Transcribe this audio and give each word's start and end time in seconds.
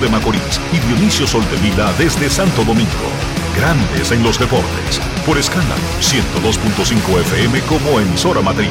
de 0.00 0.08
Macorís 0.08 0.60
y 0.72 0.78
Dionisio 0.78 1.26
Soltevila 1.26 1.92
desde 1.98 2.30
Santo 2.30 2.64
Domingo. 2.64 2.90
Grandes 3.56 4.10
en 4.12 4.22
los 4.22 4.38
deportes. 4.38 5.00
Por 5.26 5.38
escándalo 5.38 5.82
102.5 6.00 7.20
FM 7.20 7.60
como 7.62 8.00
emisora 8.00 8.40
matriz. 8.40 8.70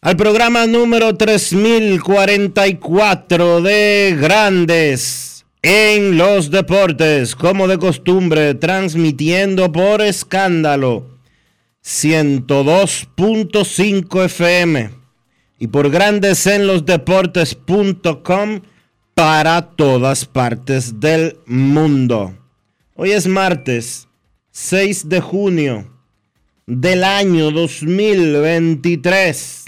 al 0.00 0.16
programa 0.16 0.66
número 0.66 1.16
3044 1.16 3.62
de 3.62 4.16
Grandes 4.20 5.44
en 5.60 6.16
los 6.16 6.52
Deportes, 6.52 7.34
como 7.34 7.66
de 7.66 7.78
costumbre, 7.78 8.54
transmitiendo 8.54 9.72
por 9.72 10.00
escándalo 10.00 11.18
102.5 11.84 14.24
FM 14.26 14.90
y 15.58 15.66
por 15.66 15.90
Grandes 15.90 16.46
en 16.46 16.68
los 16.68 16.86
Deportes.com 16.86 18.60
para 19.14 19.62
todas 19.62 20.26
partes 20.26 21.00
del 21.00 21.38
mundo. 21.46 22.38
Hoy 22.94 23.10
es 23.10 23.26
martes 23.26 24.06
6 24.52 25.08
de 25.08 25.20
junio 25.20 25.90
del 26.66 27.02
año 27.02 27.50
2023 27.50 29.67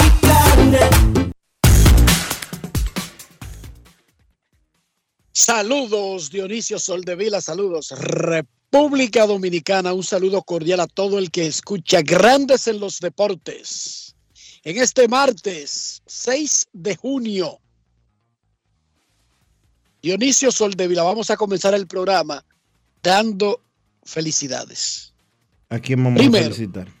Saludos, 5.31 6.29
Dionisio 6.29 6.77
Soldevila, 6.77 7.41
saludos, 7.41 7.91
República 7.91 9.25
Dominicana, 9.25 9.91
un 9.91 10.03
saludo 10.03 10.43
cordial 10.43 10.79
a 10.81 10.87
todo 10.87 11.17
el 11.17 11.31
que 11.31 11.47
escucha 11.47 12.01
Grandes 12.01 12.67
en 12.67 12.79
los 12.79 12.99
Deportes. 12.99 14.15
En 14.63 14.77
este 14.77 15.07
martes 15.07 16.03
6 16.05 16.67
de 16.73 16.95
junio, 16.95 17.59
Dionisio 20.01 20.51
Soldevila, 20.51 21.03
vamos 21.03 21.29
a 21.31 21.37
comenzar 21.37 21.73
el 21.73 21.87
programa 21.87 22.45
dando 23.01 23.61
felicidades. 24.03 25.13
¿A 25.69 25.79
quién 25.79 26.03
vamos 26.03 26.19
Primero. 26.19 26.45
a 26.45 26.49
felicitar? 26.53 27.00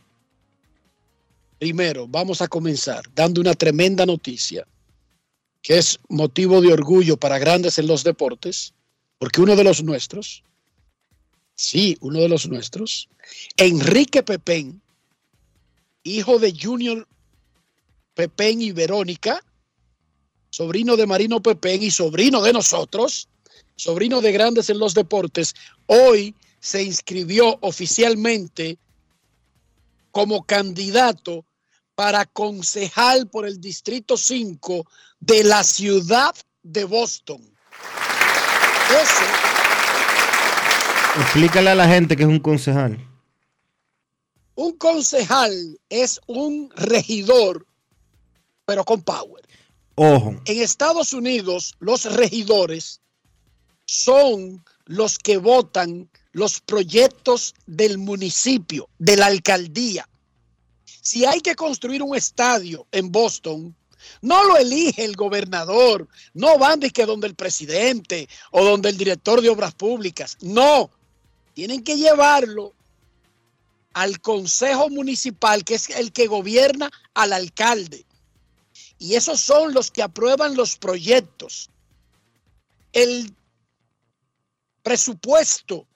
Primero, 1.61 2.07
vamos 2.07 2.41
a 2.41 2.47
comenzar 2.47 3.03
dando 3.13 3.39
una 3.39 3.53
tremenda 3.53 4.03
noticia 4.03 4.65
que 5.61 5.77
es 5.77 5.99
motivo 6.09 6.59
de 6.59 6.73
orgullo 6.73 7.17
para 7.17 7.37
grandes 7.37 7.77
en 7.77 7.85
los 7.85 8.03
deportes, 8.03 8.73
porque 9.19 9.41
uno 9.41 9.55
de 9.55 9.63
los 9.63 9.83
nuestros, 9.83 10.43
sí, 11.53 11.99
uno 12.01 12.17
de 12.17 12.29
los 12.29 12.49
nuestros, 12.49 13.09
Enrique 13.57 14.23
Pepén, 14.23 14.81
hijo 16.01 16.39
de 16.39 16.51
Junior 16.51 17.07
Pepén 18.15 18.59
y 18.63 18.71
Verónica, 18.71 19.45
sobrino 20.49 20.97
de 20.97 21.05
Marino 21.05 21.43
Pepén 21.43 21.83
y 21.83 21.91
sobrino 21.91 22.41
de 22.41 22.53
nosotros, 22.53 23.27
sobrino 23.75 24.19
de 24.19 24.31
grandes 24.31 24.71
en 24.71 24.79
los 24.79 24.95
deportes, 24.95 25.53
hoy 25.85 26.33
se 26.59 26.81
inscribió 26.81 27.59
oficialmente 27.61 28.79
como 30.09 30.43
candidato 30.43 31.45
para 31.95 32.25
concejal 32.25 33.27
por 33.27 33.45
el 33.45 33.59
Distrito 33.59 34.17
5 34.17 34.85
de 35.19 35.43
la 35.43 35.63
ciudad 35.63 36.33
de 36.63 36.83
Boston. 36.85 37.41
Ese, 38.91 39.23
Explícale 41.21 41.69
a 41.71 41.75
la 41.75 41.87
gente 41.87 42.15
que 42.15 42.23
es 42.23 42.29
un 42.29 42.39
concejal. 42.39 43.05
un 44.55 44.77
concejal 44.77 45.79
es 45.89 46.19
un 46.27 46.69
regidor, 46.75 47.65
pero 48.65 48.83
con 48.85 49.01
power. 49.01 49.43
Ojo, 49.95 50.41
En 50.45 50.61
Estados 50.61 51.13
Unidos, 51.13 51.75
los 51.79 52.05
regidores 52.05 53.01
son 53.85 54.63
los 54.85 55.17
que 55.17 55.37
votan 55.37 56.09
los 56.31 56.61
proyectos 56.61 57.53
del 57.65 57.97
municipio, 57.97 58.87
de 58.99 59.17
la 59.17 59.25
alcaldía. 59.25 60.07
Si 61.01 61.25
hay 61.25 61.41
que 61.41 61.55
construir 61.55 62.03
un 62.03 62.15
estadio 62.15 62.87
en 62.91 63.11
Boston, 63.11 63.75
no 64.21 64.43
lo 64.43 64.57
elige 64.57 65.03
el 65.03 65.15
gobernador, 65.15 66.07
no 66.33 66.57
van 66.57 66.79
de 66.79 66.91
que 66.91 67.05
donde 67.05 67.27
el 67.27 67.35
presidente 67.35 68.29
o 68.51 68.63
donde 68.63 68.89
el 68.89 68.97
director 68.97 69.41
de 69.41 69.49
obras 69.49 69.73
públicas, 69.73 70.37
no, 70.41 70.89
tienen 71.53 71.83
que 71.83 71.97
llevarlo 71.97 72.73
al 73.93 74.21
consejo 74.21 74.89
municipal, 74.89 75.63
que 75.63 75.75
es 75.75 75.89
el 75.89 76.11
que 76.11 76.27
gobierna 76.27 76.89
al 77.13 77.33
alcalde. 77.33 78.05
Y 78.97 79.15
esos 79.15 79.41
son 79.41 79.73
los 79.73 79.91
que 79.91 80.03
aprueban 80.03 80.55
los 80.55 80.77
proyectos. 80.77 81.69
El 82.93 83.33
presupuesto 84.83 85.87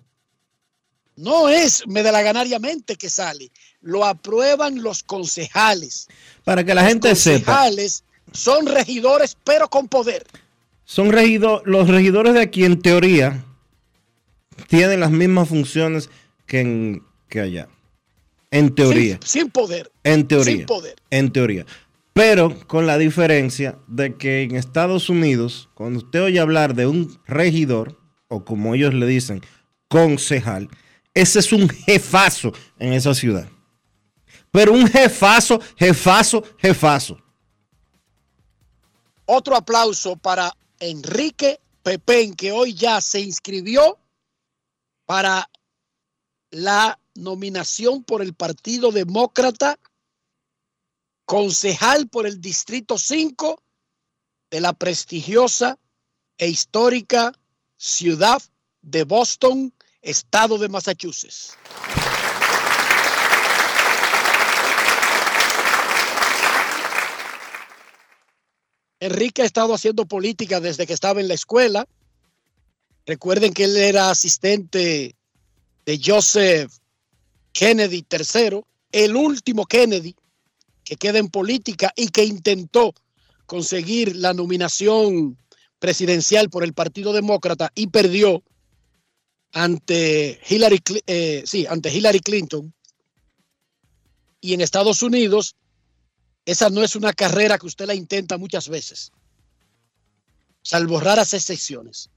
no 1.16 1.48
es 1.48 1.88
medalaganariamente 1.88 2.96
que 2.98 3.10
sale, 3.10 3.52
lo 3.86 4.04
aprueban 4.04 4.82
los 4.84 5.02
concejales. 5.04 6.08
para 6.44 6.64
que 6.66 6.74
la 6.76 6.84
gente 6.86 7.10
los 7.10 7.20
sepa, 7.20 7.46
concejales 7.54 8.04
son 8.34 8.66
regidores, 8.66 9.38
pero 9.46 9.70
con 9.70 9.88
poder. 9.88 10.26
son 10.84 11.12
regido- 11.12 11.62
los 11.66 11.88
regidores 11.88 12.34
de 12.34 12.42
aquí 12.42 12.66
en 12.66 12.82
teoría 12.82 13.44
tienen 14.68 15.00
las 15.00 15.12
mismas 15.12 15.48
funciones 15.50 16.10
que, 16.46 16.60
en- 16.62 17.04
que 17.30 17.40
allá. 17.42 17.68
En 18.52 18.74
teoría. 18.74 19.20
Sin, 19.24 19.42
sin 19.44 19.52
poder. 19.52 19.92
En 20.04 20.28
teoría. 20.28 20.58
Sin 20.58 20.66
poder. 20.66 20.96
En 21.10 21.32
teoría. 21.32 21.66
Pero 22.14 22.58
con 22.68 22.88
la 22.88 22.98
diferencia 22.98 23.78
de 23.88 24.16
que 24.16 24.44
en 24.44 24.56
Estados 24.56 25.10
Unidos, 25.10 25.70
cuando 25.74 26.00
usted 26.00 26.22
oye 26.24 26.40
hablar 26.40 26.74
de 26.76 26.88
un 26.88 27.20
regidor, 27.28 28.00
o 28.30 28.46
como 28.46 28.74
ellos 28.76 28.94
le 28.94 29.06
dicen, 29.06 29.42
concejal, 29.90 30.70
ese 31.14 31.40
es 31.40 31.52
un 31.52 31.68
jefazo 31.70 32.54
en 32.80 32.94
esa 32.94 33.14
ciudad. 33.14 33.50
Pero 34.56 34.72
un 34.72 34.88
jefazo, 34.88 35.60
jefazo, 35.76 36.42
jefazo. 36.58 37.22
Otro 39.26 39.54
aplauso 39.54 40.16
para 40.16 40.56
Enrique 40.80 41.60
Pepén, 41.84 42.34
que 42.34 42.54
hoy 42.54 42.74
ya 42.74 43.02
se 43.02 43.20
inscribió 43.20 44.00
para 45.04 45.52
la 46.52 46.98
nominación 47.16 48.06
por 48.06 48.22
el 48.22 48.34
Partido 48.34 48.94
Demócrata, 48.94 49.78
concejal 51.26 52.08
por 52.08 52.26
el 52.26 52.40
Distrito 52.40 52.98
5 52.98 53.62
de 54.52 54.62
la 54.62 54.72
prestigiosa 54.72 55.78
e 56.38 56.48
histórica 56.48 57.34
ciudad 57.76 58.42
de 58.82 59.04
Boston, 59.04 59.74
estado 60.02 60.58
de 60.58 60.70
Massachusetts. 60.70 61.58
Enrique 69.06 69.42
ha 69.42 69.46
estado 69.46 69.74
haciendo 69.74 70.06
política 70.06 70.60
desde 70.60 70.86
que 70.88 70.94
estaba 70.94 71.22
en 71.22 71.28
la 71.28 71.34
escuela. 71.34 71.88
Recuerden 73.06 73.54
que 73.54 73.66
él 73.66 73.78
era 73.78 74.10
asistente 74.10 75.16
de 75.86 76.02
Joseph 76.04 76.72
Kennedy 77.54 78.04
III, 78.10 78.62
el 78.92 79.16
último 79.16 79.66
Kennedy 79.66 80.16
que 80.84 80.96
queda 80.96 81.20
en 81.20 81.30
política 81.30 81.92
y 81.96 82.10
que 82.10 82.26
intentó 82.26 82.94
conseguir 83.46 84.16
la 84.16 84.34
nominación 84.34 85.38
presidencial 85.80 86.50
por 86.50 86.64
el 86.64 86.74
Partido 86.74 87.14
Demócrata 87.14 87.72
y 87.76 87.88
perdió 87.88 88.44
ante 89.52 90.40
Hillary, 90.50 90.82
eh, 91.08 91.44
sí, 91.46 91.66
ante 91.68 91.94
Hillary 91.94 92.20
Clinton. 92.20 92.74
Y 94.42 94.54
en 94.54 94.62
Estados 94.62 95.02
Unidos, 95.02 95.56
esa 96.46 96.70
no 96.70 96.84
es 96.84 96.96
una 96.96 97.14
carrera 97.14 97.58
que 97.58 97.68
usted 97.68 97.86
la 97.86 97.96
intenta 97.96 98.38
muchas 98.38 98.70
veces, 98.70 99.12
salvo 100.62 101.00
raras 101.00 101.34
excepciones. 101.34 102.10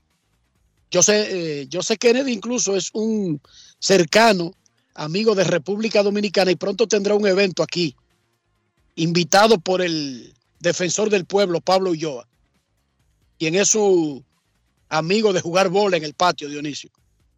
Yo 0.90 1.02
sé, 1.02 1.60
eh, 1.60 1.66
yo 1.68 1.82
sé 1.82 1.98
Kennedy 1.98 2.32
incluso 2.32 2.74
es 2.74 2.90
un 2.94 3.40
cercano 3.78 4.54
amigo 4.94 5.34
de 5.34 5.44
República 5.44 6.02
Dominicana 6.02 6.50
y 6.50 6.56
pronto 6.56 6.86
tendrá 6.86 7.14
un 7.14 7.26
evento 7.26 7.62
aquí, 7.62 7.94
invitado 8.96 9.58
por 9.58 9.82
el 9.82 10.34
defensor 10.60 11.10
del 11.10 11.24
pueblo, 11.24 11.60
Pablo 11.60 11.90
Ulloa, 11.90 12.26
quien 13.38 13.54
es 13.54 13.68
su 13.68 14.24
amigo 14.88 15.32
de 15.32 15.40
jugar 15.40 15.68
bola 15.68 15.96
en 15.96 16.04
el 16.04 16.14
patio, 16.14 16.48
Dionisio. 16.48 16.90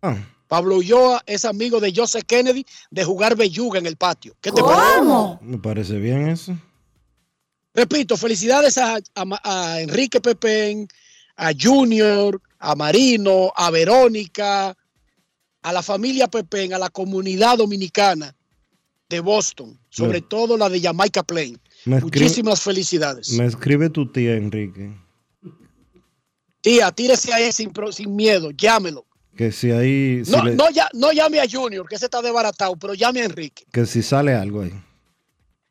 Ah. 0.03 0.17
Pablo 0.49 0.77
Ulloa 0.79 1.23
es 1.27 1.45
amigo 1.45 1.79
de 1.81 1.93
Joseph 1.95 2.25
Kennedy 2.27 2.65
de 2.91 3.05
jugar 3.05 3.37
belluga 3.37 3.79
en 3.79 3.87
el 3.87 3.97
patio. 3.97 4.35
¿Qué 4.41 4.51
te 4.51 4.61
¿Cómo? 4.61 5.39
Me 5.43 5.59
parece 5.59 5.99
bien 5.99 6.29
eso. 6.29 6.57
Repito, 7.81 8.19
felicidades 8.19 8.77
a, 8.77 8.99
a 9.15 9.81
Enrique 9.81 10.21
Pepén, 10.21 10.87
a 11.37 11.50
Junior, 11.59 12.38
a 12.59 12.75
Marino, 12.75 13.50
a 13.56 13.71
Verónica, 13.71 14.77
a 15.62 15.73
la 15.73 15.82
familia 15.82 16.29
Pepén, 16.29 16.75
a 16.75 16.79
la 16.79 16.91
comunidad 16.91 17.56
dominicana 17.56 18.37
de 19.09 19.21
Boston, 19.21 19.81
sobre 19.88 20.21
todo 20.21 20.59
la 20.59 20.69
de 20.69 20.79
Jamaica 20.82 21.23
Plain. 21.23 21.59
Muchísimas 21.87 22.61
felicidades. 22.61 23.32
Me 23.32 23.47
escribe 23.47 23.88
tu 23.88 24.12
tía, 24.12 24.35
Enrique. 24.35 24.94
Tía, 26.61 26.93
tírese 26.93 27.33
ahí 27.33 27.50
sin, 27.50 27.73
sin 27.93 28.15
miedo, 28.15 28.50
llámelo. 28.50 29.06
Que 29.35 29.53
si 29.53 29.71
ahí. 29.71 30.23
no, 30.26 30.44
no, 30.44 30.71
ya, 30.71 30.87
no 30.93 31.12
llame 31.12 31.41
a 31.41 31.49
Junior, 31.50 31.88
que 31.88 31.94
ese 31.94 32.05
está 32.05 32.21
desbaratado, 32.21 32.76
pero 32.76 32.93
llame 32.93 33.23
a 33.23 33.25
Enrique. 33.25 33.65
Que 33.73 33.87
si 33.87 34.03
sale 34.03 34.35
algo 34.35 34.61
ahí. 34.61 34.75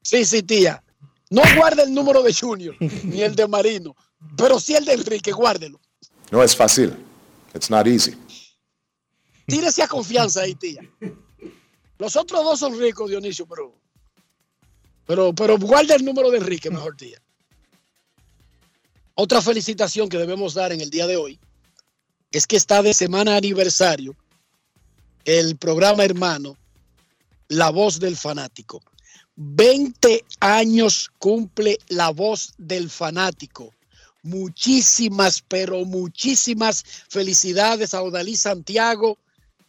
Sí, 0.01 0.25
sí, 0.25 0.41
tía. 0.41 0.81
No 1.29 1.41
guarde 1.55 1.83
el 1.83 1.93
número 1.93 2.23
de 2.23 2.33
Junior, 2.33 2.75
ni 2.79 3.21
el 3.21 3.35
de 3.35 3.47
Marino, 3.47 3.95
pero 4.35 4.59
sí 4.59 4.75
el 4.75 4.85
de 4.85 4.93
Enrique, 4.93 5.31
guárdelo. 5.31 5.79
No 6.31 6.43
es 6.43 6.55
fácil. 6.55 6.95
It's 7.53 7.69
not 7.69 7.87
easy. 7.87 8.15
Tírese 9.45 9.81
a 9.83 9.87
confianza 9.87 10.41
ahí, 10.41 10.55
tía. 10.55 10.81
Los 11.97 12.15
otros 12.15 12.43
dos 12.43 12.59
son 12.59 12.79
ricos, 12.79 13.09
Dionisio, 13.09 13.45
pero. 13.45 13.75
Pero, 15.05 15.33
pero 15.33 15.57
guarda 15.57 15.95
el 15.95 16.05
número 16.05 16.29
de 16.29 16.37
Enrique, 16.37 16.69
mejor 16.69 16.95
tía. 16.95 17.19
Otra 19.15 19.41
felicitación 19.41 20.07
que 20.07 20.17
debemos 20.17 20.53
dar 20.53 20.71
en 20.71 20.81
el 20.81 20.89
día 20.89 21.07
de 21.07 21.17
hoy 21.17 21.39
es 22.31 22.45
que 22.45 22.55
está 22.55 22.81
de 22.81 22.93
semana 22.93 23.35
aniversario 23.35 24.15
el 25.25 25.57
programa 25.57 26.05
hermano 26.05 26.55
La 27.47 27.69
Voz 27.71 27.99
del 27.99 28.15
Fanático. 28.15 28.81
20 29.41 30.25
años 30.41 31.09
cumple 31.17 31.79
La 31.87 32.09
Voz 32.09 32.51
del 32.57 32.89
Fanático. 32.89 33.73
Muchísimas, 34.21 35.41
pero 35.47 35.85
muchísimas 35.85 36.83
felicidades 37.07 37.93
a 37.93 38.01
Odalí 38.01 38.35
Santiago, 38.35 39.17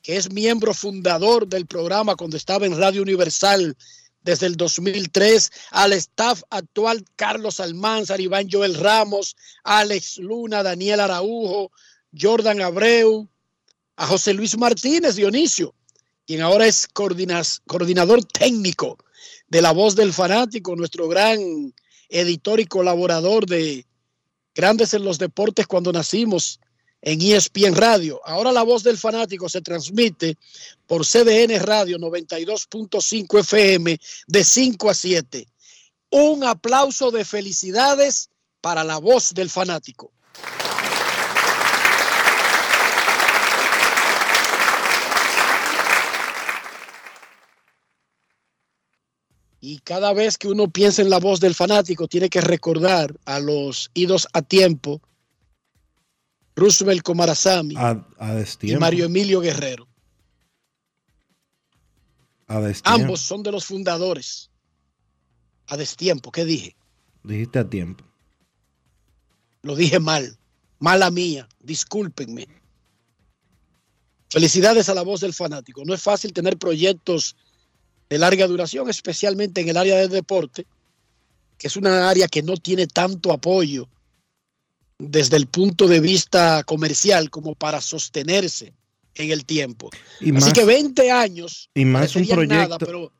que 0.03 0.17
es 0.17 0.33
miembro 0.33 0.75
fundador 0.75 1.47
del 1.47 1.67
programa 1.67 2.17
cuando 2.17 2.37
estaba 2.37 2.67
en 2.67 2.77
Radio 2.77 3.01
Universal 3.01 3.77
desde 4.23 4.47
el 4.47 4.57
2003, 4.57 5.53
al 5.71 5.93
staff 5.93 6.43
actual 6.51 7.05
Carlos 7.15 7.61
Almanzar, 7.61 8.21
Iván 8.21 8.49
Joel 8.51 8.75
Ramos, 8.75 9.37
Alex 9.63 10.19
Luna, 10.19 10.65
Daniel 10.65 10.99
Araujo, 10.99 11.71
Jordan 12.21 12.61
Abreu, 12.61 13.29
a 13.95 14.05
José 14.09 14.35
Luis 14.35 14.59
Martínez 14.59 15.15
Dionisio, 15.15 15.77
quien 16.27 16.41
ahora 16.41 16.67
es 16.67 16.89
coordinador 16.89 18.25
técnico 18.25 18.99
de 19.49 19.63
La 19.63 19.73
Voz 19.73 19.97
del 19.97 20.13
Fanático, 20.13 20.77
nuestro 20.77 21.09
gran 21.09 21.73
editor 22.09 22.61
y 22.61 22.67
colaborador 22.67 23.47
de 23.47 23.87
Grandes 24.55 24.95
en 24.95 25.05
los 25.05 25.19
Deportes 25.19 25.67
cuando 25.67 25.93
nacimos 25.93 26.61
en 27.03 27.21
ESPN 27.23 27.75
Radio. 27.75 28.21
Ahora 28.25 28.53
la 28.53 28.63
voz 28.63 28.83
del 28.83 28.99
fanático 28.99 29.49
se 29.49 29.63
transmite 29.63 30.37
por 30.87 31.07
CDN 31.07 31.59
Radio 31.61 31.99
92.5 31.99 33.41
FM 33.41 33.99
de 34.27 34.45
5 34.45 34.91
a 34.91 34.95
7. 34.95 35.47
Un 36.11 36.45
aplauso 36.45 37.11
de 37.11 37.25
felicidades 37.25 38.29
para 38.61 38.85
la 38.85 38.99
voz 38.99 39.33
del 39.33 39.49
fanático. 39.49 40.13
Y 49.61 49.79
cada 49.81 50.13
vez 50.13 50.39
que 50.39 50.49
uno 50.49 50.71
piensa 50.71 51.03
en 51.03 51.11
la 51.11 51.19
voz 51.19 51.39
del 51.39 51.55
fanático, 51.55 52.09
tiene 52.09 52.31
que 52.31 52.41
recordar 52.41 53.15
a 53.27 53.39
los 53.41 53.91
idos 53.95 54.27
a 54.33 54.41
tiempo 54.41 55.03
Roosevelt 56.57 57.03
Comarazami 57.03 57.75
y 58.63 58.77
Mario 58.77 59.07
Emilio 59.07 59.41
Guerrero. 59.41 59.87
Ambos 62.85 63.21
son 63.21 63.43
de 63.43 63.53
los 63.53 63.65
fundadores. 63.67 64.51
A 65.69 65.77
destiempo, 65.77 66.33
¿qué 66.33 66.45
dije? 66.45 66.75
Dijiste 67.23 67.61
a 67.61 67.69
tiempo. 67.69 68.05
Lo 69.63 69.77
dije 69.77 70.01
mal. 70.01 70.37
Mala 70.79 71.11
mía. 71.11 71.49
Discúlpenme. 71.61 72.49
Felicidades 74.31 74.89
a 74.89 74.95
la 74.95 75.03
voz 75.03 75.21
del 75.21 75.35
fanático. 75.35 75.85
No 75.85 75.95
es 75.95 76.03
fácil 76.03 76.33
tener 76.33 76.59
proyectos 76.59 77.37
de 78.11 78.19
larga 78.19 78.47
duración, 78.49 78.91
especialmente 78.91 79.61
en 79.61 79.69
el 79.69 79.77
área 79.77 79.97
del 79.97 80.11
deporte, 80.11 80.67
que 81.57 81.69
es 81.69 81.77
una 81.77 82.11
área 82.11 82.27
que 82.27 82.43
no 82.43 82.57
tiene 82.57 82.89
tanto 82.89 83.33
apoyo 83.33 83.89
desde 84.99 85.37
el 85.37 85.47
punto 85.47 85.87
de 85.87 86.01
vista 86.01 86.65
comercial 86.65 87.31
como 87.31 87.55
para 87.55 87.81
sostenerse 87.81 88.75
en 89.15 89.31
el 89.31 89.45
tiempo. 89.45 89.91
Así 90.37 90.53
que 90.53 90.65
20 90.65 91.11
años. 91.11 91.71
Y 91.75 91.85
más 91.85 92.15
un 92.17 92.27
proyecto. 92.27 92.79
pero... 92.79 93.13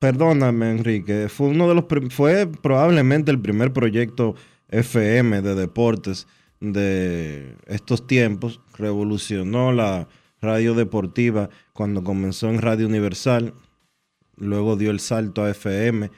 perdóname, 0.00 0.70
Enrique. 0.72 1.28
Fue 1.28 1.48
uno 1.48 1.68
de 1.68 1.74
los 1.76 1.84
fue 2.10 2.46
probablemente 2.46 3.30
el 3.30 3.40
primer 3.40 3.72
proyecto 3.72 4.34
FM 4.68 5.42
de 5.42 5.54
deportes 5.54 6.26
de 6.60 7.56
estos 7.66 8.06
tiempos. 8.06 8.60
Revolucionó 8.76 9.72
la 9.72 10.08
radio 10.44 10.74
deportiva 10.74 11.50
cuando 11.72 12.04
comenzó 12.04 12.48
en 12.48 12.60
Radio 12.60 12.86
Universal. 12.86 13.54
Luego 14.36 14.76
dio 14.76 14.90
el 14.90 15.00
salto 15.00 15.42
a 15.42 15.50
FM 15.50 16.10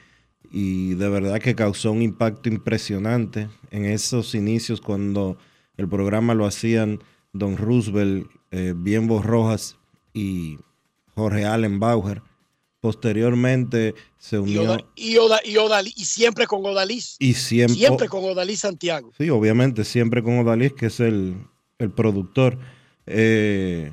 y 0.51 0.93
de 0.95 1.09
verdad 1.09 1.39
que 1.39 1.55
causó 1.55 1.91
un 1.91 2.01
impacto 2.01 2.49
impresionante 2.49 3.49
en 3.71 3.85
esos 3.85 4.33
inicios 4.35 4.81
cuando 4.81 5.37
el 5.77 5.87
programa 5.87 6.33
lo 6.33 6.45
hacían 6.45 6.99
Don 7.33 7.57
Roosevelt, 7.57 8.27
eh, 8.51 8.73
Bienbo 8.75 9.21
Rojas 9.21 9.77
y 10.13 10.57
Jorge 11.15 11.45
Allen 11.45 11.79
Bauer. 11.79 12.21
Posteriormente 12.79 13.95
se 14.17 14.39
unió. 14.39 14.77
Y, 14.95 15.17
y, 15.17 16.05
siempre 16.05 16.45
con 16.45 16.65
Odalís. 16.65 17.17
Y 17.19 17.33
siempre, 17.33 17.75
siempre 17.75 18.07
con 18.07 18.23
Odalís 18.23 18.59
Santiago. 18.59 19.11
Sí, 19.17 19.29
obviamente, 19.29 19.83
siempre 19.83 20.23
con 20.23 20.39
Odalís, 20.39 20.73
que 20.73 20.85
es 20.85 20.99
el, 20.99 21.37
productor. 21.95 22.57
Eh, 23.05 23.91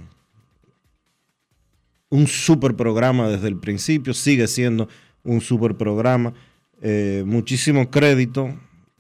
un 2.15 2.29
super 2.29 2.77
programa 2.77 3.29
desde 3.29 3.49
el 3.49 3.57
principio, 3.57 4.15
sigue 4.15 4.47
siendo 4.47 4.89
un 5.25 5.41
super 5.41 5.77
programa. 5.77 6.33
Eh, 6.81 7.25
muchísimo 7.27 7.91
crédito. 7.91 8.55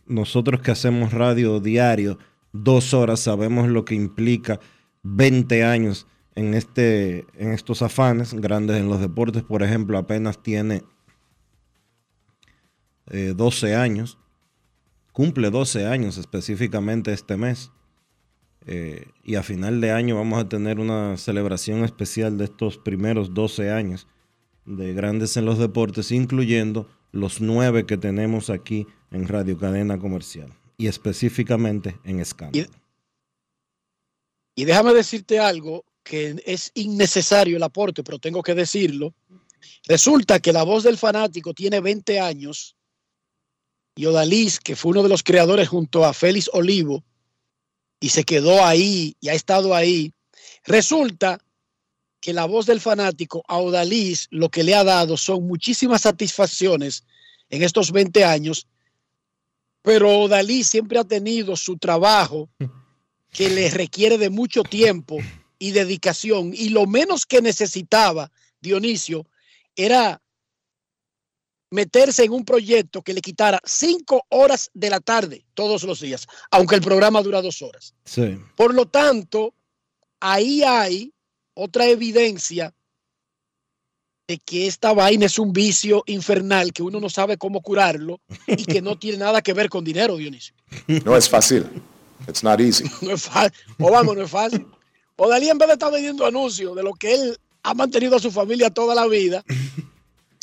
Nosotros 0.06 0.60
que 0.60 0.72
hacemos 0.72 1.12
radio 1.12 1.60
diario, 1.60 2.18
dos 2.52 2.92
horas, 2.92 3.20
sabemos 3.20 3.68
lo 3.68 3.84
que 3.84 3.94
implica 3.94 4.58
20 5.04 5.62
años 5.62 6.08
en, 6.34 6.54
este, 6.54 7.24
en 7.38 7.52
estos 7.52 7.82
afanes 7.82 8.34
grandes 8.34 8.78
en 8.78 8.88
los 8.88 9.00
deportes. 9.00 9.44
Por 9.44 9.62
ejemplo, 9.62 9.96
apenas 9.96 10.42
tiene 10.42 10.82
12 13.06 13.70
eh, 13.70 13.76
años, 13.76 14.18
cumple 15.12 15.50
12 15.50 15.86
años 15.86 16.18
específicamente 16.18 17.12
este 17.12 17.36
mes. 17.36 17.70
Eh, 18.66 19.08
y 19.22 19.34
a 19.34 19.42
final 19.42 19.80
de 19.80 19.90
año 19.90 20.16
vamos 20.16 20.40
a 20.40 20.48
tener 20.48 20.80
una 20.80 21.16
celebración 21.16 21.84
especial 21.84 22.38
de 22.38 22.44
estos 22.44 22.78
primeros 22.78 23.34
12 23.34 23.70
años 23.70 24.06
de 24.64 24.94
grandes 24.94 25.36
en 25.36 25.44
los 25.44 25.58
deportes, 25.58 26.10
incluyendo 26.10 26.88
los 27.12 27.40
nueve 27.40 27.84
que 27.86 27.96
tenemos 27.96 28.48
aquí 28.50 28.86
en 29.10 29.28
Radio 29.28 29.58
Cadena 29.58 29.98
Comercial 29.98 30.52
y 30.78 30.86
específicamente 30.86 31.98
en 32.04 32.20
Escándalo. 32.20 32.66
y 34.56 34.64
déjame 34.64 34.94
decirte 34.94 35.38
algo 35.38 35.84
que 36.02 36.42
es 36.44 36.70
innecesario 36.74 37.56
el 37.56 37.62
aporte, 37.62 38.02
pero 38.02 38.18
tengo 38.18 38.42
que 38.42 38.54
decirlo. 38.54 39.14
Resulta 39.86 40.40
que 40.40 40.52
la 40.52 40.62
voz 40.62 40.84
del 40.84 40.98
fanático 40.98 41.54
tiene 41.54 41.80
20 41.80 42.20
años 42.20 42.76
y 43.96 44.06
Odalis, 44.06 44.58
que 44.58 44.76
fue 44.76 44.92
uno 44.92 45.02
de 45.02 45.08
los 45.08 45.22
creadores 45.22 45.68
junto 45.68 46.04
a 46.04 46.12
Félix 46.12 46.50
Olivo, 46.52 47.04
y 48.00 48.10
se 48.10 48.24
quedó 48.24 48.64
ahí 48.64 49.16
y 49.20 49.28
ha 49.28 49.34
estado 49.34 49.74
ahí, 49.74 50.12
resulta 50.64 51.38
que 52.20 52.32
la 52.32 52.46
voz 52.46 52.66
del 52.66 52.80
fanático 52.80 53.42
a 53.48 53.60
lo 54.30 54.48
que 54.48 54.64
le 54.64 54.74
ha 54.74 54.82
dado 54.82 55.16
son 55.16 55.46
muchísimas 55.46 56.02
satisfacciones 56.02 57.04
en 57.50 57.62
estos 57.62 57.92
20 57.92 58.24
años, 58.24 58.66
pero 59.82 60.20
Odalis 60.20 60.68
siempre 60.68 60.98
ha 60.98 61.04
tenido 61.04 61.56
su 61.56 61.76
trabajo 61.76 62.48
que 63.30 63.50
le 63.50 63.70
requiere 63.70 64.16
de 64.16 64.30
mucho 64.30 64.62
tiempo 64.62 65.18
y 65.58 65.72
dedicación, 65.72 66.52
y 66.54 66.70
lo 66.70 66.86
menos 66.86 67.26
que 67.26 67.42
necesitaba 67.42 68.30
Dionisio 68.60 69.26
era 69.76 70.22
meterse 71.74 72.22
en 72.22 72.32
un 72.32 72.44
proyecto 72.44 73.02
que 73.02 73.12
le 73.12 73.20
quitara 73.20 73.60
cinco 73.64 74.24
horas 74.28 74.70
de 74.74 74.90
la 74.90 75.00
tarde 75.00 75.44
todos 75.54 75.82
los 75.82 76.00
días, 76.00 76.24
aunque 76.52 76.76
el 76.76 76.80
programa 76.80 77.20
dura 77.20 77.42
dos 77.42 77.60
horas. 77.62 77.94
Por 78.54 78.72
lo 78.74 78.86
tanto, 78.86 79.54
ahí 80.20 80.62
hay 80.62 81.12
otra 81.52 81.86
evidencia 81.86 82.72
de 84.28 84.38
que 84.38 84.68
esta 84.68 84.92
vaina 84.92 85.26
es 85.26 85.36
un 85.36 85.52
vicio 85.52 86.04
infernal 86.06 86.72
que 86.72 86.84
uno 86.84 87.00
no 87.00 87.10
sabe 87.10 87.36
cómo 87.36 87.60
curarlo 87.60 88.20
y 88.46 88.64
que 88.64 88.80
no 88.80 88.96
tiene 88.96 89.18
nada 89.18 89.42
que 89.42 89.52
ver 89.52 89.68
con 89.68 89.84
dinero, 89.84 90.16
Dionisio. 90.16 90.54
No 91.04 91.16
es 91.16 91.28
fácil. 91.28 91.66
It's 92.28 92.44
not 92.44 92.60
easy. 92.60 92.84
no 93.02 93.14
es 93.14 93.22
fácil. 93.24 93.52
O 93.80 93.90
vamos, 93.90 94.16
no 94.16 94.22
es 94.22 94.30
fácil. 94.30 94.64
O 95.16 95.28
Dalí 95.28 95.48
en 95.48 95.58
vez 95.58 95.66
de 95.66 95.74
estar 95.74 95.92
vendiendo 95.92 96.24
anuncios 96.24 96.76
de 96.76 96.84
lo 96.84 96.94
que 96.94 97.14
él 97.14 97.38
ha 97.64 97.74
mantenido 97.74 98.14
a 98.14 98.20
su 98.20 98.30
familia 98.30 98.70
toda 98.70 98.94
la 98.94 99.08
vida, 99.08 99.42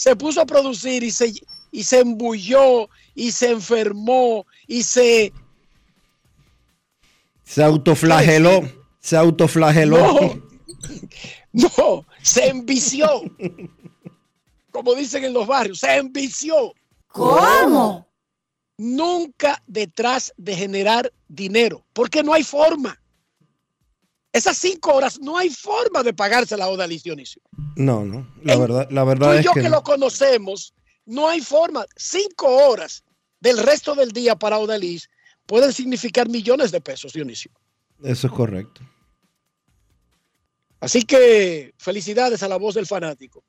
se 0.01 0.15
puso 0.15 0.41
a 0.41 0.47
producir 0.47 1.03
y 1.03 1.11
se, 1.11 1.31
y 1.71 1.83
se 1.83 1.99
embulló 1.99 2.89
y 3.13 3.31
se 3.31 3.51
enfermó 3.51 4.47
y 4.65 4.81
se... 4.81 5.31
Se 7.43 7.63
autoflageló, 7.63 8.63
se 8.99 9.15
autoflageló. 9.15 10.41
No, 11.53 12.05
se 12.23 12.47
envició. 12.47 13.07
Como 14.71 14.95
dicen 14.95 15.25
en 15.25 15.33
los 15.33 15.45
barrios, 15.45 15.79
se 15.79 15.97
envició. 15.97 16.73
¿Cómo? 17.09 18.07
Nunca 18.77 19.61
detrás 19.67 20.33
de 20.37 20.55
generar 20.55 21.11
dinero, 21.27 21.85
porque 21.91 22.23
no 22.23 22.33
hay 22.33 22.43
forma. 22.43 22.99
Esas 24.33 24.57
cinco 24.57 24.93
horas 24.93 25.19
no 25.19 25.37
hay 25.37 25.49
forma 25.49 26.03
de 26.03 26.13
pagarse 26.13 26.55
la 26.55 26.69
oda 26.69 26.87
Dionisio. 26.87 27.41
No, 27.75 28.05
no. 28.05 28.27
La 28.43 28.57
verdad, 28.57 28.87
la 28.89 29.03
verdad 29.03 29.37
es 29.37 29.45
yo 29.45 29.51
que, 29.51 29.67
lo 29.67 29.83
conocemos, 29.83 30.73
no 31.05 31.27
hay 31.27 31.41
forma. 31.41 31.85
Cinco 31.97 32.47
horas 32.47 33.03
del 33.41 33.57
resto 33.57 33.93
del 33.93 34.11
día 34.11 34.35
para 34.35 34.57
Odalis 34.57 35.09
pueden 35.45 35.73
significar 35.73 36.29
millones 36.29 36.71
de 36.71 36.79
pesos, 36.79 37.11
Dionisio. 37.11 37.51
Eso 38.03 38.27
es 38.27 38.33
correcto. 38.33 38.81
Así 40.79 41.03
que 41.03 41.73
felicidades 41.77 42.41
a 42.41 42.47
la 42.47 42.57
voz 42.57 42.75
del 42.75 42.87
fanático. 42.87 43.43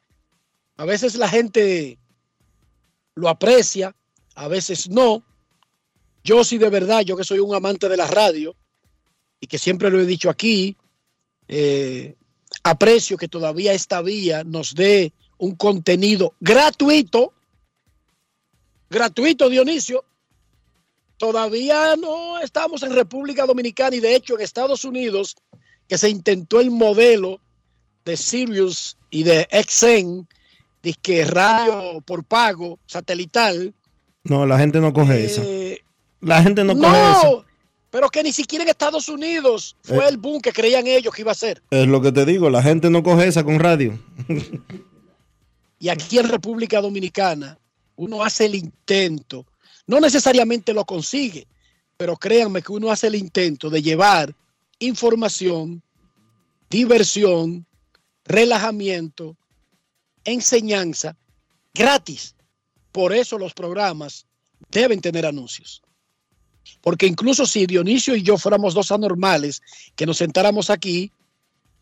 A 0.77 0.85
veces 0.85 1.15
la 1.15 1.29
gente 1.29 1.99
lo 3.15 3.29
aprecia, 3.29 3.95
a 4.35 4.49
veces 4.49 4.91
no. 4.91 5.23
Yo 6.25 6.43
sí 6.45 6.59
de 6.59 6.71
verdad, 6.71 7.03
yo 7.03 7.17
que 7.17 7.25
soy 7.25 7.39
un 7.39 7.55
amante 7.55 7.89
de 7.89 7.97
la 7.97 8.07
radio, 8.07 8.57
y 9.43 9.49
que 9.49 9.59
siempre 9.59 9.91
lo 9.91 10.01
he 10.01 10.07
dicho 10.07 10.31
aquí, 10.31 10.77
eh, 11.49 12.15
aprecio 12.63 13.17
que 13.17 13.27
todavía 13.27 13.73
esta 13.73 14.01
vía 14.01 14.45
nos 14.45 14.73
dé 14.73 15.13
un 15.39 15.57
contenido 15.57 16.35
gratuito, 16.39 17.35
gratuito 18.89 19.51
Dionisio. 19.51 20.05
Todavía 21.17 21.97
no 21.97 22.39
estamos 22.39 22.85
en 22.85 22.95
República 22.95 23.45
Dominicana 23.45 23.97
y 23.97 24.01
de 24.01 24.15
hecho 24.15 24.37
en 24.37 24.43
Estados 24.43 24.85
Unidos, 24.85 25.35
que 25.89 25.99
se 25.99 26.09
intentó 26.09 26.61
el 26.61 26.71
modelo 26.71 27.41
de 28.05 28.17
Sirius 28.17 28.97
y 29.11 29.25
de 29.25 29.49
XN, 29.51 30.29
de 30.85 30.95
que 30.95 31.25
radio 31.25 32.01
por 32.03 32.23
pago 32.25 32.79
satelital. 32.87 33.75
No, 34.23 34.47
la 34.47 34.59
gente 34.59 34.81
no 34.81 34.93
coge 34.93 35.25
eso. 35.25 35.43
Eh, 35.45 35.83
la 36.21 36.45
gente 36.45 36.63
no 36.63 36.79
coge 36.79 37.11
eso 37.11 37.45
pero 37.93 38.09
que 38.09 38.23
ni 38.23 38.33
siquiera 38.33 38.65
en 38.65 38.71
Estados 38.71 39.11
Unidos 39.11 39.77
fue 39.83 40.07
eh. 40.07 40.09
el 40.09 40.17
boom 40.17 40.41
que 40.41 40.51
creían 40.51 40.87
ellos 40.87 41.15
que 41.15 41.21
iba 41.21 41.33
a 41.33 41.35
ser. 41.35 41.63
Es 41.71 41.87
lo 41.87 42.01
que 42.01 42.11
te 42.11 42.25
digo, 42.25 42.49
la 42.49 42.63
gente 42.63 42.89
no 42.89 43.03
coge 43.03 43.29
esa 43.29 43.45
con 43.45 43.61
radio. 43.61 43.99
y 45.79 45.91
aquí 45.91 46.19
en 46.19 46.31
República 46.31 46.81
Dominicana 46.81 47.59
uno 47.97 48.25
hace 48.25 48.47
el 48.47 48.55
intento, 48.55 49.45
no 49.87 50.01
necesariamente 50.01 50.73
lo 50.73 50.87
consigue, 50.87 51.47
pero 51.99 52.17
créanme 52.17 52.63
que 52.63 52.73
uno 52.73 52.91
hace 52.91 53.09
el 53.09 53.15
intento 53.15 53.69
de 53.69 53.83
llevar 53.83 54.35
información, 54.79 55.83
diversión, 56.71 57.67
relajamiento, 58.25 59.37
enseñanza 60.25 61.15
gratis. 61.75 62.35
Por 62.91 63.13
eso 63.13 63.37
los 63.37 63.53
programas 63.53 64.25
deben 64.71 65.03
tener 65.03 65.27
anuncios. 65.27 65.82
Porque 66.81 67.07
incluso 67.07 67.47
si 67.47 67.67
Dionisio 67.67 68.17
y 68.17 68.23
yo 68.23 68.39
fuéramos 68.39 68.75
dos 68.75 68.93
anormales 68.93 69.63
que 69.97 70.07
nos 70.07 70.19
sentáramos 70.19 70.71
aquí, 70.71 71.13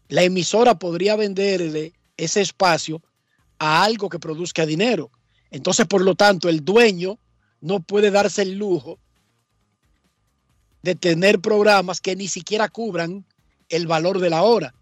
la 0.09 0.23
emisora 0.23 0.79
podría 0.79 1.17
venderle 1.17 1.95
ese 2.17 2.41
espacio 2.41 3.03
a 3.59 3.85
algo 3.85 4.09
que 4.09 4.19
produzca 4.19 4.67
dinero. 4.67 5.11
Entonces, 5.51 5.87
por 5.87 6.03
lo 6.03 6.15
tanto, 6.15 6.49
el 6.49 6.65
dueño 6.65 7.19
no 7.61 7.81
puede 7.81 8.11
darse 8.11 8.43
el 8.43 8.57
lujo 8.57 8.99
de 10.83 10.95
tener 10.95 11.41
programas 11.41 12.01
que 12.01 12.17
ni 12.17 12.29
siquiera 12.29 12.69
cubran 12.69 13.25
el 13.69 13.87
valor 13.87 14.19
de 14.19 14.31
la 14.31 14.43
hora. 14.43 14.75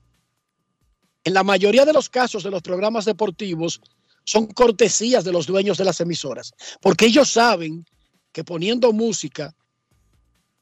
En 1.25 1.35
la 1.35 1.43
mayoría 1.43 1.85
de 1.85 1.93
los 1.93 2.09
casos 2.09 2.43
de 2.43 2.51
los 2.51 2.63
programas 2.63 3.05
deportivos 3.05 3.81
son 4.25 4.47
cortesías 4.47 5.25
de 5.25 5.33
los 5.33 5.47
dueños 5.47 5.79
de 5.79 5.85
las 5.85 6.01
emisoras, 6.01 6.53
porque 6.81 7.07
ellos 7.07 7.31
saben 7.31 7.85
que 8.33 8.45
poniendo 8.45 8.93
música 8.93 9.55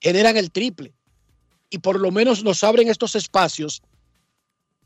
generan 0.01 0.37
el 0.37 0.51
triple 0.51 0.93
y 1.71 1.79
por 1.79 2.01
lo 2.01 2.11
menos 2.11 2.45
nos 2.45 2.63
abren 2.63 2.89
estos 2.89 3.15
espacios, 3.15 3.83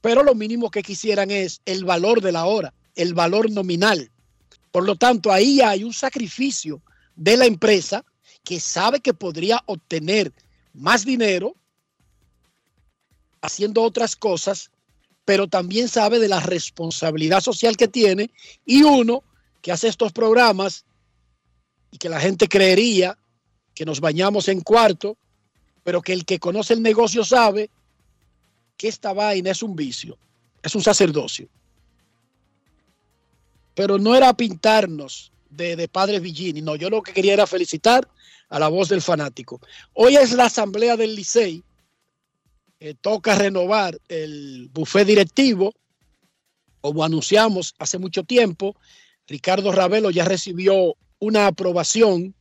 pero 0.01 0.23
lo 0.23 0.35
mínimo 0.35 0.71
que 0.71 0.83
quisieran 0.83 1.31
es 1.31 1.61
el 1.67 1.85
valor 1.85 2.21
de 2.21 2.33
la 2.33 2.47
hora, 2.47 2.73
el 2.95 3.15
valor 3.15 3.51
nominal. 3.51 4.11
Por 4.71 4.85
lo 4.85 4.97
tanto, 4.97 5.33
ahí 5.33 5.61
hay 5.61 5.85
un 5.85 5.93
sacrificio 5.93 6.83
de 7.17 7.37
la 7.37 7.47
empresa 7.47 8.05
que 8.43 8.61
sabe 8.61 9.01
que 9.01 9.13
podría 9.13 9.63
obtener 9.67 10.33
más 10.73 11.05
dinero 11.05 11.55
haciendo 13.43 13.83
otras 13.83 14.17
cosas, 14.17 14.71
pero 15.25 15.49
también 15.49 15.89
sabe 15.89 16.19
de 16.19 16.29
la 16.29 16.41
responsabilidad 16.41 17.41
social 17.41 17.77
que 17.77 17.89
tiene 17.89 18.31
y 18.65 18.83
uno 18.83 19.23
que 19.61 19.73
hace 19.73 19.89
estos 19.89 20.13
programas 20.13 20.85
y 21.91 21.99
que 21.99 22.09
la 22.09 22.21
gente 22.21 22.49
creería 22.49 23.19
que 23.75 23.85
nos 23.85 24.01
bañamos 24.01 24.49
en 24.49 24.61
cuarto, 24.61 25.17
pero 25.83 26.03
que 26.03 26.13
el 26.13 26.25
que 26.25 26.39
conoce 26.39 26.75
el 26.75 26.83
negocio 26.83 27.25
sabe 27.25 27.71
que 28.77 28.89
esta 28.89 29.13
vaina 29.13 29.51
es 29.51 29.63
un 29.63 29.77
vicio, 29.77 30.19
es 30.63 30.75
un 30.75 30.83
sacerdocio. 30.83 31.49
Pero 33.75 33.99
no 33.99 34.15
era 34.15 34.35
pintarnos 34.35 35.33
de, 35.49 35.77
de 35.77 35.89
padres 35.89 36.21
Villini, 36.21 36.61
no, 36.61 36.77
yo 36.77 36.91
lo 36.91 37.03
que 37.03 37.13
quería 37.13 37.35
era 37.35 37.47
felicitar 37.47 38.07
a 38.49 38.59
la 38.59 38.69
voz 38.69 38.89
del 38.89 39.01
fanático. 39.01 39.61
Hoy 39.95 40.17
es 40.17 40.33
la 40.33 40.47
asamblea 40.47 40.97
del 40.97 41.15
Licey, 41.15 41.63
eh, 42.81 42.95
toca 43.01 43.35
renovar 43.35 44.01
el 44.09 44.71
buffet 44.73 45.07
directivo, 45.07 45.75
como 46.81 47.05
anunciamos 47.05 47.75
hace 47.79 47.99
mucho 47.99 48.25
tiempo, 48.25 48.75
Ricardo 49.27 49.71
Ravelo 49.71 50.11
ya 50.11 50.25
recibió 50.25 50.97
una 51.19 51.47
aprobación 51.47 52.35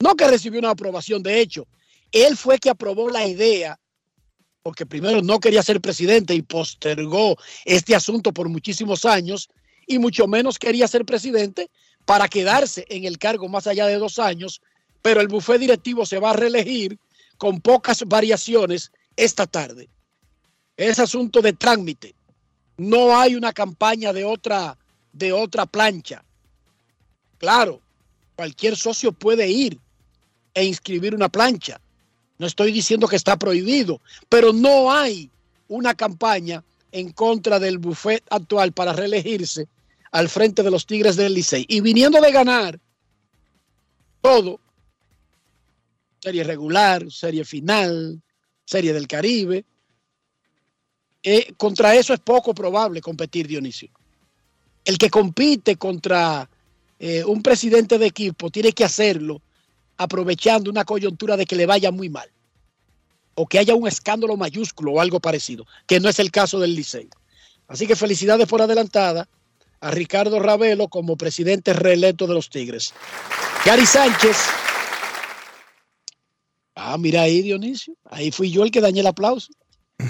no 0.00 0.16
que 0.16 0.28
recibió 0.28 0.58
una 0.58 0.70
aprobación, 0.70 1.22
de 1.22 1.40
hecho, 1.40 1.66
él 2.12 2.36
fue 2.36 2.58
que 2.58 2.70
aprobó 2.70 3.08
la 3.08 3.26
idea 3.26 3.78
porque 4.62 4.86
primero 4.86 5.22
no 5.22 5.40
quería 5.40 5.62
ser 5.62 5.80
presidente 5.80 6.34
y 6.34 6.42
postergó 6.42 7.36
este 7.64 7.94
asunto 7.94 8.32
por 8.32 8.48
muchísimos 8.48 9.04
años, 9.04 9.48
y 9.86 9.98
mucho 9.98 10.28
menos 10.28 10.58
quería 10.58 10.86
ser 10.86 11.04
presidente 11.04 11.70
para 12.04 12.28
quedarse 12.28 12.84
en 12.88 13.04
el 13.04 13.18
cargo 13.18 13.48
más 13.48 13.66
allá 13.66 13.86
de 13.86 13.96
dos 13.96 14.18
años, 14.18 14.60
pero 15.02 15.20
el 15.20 15.28
bufé 15.28 15.58
directivo 15.58 16.06
se 16.06 16.18
va 16.18 16.30
a 16.30 16.36
reelegir 16.36 16.98
con 17.38 17.60
pocas 17.60 18.04
variaciones 18.06 18.92
esta 19.16 19.46
tarde. 19.46 19.88
Es 20.76 20.98
asunto 20.98 21.40
de 21.40 21.54
trámite. 21.54 22.14
No 22.76 23.18
hay 23.18 23.34
una 23.34 23.52
campaña 23.52 24.12
de 24.12 24.24
otra, 24.24 24.78
de 25.12 25.32
otra 25.32 25.66
plancha. 25.66 26.24
Claro, 27.38 27.80
cualquier 28.36 28.76
socio 28.76 29.10
puede 29.10 29.48
ir 29.48 29.78
e 30.54 30.64
inscribir 30.64 31.14
una 31.14 31.28
plancha. 31.28 31.80
No 32.38 32.46
estoy 32.46 32.72
diciendo 32.72 33.06
que 33.06 33.16
está 33.16 33.38
prohibido, 33.38 34.00
pero 34.28 34.52
no 34.52 34.92
hay 34.92 35.30
una 35.68 35.94
campaña 35.94 36.64
en 36.92 37.12
contra 37.12 37.58
del 37.58 37.78
buffet 37.78 38.24
actual 38.30 38.72
para 38.72 38.92
reelegirse 38.92 39.68
al 40.10 40.28
frente 40.28 40.62
de 40.62 40.70
los 40.70 40.86
Tigres 40.86 41.16
del 41.16 41.34
Licey. 41.34 41.66
Y 41.68 41.80
viniendo 41.80 42.20
de 42.20 42.32
ganar 42.32 42.80
todo, 44.20 44.60
serie 46.20 46.44
regular, 46.44 47.10
serie 47.10 47.44
final, 47.44 48.20
serie 48.64 48.92
del 48.92 49.06
Caribe, 49.06 49.64
eh, 51.22 51.52
contra 51.56 51.94
eso 51.94 52.14
es 52.14 52.20
poco 52.20 52.54
probable 52.54 53.00
competir, 53.00 53.46
Dionisio. 53.46 53.90
El 54.84 54.96
que 54.96 55.10
compite 55.10 55.76
contra 55.76 56.48
eh, 56.98 57.22
un 57.24 57.42
presidente 57.42 57.98
de 57.98 58.06
equipo 58.06 58.50
tiene 58.50 58.72
que 58.72 58.84
hacerlo 58.84 59.42
aprovechando 60.02 60.70
una 60.70 60.84
coyuntura 60.86 61.36
de 61.36 61.44
que 61.44 61.54
le 61.56 61.66
vaya 61.66 61.90
muy 61.90 62.08
mal 62.08 62.30
o 63.34 63.46
que 63.46 63.58
haya 63.58 63.74
un 63.74 63.86
escándalo 63.86 64.34
mayúsculo 64.36 64.92
o 64.92 65.00
algo 65.00 65.20
parecido, 65.20 65.66
que 65.86 66.00
no 66.00 66.08
es 66.08 66.18
el 66.18 66.30
caso 66.30 66.58
del 66.58 66.74
Licey. 66.74 67.08
Así 67.68 67.86
que 67.86 67.94
felicidades 67.96 68.46
por 68.48 68.62
adelantada 68.62 69.28
a 69.80 69.90
Ricardo 69.90 70.40
Ravelo 70.40 70.88
como 70.88 71.16
presidente 71.16 71.74
reelecto 71.74 72.26
de 72.26 72.32
los 72.34 72.48
Tigres. 72.48 72.94
Gary 73.64 73.84
Sánchez. 73.84 74.36
Ah, 76.74 76.96
mira 76.98 77.22
ahí, 77.22 77.42
Dionisio. 77.42 77.94
Ahí 78.10 78.30
fui 78.30 78.50
yo 78.50 78.62
el 78.64 78.70
que 78.70 78.80
dañé 78.80 79.00
el 79.00 79.06
aplauso. 79.06 79.52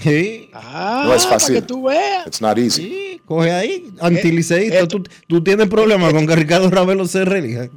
Sí. 0.03 0.49
Ah, 0.55 1.03
No 1.05 1.15
es 1.15 1.25
para 1.25 1.41
fácil. 1.41 1.57
que 1.57 1.63
tú 1.63 1.83
veas. 1.83 2.27
It's 2.29 2.41
not 2.41 2.57
easy. 2.59 2.83
Sí, 2.83 3.21
coge 3.27 3.51
ahí, 3.51 3.85
antiliceísta. 4.01 4.79
Eh, 4.81 4.87
tú, 4.87 5.03
tú 5.27 5.43
tienes 5.43 5.69
problemas 5.69 6.13
con 6.13 6.27
que 6.29 6.37
Ricardo 6.37 6.71
Ravelo 6.71 7.07
se 7.09 7.25
relija. 7.25 7.69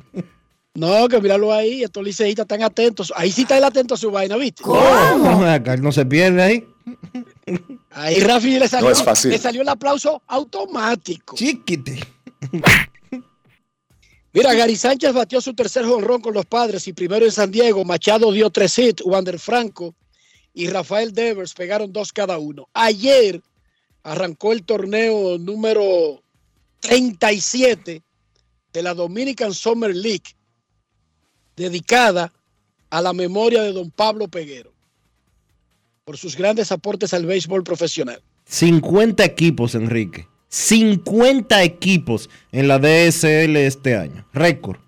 No, 0.76 1.08
que 1.08 1.22
míralo 1.22 1.54
ahí, 1.54 1.84
estos 1.84 2.04
liceístas 2.04 2.46
están 2.46 2.64
atentos. 2.64 3.14
Ahí 3.16 3.32
sí 3.32 3.44
está 3.44 3.58
él 3.58 3.64
atento 3.64 3.94
a 3.94 3.98
su 3.98 4.10
vaina, 4.10 4.36
¿viste? 4.38 4.64
No, 4.66 5.46
acá 5.46 5.78
no 5.78 5.92
se 5.92 6.06
pierde 6.06 6.42
ahí. 6.42 6.68
Ahí 7.92 8.20
Rafi 8.20 8.58
le 8.58 8.68
salió, 8.68 8.88
No 8.88 8.92
es 8.92 9.04
fácil. 9.04 9.32
le 9.32 9.38
salió 9.38 9.62
el 9.62 9.70
aplauso 9.70 10.22
automático. 10.28 11.36
Chiquite. 11.36 12.00
Mira, 14.34 14.54
Gary 14.56 14.76
Sánchez 14.76 15.14
batió 15.14 15.40
su 15.42 15.54
tercer 15.54 15.86
jonrón 15.86 16.20
con 16.22 16.34
los 16.34 16.46
padres 16.48 16.88
y 16.88 16.94
primero 16.94 17.24
en 17.24 17.32
San 17.32 17.52
Diego. 17.52 17.86
Machado 17.86 18.32
dio 18.32 18.50
tres 18.50 18.78
hits, 18.80 19.04
Wander 19.06 19.38
Franco 19.38 19.94
y 20.56 20.68
Rafael 20.70 21.14
Devers 21.14 21.54
pegaron 21.54 21.94
dos 21.94 22.12
cada 22.12 22.40
uno. 22.40 22.68
Ayer 22.74 23.42
arrancó 24.02 24.52
el 24.54 24.64
torneo 24.64 25.38
número 25.38 26.24
37 26.80 28.02
de 28.74 28.82
la 28.84 28.96
Dominican 28.96 29.54
Summer 29.54 29.96
League, 29.96 30.36
dedicada 31.56 32.32
a 32.90 33.02
la 33.02 33.14
memoria 33.14 33.62
de 33.64 33.74
don 33.74 33.92
Pablo 33.92 34.28
Peguero 34.28 34.72
por 36.06 36.18
sus 36.18 36.36
grandes 36.36 36.72
aportes 36.72 37.14
al 37.14 37.26
béisbol 37.26 37.64
profesional. 37.64 38.22
50 38.46 39.24
equipos, 39.24 39.76
Enrique. 39.76 40.28
50 40.50 41.64
equipos 41.64 42.30
en 42.52 42.68
la 42.68 42.78
DSL 42.78 43.56
este 43.58 43.96
año. 43.96 44.28
Récord. 44.34 44.80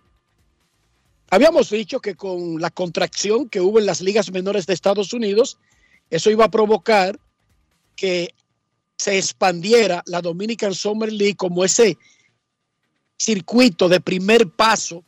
Habíamos 1.31 1.69
dicho 1.71 1.99
que 1.99 2.15
con 2.15 2.61
la 2.61 2.69
contracción 2.69 3.49
que 3.49 3.61
hubo 3.61 3.79
en 3.79 3.87
las 3.87 4.01
ligas 4.01 4.31
menores 4.31 4.67
de 4.67 4.73
Estados 4.73 5.11
Unidos, 5.11 5.57
eso 6.09 6.29
iba 6.29 6.45
a 6.45 6.51
provocar 6.51 7.19
que 7.95 8.33
se 8.97 9.17
expandiera 9.17 10.03
la 10.05 10.21
Dominican 10.21 10.73
Summer 10.73 11.11
League 11.11 11.35
como 11.35 11.65
ese 11.65 11.97
circuito 13.17 13.89
de 13.89 13.99
primer 13.99 14.49
paso 14.49 15.03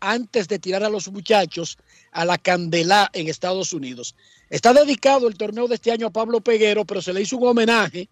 antes 0.00 0.48
de 0.48 0.58
tirar 0.58 0.84
a 0.84 0.88
los 0.88 1.08
muchachos 1.08 1.78
a 2.12 2.24
la 2.24 2.38
candela 2.38 3.10
en 3.12 3.28
Estados 3.28 3.72
Unidos. 3.72 4.14
Está 4.50 4.72
dedicado 4.72 5.28
el 5.28 5.36
torneo 5.36 5.68
de 5.68 5.74
este 5.74 5.92
año 5.92 6.06
a 6.06 6.10
Pablo 6.10 6.40
Peguero, 6.40 6.84
pero 6.84 7.02
se 7.02 7.12
le 7.12 7.22
hizo 7.22 7.36
un 7.36 7.48
homenaje 7.48 8.08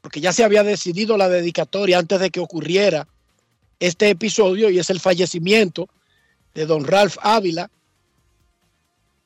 porque 0.00 0.20
ya 0.20 0.32
se 0.32 0.44
había 0.44 0.62
decidido 0.62 1.16
la 1.16 1.28
dedicatoria 1.28 1.98
antes 1.98 2.20
de 2.20 2.30
que 2.30 2.40
ocurriera 2.40 3.06
este 3.80 4.10
episodio 4.10 4.70
y 4.70 4.78
es 4.78 4.90
el 4.90 5.00
fallecimiento 5.00 5.88
de 6.54 6.66
don 6.66 6.84
Ralph 6.84 7.16
Ávila. 7.20 7.70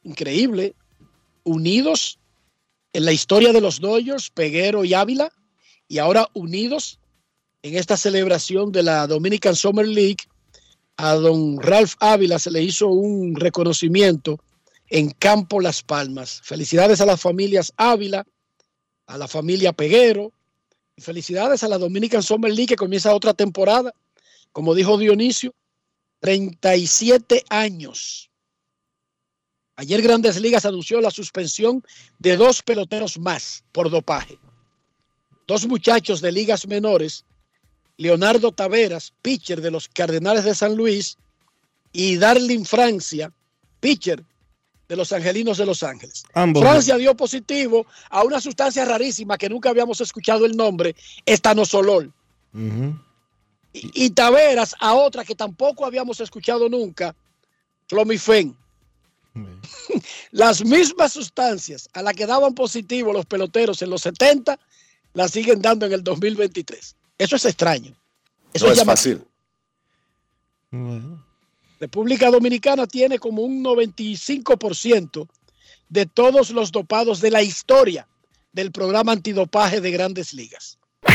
Increíble. 0.04 0.74
Unidos 1.44 2.18
en 2.92 3.04
la 3.04 3.12
historia 3.12 3.52
de 3.52 3.60
los 3.60 3.80
Dodgers, 3.80 4.30
Peguero 4.30 4.84
y 4.84 4.94
Ávila, 4.94 5.32
y 5.88 5.98
ahora 5.98 6.28
unidos 6.34 6.98
en 7.62 7.76
esta 7.76 7.96
celebración 7.96 8.72
de 8.72 8.82
la 8.82 9.06
Dominican 9.06 9.56
Summer 9.56 9.86
League. 9.86 10.24
A 10.96 11.14
don 11.14 11.60
Ralph 11.60 11.94
Ávila 12.00 12.38
se 12.38 12.50
le 12.50 12.62
hizo 12.62 12.88
un 12.88 13.34
reconocimiento 13.34 14.38
en 14.88 15.10
Campo 15.10 15.60
Las 15.60 15.82
Palmas. 15.82 16.40
Felicidades 16.44 17.00
a 17.00 17.06
las 17.06 17.20
familias 17.20 17.72
Ávila, 17.76 18.26
a 19.06 19.18
la 19.18 19.26
familia 19.26 19.72
Peguero, 19.72 20.32
y 20.94 21.02
felicidades 21.02 21.62
a 21.62 21.68
la 21.68 21.78
Dominican 21.78 22.22
Summer 22.22 22.52
League 22.52 22.68
que 22.68 22.76
comienza 22.76 23.14
otra 23.14 23.34
temporada. 23.34 23.94
Como 24.52 24.74
dijo 24.74 24.98
Dionisio, 24.98 25.54
37 26.20 27.44
años. 27.48 28.30
Ayer 29.76 30.02
Grandes 30.02 30.38
Ligas 30.40 30.66
anunció 30.66 31.00
la 31.00 31.10
suspensión 31.10 31.82
de 32.18 32.36
dos 32.36 32.62
peloteros 32.62 33.18
más 33.18 33.64
por 33.72 33.90
dopaje. 33.90 34.38
Dos 35.46 35.66
muchachos 35.66 36.20
de 36.20 36.30
ligas 36.30 36.66
menores, 36.66 37.24
Leonardo 37.96 38.52
Taveras, 38.52 39.12
pitcher 39.22 39.60
de 39.60 39.70
los 39.70 39.88
Cardenales 39.88 40.44
de 40.44 40.54
San 40.54 40.76
Luis, 40.76 41.18
y 41.92 42.16
Darlin 42.16 42.64
Francia, 42.64 43.32
pitcher 43.80 44.24
de 44.88 44.96
los 44.96 45.12
Angelinos 45.12 45.58
de 45.58 45.66
Los 45.66 45.82
Ángeles. 45.82 46.24
Ambos. 46.34 46.62
Francia 46.62 46.96
dio 46.96 47.16
positivo 47.16 47.86
a 48.10 48.22
una 48.24 48.40
sustancia 48.40 48.84
rarísima 48.84 49.38
que 49.38 49.48
nunca 49.48 49.70
habíamos 49.70 50.00
escuchado 50.00 50.44
el 50.46 50.56
nombre, 50.56 50.94
estanosolol 51.24 52.12
y 53.72 54.10
Taveras 54.10 54.74
a 54.78 54.94
otra 54.94 55.24
que 55.24 55.34
tampoco 55.34 55.86
habíamos 55.86 56.20
escuchado 56.20 56.68
nunca, 56.68 57.14
clomifen. 57.88 58.56
Las 60.30 60.64
mismas 60.64 61.12
sustancias 61.12 61.88
a 61.94 62.02
las 62.02 62.14
que 62.14 62.26
daban 62.26 62.54
positivo 62.54 63.14
los 63.14 63.24
peloteros 63.24 63.80
en 63.80 63.88
los 63.88 64.02
70, 64.02 64.58
las 65.14 65.30
siguen 65.30 65.62
dando 65.62 65.86
en 65.86 65.92
el 65.92 66.04
2023. 66.04 66.96
Eso 67.22 67.36
es 67.36 67.44
extraño. 67.44 67.94
Eso 68.52 68.66
No 68.66 68.72
es 68.72 68.84
fácil. 68.84 69.22
Bueno. 70.72 71.24
República 71.78 72.30
Dominicana 72.30 72.86
tiene 72.86 73.18
como 73.18 73.42
un 73.42 73.62
95% 73.62 75.28
de 75.88 76.06
todos 76.06 76.50
los 76.50 76.72
dopados 76.72 77.20
de 77.20 77.30
la 77.30 77.42
historia 77.42 78.08
del 78.52 78.72
programa 78.72 79.12
antidopaje 79.12 79.80
de 79.80 79.90
grandes 79.90 80.34
ligas. 80.34 80.78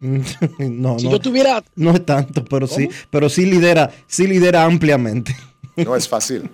No, 0.00 0.98
Si 0.98 1.06
no, 1.06 1.12
yo 1.12 1.18
tuviera 1.18 1.64
no 1.76 1.92
es 1.92 2.04
tanto, 2.04 2.44
pero 2.44 2.66
sí, 2.66 2.90
pero 3.10 3.30
sí 3.30 3.46
lidera, 3.46 3.90
sí 4.06 4.26
lidera 4.26 4.64
ampliamente. 4.64 5.34
No 5.76 5.96
es 5.96 6.06
fácil. 6.06 6.50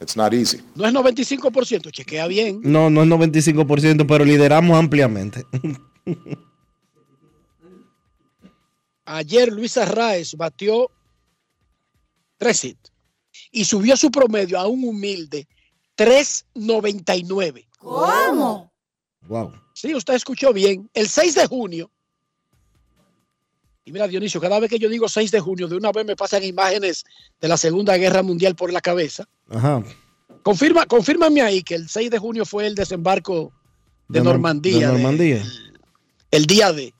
It's 0.00 0.16
not 0.16 0.32
easy. 0.32 0.60
No 0.74 0.84
es 0.86 0.92
95%, 0.92 1.92
chequea 1.92 2.26
bien. 2.26 2.60
No, 2.64 2.90
no 2.90 3.02
es 3.02 3.08
95%, 3.08 4.04
pero 4.06 4.24
lideramos 4.24 4.76
ampliamente. 4.76 5.44
Ayer 9.10 9.50
Luis 9.52 9.76
Arraez 9.78 10.34
batió 10.34 10.90
tres 12.36 12.62
hits 12.64 12.92
y 13.50 13.64
subió 13.64 13.96
su 13.96 14.10
promedio 14.10 14.58
a 14.58 14.66
un 14.66 14.84
humilde 14.84 15.48
3.99. 15.96 17.66
Wow. 19.28 19.52
Sí, 19.74 19.94
usted 19.94 20.14
escuchó 20.14 20.52
bien. 20.52 20.88
El 20.92 21.08
6 21.08 21.34
de 21.34 21.46
junio. 21.46 21.90
Y 23.84 23.92
mira, 23.92 24.06
Dionisio, 24.06 24.40
cada 24.40 24.60
vez 24.60 24.68
que 24.68 24.78
yo 24.78 24.88
digo 24.88 25.08
6 25.08 25.30
de 25.30 25.40
junio, 25.40 25.66
de 25.68 25.76
una 25.76 25.90
vez 25.92 26.04
me 26.04 26.14
pasan 26.16 26.44
imágenes 26.44 27.04
de 27.40 27.48
la 27.48 27.56
Segunda 27.56 27.96
Guerra 27.96 28.22
Mundial 28.22 28.54
por 28.54 28.72
la 28.72 28.80
cabeza. 28.82 29.26
Ajá. 29.48 29.82
Confirma, 30.42 30.84
confírmame 30.86 31.40
ahí 31.40 31.62
que 31.62 31.74
el 31.76 31.88
6 31.88 32.10
de 32.10 32.18
junio 32.18 32.44
fue 32.44 32.66
el 32.66 32.74
desembarco 32.74 33.52
de, 34.08 34.18
De 34.18 34.24
Nor- 34.24 34.32
Normandía. 34.32 34.74
de 34.74 34.80
de- 34.80 34.92
Normandía. 34.92 35.42
el 36.30 36.44
día 36.46 36.72
de. 36.72 36.92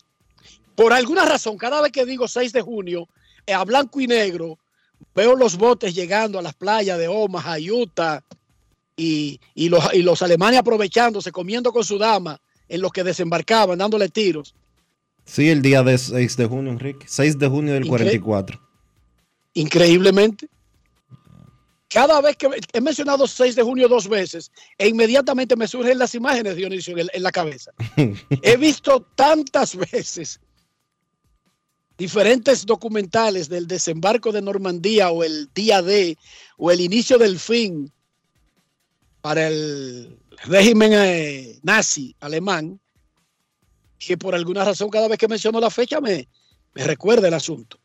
Por 0.78 0.92
alguna 0.92 1.24
razón, 1.24 1.58
cada 1.58 1.82
vez 1.82 1.90
que 1.90 2.06
digo 2.06 2.28
6 2.28 2.52
de 2.52 2.62
junio, 2.62 3.08
eh, 3.44 3.52
a 3.52 3.64
blanco 3.64 4.00
y 4.00 4.06
negro, 4.06 4.60
veo 5.12 5.34
los 5.34 5.56
botes 5.56 5.92
llegando 5.92 6.38
a 6.38 6.42
las 6.42 6.54
playas 6.54 6.96
de 7.00 7.08
Omaha, 7.08 7.56
Utah, 7.58 8.22
y, 8.96 9.40
y 9.56 9.68
los, 9.70 9.92
y 9.92 10.02
los 10.02 10.22
alemanes 10.22 10.60
aprovechándose, 10.60 11.32
comiendo 11.32 11.72
con 11.72 11.82
su 11.82 11.98
dama 11.98 12.40
en 12.68 12.80
los 12.80 12.92
que 12.92 13.02
desembarcaban, 13.02 13.76
dándole 13.76 14.08
tiros. 14.08 14.54
Sí, 15.24 15.48
el 15.50 15.62
día 15.62 15.82
de 15.82 15.98
6 15.98 16.36
de 16.36 16.46
junio, 16.46 16.70
Enrique. 16.70 17.06
6 17.08 17.40
de 17.40 17.48
junio 17.48 17.74
del 17.74 17.82
Incre- 17.84 17.88
44. 17.88 18.60
Increíblemente. 19.54 20.48
Cada 21.88 22.20
vez 22.20 22.36
que 22.36 22.48
he 22.72 22.80
mencionado 22.80 23.26
6 23.26 23.56
de 23.56 23.62
junio 23.64 23.88
dos 23.88 24.08
veces, 24.08 24.52
e 24.76 24.86
inmediatamente 24.86 25.56
me 25.56 25.66
surgen 25.66 25.98
las 25.98 26.14
imágenes, 26.14 26.54
Dionisio, 26.54 26.92
en, 26.92 26.98
el- 27.00 27.10
en 27.14 27.22
la 27.24 27.32
cabeza. 27.32 27.72
He 28.42 28.56
visto 28.56 29.00
tantas 29.16 29.74
veces 29.74 30.38
diferentes 31.98 32.64
documentales 32.64 33.48
del 33.48 33.66
desembarco 33.66 34.30
de 34.30 34.40
Normandía 34.40 35.10
o 35.10 35.24
el 35.24 35.50
día 35.52 35.82
D 35.82 36.16
o 36.56 36.70
el 36.70 36.80
inicio 36.80 37.18
del 37.18 37.38
fin 37.40 37.92
para 39.20 39.48
el 39.48 40.16
régimen 40.44 40.92
eh, 40.94 41.58
nazi 41.62 42.14
alemán, 42.20 42.80
que 43.98 44.16
por 44.16 44.36
alguna 44.36 44.64
razón 44.64 44.88
cada 44.90 45.08
vez 45.08 45.18
que 45.18 45.26
menciono 45.26 45.58
la 45.58 45.70
fecha 45.70 46.00
me, 46.00 46.28
me 46.72 46.84
recuerda 46.84 47.26
el 47.26 47.34
asunto. 47.34 47.80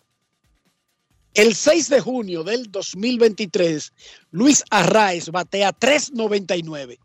El 1.33 1.55
6 1.55 1.89
de 1.89 1.99
junio 1.99 2.43
del 2.43 2.71
2023, 2.71 3.91
Luis 4.29 4.63
Arraez 4.69 5.29
batea 5.29 5.71
3.99. 5.73 6.99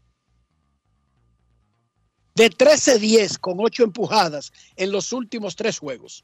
De 2.34 2.50
13-10 2.50 3.38
con 3.38 3.56
8 3.58 3.84
empujadas 3.84 4.52
en 4.76 4.92
los 4.92 5.14
últimos 5.14 5.56
tres 5.56 5.78
juegos. 5.78 6.22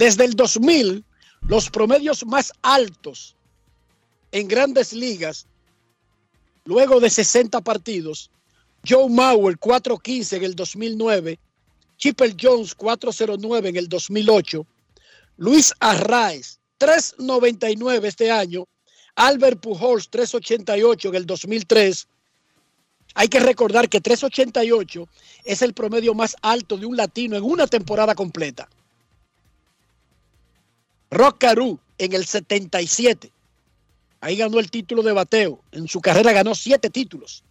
Desde 0.00 0.24
el 0.24 0.34
2000, 0.34 1.04
los 1.46 1.68
promedios 1.68 2.24
más 2.24 2.54
altos 2.62 3.36
en 4.32 4.48
grandes 4.48 4.94
ligas, 4.94 5.46
luego 6.64 7.00
de 7.00 7.10
60 7.10 7.60
partidos, 7.60 8.30
Joe 8.88 9.10
Mauer 9.10 9.58
4.15 9.58 10.38
en 10.38 10.44
el 10.44 10.54
2009, 10.54 11.38
Chipper 11.98 12.34
Jones 12.40 12.74
4.09 12.74 13.66
en 13.66 13.76
el 13.76 13.90
2008, 13.90 14.66
Luis 15.36 15.74
Arraez 15.80 16.58
3.99 16.78 18.06
este 18.06 18.30
año, 18.30 18.64
Albert 19.16 19.60
Pujols 19.60 20.10
3.88 20.10 21.10
en 21.10 21.14
el 21.14 21.26
2003. 21.26 22.08
Hay 23.16 23.28
que 23.28 23.40
recordar 23.40 23.90
que 23.90 24.02
3.88 24.02 25.06
es 25.44 25.60
el 25.60 25.74
promedio 25.74 26.14
más 26.14 26.36
alto 26.40 26.78
de 26.78 26.86
un 26.86 26.96
latino 26.96 27.36
en 27.36 27.44
una 27.44 27.66
temporada 27.66 28.14
completa. 28.14 28.66
Rock 31.10 31.38
Caru 31.38 31.78
en 31.98 32.12
el 32.12 32.24
77. 32.24 33.32
Ahí 34.20 34.36
ganó 34.36 34.58
el 34.58 34.70
título 34.70 35.02
de 35.02 35.12
bateo. 35.12 35.62
En 35.72 35.88
su 35.88 36.00
carrera 36.00 36.32
ganó 36.32 36.54
siete 36.54 36.90
títulos. 36.90 37.42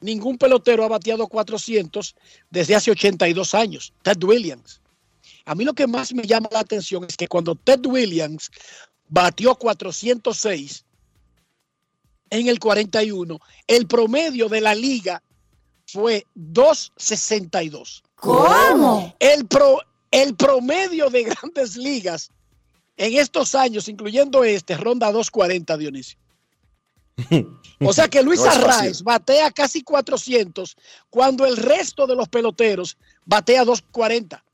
Ningún 0.00 0.38
pelotero 0.38 0.84
ha 0.84 0.88
bateado 0.88 1.26
400 1.26 2.14
desde 2.50 2.74
hace 2.74 2.90
82 2.90 3.54
años. 3.54 3.92
Ted 4.02 4.22
Williams. 4.22 4.80
A 5.44 5.54
mí 5.54 5.64
lo 5.64 5.74
que 5.74 5.86
más 5.86 6.14
me 6.14 6.22
llama 6.22 6.48
la 6.52 6.60
atención 6.60 7.04
es 7.04 7.16
que 7.16 7.28
cuando 7.28 7.54
Ted 7.54 7.84
Williams 7.84 8.50
batió 9.08 9.54
406 9.54 10.84
en 12.30 12.46
el 12.46 12.58
41, 12.58 13.38
el 13.66 13.86
promedio 13.86 14.48
de 14.48 14.60
la 14.60 14.74
liga 14.74 15.22
fue 15.86 16.26
262. 16.34 18.02
¿Cómo? 18.14 19.14
El, 19.18 19.46
pro, 19.46 19.80
el 20.10 20.34
promedio 20.34 21.10
de 21.10 21.24
grandes 21.24 21.76
ligas 21.76 22.30
en 22.96 23.16
estos 23.16 23.54
años, 23.54 23.88
incluyendo 23.88 24.44
este, 24.44 24.76
ronda 24.76 25.06
240, 25.12 25.76
Dionisio. 25.76 26.18
O 27.82 27.94
sea 27.94 28.08
que 28.08 28.22
Luis 28.22 28.40
No. 28.40 28.50
Arraez 28.50 29.02
batea 29.02 29.50
casi 29.50 29.82
400 29.82 30.76
cuando 31.08 31.46
el 31.46 31.56
resto 31.56 32.06
de 32.06 32.14
los 32.14 32.28
peloteros 32.28 32.98
batea 33.24 33.64
240. 33.64 34.44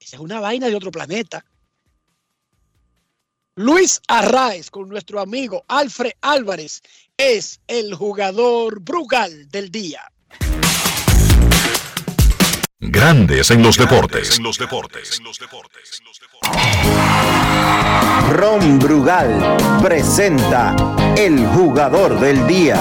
Esa 0.00 0.16
es 0.16 0.20
una 0.20 0.38
vaina 0.38 0.68
de 0.68 0.76
otro 0.76 0.92
planeta. 0.92 1.44
Luis 3.56 4.00
Arraez 4.06 4.70
con 4.70 4.88
nuestro 4.88 5.20
amigo 5.20 5.64
Alfred 5.66 6.12
Álvarez 6.20 6.80
es 7.16 7.60
el 7.66 7.94
jugador 7.94 8.80
Brugal 8.80 9.48
del 9.50 9.70
día. 9.70 10.10
Grandes 12.82 13.50
en 13.50 13.62
los 13.62 13.76
deportes. 13.76 14.38
En 14.38 14.44
los 14.44 14.56
deportes. 14.58 15.20
Ron 18.32 18.78
Brugal 18.78 19.56
presenta 19.82 20.74
el 21.16 21.46
jugador 21.48 22.18
del 22.18 22.46
día. 22.46 22.78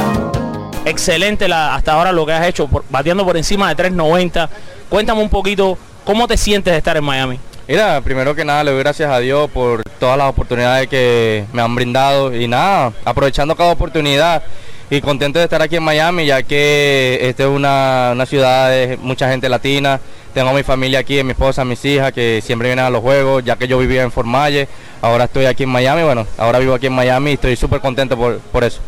Excelente 0.86 1.48
la, 1.50 1.76
hasta 1.76 1.94
ahora 1.94 2.14
lo 2.14 2.26
que 2.26 2.32
has 2.32 2.48
hecho, 2.48 2.68
por- 2.68 2.86
bateando 2.90 3.26
por 3.26 3.36
encima 3.36 3.74
de 3.74 3.92
3.90. 3.92 4.50
Cuéntame 4.88 5.22
un 5.22 5.30
poquito 5.30 5.78
cómo 6.06 6.28
te 6.28 6.38
sientes 6.38 6.72
de 6.72 6.78
estar 6.78 6.96
en 6.96 7.04
Miami. 7.04 7.40
Mira, 7.68 8.00
primero 8.02 8.34
que 8.34 8.46
nada 8.46 8.64
le 8.64 8.72
doy 8.72 8.80
gracias 8.80 9.12
a 9.12 9.20
Dios 9.20 9.50
por 9.52 9.84
todas 10.00 10.18
las 10.18 10.30
oportunidades 10.30 10.88
que 10.88 11.46
me 11.52 11.62
han 11.62 11.76
brindado 11.76 12.34
y 12.34 12.48
nada, 12.48 12.94
aprovechando 13.04 13.56
cada 13.56 13.74
oportunidad 13.74 14.44
y 14.92 15.02
contento 15.02 15.38
de 15.38 15.46
estar 15.46 15.62
aquí 15.62 15.76
en 15.76 15.84
Miami 15.84 16.26
ya 16.26 16.42
que 16.42 17.20
esta 17.22 17.44
es 17.44 17.50
una, 17.50 18.10
una 18.14 18.26
ciudad 18.26 18.70
de 18.70 18.98
mucha 19.02 19.30
gente 19.30 19.48
latina. 19.50 20.00
Tengo 20.34 20.50
a 20.50 20.54
mi 20.54 20.64
familia 20.64 21.00
aquí, 21.00 21.24
mi 21.24 21.32
esposa, 21.32 21.66
mis 21.66 21.84
hijas 21.86 22.12
que 22.12 22.42
siempre 22.44 22.70
vienen 22.70 22.86
a 22.86 22.90
los 22.90 23.02
juegos, 23.02 23.44
ya 23.44 23.56
que 23.56 23.68
yo 23.68 23.80
vivía 23.80 24.04
en 24.04 24.12
Myers, 24.26 24.70
ahora 25.02 25.26
estoy 25.26 25.46
aquí 25.46 25.64
en 25.64 25.70
Miami, 25.70 26.04
bueno, 26.04 26.28
ahora 26.38 26.60
vivo 26.60 26.76
aquí 26.76 26.86
en 26.86 26.94
Miami 26.94 27.32
y 27.32 27.34
estoy 27.34 27.56
súper 27.56 27.82
contento 27.82 28.16
por, 28.16 28.40
por 28.40 28.64
eso. 28.64 28.80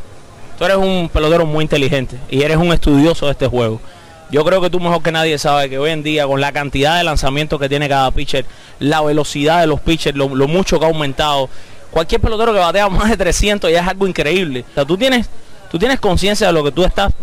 Tú 0.58 0.66
eres 0.66 0.78
un 0.78 1.10
pelotero 1.12 1.46
muy 1.46 1.64
inteligente 1.64 2.18
y 2.30 2.44
eres 2.44 2.58
un 2.58 2.72
estudioso 2.72 3.26
de 3.26 3.32
este 3.32 3.48
juego. 3.48 3.82
Yo 4.30 4.46
creo 4.46 4.62
que 4.62 4.70
tú 4.70 4.80
mejor 4.80 5.02
que 5.02 5.12
nadie 5.12 5.38
sabes 5.40 5.70
que 5.70 5.80
hoy 5.80 5.90
en 5.90 6.04
día 6.04 6.26
con 6.26 6.40
la 6.40 6.52
cantidad 6.52 6.98
de 6.98 7.04
lanzamientos 7.04 7.60
que 7.60 7.68
tiene 7.68 7.90
cada 7.90 8.12
pitcher, 8.12 8.46
la 8.80 9.02
velocidad 9.02 9.62
de 9.62 9.68
los 9.68 9.82
pitchers, 9.82 10.16
lo, 10.16 10.34
lo 10.34 10.48
mucho 10.48 10.80
que 10.80 10.86
ha 10.86 10.90
aumentado, 10.90 11.50
cualquier 11.90 12.22
pelotero 12.22 12.54
que 12.54 12.60
batea 12.60 12.88
más 12.88 13.10
de 13.10 13.18
300 13.18 13.72
ya 13.72 13.82
es 13.82 13.88
algo 13.88 14.08
increíble. 14.08 14.64
O 14.72 14.74
sea, 14.76 14.86
tú 14.86 14.96
tienes, 14.96 15.28
tú 15.72 15.80
tienes 15.80 16.00
conciencia 16.00 16.48
de 16.48 16.54
lo 16.54 16.64
que 16.64 16.72
tú 16.72 16.84
estás 16.84 17.14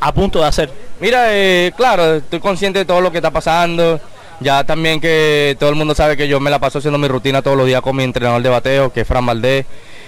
a 0.00 0.12
punto 0.12 0.40
de 0.40 0.46
hacer. 0.46 0.72
Mira, 1.00 1.26
eh, 1.28 1.72
claro, 1.76 2.16
estoy 2.16 2.40
consciente 2.40 2.80
de 2.80 2.84
todo 2.84 3.00
lo 3.00 3.12
que 3.12 3.18
está 3.18 3.30
pasando. 3.30 4.00
Ya 4.40 4.64
también 4.64 5.00
que 5.00 5.54
todo 5.60 5.68
el 5.68 5.76
mundo 5.76 5.94
sabe 5.94 6.16
que 6.16 6.26
yo 6.26 6.40
me 6.40 6.50
la 6.50 6.58
paso 6.58 6.78
haciendo 6.78 6.98
mi 6.98 7.08
rutina 7.08 7.42
todos 7.42 7.58
los 7.58 7.66
días 7.66 7.82
con 7.82 7.94
mi 7.94 8.04
entrenador 8.04 8.42
de 8.42 8.48
bateo, 8.48 8.90
que 8.90 9.02
es 9.02 9.06
Fran 9.06 9.26
Valdés. 9.26 9.66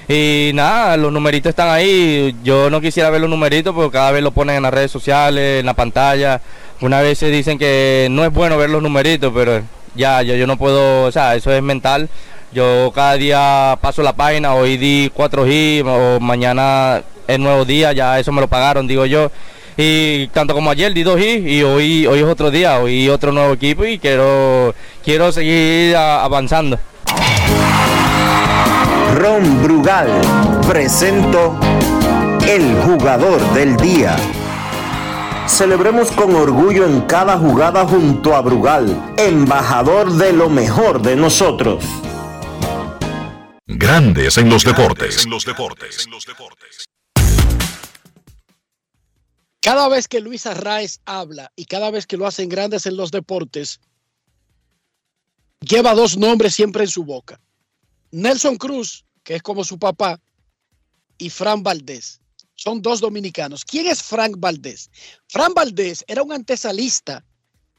Y 0.08 0.52
nada, 0.54 0.96
los 0.96 1.12
numeritos 1.12 1.50
están 1.50 1.68
ahí. 1.68 2.34
Yo 2.42 2.70
no 2.70 2.80
quisiera 2.80 3.10
ver 3.10 3.20
los 3.20 3.28
numeritos 3.28 3.74
porque 3.74 3.92
cada 3.92 4.10
vez 4.10 4.22
lo 4.22 4.30
ponen 4.30 4.56
en 4.56 4.62
las 4.62 4.72
redes 4.72 4.90
sociales, 4.90 5.60
en 5.60 5.66
la 5.66 5.74
pantalla. 5.74 6.40
Una 6.80 7.02
vez 7.02 7.18
se 7.18 7.30
dicen 7.30 7.58
que 7.58 8.08
no 8.10 8.24
es 8.24 8.32
bueno 8.32 8.56
ver 8.56 8.70
los 8.70 8.82
numeritos, 8.82 9.32
pero 9.34 9.62
ya, 9.94 10.22
yo, 10.22 10.34
yo 10.34 10.46
no 10.46 10.56
puedo, 10.56 11.04
o 11.04 11.12
sea, 11.12 11.34
eso 11.34 11.52
es 11.52 11.62
mental. 11.62 12.08
Yo 12.54 12.92
cada 12.94 13.14
día 13.14 13.78
paso 13.80 14.02
la 14.02 14.12
página, 14.12 14.54
hoy 14.54 14.76
di 14.76 15.10
4 15.14 15.46
G 15.46 15.82
o 15.86 16.20
mañana 16.20 17.02
es 17.26 17.38
nuevo 17.38 17.64
día, 17.64 17.94
ya 17.94 18.18
eso 18.18 18.30
me 18.30 18.42
lo 18.42 18.48
pagaron, 18.48 18.86
digo 18.86 19.06
yo. 19.06 19.30
Y 19.78 20.26
tanto 20.28 20.52
como 20.52 20.70
ayer 20.70 20.92
di 20.92 21.02
2 21.02 21.18
G 21.18 21.48
y 21.48 21.62
hoy, 21.62 22.06
hoy 22.06 22.18
es 22.18 22.26
otro 22.26 22.50
día, 22.50 22.78
hoy 22.78 23.08
otro 23.08 23.32
nuevo 23.32 23.54
equipo 23.54 23.86
y 23.86 23.98
quiero, 23.98 24.74
quiero 25.02 25.32
seguir 25.32 25.96
avanzando. 25.96 26.78
Ron 29.14 29.62
Brugal 29.62 30.10
presento 30.68 31.58
el 32.46 32.76
jugador 32.82 33.40
del 33.54 33.78
día. 33.78 34.14
Celebremos 35.46 36.12
con 36.12 36.34
orgullo 36.34 36.84
en 36.84 37.00
cada 37.02 37.38
jugada 37.38 37.86
junto 37.86 38.36
a 38.36 38.42
Brugal, 38.42 39.14
embajador 39.16 40.12
de 40.12 40.34
lo 40.34 40.50
mejor 40.50 41.00
de 41.00 41.16
nosotros. 41.16 41.82
Grandes 43.78 44.36
en 44.36 44.50
los 44.50 44.64
deportes. 44.64 45.26
Cada 49.60 49.88
vez 49.88 50.08
que 50.08 50.20
Luis 50.20 50.44
Arraez 50.46 51.00
habla 51.06 51.50
y 51.56 51.64
cada 51.64 51.90
vez 51.90 52.06
que 52.06 52.16
lo 52.16 52.26
hacen 52.26 52.48
grandes 52.48 52.84
en 52.84 52.96
los 52.96 53.10
deportes, 53.10 53.80
lleva 55.60 55.94
dos 55.94 56.18
nombres 56.18 56.54
siempre 56.54 56.84
en 56.84 56.90
su 56.90 57.04
boca. 57.04 57.40
Nelson 58.10 58.56
Cruz, 58.56 59.06
que 59.22 59.36
es 59.36 59.42
como 59.42 59.64
su 59.64 59.78
papá, 59.78 60.20
y 61.16 61.30
Fran 61.30 61.62
Valdés. 61.62 62.20
Son 62.54 62.82
dos 62.82 63.00
dominicanos. 63.00 63.64
¿Quién 63.64 63.86
es 63.86 64.02
Frank 64.02 64.34
Valdés? 64.38 64.90
Fran 65.28 65.54
Valdés 65.54 66.04
era 66.06 66.22
un 66.22 66.32
antesalista 66.32 67.24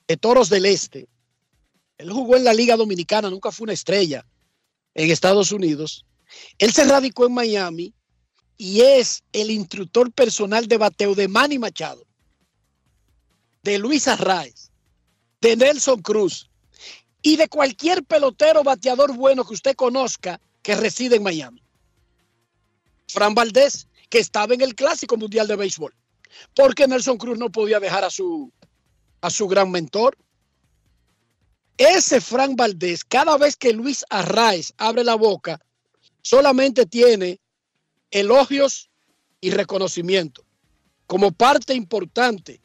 de 0.07 0.17
Toros 0.17 0.49
del 0.49 0.65
Este. 0.65 1.07
Él 1.97 2.11
jugó 2.11 2.35
en 2.35 2.45
la 2.45 2.53
Liga 2.53 2.75
Dominicana, 2.75 3.29
nunca 3.29 3.51
fue 3.51 3.65
una 3.65 3.73
estrella 3.73 4.25
en 4.95 5.11
Estados 5.11 5.51
Unidos. 5.51 6.05
Él 6.57 6.71
se 6.71 6.85
radicó 6.85 7.25
en 7.25 7.33
Miami 7.33 7.93
y 8.57 8.81
es 8.81 9.23
el 9.33 9.51
instructor 9.51 10.11
personal 10.11 10.67
de 10.67 10.77
bateo 10.77 11.15
de 11.15 11.27
Manny 11.27 11.59
Machado, 11.59 12.03
de 13.63 13.77
Luis 13.79 14.07
Arraez, 14.07 14.71
de 15.41 15.55
Nelson 15.55 16.01
Cruz 16.01 16.49
y 17.21 17.35
de 17.37 17.47
cualquier 17.47 18.03
pelotero 18.03 18.63
bateador 18.63 19.15
bueno 19.15 19.45
que 19.45 19.53
usted 19.53 19.75
conozca 19.75 20.39
que 20.61 20.75
reside 20.75 21.17
en 21.17 21.23
Miami. 21.23 21.63
Fran 23.07 23.35
Valdés, 23.35 23.87
que 24.09 24.19
estaba 24.19 24.53
en 24.53 24.61
el 24.61 24.75
Clásico 24.75 25.17
Mundial 25.17 25.47
de 25.47 25.55
Béisbol. 25.55 25.93
Porque 26.55 26.87
Nelson 26.87 27.17
Cruz 27.17 27.37
no 27.37 27.51
podía 27.51 27.79
dejar 27.79 28.03
a 28.03 28.09
su, 28.09 28.51
a 29.21 29.29
su 29.29 29.47
gran 29.47 29.69
mentor. 29.71 30.17
Ese 31.77 32.21
Fran 32.21 32.55
Valdés, 32.55 33.03
cada 33.03 33.37
vez 33.37 33.55
que 33.55 33.73
Luis 33.73 34.05
Arraez 34.09 34.73
abre 34.77 35.03
la 35.03 35.15
boca, 35.15 35.59
solamente 36.21 36.85
tiene 36.85 37.39
elogios 38.11 38.89
y 39.41 39.51
reconocimiento 39.51 40.45
como 41.07 41.31
parte 41.31 41.73
importante 41.73 42.61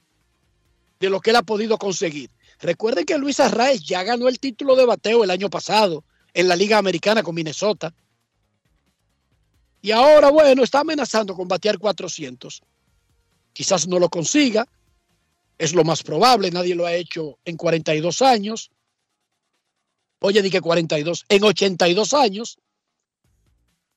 de 1.00 1.10
lo 1.10 1.20
que 1.20 1.30
él 1.30 1.36
ha 1.36 1.42
podido 1.42 1.78
conseguir. 1.78 2.30
Recuerden 2.60 3.04
que 3.04 3.18
Luis 3.18 3.40
Arraez 3.40 3.82
ya 3.82 4.02
ganó 4.02 4.28
el 4.28 4.38
título 4.38 4.74
de 4.76 4.84
bateo 4.84 5.24
el 5.24 5.30
año 5.30 5.48
pasado 5.48 6.04
en 6.34 6.48
la 6.48 6.56
Liga 6.56 6.78
Americana 6.78 7.22
con 7.22 7.34
Minnesota. 7.34 7.94
Y 9.80 9.92
ahora, 9.92 10.30
bueno, 10.30 10.64
está 10.64 10.80
amenazando 10.80 11.34
con 11.34 11.46
batear 11.46 11.78
400. 11.78 12.62
Quizás 13.52 13.86
no 13.86 13.98
lo 13.98 14.08
consiga. 14.08 14.66
Es 15.56 15.72
lo 15.72 15.84
más 15.84 16.02
probable. 16.02 16.50
Nadie 16.50 16.74
lo 16.74 16.86
ha 16.86 16.94
hecho 16.94 17.38
en 17.44 17.56
42 17.56 18.22
años. 18.22 18.70
Oye, 20.20 20.42
dije 20.42 20.60
42. 20.60 21.26
En 21.28 21.44
82 21.44 22.14
años. 22.14 22.58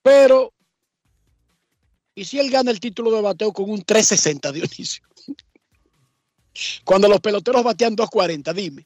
Pero, 0.03 0.53
¿y 2.15 2.25
si 2.25 2.39
él 2.39 2.49
gana 2.49 2.71
el 2.71 2.79
título 2.79 3.12
de 3.12 3.21
bateo 3.21 3.53
con 3.53 3.69
un 3.69 3.81
360, 3.81 4.51
Dionisio? 4.51 5.03
Cuando 6.84 7.07
los 7.07 7.19
peloteros 7.19 7.63
batean 7.63 7.95
240, 7.95 8.53
dime. 8.53 8.86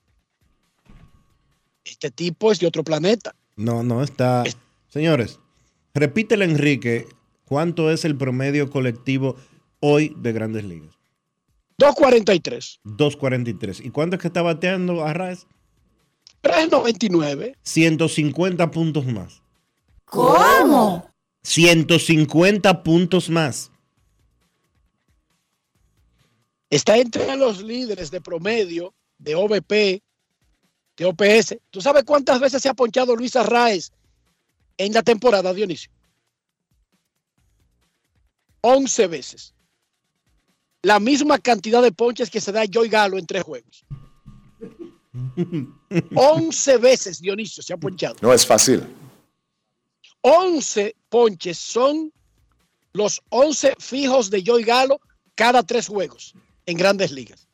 Este 1.83 2.11
tipo 2.11 2.51
es 2.51 2.59
de 2.59 2.67
otro 2.67 2.83
planeta. 2.83 3.35
No, 3.55 3.83
no 3.83 4.03
está. 4.03 4.43
Señores, 4.89 5.39
repítele, 5.93 6.45
Enrique, 6.45 7.07
¿cuánto 7.45 7.91
es 7.91 8.05
el 8.05 8.17
promedio 8.17 8.69
colectivo 8.69 9.35
hoy 9.79 10.13
de 10.17 10.33
grandes 10.33 10.63
ligas? 10.63 10.95
243. 11.77 12.79
243. 12.83 13.81
¿Y 13.81 13.89
cuánto 13.89 14.15
es 14.15 14.21
que 14.21 14.27
está 14.27 14.41
bateando 14.41 15.05
Arraez? 15.05 15.47
399. 16.45 17.57
150 17.63 18.69
puntos 18.69 19.05
más. 19.07 19.41
¿Cómo? 20.05 21.09
150 21.41 22.83
puntos 22.83 23.31
más. 23.31 23.71
Está 26.69 26.97
entre 26.97 27.35
los 27.35 27.63
líderes 27.63 28.11
de 28.11 28.21
promedio 28.21 28.93
de 29.17 29.33
OVP, 29.33 30.03
de 30.97 31.05
OPS. 31.05 31.57
¿Tú 31.71 31.81
sabes 31.81 32.03
cuántas 32.03 32.39
veces 32.39 32.61
se 32.61 32.69
ha 32.69 32.75
ponchado 32.75 33.15
Luis 33.15 33.35
Arraez 33.35 33.91
en 34.77 34.93
la 34.93 35.01
temporada, 35.01 35.51
Dionisio? 35.51 35.91
11 38.61 39.07
veces. 39.07 39.55
La 40.83 40.99
misma 40.99 41.39
cantidad 41.39 41.81
de 41.81 41.91
ponches 41.91 42.29
que 42.29 42.39
se 42.41 42.51
da 42.51 42.65
Joy 42.65 42.89
Galo 42.89 43.17
en 43.17 43.25
tres 43.25 43.41
juegos. 43.41 43.83
11 46.15 46.77
veces 46.77 47.21
Dionisio 47.21 47.63
se 47.63 47.73
ha 47.73 47.77
ponchado. 47.77 48.15
No 48.21 48.33
es 48.33 48.45
fácil. 48.45 48.83
11 50.21 50.95
ponches 51.09 51.57
son 51.57 52.11
los 52.93 53.21
11 53.29 53.75
fijos 53.79 54.29
de 54.29 54.43
Joy 54.43 54.63
Galo 54.63 54.99
cada 55.35 55.63
tres 55.63 55.87
juegos 55.87 56.33
en 56.65 56.77
grandes 56.77 57.11
ligas. 57.11 57.47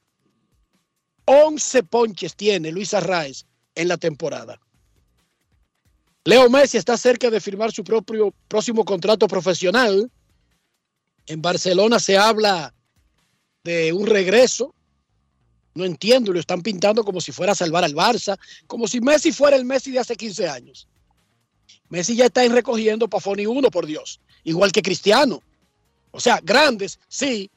11 1.25 1.83
ponches 1.83 2.35
tiene 2.35 2.71
Luis 2.71 2.93
Arraez 2.93 3.45
en 3.75 3.87
la 3.87 3.97
temporada. 3.97 4.59
Leo 6.23 6.49
Messi 6.49 6.77
está 6.77 6.97
cerca 6.97 7.29
de 7.29 7.41
firmar 7.41 7.71
su 7.71 7.83
propio 7.83 8.33
próximo 8.47 8.85
contrato 8.85 9.27
profesional. 9.27 10.11
En 11.25 11.41
Barcelona 11.41 11.99
se 11.99 12.17
habla 12.17 12.73
de 13.63 13.91
un 13.91 14.05
regreso. 14.05 14.75
No 15.73 15.85
entiendo, 15.85 16.33
lo 16.33 16.39
están 16.39 16.61
pintando 16.61 17.03
como 17.03 17.21
si 17.21 17.31
fuera 17.31 17.53
a 17.53 17.55
salvar 17.55 17.83
al 17.83 17.95
Barça, 17.95 18.37
como 18.67 18.87
si 18.87 18.99
Messi 18.99 19.31
fuera 19.31 19.55
el 19.55 19.65
Messi 19.65 19.91
de 19.91 19.99
hace 19.99 20.15
15 20.15 20.47
años. 20.47 20.87
Messi 21.89 22.15
ya 22.15 22.25
está 22.25 22.43
en 22.43 22.53
recogiendo 22.53 23.07
para 23.07 23.21
Foni 23.21 23.45
1, 23.45 23.69
por 23.71 23.85
Dios, 23.85 24.19
igual 24.43 24.71
que 24.71 24.81
Cristiano. 24.81 25.41
O 26.11 26.19
sea, 26.19 26.39
grandes, 26.43 26.99
sí, 27.07 27.49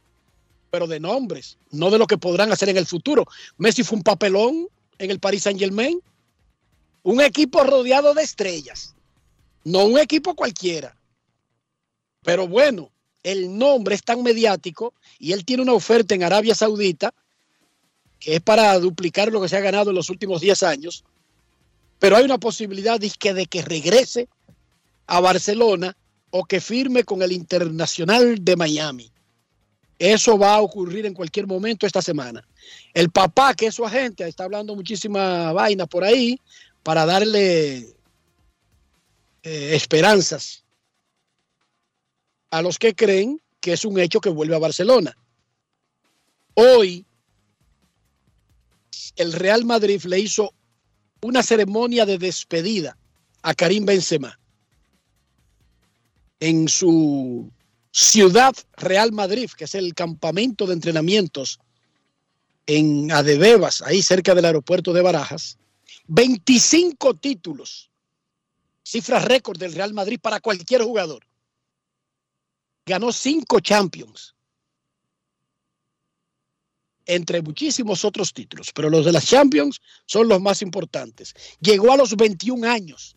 pero 0.71 0.87
de 0.87 1.01
nombres, 1.01 1.59
no 1.71 1.91
de 1.91 1.99
lo 1.99 2.07
que 2.07 2.19
podrán 2.19 2.53
hacer 2.53 2.69
en 2.69 2.77
el 2.77 2.87
futuro. 2.87 3.27
Messi 3.59 3.83
fue 3.83 3.99
un 3.99 4.05
papelón 4.05 4.69
en 4.99 5.11
el 5.11 5.21
Paris 5.21 5.45
Saint 5.45 5.59
Germain, 5.59 6.01
un 7.03 7.21
equipo 7.21 7.63
rodeado 7.65 8.15
de 8.15 8.23
estrellas, 8.23 8.95
no 9.65 9.85
un 9.85 9.99
equipo 9.99 10.35
cualquiera. 10.35 10.97
Pero 12.23 12.49
bueno, 12.49 12.91
el 13.23 13.57
nombre 13.57 13.95
es 13.95 14.03
tan 14.03 14.23
mediático 14.23 14.95
y 15.19 15.33
él 15.33 15.45
tiene 15.45 15.63
una 15.63 15.73
oferta 15.73 16.15
en 16.15 16.23
Arabia 16.23 16.55
Saudita 16.55 17.13
que 18.25 18.37
es 18.37 18.41
para 18.41 18.79
duplicar 18.79 19.31
lo 19.31 19.43
que 19.43 19.51
se 19.51 19.57
ha 19.57 19.61
ganado 19.61 19.91
en 19.91 19.97
los 19.97 20.09
últimos 20.09 20.41
10 20.41 20.63
años. 20.63 21.05
Pero 21.99 22.17
hay 22.17 22.25
una 22.25 22.39
posibilidad 22.39 22.99
de 22.99 23.11
que, 23.11 23.35
de 23.35 23.45
que 23.45 23.61
regrese 23.61 24.29
a 25.07 25.21
Barcelona 25.21 25.95
o 26.31 26.45
que 26.45 26.63
firme 26.63 27.05
con 27.05 27.21
el 27.21 27.33
Internacional 27.33 28.43
de 28.43 28.57
Miami. 28.57 29.13
Eso 29.99 30.39
va 30.39 30.55
a 30.55 30.63
ocurrir 30.63 31.05
en 31.05 31.13
cualquier 31.13 31.47
momento 31.47 31.87
esta 31.87 32.01
semana. 32.01 32.43
El 32.95 33.11
papá, 33.11 33.53
que 33.53 33.67
es 33.67 33.75
su 33.75 33.85
agente, 33.85 34.27
está 34.27 34.45
hablando 34.45 34.75
muchísima 34.75 35.53
vaina 35.53 35.85
por 35.85 36.03
ahí 36.03 36.41
para 36.83 37.05
darle 37.05 37.77
eh, 39.43 39.75
esperanzas 39.75 40.65
a 42.51 42.63
los 42.63 42.79
que 42.79 42.95
creen 42.95 43.39
que 43.61 43.75
es 43.75 43.85
un 43.85 44.01
hecho 44.01 44.21
que 44.21 44.31
vuelve 44.31 44.57
a 44.57 44.61
Barcelona. 44.61 45.15
Hoy, 46.55 47.05
el 49.17 49.33
Real 49.33 49.65
Madrid 49.65 50.03
le 50.05 50.21
hizo 50.21 50.53
una 51.23 51.43
ceremonia 51.43 52.05
de 52.07 52.19
despedida 52.19 52.97
a 53.43 53.55
Karim 53.55 53.85
Benzema 53.85 54.39
en 56.41 56.69
su 56.69 57.51
ciudad 57.91 58.55
Real 58.77 59.13
Madrid, 59.13 59.51
que 59.57 59.65
es 59.65 59.75
el 59.75 59.95
campamento 59.95 60.67
de 60.67 60.75
entrenamientos 60.75 61.59
en 62.67 63.13
Adebebas, 63.13 63.83
ahí 63.83 64.03
cerca 64.03 64.35
del 64.35 64.45
aeropuerto 64.45 64.93
de 64.93 65.03
Barajas. 65.03 65.59
25 66.09 67.15
títulos, 67.15 67.91
cifra 68.83 69.19
récord 69.21 69.59
del 69.59 69.75
Real 69.75 69.95
Madrid 69.95 70.19
para 70.21 70.41
cualquier 70.41 70.83
jugador. 70.83 71.25
Ganó 72.85 73.13
cinco 73.13 73.61
Champions, 73.61 74.34
entre 77.07 77.43
muchísimos 77.43 78.05
otros 78.05 78.33
títulos, 78.33 78.71
pero 78.75 78.91
los 78.91 79.05
de 79.05 79.13
las 79.13 79.27
Champions 79.27 79.81
son 80.07 80.29
los 80.29 80.41
más 80.41 80.63
importantes. 80.63 81.35
Llegó 81.61 81.93
a 81.93 81.97
los 81.97 82.17
21 82.17 82.69
años. 82.69 83.17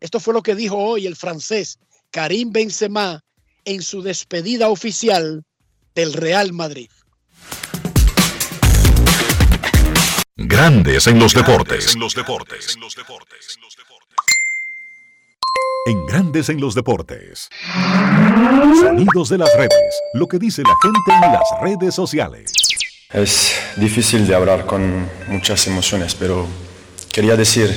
Esto 0.00 0.18
fue 0.18 0.34
lo 0.34 0.42
que 0.42 0.54
dijo 0.54 0.76
hoy 0.76 1.06
el 1.06 1.16
francés 1.16 1.78
Karim 2.10 2.52
Benzema 2.52 3.24
en 3.64 3.82
su 3.82 4.02
despedida 4.02 4.68
oficial 4.68 5.44
del 5.94 6.12
Real 6.12 6.52
Madrid. 6.52 6.90
Grandes 10.36 11.06
en 11.06 11.18
los 11.18 11.34
deportes. 11.34 11.94
En 11.94 12.00
los 12.00 12.14
deportes. 12.14 12.76
En 15.86 16.06
Grandes 16.06 16.48
en 16.48 16.60
los 16.60 16.74
deportes. 16.74 17.48
Sonidos 18.80 19.28
de 19.28 19.38
las 19.38 19.54
redes. 19.56 20.02
Lo 20.14 20.26
que 20.26 20.38
dice 20.38 20.62
la 20.62 20.74
gente 20.82 21.26
en 21.26 21.32
las 21.32 21.60
redes 21.60 21.94
sociales. 21.94 22.61
Es 23.12 23.52
difícil 23.76 24.26
de 24.26 24.34
hablar 24.34 24.64
con 24.64 25.06
muchas 25.28 25.66
emociones, 25.66 26.14
pero 26.14 26.46
quería 27.12 27.36
decir 27.36 27.70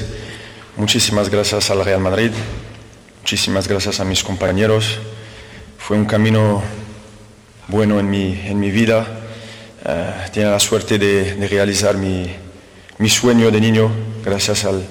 muchísimas 0.77 1.27
gracias 1.27 1.69
al 1.69 1.83
Real 1.83 1.99
Madrid, 1.99 2.31
muchísimas 3.19 3.67
gracias 3.67 3.99
a 3.99 4.05
mis 4.05 4.23
compañeros. 4.23 4.97
Fue 5.77 5.97
un 5.97 6.05
camino 6.05 6.63
bueno 7.67 7.99
en 7.99 8.09
mi, 8.09 8.39
en 8.45 8.61
mi 8.61 8.71
vida. 8.71 9.05
Eh, 9.83 10.13
tiene 10.31 10.51
la 10.51 10.59
suerte 10.61 10.97
de, 10.97 11.35
de 11.35 11.47
realizar 11.49 11.97
mi, 11.97 12.33
mi, 12.99 13.09
sueño 13.09 13.51
de 13.51 13.59
niño 13.59 13.91
gracias 14.23 14.63
al, 14.63 14.85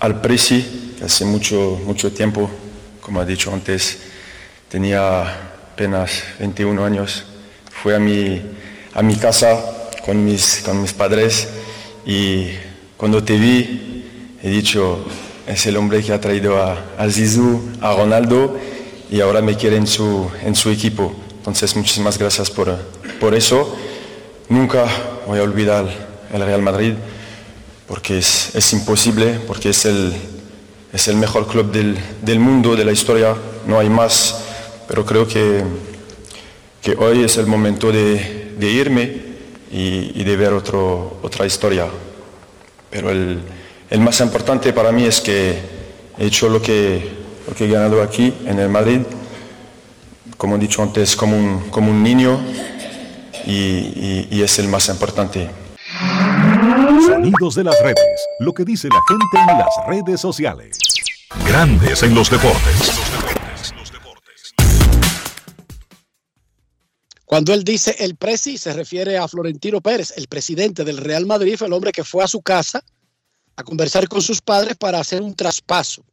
al 0.00 0.22
Presi, 0.22 0.96
hace 1.04 1.26
mucho, 1.26 1.78
mucho 1.84 2.10
tiempo, 2.10 2.50
como 3.02 3.20
ha 3.20 3.26
dicho 3.26 3.52
antes, 3.52 3.98
tenía 4.66 5.24
apenas 5.74 6.24
21 6.38 6.82
años. 6.82 7.24
Fue 7.70 7.94
a 7.94 7.98
mi, 7.98 8.40
a 8.94 9.02
mi 9.02 9.16
casa 9.16 9.62
con 10.04 10.24
mis, 10.24 10.62
con 10.64 10.80
mis 10.80 10.92
padres 10.92 11.48
y 12.06 12.46
cuando 12.96 13.22
te 13.22 13.36
vi 13.36 14.38
he 14.42 14.48
dicho, 14.48 15.04
es 15.46 15.66
el 15.66 15.76
hombre 15.76 16.02
que 16.02 16.12
ha 16.12 16.20
traído 16.20 16.62
a, 16.62 16.78
a 16.98 17.10
Zizou, 17.10 17.60
a 17.80 17.94
Ronaldo 17.94 18.56
y 19.10 19.20
ahora 19.20 19.42
me 19.42 19.56
quiere 19.56 19.76
en 19.76 19.86
su, 19.86 20.30
en 20.44 20.54
su 20.54 20.70
equipo. 20.70 21.14
Entonces 21.36 21.74
muchísimas 21.76 22.18
gracias 22.18 22.50
por, 22.50 22.76
por 23.20 23.34
eso. 23.34 23.76
Nunca 24.48 24.86
voy 25.26 25.38
a 25.38 25.42
olvidar 25.42 25.86
el 26.32 26.40
Real 26.44 26.62
Madrid 26.62 26.94
porque 27.86 28.18
es, 28.18 28.54
es 28.54 28.72
imposible, 28.72 29.40
porque 29.46 29.70
es 29.70 29.84
el, 29.84 30.12
es 30.92 31.08
el 31.08 31.16
mejor 31.16 31.46
club 31.46 31.70
del, 31.72 31.98
del, 32.22 32.38
mundo, 32.38 32.76
de 32.76 32.84
la 32.84 32.92
historia. 32.92 33.34
No 33.66 33.78
hay 33.78 33.88
más 33.88 34.36
pero 34.86 35.04
creo 35.04 35.26
que, 35.26 35.62
que 36.82 36.96
hoy 36.96 37.24
es 37.24 37.36
el 37.36 37.46
momento 37.46 37.90
de, 37.90 38.43
de 38.58 38.70
irme 38.70 39.12
y, 39.70 40.22
de 40.24 40.36
ver 40.36 40.52
otro, 40.52 41.18
otra 41.22 41.46
historia. 41.46 41.86
Pero 42.90 43.10
el, 43.10 43.40
el 43.90 44.00
más 44.00 44.20
importante 44.20 44.72
para 44.72 44.92
mí 44.92 45.04
es 45.04 45.20
que 45.20 45.58
he 46.18 46.26
hecho 46.26 46.48
lo 46.48 46.62
que, 46.62 47.08
lo 47.48 47.54
que 47.54 47.64
he 47.64 47.68
ganado 47.68 48.02
aquí 48.02 48.32
en 48.46 48.58
el 48.58 48.68
Madrid, 48.68 49.00
como 50.36 50.56
he 50.56 50.58
dicho 50.58 50.82
antes, 50.82 51.16
como 51.16 51.36
un, 51.36 51.70
como 51.70 51.90
un 51.90 52.02
niño 52.02 52.40
y, 53.46 53.52
y- 53.52 54.28
y 54.30 54.42
es 54.42 54.58
el 54.58 54.68
más 54.68 54.88
importante. 54.88 55.50
Sonidos 57.06 57.54
de 57.56 57.64
las 57.64 57.78
redes. 57.82 57.98
Lo 58.40 58.52
que 58.52 58.64
dice 58.64 58.88
la 58.88 59.00
gente 59.08 59.52
en 59.52 59.58
las 59.58 59.68
redes 59.88 60.20
sociales. 60.20 60.78
Grandes 61.46 62.02
en 62.02 62.14
los 62.14 62.30
deportes. 62.30 62.92
Cuando 67.34 67.52
él 67.52 67.64
dice 67.64 67.96
el 67.98 68.14
presi, 68.14 68.56
se 68.58 68.72
refiere 68.72 69.18
a 69.18 69.26
Florentino 69.26 69.80
Pérez, 69.80 70.12
el 70.16 70.28
presidente 70.28 70.84
del 70.84 70.98
Real 70.98 71.26
Madrid, 71.26 71.56
fue 71.56 71.66
el 71.66 71.72
hombre 71.72 71.90
que 71.90 72.04
fue 72.04 72.22
a 72.22 72.28
su 72.28 72.40
casa 72.42 72.84
a 73.56 73.64
conversar 73.64 74.06
con 74.06 74.22
sus 74.22 74.40
padres 74.40 74.76
para 74.76 75.00
hacer 75.00 75.20
un 75.20 75.34
traspaso. 75.34 76.04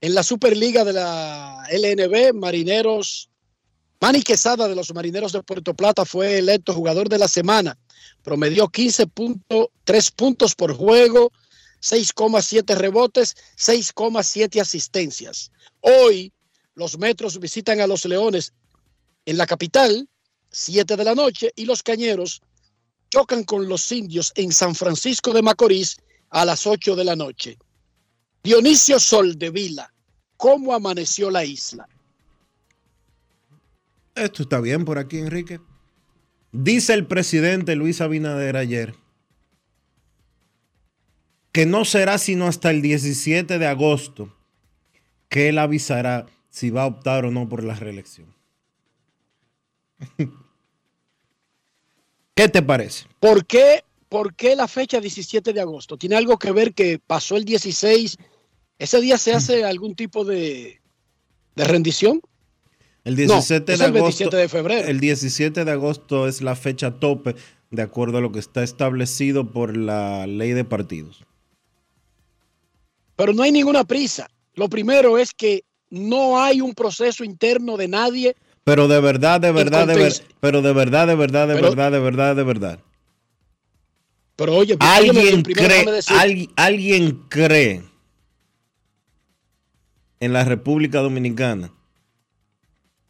En 0.00 0.12
la 0.12 0.24
Superliga 0.24 0.82
de 0.82 0.92
la 0.92 1.64
LNB, 1.70 2.34
Marineros, 2.34 3.30
Manny 4.00 4.22
Quesada 4.22 4.66
de 4.66 4.74
los 4.74 4.92
Marineros 4.92 5.30
de 5.30 5.44
Puerto 5.44 5.72
Plata 5.72 6.04
fue 6.04 6.38
electo 6.38 6.74
jugador 6.74 7.08
de 7.08 7.18
la 7.18 7.28
semana. 7.28 7.78
Promedió 8.24 8.66
15.3 8.66 10.14
puntos 10.16 10.56
por 10.56 10.74
juego, 10.74 11.30
6,7 11.80 12.74
rebotes, 12.74 13.36
6,7 13.56 14.60
asistencias. 14.60 15.52
Hoy 15.80 16.32
los 16.74 16.98
Metros 16.98 17.38
visitan 17.38 17.80
a 17.80 17.86
los 17.86 18.04
Leones 18.04 18.52
en 19.28 19.36
la 19.36 19.46
capital, 19.46 20.08
7 20.50 20.96
de 20.96 21.04
la 21.04 21.14
noche, 21.14 21.52
y 21.54 21.66
los 21.66 21.82
Cañeros 21.82 22.40
chocan 23.10 23.44
con 23.44 23.68
los 23.68 23.92
indios 23.92 24.32
en 24.36 24.52
San 24.52 24.74
Francisco 24.74 25.34
de 25.34 25.42
Macorís 25.42 25.98
a 26.30 26.46
las 26.46 26.66
8 26.66 26.96
de 26.96 27.04
la 27.04 27.14
noche. 27.14 27.58
Dionisio 28.42 28.98
Soldevila, 28.98 29.92
¿cómo 30.38 30.72
amaneció 30.72 31.30
la 31.30 31.44
isla? 31.44 31.86
Esto 34.14 34.44
está 34.44 34.60
bien 34.60 34.86
por 34.86 34.96
aquí, 34.96 35.18
Enrique. 35.18 35.60
Dice 36.50 36.94
el 36.94 37.06
presidente 37.06 37.76
Luis 37.76 38.00
Abinader 38.00 38.56
ayer 38.56 38.94
que 41.52 41.66
no 41.66 41.84
será 41.84 42.16
sino 42.16 42.46
hasta 42.46 42.70
el 42.70 42.80
17 42.80 43.58
de 43.58 43.66
agosto 43.66 44.34
que 45.28 45.50
él 45.50 45.58
avisará 45.58 46.24
si 46.48 46.70
va 46.70 46.84
a 46.84 46.86
optar 46.86 47.26
o 47.26 47.30
no 47.30 47.46
por 47.46 47.62
la 47.62 47.74
reelección. 47.74 48.37
¿Qué 52.34 52.48
te 52.48 52.62
parece? 52.62 53.06
¿Por 53.18 53.46
qué, 53.46 53.84
¿Por 54.08 54.34
qué 54.34 54.54
la 54.54 54.68
fecha 54.68 55.00
17 55.00 55.52
de 55.52 55.60
agosto? 55.60 55.96
¿Tiene 55.96 56.16
algo 56.16 56.38
que 56.38 56.52
ver 56.52 56.72
que 56.72 56.98
pasó 57.04 57.36
el 57.36 57.44
16? 57.44 58.16
¿Ese 58.78 59.00
día 59.00 59.18
se 59.18 59.34
hace 59.34 59.64
algún 59.64 59.96
tipo 59.96 60.24
de, 60.24 60.80
de 61.56 61.64
rendición? 61.64 62.20
El 63.04 63.14
No, 63.14 63.34
17 63.34 63.72
es 63.72 63.78
de 63.78 63.84
el 63.86 63.96
agosto. 63.96 64.30
27 64.30 64.36
de 64.36 64.48
febrero. 64.48 64.88
El 64.88 65.00
17 65.00 65.64
de 65.64 65.70
agosto 65.70 66.28
es 66.28 66.42
la 66.42 66.54
fecha 66.54 67.00
tope 67.00 67.34
de 67.70 67.82
acuerdo 67.82 68.18
a 68.18 68.20
lo 68.20 68.32
que 68.32 68.38
está 68.38 68.62
establecido 68.62 69.50
por 69.50 69.76
la 69.76 70.26
ley 70.26 70.52
de 70.52 70.64
partidos. 70.64 71.24
Pero 73.16 73.32
no 73.32 73.42
hay 73.42 73.50
ninguna 73.50 73.84
prisa. 73.84 74.28
Lo 74.54 74.68
primero 74.68 75.18
es 75.18 75.34
que 75.34 75.64
no 75.90 76.40
hay 76.40 76.60
un 76.60 76.72
proceso 76.74 77.24
interno 77.24 77.76
de 77.76 77.88
nadie. 77.88 78.36
Pero 78.68 78.88
de 78.88 79.00
verdad, 79.00 79.40
de 79.40 79.52
verdad, 79.52 79.86
de 79.86 79.94
ver- 79.94 80.12
contes- 80.12 80.22
pero 80.40 80.62
de 80.62 80.72
verdad, 80.72 81.06
de 81.06 81.14
verdad, 81.14 81.48
de 81.48 81.54
Pero- 81.54 81.68
verdad, 81.70 81.92
de 81.92 81.98
verdad, 82.00 82.36
de 82.36 82.42
verdad. 82.44 82.78
Pero 84.36 84.54
oye, 84.54 84.76
bien, 84.76 84.78
¿Alguien 84.90 85.42
cree, 85.42 85.84
alguien, 86.16 86.50
alguien 86.56 87.22
cree 87.28 87.82
en 90.20 90.32
la 90.32 90.44
República 90.44 91.00
Dominicana 91.00 91.72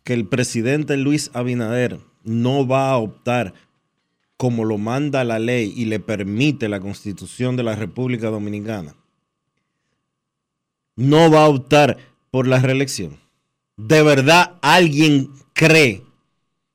que 0.04 0.14
el 0.14 0.26
presidente 0.26 0.96
Luis 0.96 1.30
Abinader 1.34 2.00
no 2.24 2.66
va 2.66 2.90
a 2.90 2.96
optar 2.96 3.52
como 4.38 4.64
lo 4.64 4.78
manda 4.78 5.24
la 5.24 5.38
ley 5.38 5.72
y 5.76 5.84
le 5.86 6.00
permite 6.00 6.68
la 6.68 6.80
constitución 6.80 7.56
de 7.56 7.62
la 7.64 7.74
República 7.74 8.28
Dominicana? 8.30 8.94
No 10.96 11.30
va 11.30 11.44
a 11.44 11.48
optar 11.48 11.98
por 12.30 12.46
la 12.46 12.58
reelección. 12.60 13.18
¿De 13.78 14.02
verdad 14.02 14.56
alguien 14.60 15.30
cree 15.54 16.02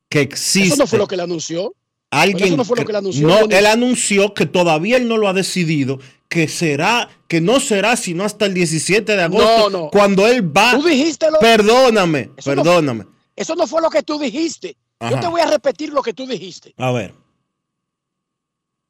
que 0.10 0.22
existe? 0.22 0.70
Eso 0.70 0.78
no 0.78 0.88
fue 0.88 0.98
lo 0.98 1.08
que 1.08 1.18
le 1.18 1.24
anunció. 1.24 1.76
Alguien 2.10 2.46
eso 2.48 2.58
no 2.58 2.64
fue 2.66 2.78
lo 2.78 2.86
que 2.86 2.92
él 2.92 2.96
anunció, 2.96 3.28
No, 3.28 3.40
él 3.50 3.66
anunció 3.66 4.34
que 4.34 4.46
todavía 4.46 4.98
él 4.98 5.08
no 5.08 5.18
lo 5.18 5.28
ha 5.28 5.34
decidido, 5.34 6.00
que 6.30 6.48
será, 6.48 7.10
que 7.28 7.42
no 7.42 7.60
será 7.60 7.96
sino 7.98 8.24
hasta 8.24 8.46
el 8.46 8.54
17 8.54 9.16
de 9.16 9.22
agosto, 9.22 9.70
No, 9.70 9.86
no. 9.86 9.90
cuando 9.90 10.28
él 10.28 10.56
va. 10.56 10.72
Tú 10.78 10.84
dijiste 10.84 11.30
lo- 11.30 11.40
Perdóname, 11.40 12.30
Eso 12.38 12.56
no- 12.56 12.64
perdóname. 12.64 13.06
Eso 13.36 13.56
no 13.56 13.66
fue 13.68 13.82
lo 13.82 13.90
que 13.90 14.02
tú 14.04 14.18
dijiste. 14.20 14.78
Yo 15.10 15.20
te 15.20 15.28
voy 15.28 15.42
a 15.42 15.48
repetir 15.48 15.92
lo 15.92 16.02
que 16.02 16.14
tú 16.14 16.26
dijiste. 16.26 16.74
A 16.78 16.92
ver, 16.92 17.14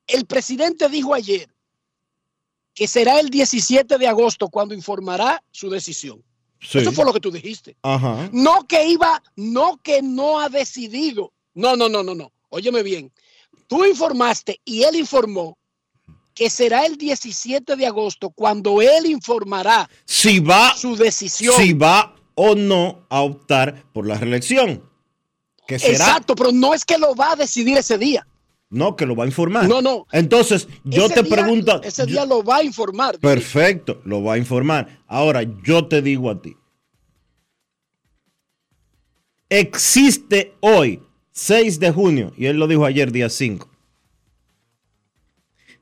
El 0.05 0.25
presidente 0.25 0.87
dijo 0.89 1.13
ayer 1.13 1.47
que 2.75 2.87
será 2.87 3.19
el 3.21 3.29
17 3.29 3.97
de 3.97 4.07
agosto 4.07 4.49
cuando 4.49 4.75
informará 4.75 5.41
su 5.51 5.69
decisión. 5.69 6.21
Sí. 6.67 6.79
Eso 6.79 6.91
fue 6.91 7.05
lo 7.05 7.13
que 7.13 7.19
tú 7.19 7.31
dijiste. 7.31 7.75
Ajá. 7.81 8.29
No 8.31 8.65
que 8.67 8.87
iba, 8.87 9.21
no 9.35 9.79
que 9.83 10.01
no 10.01 10.39
ha 10.39 10.49
decidido. 10.49 11.31
No, 11.53 11.75
no, 11.75 11.89
no, 11.89 12.03
no, 12.03 12.15
no. 12.15 12.31
Óyeme 12.49 12.83
bien. 12.83 13.11
Tú 13.67 13.85
informaste 13.85 14.59
y 14.65 14.83
él 14.83 14.95
informó 14.95 15.57
que 16.33 16.49
será 16.49 16.85
el 16.85 16.97
17 16.97 17.75
de 17.75 17.85
agosto 17.85 18.29
cuando 18.31 18.81
él 18.81 19.05
informará 19.05 19.87
Si 20.05 20.39
va, 20.39 20.75
su 20.75 20.95
decisión. 20.95 21.55
si 21.55 21.73
va 21.73 22.15
o 22.35 22.55
no 22.55 23.05
a 23.09 23.21
optar 23.21 23.83
por 23.93 24.07
la 24.07 24.17
reelección. 24.17 24.83
Que 25.67 25.79
será, 25.79 25.93
Exacto, 25.93 26.35
pero 26.35 26.51
no 26.51 26.73
es 26.73 26.83
que 26.85 26.97
lo 26.97 27.15
va 27.15 27.31
a 27.33 27.35
decidir 27.35 27.77
ese 27.77 27.97
día. 27.97 28.27
No, 28.73 28.95
que 28.95 29.05
lo 29.05 29.15
va 29.15 29.23
a 29.23 29.27
informar. 29.27 29.67
No, 29.67 29.81
no. 29.81 30.05
Entonces, 30.11 30.67
yo 30.83 31.05
Ese 31.05 31.15
te 31.15 31.23
día- 31.23 31.35
pregunto. 31.35 31.81
Ese 31.83 32.01
yo- 32.01 32.05
día 32.07 32.25
lo 32.25 32.43
va 32.43 32.57
a 32.57 32.63
informar. 32.63 33.17
Perfecto, 33.19 34.01
lo 34.05 34.23
va 34.23 34.33
a 34.33 34.37
informar. 34.37 34.99
Ahora, 35.07 35.43
yo 35.63 35.87
te 35.87 36.01
digo 36.01 36.29
a 36.29 36.41
ti. 36.41 36.55
Existe 39.49 40.53
hoy, 40.61 41.01
6 41.31 41.79
de 41.79 41.91
junio, 41.91 42.33
y 42.37 42.45
él 42.47 42.57
lo 42.57 42.67
dijo 42.67 42.85
ayer, 42.85 43.11
día 43.11 43.29
5, 43.29 43.69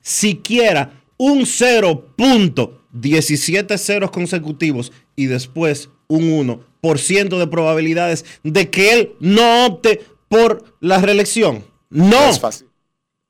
siquiera 0.01 1.01
un 1.17 1.45
0.17 1.45 3.77
ceros 3.77 4.11
consecutivos 4.11 4.91
y 5.15 5.27
después 5.27 5.89
un 6.07 6.29
1% 6.31 7.39
de 7.39 7.47
probabilidades 7.47 8.25
de 8.43 8.69
que 8.69 8.91
él 8.93 9.13
no 9.19 9.65
opte 9.67 10.01
por 10.27 10.75
la 10.81 10.99
reelección. 10.99 11.63
No. 11.89 12.29
Es 12.29 12.39
fácil. 12.39 12.67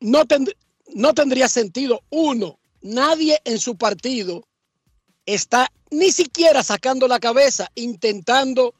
No, 0.01 0.25
tend- 0.25 0.55
no 0.93 1.13
tendría 1.13 1.47
sentido. 1.47 2.01
Uno, 2.09 2.59
nadie 2.81 3.39
en 3.45 3.57
su 3.59 3.75
partido 3.77 4.43
está 5.25 5.71
ni 5.89 6.11
siquiera 6.11 6.63
sacando 6.63 7.07
la 7.07 7.19
cabeza 7.19 7.69
intentando 7.75 8.73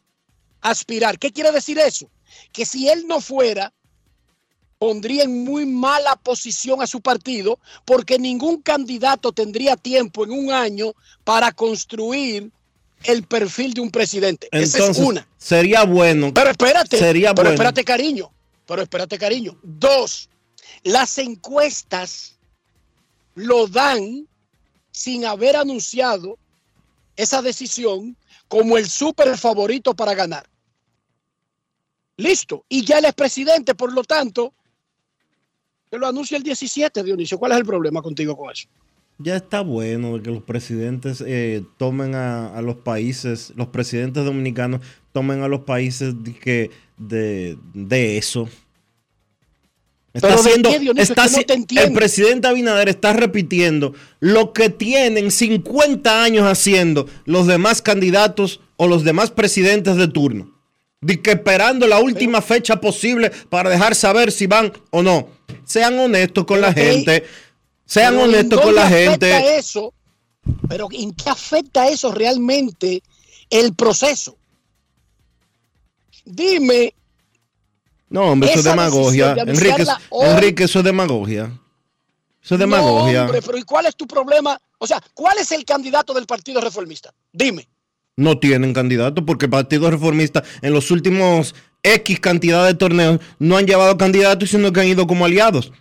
aspirar. 0.61 1.17
¿Qué 1.19 1.31
quiere 1.31 1.51
decir 1.51 1.79
eso? 1.79 2.09
Que 2.51 2.65
si 2.65 2.87
él 2.89 3.05
no 3.07 3.21
fuera, 3.21 3.73
pondría 4.77 5.23
en 5.23 5.43
muy 5.43 5.65
mala 5.65 6.15
posición 6.15 6.81
a 6.81 6.87
su 6.87 7.01
partido 7.01 7.59
porque 7.85 8.17
ningún 8.17 8.61
candidato 8.61 9.31
tendría 9.31 9.75
tiempo 9.77 10.23
en 10.23 10.31
un 10.31 10.51
año 10.51 10.93
para 11.23 11.51
construir 11.51 12.51
el 13.03 13.23
perfil 13.23 13.73
de 13.73 13.81
un 13.81 13.91
presidente. 13.91 14.47
Esa 14.51 14.63
es 14.63 14.75
Entonces, 14.75 15.05
una. 15.05 15.27
sería 15.37 15.83
bueno. 15.83 16.33
Pero 16.33 16.51
espérate, 16.51 16.97
Sería 16.97 17.29
pero 17.33 17.49
bueno. 17.49 17.53
espérate, 17.55 17.83
cariño. 17.83 18.31
Pero 18.65 18.81
espérate, 18.83 19.17
cariño. 19.17 19.57
Dos, 19.63 20.29
las 20.83 21.17
encuestas 21.17 22.37
lo 23.35 23.67
dan 23.67 24.27
sin 24.91 25.25
haber 25.25 25.55
anunciado 25.55 26.37
esa 27.15 27.41
decisión 27.41 28.15
como 28.47 28.77
el 28.77 28.89
súper 28.89 29.37
favorito 29.37 29.93
para 29.93 30.13
ganar. 30.13 30.45
Listo. 32.17 32.65
Y 32.67 32.83
ya 32.83 32.99
él 32.99 33.05
es 33.05 33.13
presidente, 33.13 33.73
por 33.73 33.93
lo 33.93 34.03
tanto, 34.03 34.53
que 35.89 35.97
lo 35.97 36.07
anuncia 36.07 36.37
el 36.37 36.43
17, 36.43 37.03
Dionisio. 37.03 37.39
¿Cuál 37.39 37.53
es 37.53 37.59
el 37.59 37.65
problema 37.65 38.01
contigo 38.01 38.35
con 38.35 38.51
eso? 38.51 38.67
Ya 39.17 39.35
está 39.35 39.61
bueno 39.61 40.21
que 40.21 40.31
los 40.31 40.43
presidentes 40.43 41.23
eh, 41.25 41.63
tomen 41.77 42.15
a, 42.15 42.59
los 42.61 42.77
países, 42.77 43.53
los 43.55 43.67
presidentes 43.67 44.25
dominicanos 44.25 44.81
tomen 45.11 45.43
a 45.43 45.47
los 45.47 45.61
países 45.61 46.15
de 46.97 48.17
eso. 48.17 48.49
Está 50.13 50.27
¿Pero 50.27 50.43
de 50.43 50.49
haciendo, 50.49 50.69
está 51.01 51.25
Es 51.25 51.45
que 51.45 51.57
no 51.75 51.81
el 51.81 51.93
presidente 51.93 52.47
Abinader 52.47 52.89
está 52.89 53.13
repitiendo 53.13 53.93
lo 54.19 54.51
que 54.51 54.69
tienen 54.69 55.31
50 55.31 56.23
años 56.23 56.45
haciendo 56.45 57.07
los 57.25 57.47
demás 57.47 57.81
candidatos 57.81 58.59
o 58.75 58.87
los 58.87 59.05
demás 59.05 59.31
presidentes 59.31 59.95
de 59.95 60.09
turno. 60.09 60.51
De 60.99 61.21
que 61.21 61.31
esperando 61.31 61.87
la 61.87 61.99
última 61.99 62.41
fecha 62.41 62.81
posible 62.81 63.31
para 63.49 63.69
dejar 63.69 63.95
saber 63.95 64.31
si 64.33 64.47
van 64.47 64.73
o 64.89 65.01
no. 65.01 65.29
Sean 65.63 65.97
honestos 65.97 66.45
con 66.45 66.59
la 66.59 66.73
que- 66.73 66.81
gente. 66.83 67.23
Sean 67.85 68.13
Pero 68.15 68.25
¿en 68.25 68.29
honestos 68.29 68.61
con 68.61 68.75
la 68.75 68.87
gente. 68.89 69.57
Eso, 69.57 69.93
pero 70.67 70.87
¿en 70.91 71.13
qué 71.13 71.29
afecta 71.29 71.87
eso 71.87 72.11
realmente 72.11 73.01
el 73.49 73.73
proceso? 73.75 74.35
Dime, 76.25 76.93
No, 78.11 78.23
hombre, 78.31 78.49
eso 78.49 78.59
es 78.59 78.65
demagogia. 78.65 79.33
de 79.33 79.41
Enrique, 79.51 79.85
hoy- 80.09 80.27
Enrique, 80.29 80.63
eso 80.65 80.79
es 80.79 80.85
demagogia. 80.85 81.45
Eso 82.43 82.55
es 82.55 82.59
no, 82.59 82.65
demagogia. 82.65 83.23
hombre, 83.23 83.41
pero 83.41 83.57
¿y 83.57 83.63
cuál 83.63 83.85
es 83.87 83.95
tu 83.95 84.05
problema? 84.05 84.59
O 84.77 84.85
sea, 84.85 85.01
¿cuál 85.13 85.37
es 85.39 85.51
el 85.51 85.63
candidato 85.65 86.13
del 86.13 86.25
Partido 86.25 86.61
Reformista? 86.61 87.13
Dime. 87.33 87.67
no 88.17 88.37
tienen 88.37 88.73
candidato 88.73 89.25
porque 89.25 89.45
el 89.45 89.49
Partido 89.51 89.89
Reformista 89.89 90.43
en 90.61 90.73
los 90.73 90.91
últimos 90.91 91.55
X 91.81 92.19
cantidad 92.19 92.65
de 92.67 92.75
torneos 92.75 93.19
no 93.39 93.57
han 93.57 93.65
llevado 93.65 93.97
candidatos, 93.97 94.49
sino 94.49 94.71
que 94.71 94.81
han 94.81 94.87
ido 94.89 95.07
como 95.07 95.25
aliados. 95.25 95.71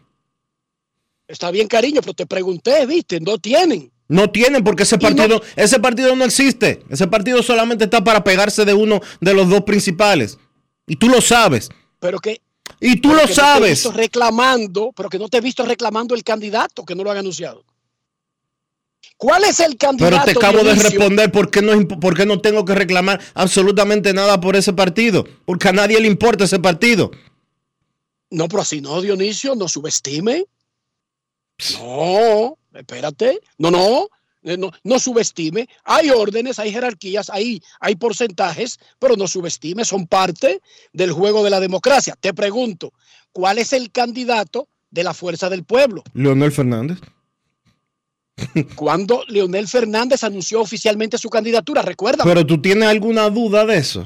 Está 1.28 1.50
bien, 1.50 1.68
cariño, 1.68 2.00
pero 2.00 2.14
te 2.14 2.26
pregunté, 2.26 2.86
¿viste? 2.86 3.20
No 3.20 3.36
tienen. 3.38 3.90
No 4.08 4.30
tienen 4.30 4.64
porque 4.64 4.84
ese 4.84 4.96
no- 4.96 5.02
partido, 5.02 5.42
ese 5.56 5.78
partido 5.80 6.16
no 6.16 6.24
existe. 6.24 6.82
Ese 6.88 7.06
partido 7.08 7.42
solamente 7.42 7.84
está 7.84 8.02
para 8.02 8.24
pegarse 8.24 8.64
de 8.64 8.74
uno 8.74 9.00
de 9.20 9.34
los 9.34 9.48
dos 9.48 9.62
principales. 9.62 10.38
Y 10.86 10.96
tú 10.96 11.08
lo 11.08 11.20
sabes. 11.20 11.68
Pero 12.00 12.18
que. 12.18 12.40
Y 12.80 13.00
tú 13.00 13.10
lo 13.10 13.14
que 13.14 13.20
no 13.20 13.26
te 13.26 13.32
he 13.32 13.34
sabes. 13.34 13.70
visto 13.70 13.92
reclamando, 13.92 14.92
pero 14.96 15.08
que 15.08 15.18
no 15.18 15.28
te 15.28 15.36
he 15.38 15.40
visto 15.40 15.64
reclamando 15.64 16.14
el 16.14 16.24
candidato, 16.24 16.84
que 16.84 16.94
no 16.94 17.04
lo 17.04 17.10
han 17.10 17.18
anunciado. 17.18 17.64
¿Cuál 19.16 19.44
es 19.44 19.60
el 19.60 19.76
candidato? 19.76 20.16
Pero 20.24 20.24
te 20.24 20.46
acabo 20.46 20.64
de 20.64 20.74
responder 20.74 21.30
por 21.30 21.50
qué, 21.50 21.60
no, 21.60 21.86
por 21.86 22.16
qué 22.16 22.24
no 22.24 22.40
tengo 22.40 22.64
que 22.64 22.74
reclamar 22.74 23.20
absolutamente 23.34 24.14
nada 24.14 24.40
por 24.40 24.56
ese 24.56 24.72
partido. 24.72 25.26
Porque 25.44 25.68
a 25.68 25.72
nadie 25.72 26.00
le 26.00 26.06
importa 26.06 26.44
ese 26.44 26.58
partido. 26.58 27.10
No, 28.30 28.48
pero 28.48 28.62
así 28.62 28.80
no, 28.80 29.00
Dionisio, 29.02 29.54
no 29.54 29.68
subestime. 29.68 30.46
No, 31.78 32.56
espérate. 32.72 33.40
No, 33.58 33.70
no, 33.70 34.08
no, 34.42 34.72
no 34.84 34.98
subestime. 34.98 35.68
Hay 35.84 36.10
órdenes, 36.10 36.58
hay 36.58 36.72
jerarquías, 36.72 37.30
hay, 37.30 37.62
hay 37.80 37.96
porcentajes, 37.96 38.78
pero 38.98 39.16
no 39.16 39.28
subestime, 39.28 39.84
son 39.84 40.06
parte 40.06 40.60
del 40.92 41.12
juego 41.12 41.44
de 41.44 41.50
la 41.50 41.60
democracia. 41.60 42.16
Te 42.18 42.32
pregunto, 42.34 42.92
¿cuál 43.32 43.58
es 43.58 43.72
el 43.72 43.90
candidato 43.90 44.68
de 44.90 45.04
la 45.04 45.14
fuerza 45.14 45.48
del 45.48 45.64
pueblo? 45.64 46.02
Leonel 46.14 46.52
Fernández. 46.52 46.98
Cuando 48.74 49.24
Leonel 49.28 49.68
Fernández 49.68 50.24
anunció 50.24 50.60
oficialmente 50.60 51.18
su 51.18 51.28
candidatura, 51.28 51.82
recuerda. 51.82 52.24
Pero 52.24 52.46
tú 52.46 52.60
tienes 52.60 52.88
alguna 52.88 53.28
duda 53.28 53.66
de 53.66 53.76
eso. 53.76 54.04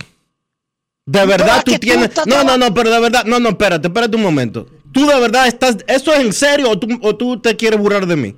De 1.07 1.25
verdad 1.27 1.63
tú 1.65 1.73
tienes. 1.79 2.11
no, 2.27 2.45
no, 2.45 2.57
no, 2.57 2.73
pero 2.73 2.91
de 2.91 2.99
verdad. 2.99 3.25
No, 3.25 3.39
no, 3.39 3.51
espérate, 3.51 3.89
espérate 3.89 4.17
un 4.17 4.23
momento. 4.23 4.67
Tú 4.93 5.07
de 5.07 5.21
verdad 5.21 5.47
estás. 5.47 5.77
¿Eso 5.87 6.13
es 6.13 6.21
en 6.21 6.33
serio 6.33 6.71
o 6.71 6.79
tú, 6.79 6.89
o 7.03 7.15
tú 7.17 7.41
te 7.41 7.57
quieres 7.57 7.79
burlar 7.79 8.07
de 8.07 8.17
mí? 8.17 8.35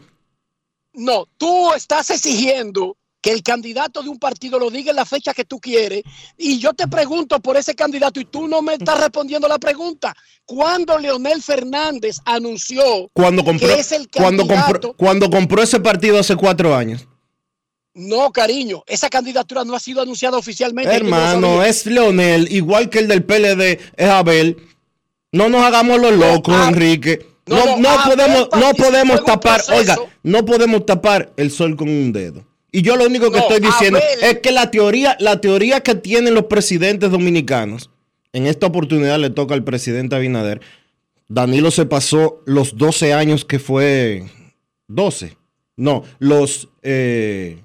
No, 0.96 1.26
tú 1.36 1.74
estás 1.74 2.08
exigiendo 2.08 2.96
que 3.20 3.30
el 3.30 3.42
candidato 3.42 4.02
de 4.02 4.08
un 4.08 4.18
partido 4.18 4.58
lo 4.58 4.70
diga 4.70 4.90
en 4.90 4.96
la 4.96 5.04
fecha 5.04 5.34
que 5.34 5.44
tú 5.44 5.58
quieres 5.60 6.02
y 6.38 6.58
yo 6.58 6.72
te 6.72 6.88
pregunto 6.88 7.38
por 7.40 7.56
ese 7.56 7.74
candidato 7.74 8.18
y 8.18 8.24
tú 8.24 8.48
no 8.48 8.62
me 8.62 8.74
estás 8.74 8.98
respondiendo 8.98 9.46
la 9.46 9.58
pregunta. 9.58 10.14
¿Cuándo 10.46 10.98
Leonel 10.98 11.42
Fernández 11.42 12.18
anunció 12.24 13.10
Cuando 13.12 13.44
compró, 13.44 13.68
que 13.68 13.80
es 13.80 13.92
el 13.92 14.08
cuando 14.08 14.46
candidato? 14.46 14.72
compró, 14.72 14.96
cuando 14.96 15.28
compró 15.30 15.62
ese 15.62 15.80
partido 15.80 16.18
hace 16.18 16.34
cuatro 16.34 16.74
años. 16.74 17.06
No, 17.92 18.30
cariño, 18.30 18.82
esa 18.86 19.10
candidatura 19.10 19.64
no 19.64 19.74
ha 19.74 19.80
sido 19.80 20.00
anunciada 20.00 20.38
oficialmente. 20.38 20.94
Hermano, 20.94 21.62
es 21.62 21.84
Leonel, 21.84 22.50
igual 22.50 22.88
que 22.88 23.00
el 23.00 23.08
del 23.08 23.24
PLD, 23.24 23.80
es 23.96 24.08
Abel. 24.08 24.56
No 25.32 25.50
nos 25.50 25.62
hagamos 25.62 26.00
los 26.00 26.12
locos, 26.12 26.54
ah, 26.56 26.68
Enrique. 26.68 27.35
No, 27.46 27.76
No, 27.78 27.88
Abel 27.90 28.16
podemos, 28.16 28.48
no 28.52 28.74
podemos 28.74 29.24
tapar, 29.24 29.60
oiga, 29.72 29.96
no 30.22 30.44
podemos 30.44 30.84
tapar 30.84 31.32
el 31.36 31.50
sol 31.50 31.76
con 31.76 31.88
un 31.88 32.12
dedo. 32.12 32.44
Y 32.72 32.82
yo 32.82 32.96
lo 32.96 33.06
único 33.06 33.30
que 33.30 33.38
estoy 33.38 33.60
diciendo 33.60 33.98
es 34.20 34.40
que 34.40 34.52
la 34.52 34.70
teoría, 34.70 35.16
la 35.20 35.40
teoría 35.40 35.80
que 35.80 35.94
tienen 35.94 36.34
los 36.34 36.44
presidentes 36.44 37.10
dominicanos, 37.10 37.90
en 38.32 38.46
esta 38.46 38.66
oportunidad 38.66 39.18
le 39.18 39.30
toca 39.30 39.54
al 39.54 39.64
presidente 39.64 40.14
Abinader. 40.14 40.60
Danilo 41.28 41.70
se 41.70 41.86
pasó 41.86 42.42
los 42.44 42.76
12 42.76 43.14
años 43.14 43.44
que 43.44 43.58
fue 43.58 44.26
12. 44.88 45.36
No, 45.76 46.04
los 46.18 46.68
eh, 46.82 47.62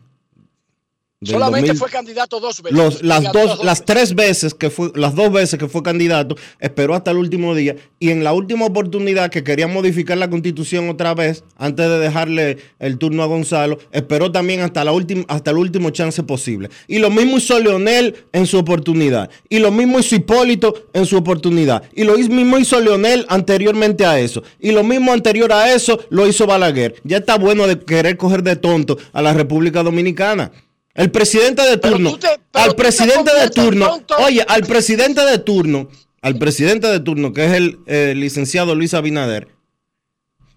Solamente 1.23 1.67
2000 1.67 1.77
fue 1.77 1.89
candidato 1.91 2.39
dos 2.39 2.63
veces. 2.63 2.75
los- 2.77 3.03
las 3.03 3.31
dos, 3.31 3.63
las 3.63 3.85
tres 3.85 4.15
veces 4.15 4.55
que 4.55 4.71
fue, 4.71 4.91
las 4.95 5.13
dos 5.13 5.31
veces 5.31 5.59
que 5.59 5.67
fue 5.67 5.83
candidato, 5.83 6.35
esperó 6.59 6.95
hasta 6.95 7.11
el 7.11 7.17
último 7.17 7.53
día 7.53 7.75
y 7.99 8.09
en 8.09 8.23
la 8.23 8.33
última 8.33 8.65
oportunidad 8.65 9.29
que 9.29 9.43
quería 9.43 9.67
modificar 9.67 10.17
la 10.17 10.31
constitución 10.31 10.89
otra 10.89 11.13
vez, 11.13 11.43
antes 11.57 11.87
de 11.87 11.99
dejarle 11.99 12.57
el 12.79 12.97
turno 12.97 13.21
a 13.21 13.27
Gonzalo, 13.27 13.77
esperó 13.91 14.31
también 14.31 14.61
hasta 14.61 14.83
la 14.83 14.93
última, 14.93 15.23
hasta 15.27 15.51
el 15.51 15.57
último 15.57 15.91
chance 15.91 16.23
posible. 16.23 16.71
Y 16.87 16.97
lo 16.97 17.11
mismo 17.11 17.37
hizo 17.37 17.59
Leonel 17.59 18.15
en 18.33 18.47
su 18.47 18.57
oportunidad. 18.57 19.29
Y 19.47 19.59
lo 19.59 19.69
mismo 19.69 19.99
hizo 19.99 20.15
Hipólito 20.15 20.87
en 20.93 21.05
su 21.05 21.17
oportunidad. 21.17 21.83
Y 21.93 22.03
lo 22.03 22.17
mismo 22.17 22.57
hizo 22.57 22.79
Leonel 22.79 23.27
anteriormente 23.29 24.05
a 24.05 24.19
eso. 24.19 24.41
Y 24.59 24.71
lo 24.71 24.83
mismo 24.83 25.13
anterior 25.13 25.53
a 25.53 25.71
eso 25.71 25.99
lo 26.09 26.25
hizo 26.27 26.47
Balaguer. 26.47 26.95
Ya 27.03 27.17
está 27.17 27.37
bueno 27.37 27.67
de 27.67 27.79
querer 27.79 28.17
coger 28.17 28.41
de 28.41 28.55
tonto 28.55 28.97
a 29.13 29.21
la 29.21 29.33
República 29.35 29.83
Dominicana. 29.83 30.51
El 30.93 31.09
presidente 31.11 31.61
de 31.63 31.77
turno, 31.77 32.17
te- 32.17 32.27
al 32.53 32.75
presidente 32.75 33.31
de 33.33 33.49
turno, 33.49 34.01
oye, 34.19 34.43
al 34.47 34.63
presidente 34.63 35.21
de 35.21 35.37
turno, 35.39 35.89
al 36.21 36.37
presidente 36.37 36.87
de 36.87 36.99
turno, 36.99 37.31
que 37.33 37.45
es 37.45 37.51
el 37.53 37.79
eh, 37.87 38.13
licenciado 38.15 38.75
Luis 38.75 38.93
Abinader, 38.93 39.47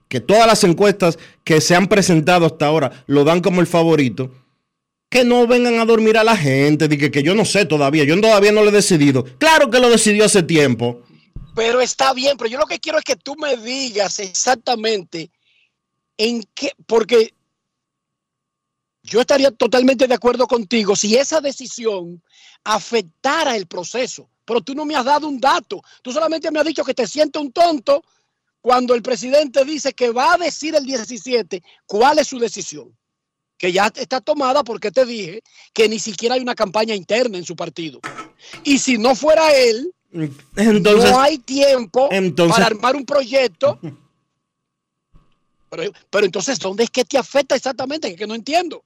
que 0.09 0.21
todas 0.21 0.47
las 0.47 0.65
encuestas 0.65 1.19
que 1.45 1.61
se 1.61 1.75
han 1.75 1.87
presentado 1.87 2.47
hasta 2.47 2.67
ahora 2.67 3.05
lo 3.07 3.25
dan 3.25 3.41
como 3.41 3.61
el 3.61 3.67
favorito, 3.67 4.33
que 5.09 5.25
no 5.25 5.47
vengan 5.47 5.79
a 5.79 5.85
dormir 5.85 6.19
a 6.19 6.25
la 6.25 6.37
gente, 6.37 6.89
de 6.89 6.99
que, 6.99 7.11
que 7.11 7.23
yo 7.23 7.35
no 7.37 7.45
sé 7.45 7.65
todavía, 7.65 8.03
yo 8.05 8.21
todavía 8.21 8.51
no 8.53 8.63
lo 8.63 8.71
he 8.71 8.73
decidido. 8.73 9.25
Claro 9.39 9.71
que 9.71 9.79
lo 9.79 9.89
decidió 9.89 10.25
hace 10.25 10.43
tiempo. 10.43 11.03
Pero 11.55 11.81
está 11.81 12.13
bien, 12.13 12.37
pero 12.37 12.51
yo 12.51 12.59
lo 12.59 12.67
que 12.67 12.81
quiero 12.81 12.99
es 12.99 13.05
que 13.05 13.15
tú 13.15 13.37
me 13.37 13.57
digas 13.57 14.19
exactamente 14.19 15.31
en 16.19 16.43
qué, 16.55 16.73
porque 16.87 17.33
yo 19.05 19.21
estaría 19.21 19.51
totalmente 19.51 20.09
de 20.09 20.15
acuerdo 20.15 20.47
contigo 20.47 20.97
si 20.97 21.15
esa 21.15 21.41
decisión 21.43 22.23
afectara 22.65 23.55
el 23.55 23.67
proceso, 23.67 24.31
pero 24.47 24.63
tú 24.63 24.75
no 24.75 24.87
me 24.87 24.97
has 24.97 25.05
dado 25.05 25.29
un 25.29 25.39
dato, 25.39 25.83
tú 26.03 26.11
solamente 26.11 26.51
me 26.51 26.59
has 26.59 26.65
dicho 26.65 26.85
que 26.85 26.95
te 26.95 27.07
sientes 27.07 27.41
un 27.41 27.53
tonto 27.53 28.03
cuando 28.63 28.95
el 28.95 29.03
presidente 29.03 29.63
dice 29.67 29.93
que 29.93 30.11
va 30.11 30.33
a 30.35 30.39
decir 30.39 30.75
el 30.75 30.87
17 30.87 31.63
cuál 31.85 32.19
es 32.19 32.29
su 32.29 32.39
decisión, 32.39 32.97
que 33.59 33.71
ya 33.73 33.93
está 33.95 34.23
tomada 34.23 34.65
porque 34.65 34.91
te 34.91 35.05
dije 35.05 35.43
que 35.75 35.87
ni 35.87 35.99
siquiera 35.99 36.37
hay 36.37 36.41
una 36.41 36.55
campaña 36.55 36.95
interna 36.95 37.37
en 37.37 37.45
su 37.45 37.55
partido. 37.55 38.01
Y 38.65 38.79
si 38.79 38.97
no 38.97 39.15
fuera 39.15 39.53
él, 39.55 39.93
Entonces, 40.57 41.11
no 41.11 41.21
hay 41.21 41.37
tiempo 41.39 42.09
entonces- 42.11 42.55
para 42.55 42.67
armar 42.67 42.97
un 42.97 43.05
proyecto. 43.05 43.79
Pero, 45.71 45.93
pero 46.09 46.25
entonces, 46.25 46.57
¿dónde 46.61 46.85
es 46.85 46.91
que 46.91 47.05
te 47.05 47.19
afecta 47.19 47.57
exactamente? 47.57 48.09
Que, 48.09 48.15
que 48.15 48.27
no 48.29 48.37
entiendo. 48.37 48.85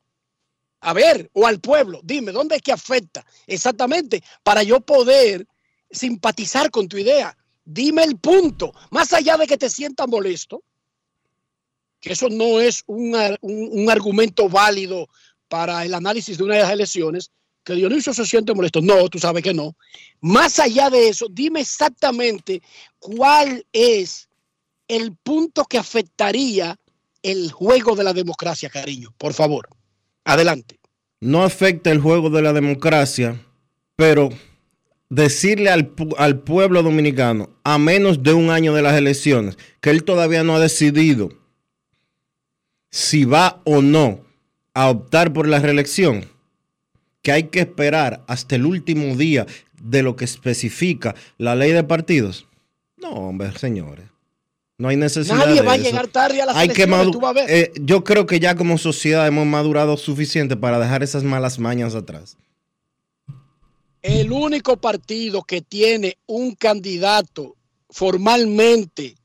A 0.81 0.93
ver, 0.93 1.29
o 1.33 1.47
al 1.47 1.61
pueblo, 1.61 2.01
dime, 2.05 2.31
¿dónde 2.33 2.57
es 2.57 2.63
que 2.63 2.73
afecta 2.73 3.25
exactamente 3.47 4.23
para 4.45 4.63
yo 4.63 4.81
poder 4.81 5.47
simpatizar 5.91 6.71
con 6.71 6.89
tu 6.89 6.97
idea? 6.99 7.37
Dime 7.65 8.05
el 8.05 8.17
punto, 8.19 8.73
más 8.91 9.13
allá 9.13 9.37
de 9.37 9.47
que 9.47 9.59
te 9.59 9.69
sientas 9.69 10.07
molesto, 10.09 10.63
que 12.01 12.13
eso 12.13 12.29
no 12.29 12.61
es 12.61 12.85
un, 12.87 13.15
un- 13.41 13.69
un 13.73 13.91
argumento 13.91 14.49
válido 14.49 15.09
para 15.49 15.85
el 15.85 15.95
análisis 15.95 16.39
de 16.39 16.45
una 16.45 16.55
de 16.55 16.63
las 16.63 16.71
elecciones, 16.73 17.31
que 17.65 17.75
Dionisio 17.75 18.15
se 18.15 18.25
siente 18.25 18.55
molesto. 18.55 18.81
No, 18.81 19.09
tú 19.09 19.19
sabes 19.19 19.43
que 19.43 19.53
no. 19.53 19.77
Más 20.21 20.59
allá 20.61 20.89
de 20.91 21.09
eso, 21.09 21.27
dime 21.31 21.61
exactamente 21.61 22.63
cuál 22.99 23.67
es 23.73 24.29
el 24.87 25.17
punto 25.17 25.65
que 25.65 25.77
afectaría 25.77 26.79
el 27.23 27.51
juego 27.51 27.97
de 27.97 28.05
la 28.05 28.13
democracia, 28.13 28.71
cariño. 28.71 29.13
Por 29.19 29.35
favor, 29.35 29.69
adelante. 30.29 30.79
no 31.21 31.43
afecta 31.43 31.91
el 31.91 32.01
juego 32.01 32.31
de 32.31 32.43
la 32.43 32.53
democracia, 32.53 33.41
pero 33.97 34.29
decirle 35.09 35.71
al, 35.71 35.93
al 36.17 36.39
pueblo 36.39 36.83
dominicano, 36.83 37.51
a 37.65 37.79
menos 37.79 38.23
de 38.23 38.35
un 38.35 38.51
año 38.51 38.73
de 38.73 38.83
las 38.83 38.95
elecciones, 38.95 39.59
que 39.81 39.91
él 39.91 40.05
todavía 40.05 40.45
no 40.45 40.55
ha 40.55 40.61
decidido 40.61 41.31
si 42.91 43.25
va 43.25 43.61
o 43.65 43.83
no 43.83 44.21
a 44.75 44.91
optar 44.91 45.33
por 45.33 45.49
la 45.49 45.59
reelección, 45.59 46.27
que 47.23 47.33
hay 47.33 47.45
que 47.45 47.61
esperar 47.61 48.23
hasta 48.29 48.55
el 48.55 48.65
último 48.65 49.17
día 49.17 49.47
de 49.83 50.03
lo 50.03 50.15
que 50.15 50.25
especifica 50.25 51.15
la 51.37 51.57
ley 51.57 51.73
de 51.73 51.85
partidos. 51.85 52.47
No, 52.97 53.11
hombre, 53.11 53.51
señores. 53.59 54.07
No 54.79 54.89
hay 54.89 54.97
necesidad 54.97 55.37
Nadie 55.39 55.55
de 55.61 55.63
va 55.63 55.73
a 55.73 55.75
eso. 55.77 55.85
llegar 55.85 56.07
tarde 56.07 56.41
a 56.41 56.47
las 56.47 56.57
Hay 56.57 56.69
que 56.69 56.87
madu- 56.87 57.11
tú 57.11 57.19
vas 57.21 57.31
a 57.31 57.33
ver. 57.33 57.51
eh, 57.51 57.73
yo 57.81 58.05
creo 58.05 58.27
que 58.27 58.39
ya 58.39 58.55
como 58.55 58.79
sociedad 58.79 59.27
hemos 59.27 59.45
madurado 59.45 59.97
suficiente 59.97 60.57
para 60.57 60.79
dejar 60.79 61.03
esas 61.03 61.25
malas 61.25 61.59
mañas 61.59 61.97
atrás. 61.97 62.37
El 64.03 64.31
único 64.31 64.77
partido 64.77 65.43
que 65.43 65.61
tiene 65.63 66.17
un 66.27 66.55
candidato 66.55 67.57
formalmente 67.91 69.17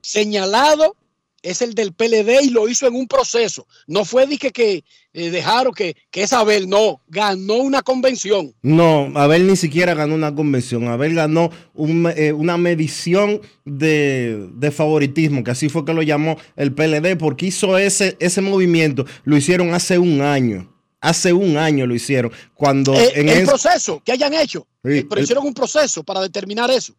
señalado 0.00 0.96
es 1.42 1.62
el 1.62 1.74
del 1.74 1.92
PLD 1.94 2.42
y 2.42 2.50
lo 2.50 2.68
hizo 2.68 2.86
en 2.86 2.94
un 2.94 3.06
proceso. 3.08 3.66
No 3.86 4.04
fue 4.04 4.26
de 4.26 4.36
que, 4.36 4.84
eh, 5.14 5.30
dejaron 5.30 5.72
que, 5.72 5.96
que 6.10 6.22
es 6.22 6.32
Abel, 6.32 6.68
no, 6.68 7.00
ganó 7.08 7.54
una 7.56 7.82
convención. 7.82 8.54
No, 8.62 9.10
Abel 9.14 9.46
ni 9.46 9.56
siquiera 9.56 9.94
ganó 9.94 10.14
una 10.14 10.34
convención. 10.34 10.88
Abel 10.88 11.14
ganó 11.14 11.50
un, 11.74 12.12
eh, 12.16 12.32
una 12.32 12.58
medición 12.58 13.40
de, 13.64 14.48
de 14.54 14.70
favoritismo, 14.70 15.42
que 15.42 15.50
así 15.52 15.68
fue 15.68 15.84
que 15.84 15.94
lo 15.94 16.02
llamó 16.02 16.36
el 16.56 16.74
PLD, 16.74 17.16
porque 17.18 17.46
hizo 17.46 17.78
ese, 17.78 18.16
ese 18.20 18.40
movimiento. 18.42 19.06
Lo 19.24 19.36
hicieron 19.36 19.72
hace 19.72 19.98
un 19.98 20.20
año. 20.20 20.70
Hace 21.02 21.32
un 21.32 21.56
año 21.56 21.86
lo 21.86 21.94
hicieron. 21.94 22.30
Cuando 22.54 22.92
Eh, 22.94 23.12
en 23.14 23.28
el 23.30 23.38
es- 23.38 23.48
proceso 23.48 24.02
que 24.04 24.12
hayan 24.12 24.34
hecho, 24.34 24.66
Sí, 24.84 25.02
pero 25.08 25.18
el- 25.18 25.22
hicieron 25.24 25.46
un 25.46 25.54
proceso 25.54 26.04
para 26.04 26.20
determinar 26.20 26.70
eso. 26.70 26.94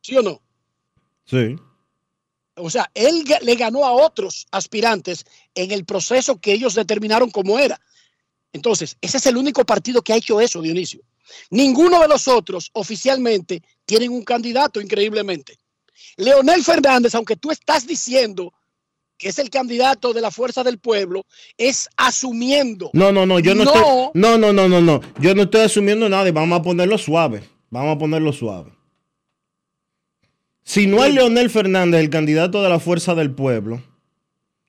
¿Sí 0.00 0.16
o 0.16 0.22
no? 0.22 0.40
Sí. 1.24 1.56
O 2.60 2.70
sea, 2.70 2.90
él 2.94 3.24
le 3.42 3.54
ganó 3.56 3.84
a 3.84 3.92
otros 3.92 4.46
aspirantes 4.50 5.24
en 5.54 5.70
el 5.70 5.84
proceso 5.84 6.40
que 6.40 6.52
ellos 6.52 6.74
determinaron 6.74 7.30
cómo 7.30 7.58
era. 7.58 7.80
Entonces, 8.52 8.96
ese 9.00 9.18
es 9.18 9.26
el 9.26 9.36
único 9.36 9.64
partido 9.64 10.02
que 10.02 10.12
ha 10.12 10.16
hecho 10.16 10.40
eso, 10.40 10.60
Dionisio. 10.60 11.00
Ninguno 11.50 12.00
de 12.00 12.08
los 12.08 12.26
otros 12.28 12.70
oficialmente 12.72 13.62
tienen 13.84 14.10
un 14.10 14.24
candidato, 14.24 14.80
increíblemente. 14.80 15.58
Leonel 16.16 16.64
Fernández, 16.64 17.14
aunque 17.14 17.36
tú 17.36 17.50
estás 17.50 17.86
diciendo 17.86 18.52
que 19.16 19.28
es 19.28 19.38
el 19.38 19.50
candidato 19.50 20.12
de 20.12 20.20
la 20.22 20.30
fuerza 20.30 20.64
del 20.64 20.78
pueblo, 20.78 21.26
es 21.56 21.88
asumiendo. 21.96 22.90
No, 22.94 23.12
no, 23.12 23.26
no, 23.26 23.38
yo 23.38 23.54
no, 23.54 23.64
No. 23.64 23.70
estoy. 23.74 23.84
No, 24.14 24.38
no, 24.38 24.52
no, 24.52 24.68
no, 24.68 24.80
no. 24.80 25.00
Yo 25.20 25.34
no 25.34 25.42
estoy 25.42 25.60
asumiendo 25.62 26.08
nada 26.08 26.28
y 26.28 26.32
vamos 26.32 26.58
a 26.58 26.62
ponerlo 26.62 26.96
suave. 26.98 27.42
Vamos 27.68 27.94
a 27.96 27.98
ponerlo 27.98 28.32
suave. 28.32 28.72
Si 30.70 30.86
no 30.86 31.04
es 31.04 31.12
Leonel 31.12 31.50
Fernández 31.50 32.00
el 32.00 32.10
candidato 32.10 32.62
de 32.62 32.68
la 32.68 32.78
fuerza 32.78 33.16
del 33.16 33.32
pueblo, 33.32 33.82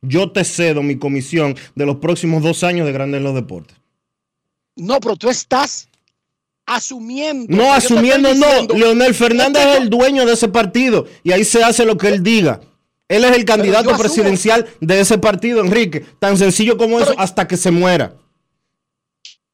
yo 0.01 0.31
te 0.31 0.43
cedo 0.43 0.81
mi 0.81 0.97
comisión 0.97 1.55
de 1.75 1.85
los 1.85 1.97
próximos 1.97 2.41
dos 2.41 2.63
años 2.63 2.87
de 2.87 2.91
Grandes 2.91 3.19
en 3.19 3.23
los 3.23 3.35
Deportes. 3.35 3.77
No, 4.75 4.99
pero 4.99 5.15
tú 5.15 5.29
estás 5.29 5.87
asumiendo. 6.65 7.55
No, 7.55 7.71
asumiendo, 7.71 8.33
no. 8.33 8.75
Leonel 8.75 9.13
Fernández 9.13 9.63
es 9.63 9.77
el 9.77 9.91
dueño 9.91 10.25
de 10.25 10.33
ese 10.33 10.47
partido 10.47 11.05
y 11.21 11.33
ahí 11.33 11.45
se 11.45 11.63
hace 11.63 11.85
lo 11.85 11.95
que 11.99 12.07
él 12.07 12.23
diga. 12.23 12.61
Él 13.07 13.23
es 13.23 13.37
el 13.37 13.45
candidato 13.45 13.95
presidencial 13.95 14.67
de 14.79 15.01
ese 15.01 15.19
partido, 15.19 15.61
Enrique. 15.61 16.03
Tan 16.17 16.35
sencillo 16.35 16.77
como 16.77 16.99
eso, 16.99 17.13
hasta 17.19 17.47
que 17.47 17.57
se 17.57 17.69
muera. 17.69 18.15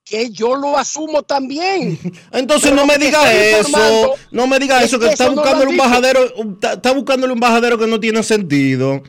Que 0.07 0.29
yo 0.29 0.55
lo 0.55 0.77
asumo 0.77 1.23
también. 1.23 1.99
Entonces 2.31 2.71
Pero 2.71 2.75
no 2.75 2.85
me 2.85 2.97
diga 2.97 3.33
eso, 3.33 4.15
no 4.31 4.47
me 4.47 4.59
diga 4.59 4.79
es 4.79 4.85
eso, 4.85 4.99
que 4.99 5.05
que 5.05 5.11
está 5.11 5.25
eso 5.25 5.33
buscándole 5.33 5.71
un 5.71 5.77
bajadero, 5.77 6.25
está, 6.53 6.73
está 6.73 6.93
buscándole 6.93 7.33
un 7.33 7.39
bajadero 7.39 7.77
que 7.77 7.87
no 7.87 7.99
tiene 7.99 8.23
sentido. 8.23 9.03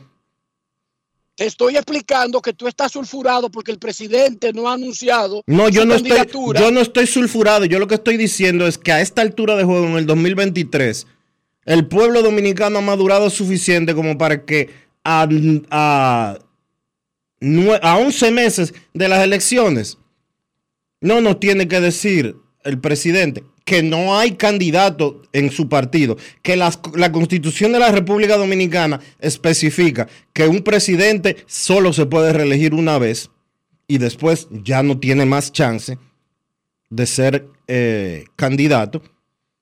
Te 1.35 1.45
estoy 1.45 1.77
explicando 1.77 2.41
que 2.41 2.51
tú 2.51 2.67
estás 2.67 2.91
sulfurado 2.91 3.49
porque 3.49 3.71
el 3.71 3.79
presidente 3.79 4.51
no 4.51 4.69
ha 4.69 4.73
anunciado. 4.73 5.41
No, 5.47 5.69
yo 5.69 5.83
su 5.83 5.87
no 5.87 5.95
estoy, 5.95 6.19
yo 6.59 6.71
no 6.71 6.81
estoy 6.81 7.07
sulfurado, 7.07 7.63
yo 7.63 7.79
lo 7.79 7.87
que 7.87 7.95
estoy 7.95 8.17
diciendo 8.17 8.67
es 8.67 8.77
que 8.77 8.91
a 8.91 8.99
esta 8.99 9.21
altura 9.21 9.55
de 9.55 9.63
juego, 9.63 9.85
en 9.85 9.97
el 9.97 10.05
2023, 10.05 11.07
el 11.63 11.87
pueblo 11.87 12.21
dominicano 12.23 12.79
ha 12.79 12.81
madurado 12.81 13.29
suficiente 13.29 13.95
como 13.95 14.17
para 14.17 14.43
que 14.43 14.69
a, 15.05 15.29
a, 15.71 16.37
a 17.81 17.97
11 17.97 18.31
meses 18.31 18.73
de 18.93 19.07
las 19.07 19.23
elecciones 19.23 19.97
no 21.01 21.21
nos 21.21 21.39
tiene 21.39 21.67
que 21.67 21.79
decir 21.79 22.35
el 22.63 22.79
presidente 22.79 23.43
que 23.63 23.83
no 23.83 24.17
hay 24.17 24.31
candidato 24.31 25.21
en 25.31 25.51
su 25.51 25.69
partido, 25.69 26.17
que 26.41 26.55
la 26.55 27.11
constitución 27.11 27.71
de 27.71 27.79
la 27.79 27.91
República 27.91 28.35
Dominicana 28.35 28.99
especifica 29.19 30.07
que 30.33 30.47
un 30.47 30.63
presidente 30.63 31.37
solo 31.45 31.93
se 31.93 32.07
puede 32.07 32.33
reelegir 32.33 32.73
una 32.73 32.97
vez 32.97 33.29
y 33.87 33.99
después 33.99 34.47
ya 34.51 34.81
no 34.81 34.99
tiene 34.99 35.25
más 35.25 35.51
chance 35.51 35.97
de 36.89 37.05
ser 37.05 37.47
eh, 37.67 38.25
candidato. 38.35 39.01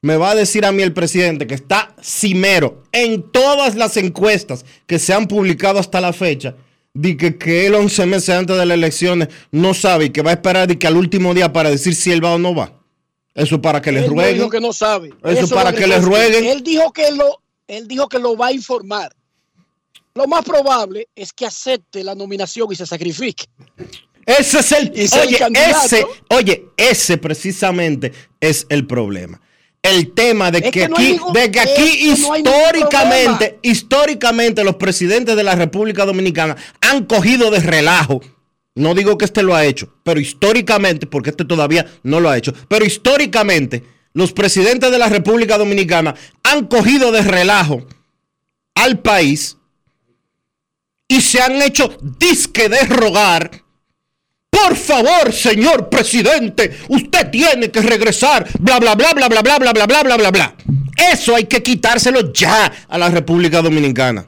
Me 0.02 0.16
va 0.16 0.32
a 0.32 0.36
decir 0.36 0.66
a 0.66 0.72
mí 0.72 0.84
el 0.84 0.94
presidente 0.94 1.48
que 1.48 1.56
está 1.56 1.96
cimero 2.02 2.84
en 2.92 3.24
todas 3.32 3.76
las 3.76 3.98
encuestas 3.98 4.66
que 4.86 5.00
se 5.00 5.14
han 5.14 5.28
publicado 5.28 5.80
hasta 5.80 6.00
la 6.00 6.14
fecha, 6.14 6.56
de 6.98 7.16
que, 7.16 7.38
que 7.38 7.68
él 7.68 7.76
11 7.76 8.06
meses 8.08 8.30
antes 8.30 8.58
de 8.58 8.66
las 8.66 8.76
elecciones 8.76 9.28
no 9.52 9.74
sabe 9.74 10.06
y 10.06 10.10
que 10.10 10.24
va 10.24 10.32
a 10.32 10.34
esperar 10.34 10.68
de 10.68 10.80
que 10.80 10.88
al 10.88 10.98
último 10.98 11.34
día 11.34 11.54
para 11.54 11.70
decir 11.70 11.94
si 11.94 12.12
él 12.12 12.24
va 12.24 12.34
o 12.34 12.40
no 12.40 12.56
va. 12.56 12.74
Eso 13.36 13.56
es 13.56 13.62
para 13.62 13.80
que 13.82 13.92
le 13.92 14.00
Él 14.00 14.08
no 14.08 14.14
rueguen. 14.14 14.36
dijo 14.36 14.50
que 14.50 14.60
no 14.60 14.74
sabe. 14.74 15.14
Eso 15.24 15.46
es 15.46 15.52
para 15.52 15.72
que 15.72 15.86
le 15.86 15.96
pasa. 15.98 16.08
rueguen. 16.08 16.46
Él 16.46 16.64
dijo 16.64 16.92
que 16.92 17.12
lo, 17.12 17.40
él 17.68 17.88
dijo 17.88 18.10
que 18.10 18.18
lo 18.18 18.36
va 18.36 18.48
a 18.48 18.52
informar. 18.52 19.14
Lo 20.16 20.26
más 20.26 20.44
probable 20.44 21.08
es 21.16 21.32
que 21.32 21.46
acepte 21.46 22.04
la 22.04 22.16
nominación 22.16 22.68
y 22.72 22.76
se 22.76 22.88
sacrifique. 22.88 23.46
Ese 24.26 24.60
es 24.60 24.72
el, 24.72 24.90
oye, 24.90 25.38
ese, 25.70 26.06
oye, 26.32 26.66
ese 26.76 27.18
precisamente 27.20 28.12
es 28.42 28.66
el 28.70 28.88
problema. 28.88 29.40
El 29.84 30.12
tema 30.14 30.52
de 30.52 30.58
Es 30.60 30.64
que, 30.66 30.72
que 30.72 30.90
no 30.90 30.98
hay 30.98 31.06
aquí, 31.06 31.14
ningún- 31.14 31.34
de 31.34 31.52
que 31.52 31.60
es 31.60 31.66
aquí 31.72 32.00
que 32.00 32.08
no 32.08 32.36
históricamente, 32.38 33.60
históricamente 33.62 34.64
los 34.64 34.76
presidentes 34.76 35.36
de 35.36 35.44
la 35.44 35.56
República 35.56 36.06
Dominicana 36.06 36.56
han 36.82 37.06
cogido 37.06 37.52
de 37.52 37.60
relajo. 37.60 38.22
No 38.76 38.94
digo 38.94 39.18
que 39.18 39.26
este 39.26 39.44
lo 39.44 39.56
ha 39.56 39.66
hecho, 39.66 39.94
pero 40.04 40.20
históricamente, 40.20 41.08
porque 41.08 41.30
este 41.32 41.46
todavía 41.46 41.86
no 42.04 42.20
lo 42.20 42.30
ha 42.30 42.38
hecho, 42.38 42.54
pero 42.68 42.86
históricamente 42.86 43.84
los 44.14 44.34
presidentes 44.34 44.92
de 44.92 44.98
la 44.98 45.10
República 45.10 45.58
Dominicana 45.58 46.16
han 46.44 46.68
cogido 46.68 47.12
de 47.12 47.22
relajo 47.22 47.86
al 48.76 49.00
país 49.00 49.58
y 51.08 51.22
se 51.22 51.42
han 51.42 51.62
hecho 51.62 51.98
disque 52.20 52.68
de 52.70 52.82
rogar 52.82 53.64
por 54.64 54.76
favor, 54.76 55.32
señor 55.32 55.90
presidente, 55.90 56.80
usted 56.90 57.30
tiene 57.30 57.70
que 57.70 57.82
regresar, 57.82 58.48
bla, 58.60 58.80
bla, 58.80 58.96
bla, 58.96 59.14
bla, 59.14 59.28
bla, 59.28 59.42
bla, 59.42 59.58
bla, 59.58 59.74
bla, 59.74 59.86
bla, 59.86 60.04
bla, 60.04 60.18
bla, 60.18 60.32
bla. 60.32 60.56
Eso 61.12 61.36
hay 61.36 61.46
que 61.46 61.62
quitárselo 61.62 62.34
ya 62.34 62.72
a 62.88 62.98
la 62.98 63.10
República 63.10 63.62
Dominicana. 63.62 64.28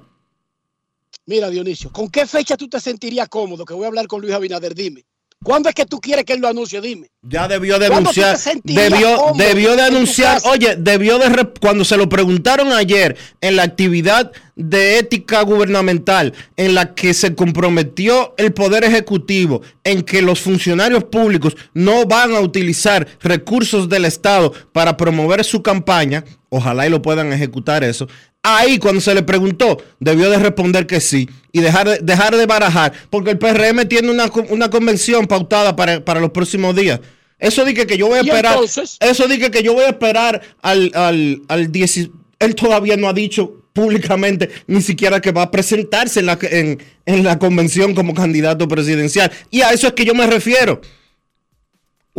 Mira, 1.25 1.49
Dionisio, 1.49 1.91
¿con 1.91 2.09
qué 2.09 2.25
fecha 2.25 2.57
tú 2.57 2.67
te 2.67 2.79
sentirías 2.79 3.27
cómodo? 3.29 3.65
Que 3.65 3.73
voy 3.73 3.85
a 3.85 3.87
hablar 3.87 4.07
con 4.07 4.21
Luis 4.21 4.33
Abinader, 4.33 4.75
dime. 4.75 5.05
¿Cuándo 5.41 5.69
es 5.69 5.75
que 5.75 5.85
tú 5.85 6.01
quieres 6.01 6.25
que 6.25 6.33
él 6.33 6.41
lo 6.41 6.49
anuncie? 6.49 6.81
Dime. 6.81 7.09
Ya 7.21 7.47
debió 7.47 7.79
de 7.79 7.87
¿Cuándo 7.87 8.11
tú 8.11 8.19
anunciar, 8.21 8.35
te 8.35 8.41
sentirías 8.41 8.91
debió, 8.91 9.17
debió 9.37 9.75
de 9.77 9.83
anunciar, 9.83 10.41
oye, 10.43 10.75
debió 10.77 11.17
de, 11.17 11.47
cuando 11.61 11.85
se 11.85 11.95
lo 11.95 12.09
preguntaron 12.09 12.73
ayer 12.73 13.15
en 13.39 13.55
la 13.55 13.63
actividad 13.63 14.33
de 14.57 14.99
ética 14.99 15.41
gubernamental, 15.43 16.33
en 16.57 16.75
la 16.75 16.93
que 16.93 17.13
se 17.13 17.35
comprometió 17.35 18.33
el 18.37 18.51
Poder 18.51 18.83
Ejecutivo 18.83 19.61
en 19.85 20.01
que 20.01 20.21
los 20.21 20.41
funcionarios 20.41 21.05
públicos 21.05 21.55
no 21.73 22.05
van 22.05 22.35
a 22.35 22.41
utilizar 22.41 23.07
recursos 23.21 23.87
del 23.87 24.03
Estado 24.03 24.51
para 24.73 24.97
promover 24.97 25.45
su 25.45 25.63
campaña, 25.63 26.25
ojalá 26.49 26.85
y 26.85 26.89
lo 26.89 27.01
puedan 27.01 27.31
ejecutar 27.31 27.85
eso. 27.85 28.09
Ahí 28.57 28.79
cuando 28.79 29.01
se 29.01 29.13
le 29.13 29.21
preguntó, 29.23 29.77
debió 29.99 30.29
de 30.29 30.37
responder 30.39 30.87
que 30.87 30.99
sí 30.99 31.29
y 31.51 31.61
dejar 31.61 31.87
de, 31.89 31.99
dejar 32.01 32.35
de 32.35 32.45
barajar, 32.45 32.93
porque 33.09 33.31
el 33.31 33.37
PRM 33.37 33.87
tiene 33.87 34.09
una, 34.11 34.29
una 34.49 34.69
convención 34.69 35.27
pautada 35.27 35.75
para, 35.75 36.03
para 36.03 36.19
los 36.19 36.31
próximos 36.31 36.75
días. 36.75 36.99
Eso 37.37 37.63
dije 37.63 37.87
que 37.87 37.97
yo 37.97 38.07
voy 38.07 38.19
a 38.19 38.23
¿Y 38.23 38.27
esperar. 38.29 38.53
entonces? 38.53 38.97
Eso 38.99 39.27
dije 39.27 39.49
que 39.49 39.63
yo 39.63 39.73
voy 39.73 39.85
a 39.85 39.89
esperar 39.89 40.41
al, 40.61 40.91
al, 40.93 41.41
al 41.47 41.71
10. 41.71 42.09
Él 42.39 42.55
todavía 42.55 42.97
no 42.97 43.07
ha 43.07 43.13
dicho 43.13 43.55
públicamente 43.71 44.49
ni 44.67 44.81
siquiera 44.81 45.21
que 45.21 45.31
va 45.31 45.43
a 45.43 45.51
presentarse 45.51 46.19
en 46.19 46.25
la, 46.25 46.37
en, 46.41 46.79
en 47.05 47.23
la 47.23 47.39
convención 47.39 47.95
como 47.95 48.13
candidato 48.13 48.67
presidencial. 48.67 49.31
Y 49.51 49.61
a 49.61 49.71
eso 49.71 49.87
es 49.87 49.93
que 49.93 50.05
yo 50.05 50.13
me 50.15 50.27
refiero. 50.27 50.81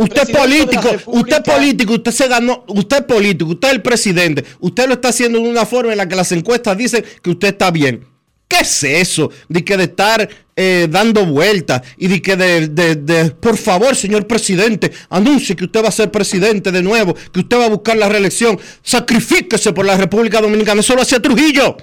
Usted 0.05 0.23
es 0.31 0.37
político, 0.37 0.89
usted 1.07 1.37
es 1.37 1.43
político, 1.55 1.93
usted 1.95 2.11
se 2.13 2.27
ganó, 2.29 2.65
usted 2.69 2.97
es 2.99 3.05
político, 3.05 3.51
usted 3.51 3.69
es 3.69 3.75
el 3.75 3.83
presidente, 3.83 4.45
usted 4.61 4.87
lo 4.89 4.95
está 4.95 5.09
haciendo 5.09 5.39
de 5.39 5.49
una 5.49 5.67
forma 5.67 5.93
en 5.93 5.99
la 5.99 6.09
que 6.09 6.17
las 6.17 6.33
encuestas 6.33 6.77
dicen 6.79 7.05
que 7.23 7.31
usted 7.31 7.49
está 7.49 7.71
bien. 7.71 8.07
¿Qué 8.49 8.61
es 8.63 8.83
eso? 8.83 9.31
De 9.49 9.65
que 9.65 9.77
de 9.77 9.85
estar 9.85 10.29
eh, 10.57 10.89
dando 10.91 11.25
vueltas 11.27 11.83
y 11.99 12.09
de 12.09 12.21
que 12.21 12.35
de, 12.35 12.67
de- 12.69 12.97
de- 12.97 13.31
por 13.31 13.57
favor, 13.57 13.95
señor 13.95 14.27
presidente, 14.27 14.91
anuncie 15.09 15.55
que 15.55 15.65
usted 15.67 15.85
va 15.85 15.89
a 15.89 15.93
ser 15.93 16.11
presidente 16.11 16.73
de 16.73 16.83
nuevo, 16.83 17.15
que 17.15 17.41
usted 17.41 17.59
va 17.59 17.67
a 17.67 17.69
buscar 17.69 17.97
la 17.97 18.09
reelección, 18.09 18.59
sacrifíquese 18.83 19.73
por 19.73 19.85
la 19.87 19.97
República 19.97 20.41
Dominicana, 20.41 20.81
eso 20.81 20.97
lo 20.97 21.03
hacía 21.03 21.21
Trujillo. 21.21 21.77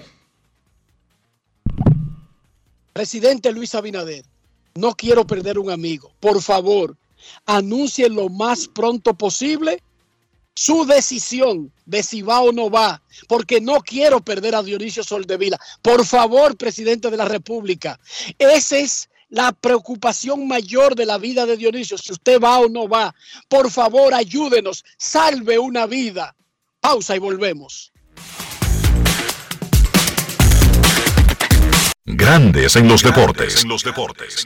Presidente 2.93 3.51
Luis 3.51 3.76
Abinader, 3.76 4.26
no 4.76 4.93
quiero 4.95 5.26
perder 5.28 5.59
un 5.59 5.70
amigo. 5.70 6.11
Por 6.20 6.41
favor, 6.41 6.95
anuncie 7.45 8.09
lo 8.09 8.30
más 8.30 8.67
pronto 8.67 9.13
posible 9.13 9.82
su 10.57 10.86
decisión 10.86 11.71
de 11.86 12.01
si 12.01 12.23
va 12.23 12.41
o 12.41 12.51
no 12.51 12.71
va, 12.71 13.03
porque 13.28 13.61
no 13.61 13.80
quiero 13.82 14.21
perder 14.21 14.55
a 14.55 14.63
Dionisio 14.63 15.03
Soldevila. 15.03 15.59
Por 15.84 16.03
favor, 16.03 16.57
presidente 16.57 17.11
de 17.11 17.17
la 17.17 17.25
República, 17.25 17.99
esa 18.39 18.78
es 18.78 19.07
la 19.30 19.51
preocupación 19.51 20.47
mayor 20.47 20.95
de 20.95 21.05
la 21.05 21.19
vida 21.19 21.45
de 21.45 21.57
Dionisio, 21.57 21.97
si 21.97 22.11
usted 22.11 22.41
va 22.41 22.57
o 22.59 22.69
no 22.69 22.88
va. 22.88 23.13
Por 23.47 23.69
favor, 23.69 24.15
ayúdenos, 24.15 24.84
salve 24.97 25.59
una 25.59 25.86
vida. 25.86 26.36
Pausa 26.80 27.15
y 27.15 27.19
volvemos. 27.19 27.91
Grandes 32.03 32.75
en 32.78 32.88
los 32.88 33.03
deportes. 33.03 33.63
En 33.63 33.69
los 33.69 33.84
deportes. 33.84 34.45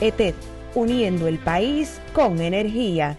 ETED, 0.00 0.34
uniendo 0.74 1.28
el 1.28 1.38
país 1.38 2.00
con 2.12 2.40
energía. 2.40 3.18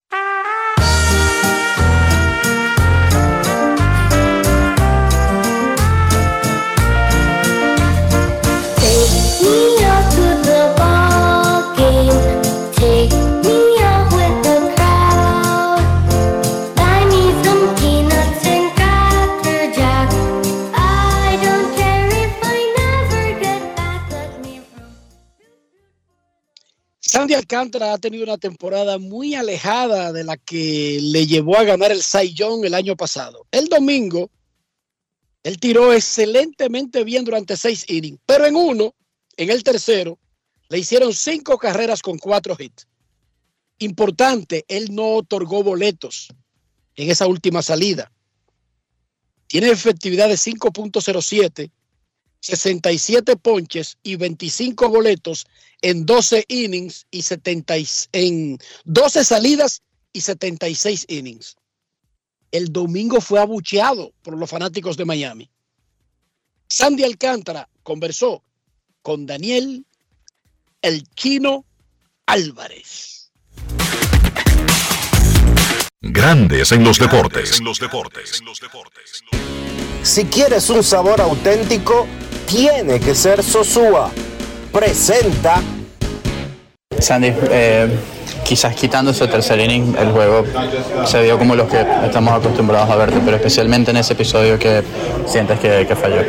Sandy 27.11 27.33
Alcántara 27.33 27.91
ha 27.91 27.97
tenido 27.97 28.23
una 28.23 28.37
temporada 28.37 28.97
muy 28.97 29.35
alejada 29.35 30.13
de 30.13 30.23
la 30.23 30.37
que 30.37 30.97
le 31.01 31.27
llevó 31.27 31.57
a 31.57 31.65
ganar 31.65 31.91
el 31.91 32.01
Cy 32.01 32.33
el 32.63 32.73
año 32.73 32.95
pasado. 32.95 33.45
El 33.51 33.67
domingo, 33.67 34.31
él 35.43 35.59
tiró 35.59 35.91
excelentemente 35.91 37.03
bien 37.03 37.25
durante 37.25 37.57
seis 37.57 37.83
innings, 37.89 38.17
pero 38.25 38.45
en 38.45 38.55
uno, 38.55 38.95
en 39.35 39.49
el 39.49 39.61
tercero, 39.61 40.19
le 40.69 40.79
hicieron 40.79 41.13
cinco 41.13 41.57
carreras 41.57 42.01
con 42.01 42.17
cuatro 42.17 42.55
hits. 42.57 42.87
Importante, 43.79 44.63
él 44.69 44.95
no 44.95 45.15
otorgó 45.15 45.63
boletos 45.63 46.29
en 46.95 47.11
esa 47.11 47.27
última 47.27 47.61
salida. 47.61 48.09
Tiene 49.47 49.69
efectividad 49.69 50.29
de 50.29 50.35
5.07 50.35 51.71
67 52.41 53.35
ponches 53.35 53.97
y 54.01 54.15
25 54.15 54.89
boletos 54.89 55.45
en 55.81 56.05
12 56.05 56.45
innings 56.47 57.05
y 57.11 57.21
70, 57.23 57.75
en 58.13 58.59
12 58.85 59.25
salidas 59.25 59.81
y 60.13 60.21
76 60.21 61.05
innings. 61.07 61.55
El 62.51 62.71
domingo 62.71 63.21
fue 63.21 63.39
abucheado 63.39 64.11
por 64.21 64.37
los 64.37 64.49
fanáticos 64.49 64.97
de 64.97 65.05
Miami. 65.05 65.49
Sandy 66.69 67.03
Alcántara 67.03 67.67
conversó 67.83 68.43
con 69.01 69.25
Daniel 69.25 69.85
El 70.81 71.03
Chino 71.15 71.65
Álvarez. 72.25 73.31
Grandes 76.01 76.71
en 76.71 76.83
los 76.83 76.97
deportes. 76.97 77.61
Si 80.03 80.25
quieres 80.25 80.69
un 80.69 80.83
sabor 80.83 81.21
auténtico, 81.21 82.07
tiene 82.47 82.99
que 82.99 83.13
ser 83.13 83.43
Sosúa. 83.43 84.11
Presenta 84.71 85.61
Sandy, 86.97 87.33
eh, 87.49 87.89
quizás 88.45 88.75
quitando 88.75 89.11
ese 89.11 89.27
tercer 89.27 89.59
inning, 89.59 89.95
el 89.99 90.11
juego 90.11 90.45
se 91.05 91.21
vio 91.23 91.37
como 91.37 91.55
los 91.55 91.67
que 91.67 91.85
estamos 92.05 92.33
acostumbrados 92.33 92.89
a 92.89 92.95
verte, 92.95 93.19
pero 93.25 93.37
especialmente 93.37 93.91
en 93.91 93.97
ese 93.97 94.13
episodio 94.13 94.57
que 94.59 94.83
sientes 95.25 95.59
que, 95.59 95.85
que 95.87 95.95
falló. 95.95 96.21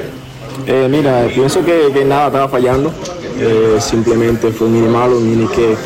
Eh, 0.66 0.88
mira, 0.90 1.26
pienso 1.34 1.64
que, 1.64 1.90
que 1.93 2.05
nada 2.05 2.26
estaba 2.26 2.49
fallando. 2.49 2.93
Eh, 3.38 3.76
simplemente 3.80 4.51
fue 4.51 4.66
un 4.66 4.74
mini 4.74 4.88
malo, 4.88 5.18
un 5.18 5.28
mini 5.28 5.47
que 5.49 5.76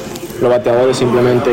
los 0.41 0.51
bateadores 0.51 0.97
simplemente 0.97 1.51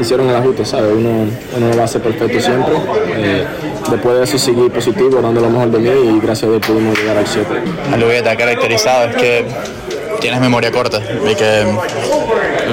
hicieron 0.00 0.28
el 0.28 0.36
ajuste, 0.36 0.64
¿sabes? 0.64 0.92
Uno, 0.94 1.26
uno 1.56 1.74
lo 1.74 1.82
hace 1.82 1.98
perfecto 2.00 2.40
siempre. 2.40 2.74
Eh, 3.16 3.46
después 3.90 4.16
de 4.16 4.24
eso 4.24 4.38
seguir 4.38 4.70
positivo, 4.70 5.20
dando 5.22 5.40
lo 5.40 5.50
mejor 5.50 5.70
de 5.70 5.78
mí 5.78 6.16
y 6.16 6.20
gracias 6.20 6.44
a 6.44 6.52
Dios 6.52 6.66
pudimos 6.66 6.98
llegar 6.98 7.16
al 7.16 7.26
7. 7.26 7.46
Algo 7.92 8.08
que 8.08 8.22
te 8.22 8.28
ha 8.28 8.36
caracterizado 8.36 9.10
es 9.10 9.16
que 9.16 9.44
tienes 10.20 10.40
memoria 10.40 10.70
corta 10.70 11.00
y 11.00 11.34
que 11.34 11.66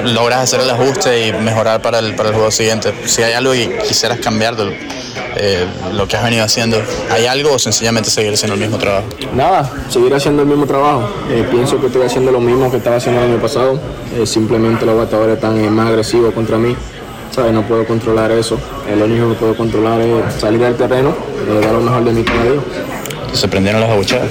logras 0.04 0.40
hacer 0.40 0.60
el 0.60 0.70
ajuste 0.70 1.28
y 1.28 1.32
mejorar 1.32 1.82
para 1.82 1.98
el, 1.98 2.14
para 2.14 2.30
el 2.30 2.34
juego 2.34 2.50
siguiente. 2.50 2.92
Si 3.06 3.22
hay 3.22 3.32
algo 3.32 3.52
que 3.52 3.78
quisieras 3.86 4.18
cambiar 4.18 4.56
de 4.56 4.76
eh, 5.36 5.66
lo 5.92 6.06
que 6.06 6.16
has 6.16 6.24
venido 6.24 6.44
haciendo, 6.44 6.80
¿hay 7.10 7.26
algo 7.26 7.54
o 7.54 7.58
sencillamente 7.58 8.10
seguir 8.10 8.34
haciendo 8.34 8.54
el 8.54 8.60
mismo 8.60 8.78
trabajo? 8.78 9.06
Nada, 9.34 9.70
seguir 9.88 10.14
haciendo 10.14 10.42
el 10.42 10.48
mismo 10.48 10.66
trabajo. 10.66 11.08
Eh, 11.30 11.46
pienso 11.50 11.80
que 11.80 11.86
estoy 11.86 12.02
haciendo 12.02 12.30
lo 12.30 12.40
mismo 12.40 12.70
que 12.70 12.78
estaba 12.78 12.96
haciendo 12.96 13.22
el 13.22 13.32
año 13.32 13.40
pasado. 13.40 13.78
Eh, 14.16 14.26
simplemente 14.26 14.86
los 14.86 14.96
bateadores 14.96 15.36
están 15.36 15.74
más 15.74 15.88
agresivos 15.88 16.32
contra 16.34 16.56
mí. 16.58 16.76
¿sabes? 17.34 17.52
No 17.52 17.62
puedo 17.62 17.84
controlar 17.84 18.30
eso. 18.30 18.58
Eh, 18.88 18.96
lo 18.96 19.06
único 19.06 19.28
que 19.30 19.34
puedo 19.34 19.56
controlar 19.56 20.00
es 20.00 20.34
salir 20.34 20.60
del 20.60 20.76
terreno, 20.76 21.10
eh, 21.10 21.60
dar 21.60 21.72
lo 21.72 21.80
mejor 21.80 22.04
de 22.04 22.12
mí 22.12 22.22
cada 22.22 22.42
día. 22.44 22.60
¿Se 23.32 23.48
prendieron 23.48 23.80
las 23.80 23.90
abucheas? 23.90 24.22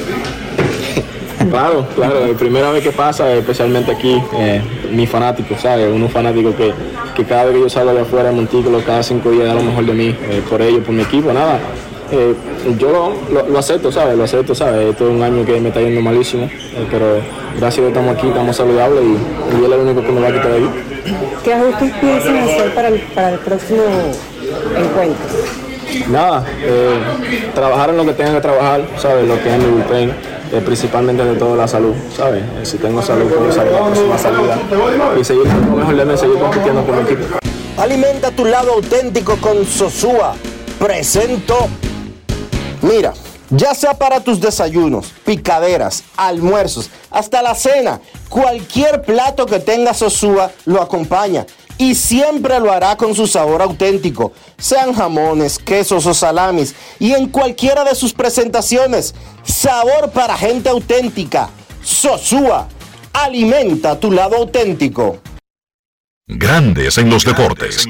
Claro, 1.50 1.86
claro, 1.96 2.28
la 2.28 2.34
primera 2.38 2.72
vez 2.72 2.84
que 2.84 2.92
pasa, 2.92 3.32
especialmente 3.34 3.92
aquí, 3.92 4.22
eh, 4.38 4.62
mi 4.92 5.08
fanático, 5.08 5.56
¿sabes? 5.58 5.92
Unos 5.92 6.12
fanáticos 6.12 6.56
que, 6.56 6.74
que 7.16 7.26
cada 7.26 7.46
vez 7.46 7.56
que 7.56 7.62
yo 7.62 7.70
salgo 7.70 7.94
de 7.94 8.02
afuera 8.02 8.30
de 8.30 8.36
Montículo, 8.36 8.82
cada 8.86 9.04
cinco 9.04 9.32
días 9.32 9.48
da 9.48 9.56
lo 9.56 9.64
mejor 9.64 9.86
de 9.86 9.94
mí, 9.94 10.16
eh, 10.30 10.42
por 10.50 10.62
ellos, 10.62 10.84
por 10.84 10.94
mi 10.94 11.04
equipo, 11.04 11.34
nada. 11.34 11.60
Eh, 12.12 12.36
yo 12.78 13.16
lo, 13.52 13.58
acepto, 13.58 13.92
¿sabes? 13.92 14.18
Lo 14.18 14.24
acepto, 14.24 14.54
¿sabes? 14.54 14.92
Esto 14.92 15.08
es 15.08 15.16
un 15.16 15.24
año 15.24 15.46
que 15.46 15.60
me 15.60 15.70
está 15.70 15.82
yendo 15.82 16.02
malísimo, 16.02 16.50
pero 16.92 17.20
gracias 17.58 17.80
a 17.80 17.82
Dios 17.82 17.88
estamos 17.88 18.18
aquí, 18.18 18.28
estamos 18.28 18.56
saludables 18.56 19.04
y, 19.04 19.56
y 19.62 19.66
él 19.66 19.74
es 19.74 19.80
el 19.80 19.86
único 19.86 20.02
que 20.02 20.12
me 20.12 20.22
va 20.22 20.28
a 20.28 20.34
quitar 20.34 20.52
de 20.52 20.58
ahí. 20.58 20.70
¿Qué 21.44 21.54
ajustes 21.54 21.92
piensan 22.00 22.38
hacer 22.38 22.74
para 22.74 22.88
el, 22.90 23.00
para 23.16 23.30
el 23.30 23.40
próximo 23.40 23.84
encuentro? 24.78 25.26
Nada, 26.10 26.44
trabajar 27.54 27.90
en 27.90 27.98
lo 27.98 28.06
que 28.06 28.14
tenga 28.14 28.34
que 28.34 28.42
trabajar, 28.42 28.82
¿sabes? 28.98 29.28
Lo 29.28 29.42
que 29.42 29.50
es 29.50 29.58
mi 29.58 29.66
bullpen, 29.66 30.14
eh, 30.54 30.62
principalmente 30.62 31.26
de 31.26 31.36
todo 31.36 31.56
la 31.56 31.68
salud, 31.68 31.96
¿sabes? 32.16 32.44
Eh, 32.44 32.64
si 32.64 32.78
tengo 32.78 33.02
salud, 33.02 33.26
puedo 33.26 33.52
salir 33.52 33.72
la 33.72 33.86
próxima 33.86 34.18
salida 34.20 34.60
y 35.20 35.24
seguir 35.24 35.48
lo 35.48 35.76
mejor 35.78 35.96
de 35.96 36.06
mí, 36.06 36.16
seguir 36.16 36.38
compitiendo 36.38 36.86
con 36.86 36.96
mi 36.96 37.02
equipo. 37.02 37.40
Alimenta 37.76 38.30
tu 38.30 38.46
lado 38.46 38.74
auténtico 38.74 39.38
con 39.38 39.66
Sosúa. 39.66 40.36
Presento. 40.78 41.56
Mira, 42.84 43.14
ya 43.50 43.74
sea 43.74 43.96
para 43.96 44.20
tus 44.20 44.40
desayunos, 44.40 45.12
picaderas, 45.26 46.04
almuerzos, 46.16 46.92
hasta 47.10 47.42
la 47.42 47.56
cena, 47.56 48.00
cualquier 48.30 49.02
plato 49.02 49.48
que 49.48 49.60
tenga 49.60 49.96
Sosúa 49.96 50.52
lo 50.66 50.84
acompaña. 50.84 51.48
Y 51.78 51.96
siempre 51.96 52.60
lo 52.60 52.72
hará 52.72 52.96
con 52.96 53.16
su 53.16 53.28
sabor 53.28 53.62
auténtico, 53.62 54.34
sean 54.58 54.94
jamones, 54.94 55.58
quesos 55.58 56.06
o 56.06 56.14
salamis, 56.14 56.76
y 57.00 57.14
en 57.14 57.30
cualquiera 57.30 57.84
de 57.84 57.96
sus 57.96 58.14
presentaciones. 58.14 59.16
Sabor 59.44 60.12
para 60.12 60.38
gente 60.38 60.70
auténtica. 60.70 61.50
Sosúa, 61.82 62.68
alimenta 63.12 64.00
tu 64.00 64.12
lado 64.12 64.38
auténtico. 64.38 65.20
Grandes 66.28 66.98
en 66.98 67.10
los 67.10 67.26
deportes. 67.26 67.86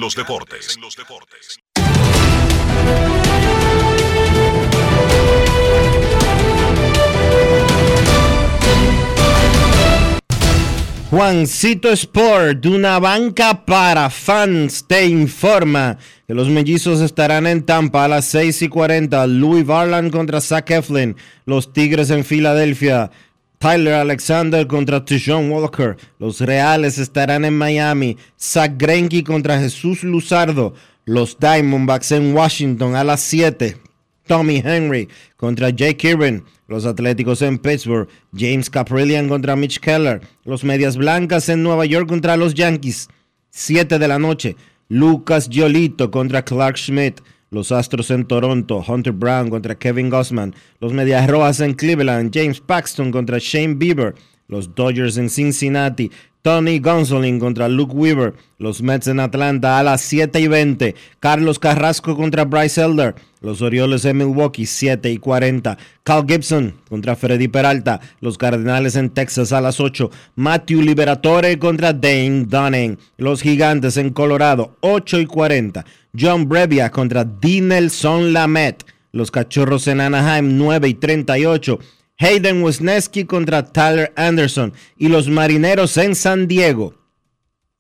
Juancito 11.14 11.92
Sport, 11.92 12.62
de 12.62 12.70
una 12.70 12.98
banca 12.98 13.66
para 13.68 14.10
fans, 14.10 14.84
te 14.88 15.06
informa 15.06 16.00
que 16.26 16.34
los 16.34 16.50
mellizos 16.50 17.02
estarán 17.02 17.46
en 17.46 17.62
Tampa 17.62 18.06
a 18.06 18.08
las 18.08 18.26
6 18.26 18.64
y 18.64 18.68
40. 18.68 19.28
Louis 19.28 19.64
Varland 19.64 20.12
contra 20.12 20.42
Zach 20.42 20.72
Eflin. 20.72 21.16
Los 21.46 21.72
Tigres 21.72 22.10
en 22.10 22.26
Filadelfia. 22.26 23.12
Tyler 23.60 23.94
Alexander 23.94 24.66
contra 24.66 25.06
Tijon 25.06 25.52
Walker. 25.52 25.98
Los 26.18 26.42
Reales 26.42 26.98
estarán 26.98 27.46
en 27.46 27.60
Miami. 27.60 28.18
Zach 28.36 28.72
Greinke 28.76 29.24
contra 29.24 29.60
Jesús 29.60 30.02
Luzardo. 30.02 30.74
Los 31.06 31.38
Diamondbacks 31.38 32.12
en 32.12 32.36
Washington 32.36 32.96
a 32.96 33.04
las 33.04 33.22
7. 33.22 33.78
Tommy 34.26 34.64
Henry 34.66 35.08
contra 35.38 35.70
Jake 35.70 36.10
Irvin. 36.10 36.44
Los 36.74 36.88
Atléticos 36.88 37.44
en 37.44 37.60
Pittsburgh. 37.60 38.10
James 38.36 38.68
Caprillian 38.68 39.30
contra 39.30 39.56
Mitch 39.56 39.80
Keller. 39.80 40.22
Los 40.44 40.64
Medias 40.64 40.98
Blancas 40.98 41.48
en 41.50 41.62
Nueva 41.62 41.86
York 41.86 42.10
contra 42.10 42.36
los 42.36 42.56
Yankees. 42.56 43.10
7 43.52 44.00
de 44.00 44.08
la 44.08 44.18
noche. 44.18 44.56
Lucas 44.90 45.48
Giolito 45.48 46.10
contra 46.10 46.44
Clark 46.44 46.78
Schmidt. 46.78 47.22
Los 47.52 47.72
Astros 47.72 48.10
en 48.10 48.26
Toronto. 48.26 48.84
Hunter 48.88 49.14
Brown 49.14 49.52
contra 49.52 49.76
Kevin 49.76 50.10
Gossman. 50.10 50.56
Los 50.80 50.94
Medias 50.94 51.30
Rojas 51.30 51.60
en 51.60 51.76
Cleveland. 51.76 52.32
James 52.34 52.60
Paxton 52.60 53.12
contra 53.12 53.38
Shane 53.40 53.76
Bieber. 53.76 54.16
Los 54.48 54.74
Dodgers 54.74 55.18
en 55.18 55.30
Cincinnati. 55.30 56.10
Tony 56.44 56.80
Gonsolin 56.80 57.40
contra 57.40 57.70
Luke 57.70 57.96
Weaver. 57.96 58.34
Los 58.60 58.82
Mets 58.82 59.08
en 59.08 59.22
Atlanta 59.22 59.80
a 59.80 59.84
las 59.84 60.02
7 60.02 60.42
y 60.42 60.48
20. 60.50 60.94
Carlos 61.22 61.58
Carrasco 61.58 62.18
contra 62.18 62.44
Bryce 62.44 62.82
Elder. 62.82 63.16
Los 63.40 63.62
Orioles 63.62 64.04
en 64.04 64.18
Milwaukee 64.18 64.66
7 64.66 65.10
y 65.10 65.20
40. 65.20 65.78
Cal 66.04 66.26
Gibson 66.28 66.74
contra 66.90 67.16
Freddy 67.16 67.48
Peralta. 67.48 68.02
Los 68.20 68.38
Cardenales 68.38 68.98
en 68.98 69.10
Texas 69.10 69.54
a 69.54 69.62
las 69.62 69.80
8. 69.80 70.12
Matthew 70.36 70.82
Liberatore 70.82 71.58
contra 71.58 71.94
Dane 71.94 72.44
Dunning. 72.46 72.98
Los 73.16 73.42
Gigantes 73.42 73.96
en 73.96 74.10
Colorado 74.10 74.76
8 74.82 75.22
y 75.22 75.26
40. 75.26 75.86
John 76.20 76.50
Brevia 76.50 76.92
contra 76.92 77.24
Dinelson 77.24 78.34
Lamet. 78.34 78.86
Los 79.14 79.32
Cachorros 79.32 79.88
en 79.88 80.02
Anaheim 80.02 80.58
9 80.58 80.90
y 80.90 80.94
38. 80.96 81.80
Hayden 82.20 82.64
Wisniewski 82.64 83.26
contra 83.26 83.64
Tyler 83.64 84.14
Anderson 84.16 84.74
y 84.98 85.08
los 85.08 85.28
Marineros 85.28 85.98
en 85.98 86.16
San 86.16 86.48
Diego. 86.48 86.96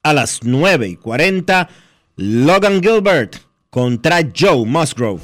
A 0.02 0.14
las 0.14 0.44
9 0.44 0.88
y 0.90 0.96
40, 0.96 1.70
Logan 2.18 2.82
Gilbert 2.82 3.38
contra 3.70 4.20
Joe 4.36 4.66
Musgrove. 4.66 5.22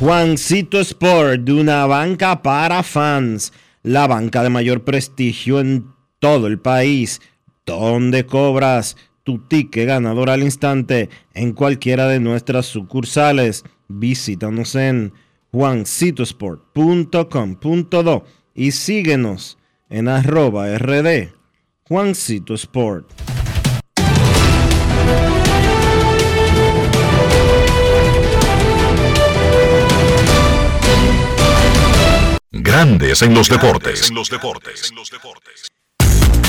Juancito 0.00 0.78
Sport, 0.78 1.40
de 1.40 1.52
una 1.52 1.84
banca 1.86 2.40
para 2.40 2.84
fans, 2.84 3.52
la 3.82 4.06
banca 4.06 4.44
de 4.44 4.48
mayor 4.48 4.84
prestigio 4.84 5.58
en 5.58 5.92
todo 6.20 6.46
el 6.46 6.60
país, 6.60 7.20
donde 7.76 8.26
cobras 8.26 8.96
tu 9.24 9.38
ticket 9.38 9.86
ganador 9.86 10.28
al 10.30 10.42
instante 10.42 11.10
en 11.34 11.52
cualquiera 11.52 12.08
de 12.08 12.20
nuestras 12.20 12.64
sucursales. 12.66 13.64
Visítanos 13.88 14.74
en 14.74 15.12
juancitosport.com.do 15.52 18.24
y 18.54 18.70
síguenos 18.72 19.58
en 19.90 20.08
arroba 20.08 20.78
rd 20.78 21.28
Juancito 21.86 22.54
Sport. 22.54 23.12
Grandes 32.50 33.22
en 33.22 33.34
los 33.34 33.48
deportes. 33.48 34.10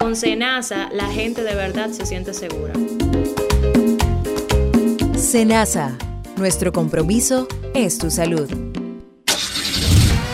Con 0.00 0.16
Senasa, 0.16 0.88
la 0.94 1.08
gente 1.08 1.42
de 1.42 1.54
verdad 1.54 1.90
se 1.90 2.06
siente 2.06 2.32
segura. 2.32 2.72
Senasa, 5.14 5.98
nuestro 6.38 6.72
compromiso 6.72 7.46
es 7.74 7.98
tu 7.98 8.10
salud. 8.10 8.48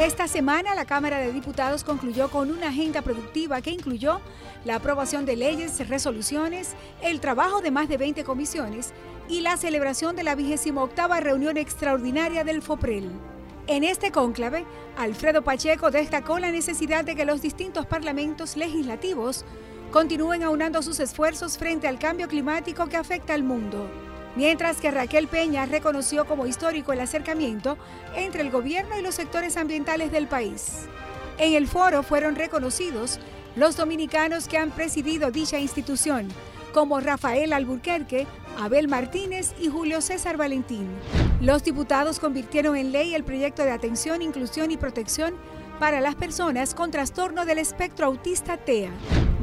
Esta 0.00 0.28
semana 0.28 0.74
la 0.74 0.86
Cámara 0.86 1.18
de 1.18 1.30
Diputados 1.30 1.84
concluyó 1.84 2.30
con 2.30 2.50
una 2.50 2.68
agenda 2.68 3.02
productiva 3.02 3.60
que 3.60 3.70
incluyó 3.70 4.22
la 4.64 4.76
aprobación 4.76 5.26
de 5.26 5.36
leyes, 5.36 5.86
resoluciones, 5.90 6.74
el 7.02 7.20
trabajo 7.20 7.60
de 7.60 7.70
más 7.70 7.86
de 7.86 7.98
20 7.98 8.24
comisiones 8.24 8.94
y 9.28 9.42
la 9.42 9.58
celebración 9.58 10.16
de 10.16 10.22
la 10.22 10.34
28 10.34 11.20
reunión 11.20 11.58
extraordinaria 11.58 12.44
del 12.44 12.62
FOPREL. 12.62 13.10
En 13.66 13.84
este 13.84 14.10
cónclave, 14.10 14.64
Alfredo 14.96 15.42
Pacheco 15.42 15.90
destacó 15.90 16.38
la 16.38 16.50
necesidad 16.50 17.04
de 17.04 17.14
que 17.14 17.26
los 17.26 17.42
distintos 17.42 17.84
parlamentos 17.84 18.56
legislativos 18.56 19.44
continúen 19.92 20.42
aunando 20.44 20.80
sus 20.80 20.98
esfuerzos 20.98 21.58
frente 21.58 21.88
al 21.88 21.98
cambio 21.98 22.26
climático 22.26 22.86
que 22.86 22.96
afecta 22.96 23.34
al 23.34 23.42
mundo, 23.42 23.86
mientras 24.36 24.78
que 24.80 24.90
Raquel 24.90 25.28
Peña 25.28 25.66
reconoció 25.66 26.26
como 26.26 26.46
histórico 26.46 26.92
el 26.92 27.00
acercamiento 27.00 27.76
entre 28.14 28.42
el 28.42 28.50
gobierno 28.50 28.98
y 28.98 29.02
los 29.02 29.14
sectores 29.14 29.56
ambientales 29.56 30.12
del 30.12 30.26
país. 30.26 30.86
En 31.38 31.54
el 31.54 31.66
foro 31.66 32.02
fueron 32.02 32.36
reconocidos 32.36 33.18
los 33.56 33.76
dominicanos 33.76 34.46
que 34.46 34.58
han 34.58 34.70
presidido 34.70 35.30
dicha 35.30 35.58
institución, 35.58 36.28
como 36.72 37.00
Rafael 37.00 37.52
Alburquerque, 37.52 38.26
Abel 38.58 38.88
Martínez 38.88 39.54
y 39.58 39.68
Julio 39.68 40.00
César 40.00 40.36
Valentín. 40.36 40.88
Los 41.40 41.64
diputados 41.64 42.20
convirtieron 42.20 42.76
en 42.76 42.92
ley 42.92 43.14
el 43.14 43.24
proyecto 43.24 43.64
de 43.64 43.72
atención, 43.72 44.22
inclusión 44.22 44.70
y 44.70 44.76
protección 44.76 45.34
para 45.80 46.02
las 46.02 46.14
personas 46.14 46.74
con 46.74 46.90
trastorno 46.90 47.46
del 47.46 47.58
espectro 47.58 48.06
autista 48.06 48.58
TEA, 48.58 48.90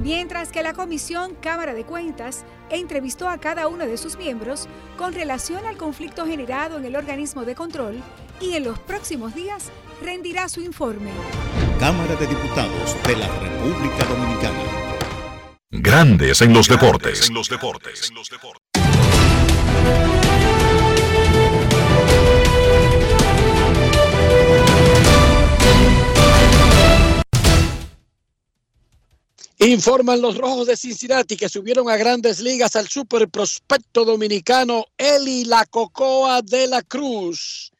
mientras 0.01 0.51
que 0.51 0.61
la 0.61 0.73
Comisión 0.73 1.33
Cámara 1.41 1.73
de 1.73 1.83
Cuentas 1.83 2.45
entrevistó 2.69 3.27
a 3.27 3.39
cada 3.39 3.67
uno 3.67 3.87
de 3.87 3.97
sus 3.97 4.17
miembros 4.17 4.67
con 4.97 5.13
relación 5.13 5.65
al 5.65 5.77
conflicto 5.77 6.27
generado 6.27 6.77
en 6.77 6.85
el 6.85 6.95
organismo 6.95 7.43
de 7.43 7.55
control 7.55 8.01
y 8.39 8.53
en 8.53 8.65
los 8.65 8.77
próximos 8.77 9.33
días 9.33 9.71
rendirá 10.01 10.47
su 10.47 10.61
informe. 10.61 11.09
Cámara 11.79 12.15
de 12.15 12.27
Diputados 12.27 12.95
de 13.07 13.17
la 13.17 13.27
República 13.39 14.05
Dominicana. 14.05 14.61
Grandes 15.71 16.41
en 16.41 16.53
los 16.53 16.67
deportes. 16.67 17.31
Informan 29.59 30.21
los 30.21 30.37
rojos 30.37 30.67
de 30.67 30.77
Cincinnati 30.77 31.35
que 31.35 31.49
subieron 31.49 31.89
a 31.89 31.97
grandes 31.97 32.39
ligas 32.41 32.75
al 32.75 32.87
super 32.87 33.27
prospecto 33.27 34.05
dominicano 34.05 34.85
Eli 34.95 35.45
La 35.45 35.65
Cocoa 35.65 36.43
de 36.43 36.67
la 36.67 36.83
Cruz. 36.83 37.71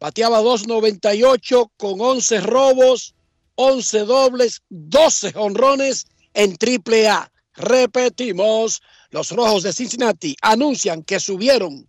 Bateaba 0.00 0.40
2.98 0.40 1.70
con 1.76 2.00
11 2.00 2.40
robos, 2.40 3.14
11 3.56 3.98
dobles, 4.00 4.62
12 4.70 5.34
honrones 5.36 6.06
en 6.32 6.56
triple 6.56 7.08
A. 7.08 7.30
Repetimos, 7.52 8.80
los 9.10 9.32
rojos 9.32 9.64
de 9.64 9.74
Cincinnati 9.74 10.34
anuncian 10.40 11.02
que 11.02 11.20
subieron 11.20 11.86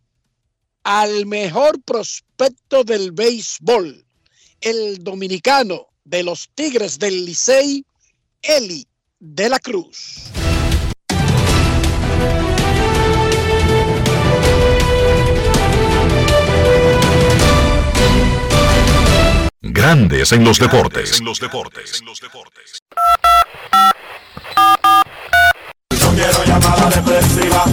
al 0.84 1.26
mejor 1.26 1.82
prospecto 1.82 2.84
del 2.84 3.14
béisbol, 3.14 4.06
el 4.60 5.02
dominicano 5.02 5.88
de 6.04 6.24
los 6.24 6.50
Tigres 6.54 7.00
del 7.00 7.26
Licey, 7.26 7.86
Eli 8.42 8.86
de 9.20 9.50
la 9.50 9.60
Cruz. 9.60 10.32
Grandes 19.62 20.32
en 20.32 20.44
los 20.44 20.60
deportes. 20.60 21.22
No 21.22 21.34
quiero 26.14 26.44
llamada 26.46 26.90
depresiva. 26.90 27.66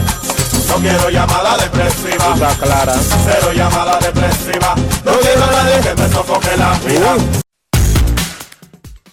No 0.69 0.77
quiero 0.77 1.11
llamada 1.11 1.57
depresiva. 1.59 2.35
Está 2.35 2.55
clara. 2.57 2.95
Cero 2.95 3.53
llamada 3.55 3.99
depresiva. 4.01 4.75
No 5.05 5.19
quiero 5.21 5.45
a 5.45 5.51
nadie 5.51 5.81
que 5.81 6.03
me 6.03 6.09
sofoque 6.09 6.57
la 6.57 6.79
vida. 6.81 7.17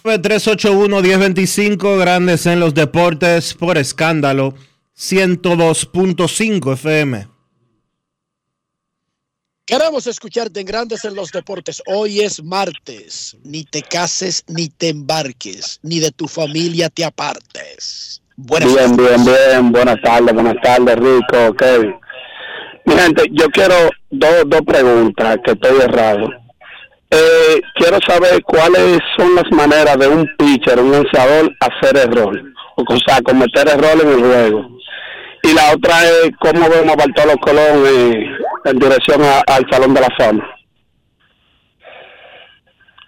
381-1025, 0.04 1.98
grandes 1.98 2.46
en 2.46 2.60
los 2.60 2.74
deportes 2.74 3.54
por 3.54 3.78
escándalo, 3.78 4.54
102.5 4.96 6.72
FM. 6.74 7.28
Queremos 9.64 10.08
escucharte 10.08 10.60
en 10.60 10.66
Grandes 10.66 11.04
en 11.04 11.14
los 11.14 11.30
Deportes. 11.30 11.82
Hoy 11.86 12.20
es 12.20 12.42
martes. 12.42 13.36
Ni 13.44 13.64
te 13.64 13.80
cases 13.80 14.44
ni 14.48 14.68
te 14.68 14.88
embarques, 14.88 15.78
ni 15.82 16.00
de 16.00 16.10
tu 16.10 16.26
familia 16.26 16.90
te 16.90 17.04
apartes. 17.04 18.20
Buenas 18.36 18.74
bien, 18.74 18.96
tardes. 18.96 19.24
bien, 19.24 19.24
bien. 19.24 19.72
Buenas 19.72 20.02
tardes, 20.02 20.34
buenas 20.34 20.56
tardes, 20.62 20.96
Rico, 20.96 21.54
Kevin. 21.56 21.94
Mi 22.84 22.94
gente, 22.96 23.22
yo 23.30 23.48
quiero 23.50 23.74
dos, 24.10 24.42
dos 24.46 24.62
preguntas 24.62 25.38
que 25.44 25.52
estoy 25.52 25.80
errado. 25.80 26.28
Eh, 27.14 27.60
quiero 27.74 27.98
saber 28.06 28.42
cuáles 28.42 28.98
son 29.18 29.34
las 29.34 29.44
maneras 29.52 29.98
de 29.98 30.08
un 30.08 30.26
pitcher, 30.38 30.78
un 30.80 30.92
lanzador, 30.92 31.54
hacer 31.60 31.96
error. 31.98 32.40
O 32.76 32.96
sea, 33.06 33.20
cometer 33.20 33.68
error 33.68 34.00
en 34.02 34.08
el 34.08 34.20
juego. 34.20 34.78
Y 35.42 35.52
la 35.52 35.72
otra 35.72 36.04
es 36.08 36.30
cómo 36.40 36.68
vemos 36.70 36.92
a 36.92 36.96
Bartolo 36.96 37.36
Colón 37.38 37.84
eh, 37.86 38.26
en 38.64 38.78
dirección 38.78 39.22
a- 39.22 39.40
al 39.40 39.66
Salón 39.70 39.92
de 39.92 40.00
la 40.00 40.08
Fama. 40.16 40.48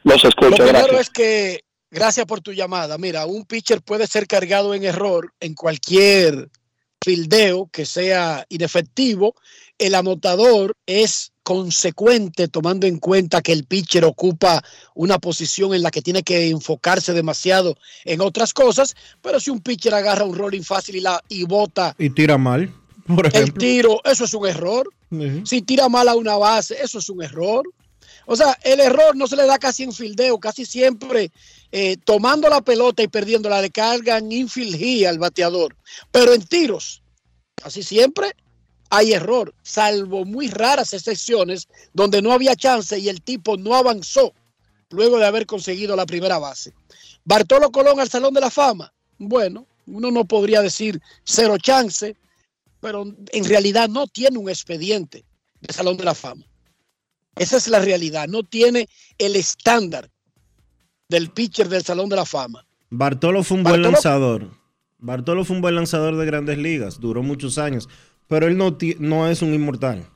Los 0.02 0.22
Lo 0.22 0.28
escucho, 0.28 0.56
primero 0.56 0.72
gracias. 0.80 1.00
es 1.00 1.10
que, 1.10 1.60
gracias 1.90 2.26
por 2.26 2.40
tu 2.40 2.52
llamada. 2.52 2.98
Mira, 2.98 3.24
un 3.26 3.46
pitcher 3.46 3.80
puede 3.80 4.06
ser 4.06 4.26
cargado 4.26 4.74
en 4.74 4.84
error 4.84 5.32
en 5.40 5.54
cualquier 5.54 6.50
fildeo 7.02 7.68
que 7.72 7.86
sea 7.86 8.44
inefectivo. 8.50 9.34
El 9.78 9.94
anotador 9.94 10.74
es 10.86 11.32
consecuente 11.44 12.48
tomando 12.48 12.86
en 12.86 12.98
cuenta 12.98 13.42
que 13.42 13.52
el 13.52 13.64
pitcher 13.64 14.04
ocupa 14.04 14.64
una 14.94 15.18
posición 15.18 15.74
en 15.74 15.82
la 15.82 15.90
que 15.90 16.02
tiene 16.02 16.22
que 16.22 16.48
enfocarse 16.48 17.12
demasiado 17.12 17.76
en 18.04 18.22
otras 18.22 18.52
cosas, 18.52 18.96
pero 19.22 19.38
si 19.38 19.50
un 19.50 19.60
pitcher 19.60 19.94
agarra 19.94 20.24
un 20.24 20.36
rolling 20.36 20.62
fácil 20.62 20.96
y, 20.96 21.00
la, 21.00 21.22
y 21.28 21.44
bota 21.44 21.94
Y 21.98 22.10
tira 22.10 22.38
mal, 22.38 22.74
por 23.06 23.26
el 23.26 23.32
ejemplo. 23.32 23.60
tiro, 23.60 24.00
eso 24.04 24.24
es 24.24 24.34
un 24.34 24.48
error. 24.48 24.90
Si 25.44 25.62
tira 25.62 25.88
mal 25.88 26.08
a 26.08 26.16
una 26.16 26.36
base, 26.36 26.76
eso 26.82 26.98
es 26.98 27.08
un 27.08 27.22
error. 27.22 27.62
O 28.26 28.34
sea, 28.34 28.58
el 28.64 28.80
error 28.80 29.14
no 29.14 29.28
se 29.28 29.36
le 29.36 29.46
da 29.46 29.58
casi 29.58 29.84
en 29.84 29.92
fildeo, 29.92 30.40
casi 30.40 30.64
siempre 30.64 31.30
eh, 31.70 31.96
tomando 32.04 32.48
la 32.48 32.62
pelota 32.62 33.02
y 33.02 33.08
perdiéndola, 33.08 33.60
le 33.60 33.70
cargan 33.70 34.32
infield 34.32 34.76
hit 34.76 35.06
al 35.06 35.18
bateador. 35.18 35.76
Pero 36.10 36.32
en 36.32 36.42
tiros, 36.42 37.02
casi 37.54 37.82
siempre 37.82 38.34
hay 38.96 39.12
error, 39.12 39.54
salvo 39.62 40.24
muy 40.24 40.48
raras 40.48 40.92
excepciones 40.92 41.68
donde 41.92 42.22
no 42.22 42.32
había 42.32 42.54
chance 42.54 42.98
y 42.98 43.08
el 43.08 43.22
tipo 43.22 43.56
no 43.56 43.74
avanzó 43.74 44.32
luego 44.90 45.18
de 45.18 45.26
haber 45.26 45.46
conseguido 45.46 45.96
la 45.96 46.06
primera 46.06 46.38
base. 46.38 46.72
Bartolo 47.24 47.70
Colón 47.70 48.00
al 48.00 48.08
Salón 48.08 48.34
de 48.34 48.40
la 48.40 48.50
Fama. 48.50 48.92
Bueno, 49.18 49.66
uno 49.86 50.10
no 50.10 50.24
podría 50.24 50.62
decir 50.62 51.00
cero 51.24 51.56
chance, 51.58 52.16
pero 52.80 53.04
en 53.32 53.44
realidad 53.44 53.88
no 53.88 54.06
tiene 54.06 54.38
un 54.38 54.48
expediente 54.48 55.24
de 55.60 55.72
Salón 55.72 55.96
de 55.96 56.04
la 56.04 56.14
Fama. 56.14 56.44
Esa 57.36 57.56
es 57.56 57.68
la 57.68 57.80
realidad. 57.80 58.28
No 58.28 58.44
tiene 58.44 58.88
el 59.18 59.34
estándar 59.36 60.10
del 61.08 61.30
pitcher 61.30 61.68
del 61.68 61.82
Salón 61.82 62.08
de 62.08 62.16
la 62.16 62.24
Fama. 62.24 62.64
Bartolo 62.90 63.42
fue 63.42 63.58
un 63.58 63.64
buen 63.64 63.82
lanzador. 63.82 64.50
Bartolo 64.98 65.44
fue 65.44 65.56
un 65.56 65.62
buen 65.62 65.74
lanzador 65.74 66.16
de 66.16 66.24
grandes 66.24 66.56
ligas, 66.56 67.00
duró 67.00 67.22
muchos 67.22 67.58
años, 67.58 67.88
pero 68.28 68.46
él 68.46 68.56
no, 68.56 69.28
es 69.28 69.42
un 69.42 69.54
inmortal. 69.54 70.06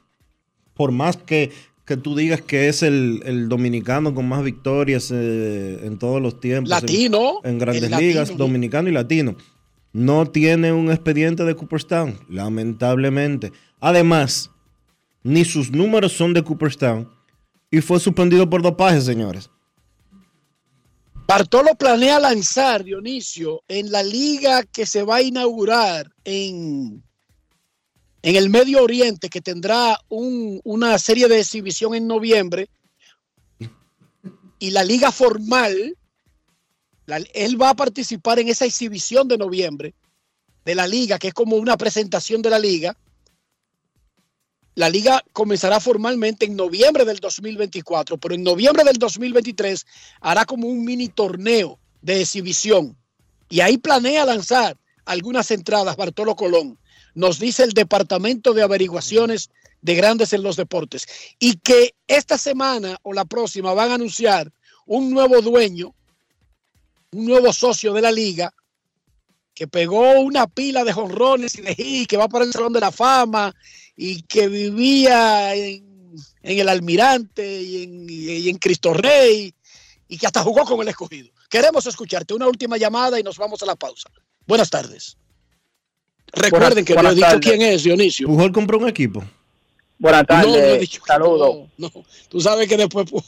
Por 0.75 0.93
más 0.93 1.17
que, 1.17 1.51
que 1.85 1.97
tú 1.97 2.17
digas 2.17 2.41
que 2.41 2.69
es 2.69 2.83
el, 2.83 3.23
el 3.25 3.49
dominicano 3.49 4.15
con 4.15 4.29
más 4.29 4.43
victorias 4.45 5.11
eh, 5.13 5.81
en 5.85 5.99
todos 5.99 6.21
los 6.23 6.41
tiempos. 6.41 6.71
Latino, 6.71 7.41
En, 7.45 7.59
grandes 7.59 7.91
latino, 7.91 8.01
ligas, 8.01 8.31
¿no? 8.31 8.37
dominicano 8.37 8.89
y 8.89 8.93
latino. 8.93 9.37
No 9.93 10.27
tiene 10.27 10.73
un 10.73 10.91
expediente 10.91 11.45
de 11.45 11.55
Cooperstown, 11.55 12.19
lamentablemente. 12.29 13.53
Además, 13.81 14.51
ni 15.23 15.45
sus 15.45 15.71
números 15.71 16.13
son 16.13 16.35
de 16.35 16.43
Cooperstown 16.43 17.09
y 17.71 17.81
fue 17.81 18.01
suspendido 18.01 18.49
por 18.49 18.63
dopaje, 18.63 19.01
señores. 19.01 19.51
Bartolo 21.27 21.75
planea 21.75 22.19
lanzar, 22.19 22.85
Dionisio, 22.85 23.63
en 23.69 23.93
la 23.93 24.03
liga 24.03 24.63
que 24.63 24.87
se 24.87 25.03
va 25.03 25.17
a 25.17 25.23
inaugurar 25.23 26.11
en, 26.25 27.03
en 28.29 28.37
el 28.37 28.51
Medio 28.51 28.83
Oriente, 28.83 29.31
que 29.31 29.41
tendrá 29.41 29.99
un- 30.11 30.61
una 30.63 30.99
serie 30.99 31.29
de 31.29 31.41
exhibición 31.41 31.95
en 31.95 32.07
noviembre, 32.07 32.69
y 34.59 34.71
la 34.71 34.85
liga 34.85 35.11
formal, 35.11 35.97
él 37.33 37.63
va 37.63 37.71
a 37.71 37.75
participar 37.75 38.39
en 38.39 38.49
esa 38.49 38.67
exhibición 38.67 39.29
de 39.29 39.39
noviembre 39.39 39.95
de 40.63 40.75
la 40.75 40.87
liga, 40.87 41.19
que 41.19 41.29
es 41.29 41.33
como 41.33 41.57
una 41.57 41.79
presentación 41.79 42.43
de 42.43 42.51
la 42.51 42.59
liga. 42.59 42.95
La 44.75 44.91
liga 44.91 45.25
comenzará 45.33 45.81
formalmente 45.81 46.45
en 46.45 46.55
noviembre 46.55 47.07
del 47.07 47.21
2024, 47.21 48.19
pero 48.19 48.35
en 48.35 48.43
noviembre 48.43 48.85
del 48.85 48.99
2023 48.99 49.87
hará 50.21 50.45
como 50.45 50.69
un 50.69 50.85
mini 50.85 51.09
torneo 51.09 51.79
de 52.03 52.21
exhibición. 52.21 52.95
Y 53.49 53.61
ahí 53.61 53.79
planea 53.79 54.27
lanzar 54.27 54.77
algunas 55.07 55.51
entradas 55.51 55.97
Bartolo 55.97 56.37
Colón. 56.37 56.79
Nos 57.15 57.39
dice 57.39 57.65
el 57.65 57.73
Departamento 57.73 58.55
de 58.55 58.63
Averiguaciones 58.63 59.51
de 59.81 59.95
Grandes 59.95 60.33
en 60.33 60.43
los 60.43 60.57
Deportes. 60.57 61.07
Y 61.39 61.57
que 61.57 61.95
esta 62.07 62.39
semana 62.39 62.99
o 63.03 63.13
la 63.13 63.25
próxima 63.25 63.75
van 63.75 63.91
a 63.91 63.95
anunciar 63.95 64.53
un 64.87 65.11
nuevo 65.11 65.41
dueño, 65.41 65.95
un 67.13 67.27
nuevo 67.27 67.53
socio 67.53 67.93
de 67.93 68.03
la 68.03 68.13
liga, 68.13 68.53
que 69.55 69.67
pegó 69.67 70.21
una 70.21 70.47
pila 70.47 70.85
de 70.85 70.93
jonrones 70.93 71.57
y 71.57 71.63
de 71.63 71.75
hit, 71.75 72.09
que 72.09 72.17
va 72.17 72.29
para 72.29 72.45
el 72.45 72.53
Salón 72.53 72.73
de 72.73 72.81
la 72.81 72.93
Fama 72.93 73.53
y 73.97 74.23
que 74.23 74.47
vivía 74.47 75.55
en, 75.55 75.85
el 76.43 76.69
Almirante 76.69 77.61
y 77.61 77.83
en, 77.83 78.07
y 78.09 78.49
en 78.49 78.57
Cristo 78.59 78.95
Rey 78.95 79.53
y 80.07 80.17
que 80.17 80.27
hasta 80.27 80.43
jugó 80.43 80.65
con 80.65 80.81
el 80.81 80.89
escogido. 80.89 81.31
Queremos 81.49 81.87
escucharte. 81.87 82.35
Una 82.35 82.47
última 82.47 82.77
llamada 82.77 83.19
y 83.19 83.23
nos 83.23 83.37
vamos 83.37 83.63
a 83.63 83.67
la 83.67 83.77
pausa. 83.77 84.11
Buenas 84.47 84.71
tardes. 84.71 85.17
Recuerden 86.33 86.85
que 86.85 86.95
no 86.95 87.11
he 87.11 87.15
dicho 87.15 87.41
quién 87.41 87.63
es, 87.63 87.83
Dionisio. 87.85 88.27
Pujol 88.29 88.53
compró 88.53 88.79
un 88.79 88.89
equipo. 88.89 89.25
Buenas 89.99 90.25
No, 90.29 90.37
no 90.37 90.41
he 90.43 90.53
tardes, 90.61 90.81
dicho 90.81 91.03
saludos. 91.07 91.57
no, 91.77 91.91
no. 91.95 92.05
Tú 92.29 92.41
sabes 92.41 92.69
que 92.69 92.77
después 92.77 93.07
pu- 93.11 93.25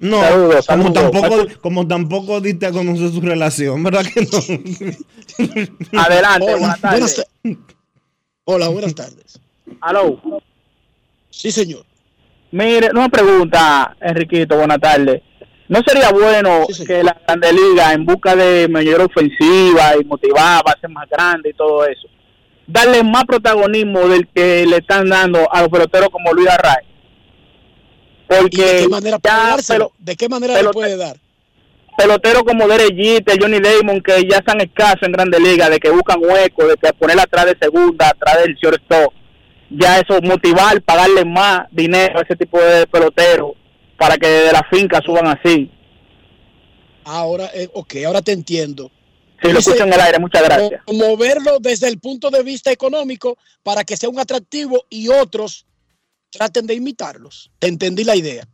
No, 0.00 0.20
como, 0.66 0.92
tampoco, 0.92 1.46
como 1.60 1.86
tampoco 1.86 2.40
diste 2.40 2.66
a 2.66 2.72
conocer 2.72 3.10
su 3.10 3.20
relación, 3.20 3.82
¿verdad 3.82 4.06
que 4.06 4.22
no? 4.22 5.98
Adelante, 6.02 6.46
Hola, 6.46 6.56
buenas 6.58 6.80
tardes. 6.80 7.16
ta- 7.16 7.50
Hola, 8.44 8.68
buenas 8.68 8.94
tardes. 8.94 9.40
Aló. 9.80 10.20
Sí, 11.30 11.50
señor. 11.52 11.84
Mire, 12.50 12.90
una 12.92 13.10
pregunta, 13.10 13.94
Enriquito, 14.00 14.56
buenas 14.56 14.80
tardes. 14.80 15.20
¿No 15.68 15.80
sería 15.86 16.10
bueno 16.10 16.66
que 16.86 17.02
la 17.02 17.16
Grande 17.26 17.52
Liga, 17.52 17.92
en 17.92 18.06
busca 18.06 18.34
de 18.34 18.68
mayor 18.68 19.02
ofensiva 19.02 19.92
y 20.00 20.04
motivar, 20.04 20.64
bases 20.64 20.90
más 20.90 21.08
grandes 21.10 21.52
y 21.52 21.56
todo 21.56 21.84
eso, 21.84 22.08
darle 22.66 23.02
más 23.02 23.24
protagonismo 23.24 24.08
del 24.08 24.26
que 24.28 24.64
le 24.66 24.78
están 24.78 25.08
dando 25.10 25.46
a 25.52 25.60
los 25.60 25.68
peloteros 25.68 26.08
como 26.08 26.32
Luis 26.32 26.48
Arraez? 26.48 26.86
Porque 28.26 28.46
¿Y 28.46 28.60
de 28.60 28.82
qué 28.82 28.88
manera 28.88 29.18
puede 29.18 29.62
ya 29.62 29.88
¿De 29.98 30.16
qué 30.16 30.28
manera 30.28 30.62
le 30.62 30.70
puede 30.70 30.96
dar? 30.96 31.16
peloteros 31.98 32.44
como 32.44 32.68
Derek 32.68 32.94
Johnny 33.40 33.58
Damon, 33.58 34.00
que 34.00 34.22
ya 34.22 34.36
están 34.36 34.60
escasos 34.60 35.02
en 35.02 35.12
Grande 35.12 35.40
Liga, 35.40 35.68
de 35.68 35.80
que 35.80 35.90
buscan 35.90 36.20
hueco, 36.22 36.64
de 36.64 36.76
que 36.76 36.92
poner 36.92 37.18
atrás 37.18 37.46
de 37.46 37.56
segunda, 37.60 38.08
atrás 38.08 38.38
del 38.44 38.54
shortstop, 38.54 39.12
ya 39.68 39.98
eso 39.98 40.20
motivar, 40.22 40.80
pagarle 40.82 41.24
más 41.24 41.62
dinero 41.72 42.20
a 42.20 42.22
ese 42.22 42.36
tipo 42.36 42.60
de 42.60 42.86
peloteros 42.86 43.54
para 43.98 44.16
que 44.16 44.26
de 44.28 44.52
la 44.52 44.64
finca 44.70 45.00
suban 45.04 45.26
así. 45.26 45.70
Ahora, 47.04 47.50
eh, 47.54 47.68
ok, 47.72 47.96
ahora 48.06 48.22
te 48.22 48.32
entiendo. 48.32 48.90
Si 49.42 49.52
lo 49.52 49.58
escucho 49.60 49.84
en 49.84 49.92
el 49.92 50.00
aire, 50.00 50.18
muchas 50.18 50.42
gracias. 50.42 50.80
mo- 50.88 50.94
Moverlo 51.10 51.58
desde 51.60 51.88
el 51.88 51.98
punto 51.98 52.28
de 52.30 52.42
vista 52.42 52.72
económico 52.72 53.38
para 53.62 53.84
que 53.84 53.96
sea 53.96 54.08
un 54.08 54.18
atractivo 54.18 54.84
y 54.90 55.08
otros 55.08 55.64
traten 56.30 56.66
de 56.66 56.74
imitarlos. 56.74 57.50
Te 57.58 57.68
entendí 57.68 58.04
la 58.04 58.16
idea. 58.16 58.46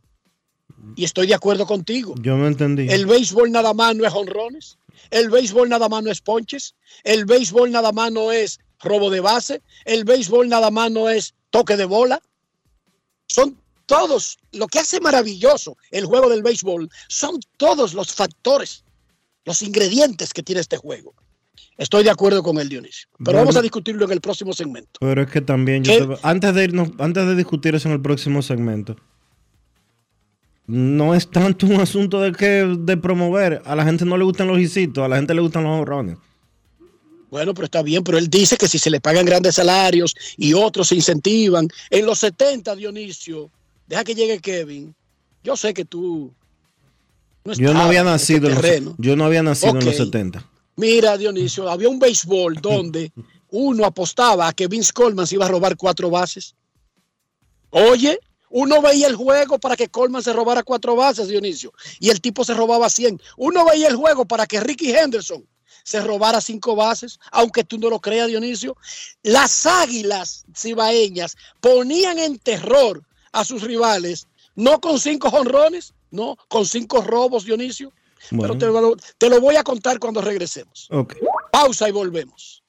Y 0.95 1.03
estoy 1.03 1.25
de 1.27 1.33
acuerdo 1.33 1.65
contigo. 1.65 2.13
Yo 2.21 2.37
no 2.37 2.47
entendí. 2.47 2.87
El 2.89 3.07
béisbol 3.07 3.51
nada 3.51 3.73
más 3.73 3.95
no 3.95 4.05
es 4.05 4.13
honrones. 4.13 4.77
El 5.09 5.29
béisbol 5.29 5.67
nada 5.67 5.89
más 5.89 6.03
no 6.03 6.11
es 6.11 6.21
ponches. 6.21 6.75
El 7.03 7.25
béisbol 7.25 7.71
nada 7.71 7.91
más 7.91 8.11
no 8.11 8.31
es 8.31 8.59
robo 8.79 9.09
de 9.09 9.19
base. 9.19 9.61
El 9.83 10.05
béisbol 10.05 10.47
nada 10.47 10.69
más 10.69 10.91
no 10.91 11.09
es 11.09 11.33
toque 11.49 11.75
de 11.75 11.85
bola. 11.85 12.21
Son 13.27 13.59
todos, 13.85 14.37
lo 14.51 14.67
que 14.67 14.79
hace 14.79 14.99
maravilloso 14.99 15.77
el 15.91 16.05
juego 16.05 16.29
del 16.29 16.43
béisbol, 16.43 16.89
son 17.07 17.39
todos 17.57 17.93
los 17.93 18.13
factores, 18.13 18.83
los 19.45 19.61
ingredientes 19.61 20.33
que 20.33 20.43
tiene 20.43 20.61
este 20.61 20.77
juego. 20.77 21.13
Estoy 21.77 22.03
de 22.05 22.09
acuerdo 22.09 22.41
con 22.41 22.57
el 22.57 22.69
Dionisio. 22.69 23.07
Pero 23.17 23.23
Bueno. 23.25 23.39
vamos 23.39 23.55
a 23.57 23.61
discutirlo 23.61 24.05
en 24.05 24.11
el 24.11 24.21
próximo 24.21 24.53
segmento. 24.53 24.91
Pero 24.99 25.21
es 25.23 25.29
que 25.29 25.41
también, 25.41 25.83
yo 25.83 26.15
te- 26.15 26.19
antes, 26.23 26.53
de 26.55 26.63
irnos, 26.63 26.89
antes 26.99 27.25
de 27.27 27.35
discutir 27.35 27.75
eso 27.75 27.89
en 27.89 27.95
el 27.95 28.01
próximo 28.01 28.41
segmento, 28.41 28.95
no 30.67 31.13
es 31.13 31.29
tanto 31.29 31.67
un 31.67 31.79
asunto 31.79 32.21
de 32.21 32.31
que 32.31 32.45
de 32.79 32.97
promover. 32.97 33.61
A 33.65 33.75
la 33.75 33.83
gente 33.83 34.05
no 34.05 34.17
le 34.17 34.23
gustan 34.23 34.47
los 34.47 34.59
hisitos, 34.59 35.03
a 35.03 35.07
la 35.07 35.17
gente 35.17 35.33
le 35.33 35.41
gustan 35.41 35.63
los 35.63 35.79
honrones. 35.79 36.17
Bueno, 37.29 37.53
pero 37.53 37.65
está 37.65 37.81
bien, 37.81 38.03
pero 38.03 38.17
él 38.17 38.29
dice 38.29 38.55
que 38.57 38.67
si 38.67 38.79
se 38.79 38.89
le 38.89 39.01
pagan 39.01 39.25
grandes 39.25 39.55
salarios 39.55 40.15
y 40.37 40.53
otros 40.53 40.87
se 40.87 40.95
incentivan. 40.95 41.67
En 41.89 42.05
los 42.05 42.19
70, 42.19 42.75
Dionisio, 42.75 43.51
deja 43.87 44.03
que 44.03 44.15
llegue 44.15 44.39
Kevin. 44.39 44.95
Yo 45.43 45.55
sé 45.55 45.73
que 45.73 45.85
tú. 45.85 46.33
no 47.43 47.53
Yo 47.53 47.73
no 47.73 47.81
había 47.81 47.99
en 47.99 48.07
nacido, 48.07 48.49
en 48.49 48.55
los, 48.55 48.95
yo 48.97 49.15
no 49.15 49.25
había 49.25 49.43
nacido 49.43 49.77
en 49.77 49.85
los 49.85 49.99
Ok. 49.99 50.05
70. 50.05 50.49
Mira, 50.77 51.17
Dionisio, 51.17 51.69
había 51.69 51.89
un 51.89 51.99
béisbol 51.99 52.55
donde 52.61 53.11
uno 53.49 53.85
apostaba 53.85 54.47
a 54.47 54.53
que 54.53 54.67
Vince 54.67 54.91
Coleman 54.91 55.27
se 55.27 55.35
iba 55.35 55.45
a 55.45 55.49
robar 55.49 55.77
cuatro 55.77 56.09
bases. 56.09 56.55
Oye, 57.69 58.19
uno 58.49 58.81
veía 58.81 59.07
el 59.07 59.15
juego 59.15 59.59
para 59.59 59.75
que 59.75 59.89
Coleman 59.89 60.23
se 60.23 60.33
robara 60.33 60.63
cuatro 60.63 60.95
bases, 60.95 61.27
Dionisio, 61.27 61.73
y 61.99 62.09
el 62.09 62.21
tipo 62.21 62.43
se 62.45 62.53
robaba 62.53 62.89
100. 62.89 63.21
Uno 63.37 63.65
veía 63.65 63.87
el 63.87 63.95
juego 63.95 64.25
para 64.25 64.45
que 64.45 64.59
Ricky 64.59 64.91
Henderson 64.91 65.45
se 65.83 66.01
robara 66.01 66.41
cinco 66.41 66.75
bases, 66.75 67.19
aunque 67.31 67.63
tú 67.63 67.77
no 67.77 67.89
lo 67.89 67.99
creas, 67.99 68.27
Dionisio. 68.27 68.77
Las 69.23 69.65
águilas 69.65 70.45
cibaeñas 70.55 71.35
ponían 71.59 72.17
en 72.17 72.39
terror 72.39 73.03
a 73.35 73.43
sus 73.43 73.61
rivales, 73.61 74.27
no 74.55 74.79
con 74.79 74.99
cinco 74.99 75.29
jonrones, 75.29 75.93
no, 76.11 76.37
con 76.47 76.65
cinco 76.65 77.01
robos, 77.01 77.45
Dionisio. 77.45 77.91
Bueno. 78.31 78.57
Pero 78.57 78.73
te 78.73 78.81
lo, 78.81 78.95
te 79.17 79.29
lo 79.29 79.41
voy 79.41 79.55
a 79.57 79.63
contar 79.63 79.99
cuando 79.99 80.21
regresemos. 80.21 80.89
Pausa 81.51 81.87
y 81.87 81.91
volvemos. 81.91 82.63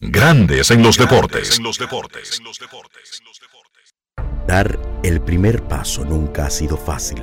Grandes 0.00 0.70
en 0.70 0.82
los 0.82 0.98
deportes. 0.98 1.60
Dar 4.46 4.78
el 5.02 5.22
primer 5.22 5.66
paso 5.66 6.04
nunca 6.04 6.46
ha 6.46 6.50
sido 6.50 6.76
fácil, 6.76 7.22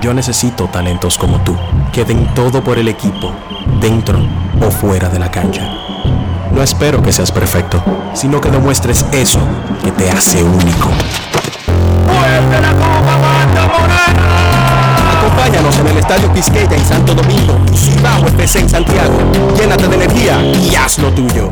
Yo 0.00 0.12
necesito 0.12 0.68
talentos 0.68 1.16
como 1.16 1.40
tú, 1.40 1.56
que 1.92 2.04
den 2.04 2.26
todo 2.34 2.62
por 2.62 2.78
el 2.78 2.88
equipo, 2.88 3.32
dentro 3.80 4.18
o 4.60 4.70
fuera 4.70 5.08
de 5.08 5.18
la 5.18 5.30
cancha. 5.30 5.62
No 6.52 6.62
espero 6.62 7.02
que 7.02 7.12
seas 7.12 7.32
perfecto, 7.32 7.82
sino 8.14 8.40
que 8.40 8.50
demuestres 8.50 9.04
eso 9.12 9.40
que 9.82 9.90
te 9.92 10.10
hace 10.10 10.42
único. 10.42 10.90
Acompáñanos 15.18 15.78
en 15.78 15.86
el 15.88 15.96
Estadio 15.98 16.32
Quisqueya 16.32 16.76
en 16.76 16.84
Santo 16.84 17.14
Domingo 17.14 17.58
Cibao 17.74 18.26
FC 18.26 18.60
en 18.60 18.68
Santiago. 18.68 19.18
Llénate 19.58 19.88
de 19.88 19.96
energía 19.96 20.42
y 20.42 20.74
haz 20.74 20.98
lo 20.98 21.10
tuyo. 21.12 21.50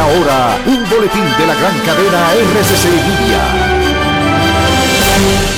Ahora, 0.00 0.58
un 0.66 0.88
boletín 0.88 1.24
de 1.38 1.46
la 1.46 1.54
gran 1.54 1.78
cadena 1.80 2.32
RCC 2.32 2.84
Media. 2.84 3.80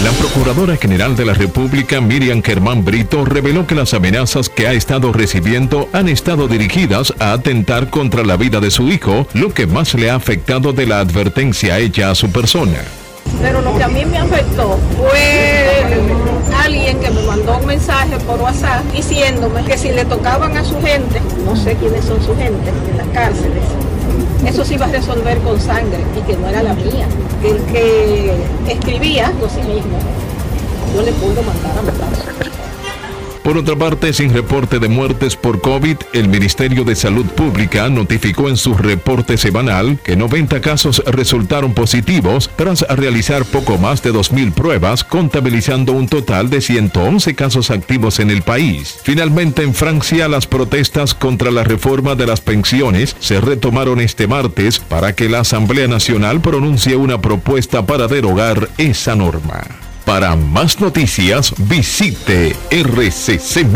La 0.04 0.10
Procuradora 0.10 0.76
General 0.76 1.14
de 1.14 1.24
la 1.24 1.34
República, 1.34 2.00
Miriam 2.00 2.42
Germán 2.42 2.84
Brito, 2.84 3.24
reveló 3.24 3.66
que 3.66 3.76
las 3.76 3.94
amenazas 3.94 4.48
que 4.48 4.66
ha 4.66 4.72
estado 4.72 5.12
recibiendo 5.12 5.88
han 5.92 6.08
estado 6.08 6.48
dirigidas 6.48 7.14
a 7.20 7.32
atentar 7.32 7.88
contra 7.88 8.24
la 8.24 8.36
vida 8.36 8.58
de 8.58 8.72
su 8.72 8.88
hijo, 8.88 9.28
lo 9.34 9.54
que 9.54 9.68
más 9.68 9.94
le 9.94 10.10
ha 10.10 10.16
afectado 10.16 10.72
de 10.72 10.86
la 10.86 10.98
advertencia 10.98 11.78
hecha 11.78 12.10
a 12.10 12.16
su 12.16 12.30
persona. 12.32 12.82
Pero 13.40 13.62
lo 13.62 13.76
que 13.76 13.84
a 13.84 13.88
mí 13.88 14.04
me 14.04 14.18
afectó 14.18 14.78
fue 14.96 15.82
alguien 16.64 16.98
que 16.98 17.10
me 17.10 17.22
mandó 17.22 17.58
un 17.58 17.66
mensaje 17.66 18.16
por 18.26 18.40
WhatsApp 18.40 18.84
diciéndome 18.92 19.64
que 19.64 19.78
si 19.78 19.90
le 19.90 20.04
tocaban 20.04 20.56
a 20.56 20.64
su 20.64 20.80
gente, 20.82 21.20
no 21.44 21.54
sé 21.54 21.76
quiénes 21.76 22.04
son 22.04 22.20
su 22.22 22.36
gente 22.36 22.70
en 22.90 22.98
las 22.98 23.06
cárceles, 23.08 23.62
eso 24.46 24.64
se 24.64 24.74
iba 24.74 24.86
a 24.86 24.88
resolver 24.88 25.38
con 25.38 25.60
sangre 25.60 25.98
y 26.16 26.20
que 26.22 26.36
no 26.36 26.48
era 26.48 26.62
la 26.62 26.74
mía. 26.74 27.06
El 27.44 27.60
que 27.72 28.32
escribía 28.68 29.32
por 29.40 29.50
sí 29.50 29.60
mismo, 29.60 29.98
yo 30.94 31.02
le 31.02 31.12
puedo 31.12 31.42
mandar 31.42 31.78
a 31.78 31.82
matar. 31.82 32.11
Por 33.42 33.58
otra 33.58 33.74
parte, 33.74 34.12
sin 34.12 34.32
reporte 34.32 34.78
de 34.78 34.88
muertes 34.88 35.34
por 35.34 35.60
COVID, 35.60 35.96
el 36.12 36.28
Ministerio 36.28 36.84
de 36.84 36.94
Salud 36.94 37.26
Pública 37.26 37.88
notificó 37.88 38.48
en 38.48 38.56
su 38.56 38.72
reporte 38.74 39.36
semanal 39.36 39.98
que 40.04 40.14
90 40.14 40.60
casos 40.60 41.02
resultaron 41.06 41.74
positivos 41.74 42.48
tras 42.54 42.82
realizar 42.82 43.44
poco 43.44 43.78
más 43.78 44.00
de 44.00 44.12
2.000 44.12 44.52
pruebas, 44.52 45.02
contabilizando 45.02 45.92
un 45.92 46.06
total 46.06 46.50
de 46.50 46.60
111 46.60 47.34
casos 47.34 47.72
activos 47.72 48.20
en 48.20 48.30
el 48.30 48.42
país. 48.42 49.00
Finalmente, 49.02 49.64
en 49.64 49.74
Francia, 49.74 50.28
las 50.28 50.46
protestas 50.46 51.12
contra 51.12 51.50
la 51.50 51.64
reforma 51.64 52.14
de 52.14 52.26
las 52.26 52.40
pensiones 52.40 53.16
se 53.18 53.40
retomaron 53.40 54.00
este 54.00 54.28
martes 54.28 54.78
para 54.78 55.16
que 55.16 55.28
la 55.28 55.40
Asamblea 55.40 55.88
Nacional 55.88 56.40
pronuncie 56.40 56.94
una 56.94 57.20
propuesta 57.20 57.84
para 57.86 58.06
derogar 58.06 58.68
esa 58.78 59.16
norma. 59.16 59.91
Para 60.04 60.34
más 60.34 60.80
noticias, 60.80 61.54
visite 61.68 62.56
rccmedia.com.do. 62.70 63.72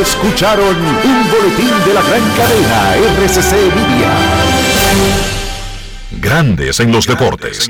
Escucharon 0.00 0.76
un 0.76 1.30
boletín 1.30 1.84
de 1.84 1.94
la 1.94 2.02
gran 2.02 2.30
cadena 2.36 2.96
RCC 2.96 3.52
Media. 3.74 4.12
Grandes 6.20 6.78
en 6.78 6.92
los 6.92 7.06
deportes. 7.06 7.68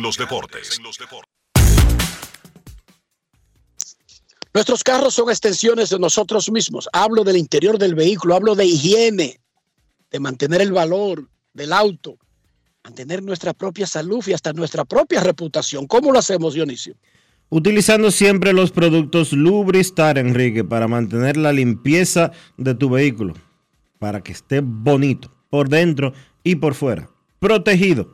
Nuestros 4.52 4.84
carros 4.84 5.14
son 5.14 5.30
extensiones 5.30 5.88
de 5.90 5.98
nosotros 5.98 6.50
mismos. 6.50 6.88
Hablo 6.92 7.24
del 7.24 7.36
interior 7.38 7.78
del 7.78 7.94
vehículo, 7.94 8.34
hablo 8.34 8.54
de 8.54 8.66
higiene, 8.66 9.40
de 10.10 10.20
mantener 10.20 10.60
el 10.60 10.72
valor 10.72 11.26
del 11.54 11.72
auto, 11.72 12.18
mantener 12.84 13.22
nuestra 13.22 13.52
propia 13.52 13.86
salud 13.86 14.24
y 14.26 14.32
hasta 14.32 14.52
nuestra 14.52 14.84
propia 14.84 15.20
reputación. 15.20 15.86
¿Cómo 15.86 16.12
lo 16.12 16.18
hacemos, 16.18 16.54
Dionisio? 16.54 16.94
Utilizando 17.48 18.10
siempre 18.10 18.52
los 18.52 18.70
productos 18.70 19.32
Lubristar, 19.32 20.18
Enrique, 20.18 20.64
para 20.64 20.86
mantener 20.88 21.36
la 21.36 21.52
limpieza 21.52 22.30
de 22.56 22.74
tu 22.74 22.90
vehículo, 22.90 23.34
para 23.98 24.22
que 24.22 24.32
esté 24.32 24.60
bonito 24.60 25.32
por 25.50 25.68
dentro 25.68 26.12
y 26.44 26.56
por 26.56 26.74
fuera, 26.74 27.10
protegido, 27.40 28.10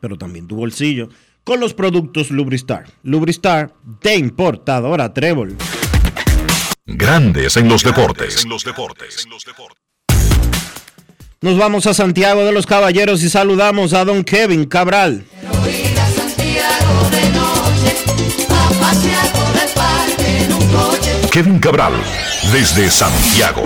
pero 0.00 0.16
también 0.16 0.46
tu 0.46 0.56
bolsillo, 0.56 1.10
con 1.44 1.60
los 1.60 1.74
productos 1.74 2.30
Lubristar. 2.30 2.86
Lubristar 3.02 3.74
de 4.02 4.16
importadora 4.16 5.12
Trébol. 5.12 5.56
Grandes 6.86 7.56
en 7.56 7.68
los 7.68 7.82
deportes. 7.82 8.46
Nos 11.42 11.56
vamos 11.56 11.86
a 11.86 11.94
Santiago 11.94 12.44
de 12.44 12.52
los 12.52 12.66
Caballeros 12.66 13.24
y 13.24 13.30
saludamos 13.30 13.94
a 13.94 14.04
don 14.04 14.24
Kevin 14.24 14.66
Cabral. 14.66 15.24
Kevin 21.32 21.58
Cabral, 21.58 21.94
desde 22.52 22.90
Santiago. 22.90 23.62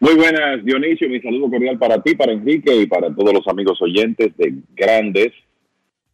Muy 0.00 0.14
buenas, 0.14 0.64
Dionisio. 0.64 1.10
Mi 1.10 1.20
saludo 1.20 1.50
cordial 1.50 1.78
para 1.78 2.02
ti, 2.02 2.14
para 2.14 2.32
Enrique 2.32 2.74
y 2.74 2.86
para 2.86 3.14
todos 3.14 3.34
los 3.34 3.46
amigos 3.48 3.82
oyentes 3.82 4.34
de 4.38 4.54
Grandes 4.74 5.28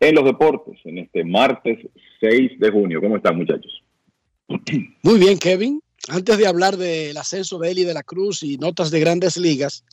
en 0.01 0.16
los 0.16 0.24
Deportes 0.24 0.81
en 0.86 0.98
este 0.98 1.23
martes 1.23 1.78
6 2.19 2.59
de 2.59 2.70
junio. 2.73 3.01
¿Cómo 3.01 3.16
están, 3.16 3.36
muchachos? 3.36 3.85
Muy 5.03 5.19
bien, 5.19 5.39
Kevin. 5.39 5.81
Antes 6.09 6.37
de 6.37 6.47
hablar 6.47 6.77
del 6.77 7.16
ascenso 7.16 7.59
de 7.59 7.71
Eli 7.71 7.85
de 7.85 7.95
la 7.95 8.03
Cruz 8.03 8.43
y 8.43 8.59
notas 8.59 8.91
de 8.91 9.01
grandes 9.01 9.37
ligas, 9.37 9.85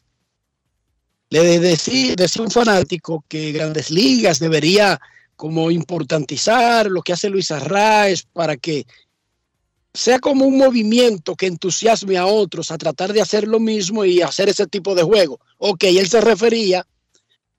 le 1.32 1.60
decía, 1.60 2.14
decía 2.15 2.44
un 2.44 2.52
fanático 2.52 3.23
que 3.30 3.53
Grandes 3.53 3.90
Ligas 3.90 4.40
debería 4.40 4.99
como 5.38 5.72
importantizar 5.72 6.91
lo 6.91 7.02
que 7.02 7.14
hace 7.14 7.30
Luis 7.30 7.52
Arraez 7.52 8.23
para 8.34 8.57
que 8.57 8.86
sea 9.94 10.19
como 10.19 10.45
un 10.45 10.57
movimiento 10.57 11.36
que 11.36 11.48
entusiasme 11.48 12.18
a 12.18 12.26
otros 12.26 12.69
a 12.69 12.78
tratar 12.78 13.14
de 13.14 13.22
hacer 13.22 13.48
lo 13.48 13.61
mismo 13.61 14.03
y 14.03 14.22
hacer 14.22 14.49
ese 14.49 14.68
tipo 14.68 14.94
de 14.94 15.03
juego. 15.03 15.40
Ok, 15.57 15.86
él 15.86 16.10
se 16.10 16.19
refería 16.19 16.86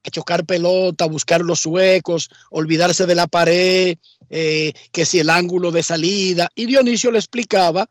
a 0.04 0.10
chocar 0.10 0.44
pelota, 0.44 1.06
buscar 1.06 1.40
los 1.40 1.64
huecos, 1.64 2.28
olvidarse 2.50 3.06
de 3.06 3.14
la 3.14 3.26
pared, 3.26 3.96
eh, 4.34 4.72
que 4.92 5.04
si 5.04 5.20
el 5.20 5.28
ángulo 5.28 5.70
de 5.70 5.82
salida. 5.82 6.48
Y 6.54 6.64
Dionisio 6.64 7.10
le 7.10 7.18
explicaba 7.18 7.86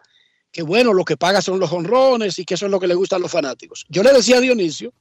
que 0.52 0.64
bueno, 0.64 0.92
lo 0.92 1.06
que 1.06 1.16
paga 1.16 1.40
son 1.40 1.60
los 1.60 1.72
honrones 1.72 2.40
y 2.40 2.46
que 2.46 2.56
eso 2.56 2.66
es 2.66 2.72
lo 2.72 2.80
que 2.80 2.88
le 2.88 2.96
gusta 2.96 3.18
a 3.18 3.20
los 3.20 3.32
fanáticos. 3.32 3.86
Yo 3.90 4.02
le 4.02 4.12
decía 4.12 4.38
a 4.38 4.42
Dionisio 4.42 4.92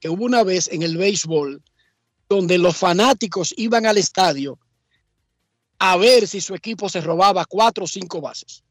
que 0.00 0.08
hubo 0.08 0.24
una 0.24 0.42
vez 0.42 0.68
en 0.72 0.82
el 0.82 0.96
béisbol 0.96 1.62
donde 2.28 2.58
los 2.58 2.76
fanáticos 2.76 3.54
iban 3.56 3.86
al 3.86 3.96
estadio 3.96 4.58
a 5.78 5.96
ver 5.96 6.26
si 6.26 6.40
su 6.40 6.56
equipo 6.56 6.88
se 6.88 7.00
robaba 7.00 7.44
cuatro 7.44 7.84
o 7.84 7.86
cinco 7.86 8.20
bases. 8.20 8.64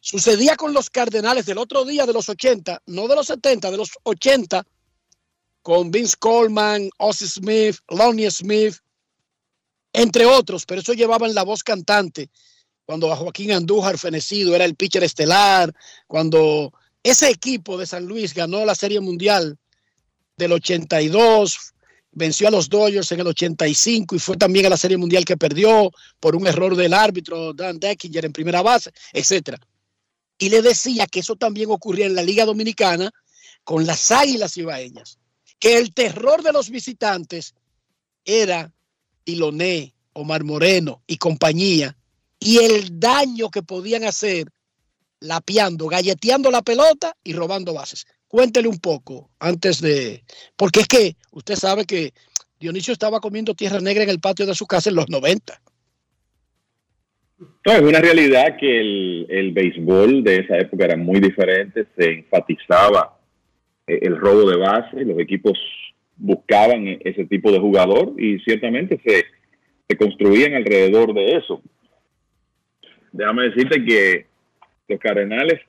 Sucedía 0.00 0.56
con 0.56 0.72
los 0.72 0.90
Cardenales 0.90 1.46
del 1.46 1.58
otro 1.58 1.84
día 1.84 2.06
de 2.06 2.12
los 2.12 2.28
80, 2.28 2.82
no 2.86 3.06
de 3.06 3.14
los 3.14 3.28
70, 3.28 3.70
de 3.70 3.76
los 3.76 3.90
80, 4.02 4.66
con 5.62 5.92
Vince 5.92 6.16
Coleman, 6.18 6.90
Ozzie 6.98 7.28
Smith, 7.28 7.76
Lonnie 7.88 8.30
Smith, 8.32 8.78
entre 9.96 10.26
otros, 10.26 10.66
pero 10.66 10.82
eso 10.82 10.92
llevaban 10.92 11.34
la 11.34 11.42
voz 11.42 11.64
cantante 11.64 12.28
cuando 12.84 13.10
a 13.10 13.16
Joaquín 13.16 13.50
Andújar 13.50 13.96
fenecido 13.96 14.54
era 14.54 14.66
el 14.66 14.76
pitcher 14.76 15.02
estelar, 15.02 15.74
cuando 16.06 16.70
ese 17.02 17.30
equipo 17.30 17.78
de 17.78 17.86
San 17.86 18.04
Luis 18.04 18.34
ganó 18.34 18.64
la 18.66 18.74
Serie 18.74 19.00
Mundial 19.00 19.58
del 20.36 20.52
82, 20.52 21.72
venció 22.12 22.46
a 22.46 22.50
los 22.50 22.68
Dodgers 22.68 23.10
en 23.10 23.20
el 23.20 23.26
85 23.28 24.14
y 24.14 24.18
fue 24.18 24.36
también 24.36 24.66
a 24.66 24.68
la 24.68 24.76
Serie 24.76 24.98
Mundial 24.98 25.24
que 25.24 25.38
perdió 25.38 25.90
por 26.20 26.36
un 26.36 26.46
error 26.46 26.76
del 26.76 26.92
árbitro 26.92 27.54
Dan 27.54 27.80
Deckinger 27.80 28.26
en 28.26 28.32
primera 28.32 28.60
base, 28.60 28.92
etcétera. 29.14 29.58
Y 30.38 30.50
le 30.50 30.60
decía 30.60 31.06
que 31.06 31.20
eso 31.20 31.36
también 31.36 31.70
ocurría 31.70 32.04
en 32.04 32.14
la 32.14 32.22
Liga 32.22 32.44
Dominicana 32.44 33.10
con 33.64 33.86
las 33.86 34.12
Águilas 34.12 34.58
Ibaeñas, 34.58 35.18
que 35.58 35.78
el 35.78 35.94
terror 35.94 36.42
de 36.42 36.52
los 36.52 36.68
visitantes 36.68 37.54
era 38.26 38.70
Tiloné, 39.26 39.92
Omar 40.12 40.44
Moreno 40.44 41.02
y 41.06 41.16
compañía, 41.16 41.96
y 42.38 42.58
el 42.58 43.00
daño 43.00 43.50
que 43.50 43.62
podían 43.62 44.04
hacer 44.04 44.46
lapeando, 45.20 45.88
galleteando 45.88 46.48
la 46.50 46.62
pelota 46.62 47.12
y 47.24 47.32
robando 47.32 47.74
bases. 47.74 48.06
Cuéntele 48.28 48.68
un 48.68 48.78
poco 48.78 49.30
antes 49.40 49.80
de, 49.80 50.22
porque 50.54 50.80
es 50.80 50.86
que 50.86 51.16
usted 51.32 51.56
sabe 51.56 51.84
que 51.84 52.12
Dionisio 52.60 52.92
estaba 52.92 53.18
comiendo 53.18 53.54
tierra 53.54 53.80
negra 53.80 54.04
en 54.04 54.10
el 54.10 54.20
patio 54.20 54.46
de 54.46 54.54
su 54.54 54.66
casa 54.66 54.90
en 54.90 54.96
los 54.96 55.08
90. 55.08 55.60
No, 57.66 57.72
es 57.72 57.82
una 57.82 58.00
realidad 58.00 58.56
que 58.60 58.80
el, 58.80 59.26
el 59.28 59.52
béisbol 59.52 60.22
de 60.22 60.36
esa 60.36 60.56
época 60.56 60.84
era 60.84 60.96
muy 60.96 61.18
diferente, 61.18 61.84
se 61.98 62.10
enfatizaba 62.10 63.18
eh, 63.88 63.98
el 64.02 64.16
robo 64.16 64.48
de 64.48 64.56
base, 64.56 65.04
los 65.04 65.18
equipos 65.18 65.58
buscaban 66.16 66.86
ese 67.00 67.24
tipo 67.26 67.52
de 67.52 67.58
jugador 67.58 68.14
y 68.18 68.38
ciertamente 68.40 69.00
se, 69.04 69.24
construían 69.96 70.54
alrededor 70.54 71.14
de 71.14 71.36
eso. 71.36 71.62
Déjame 73.12 73.44
decirte 73.44 73.84
que 73.84 74.26
los 74.88 74.98
Cardenales 74.98 75.60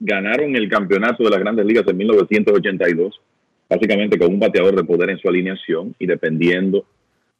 ganaron 0.00 0.56
el 0.56 0.68
campeonato 0.68 1.24
de 1.24 1.30
las 1.30 1.40
grandes 1.40 1.66
ligas 1.66 1.84
en 1.86 1.96
1982, 1.96 3.20
básicamente 3.68 4.18
con 4.18 4.32
un 4.32 4.40
bateador 4.40 4.74
de 4.76 4.84
poder 4.84 5.10
en 5.10 5.18
su 5.18 5.28
alineación 5.28 5.94
y 5.98 6.06
dependiendo 6.06 6.86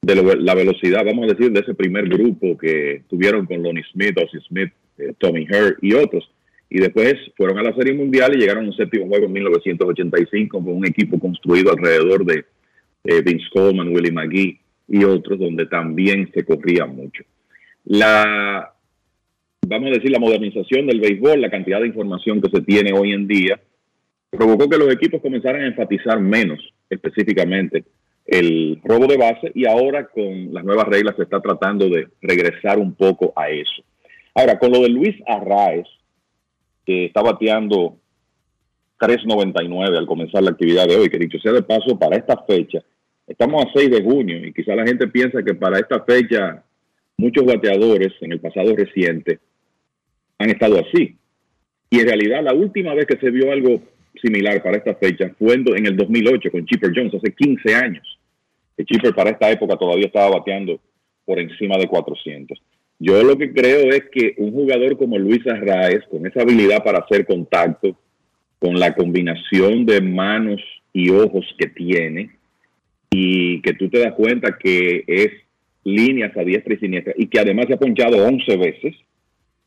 de 0.03 0.37
la 0.37 0.55
velocidad, 0.55 1.05
vamos 1.05 1.25
a 1.25 1.35
decir, 1.35 1.51
de 1.51 1.61
ese 1.61 1.75
primer 1.75 2.09
grupo 2.09 2.57
que 2.57 3.03
tuvieron 3.09 3.47
con 3.47 3.63
Lonnie 3.63 3.83
Smith, 3.93 4.17
Ozzie 4.17 4.41
Smith, 4.47 4.73
eh, 4.99 5.15
Tommy 5.19 5.47
Hurt 5.51 5.83
y 5.83 5.95
otros. 5.95 6.31
Y 6.69 6.81
después 6.81 7.15
fueron 7.37 7.59
a 7.59 7.63
la 7.63 7.75
Serie 7.75 7.95
Mundial 7.95 8.35
y 8.35 8.41
llegaron 8.41 8.65
a 8.65 8.69
un 8.69 8.77
séptimo 8.77 9.07
juego 9.07 9.27
en 9.27 9.33
1985 9.33 10.63
con 10.63 10.77
un 10.77 10.87
equipo 10.87 11.19
construido 11.19 11.73
alrededor 11.73 12.25
de 12.25 12.45
eh, 13.07 13.23
Vince 13.23 13.47
Coleman, 13.53 13.89
Willie 13.89 14.13
McGee 14.13 14.61
y 14.89 15.05
otros, 15.05 15.39
donde 15.39 15.67
también 15.67 16.31
se 16.33 16.45
corría 16.45 16.87
mucho. 16.87 17.23
La, 17.85 18.73
vamos 19.67 19.91
a 19.91 19.95
decir, 19.95 20.11
la 20.11 20.19
modernización 20.19 20.87
del 20.87 21.01
béisbol, 21.01 21.41
la 21.41 21.51
cantidad 21.51 21.81
de 21.81 21.89
información 21.89 22.41
que 22.41 22.51
se 22.51 22.63
tiene 22.63 22.93
hoy 22.93 23.13
en 23.13 23.27
día, 23.27 23.61
provocó 24.31 24.69
que 24.69 24.79
los 24.79 24.93
equipos 24.93 25.21
comenzaran 25.23 25.63
a 25.63 25.67
enfatizar 25.67 26.21
menos 26.21 26.59
específicamente 26.91 27.85
el 28.27 28.81
robo 28.83 29.07
de 29.07 29.17
base 29.17 29.53
y 29.55 29.67
ahora 29.67 30.09
con 30.09 30.53
las 30.53 30.65
nuevas 30.65 30.87
reglas 30.87 31.15
se 31.17 31.23
está 31.23 31.41
tratando 31.41 31.89
de 31.89 32.09
regresar 32.21 32.79
un 32.79 32.95
poco 32.95 33.33
a 33.37 33.49
eso. 33.51 33.83
Ahora, 34.35 34.59
con 34.59 34.73
lo 34.73 34.81
de 34.81 34.89
Luis 34.89 35.15
Arraez, 35.27 35.87
que 36.85 37.07
está 37.07 37.23
bateando 37.23 37.97
3.99 38.99 39.97
al 39.97 40.07
comenzar 40.07 40.43
la 40.43 40.51
actividad 40.51 40.87
de 40.87 40.97
hoy, 40.97 41.09
que 41.09 41.19
dicho 41.19 41.39
sea 41.39 41.53
de 41.53 41.63
paso, 41.63 41.99
para 41.99 42.17
esta 42.17 42.37
fecha, 42.47 42.83
estamos 43.27 43.65
a 43.65 43.69
6 43.75 43.91
de 43.91 44.03
junio 44.03 44.47
y 44.47 44.53
quizá 44.53 44.75
la 44.75 44.87
gente 44.87 45.09
piensa 45.09 45.43
que 45.43 45.55
para 45.55 45.79
esta 45.79 46.03
fecha 46.05 46.63
muchos 47.17 47.45
bateadores 47.45 48.13
en 48.21 48.33
el 48.33 48.41
pasado 48.41 48.75
reciente 48.77 49.39
han 50.39 50.51
estado 50.51 50.79
así. 50.79 51.17
Y 51.91 52.01
en 52.01 52.07
realidad 52.07 52.43
la 52.43 52.55
última 52.55 52.95
vez 52.95 53.07
que 53.07 53.19
se 53.19 53.31
vio 53.31 53.53
algo 53.53 53.81
similar 54.21 54.63
para 54.63 54.79
esta 54.79 54.95
fecha 54.95 55.31
fue 55.39 55.55
en 55.55 55.87
el 55.87 55.97
2008 55.97 56.51
con 56.51 56.67
Chipper 56.67 56.93
Jones, 56.95 57.15
hace 57.15 57.33
15 57.33 57.75
años. 57.75 58.19
Que 58.77 58.85
Chipper 58.85 59.15
para 59.15 59.31
esta 59.31 59.51
época 59.51 59.77
todavía 59.77 60.07
estaba 60.07 60.39
bateando 60.39 60.79
por 61.25 61.39
encima 61.39 61.77
de 61.79 61.87
400. 61.87 62.61
Yo 62.99 63.23
lo 63.23 63.37
que 63.37 63.53
creo 63.53 63.91
es 63.91 64.05
que 64.11 64.35
un 64.39 64.53
jugador 64.53 64.97
como 64.97 65.19
Luis 65.19 65.47
Arraez, 65.47 66.05
con 66.11 66.27
esa 66.27 66.43
habilidad 66.43 66.83
para 66.83 66.99
hacer 66.99 67.27
contacto, 67.27 67.97
con 68.59 68.79
la 68.79 68.95
combinación 68.95 69.85
de 69.85 70.01
manos 70.01 70.63
y 70.93 71.11
ojos 71.11 71.45
que 71.59 71.69
tiene, 71.69 72.31
y 73.11 73.61
que 73.63 73.75
tú 73.75 73.89
te 73.89 74.01
das 74.01 74.13
cuenta 74.15 74.59
que 74.59 75.05
es 75.07 75.31
líneas 75.85 76.37
a 76.37 76.43
diestra 76.43 76.75
y 76.75 76.79
siniestra, 76.79 77.15
y 77.17 77.27
que 77.29 77.39
además 77.39 77.67
se 77.69 77.75
ha 77.75 77.79
ponchado 77.79 78.25
11 78.27 78.57
veces 78.57 78.95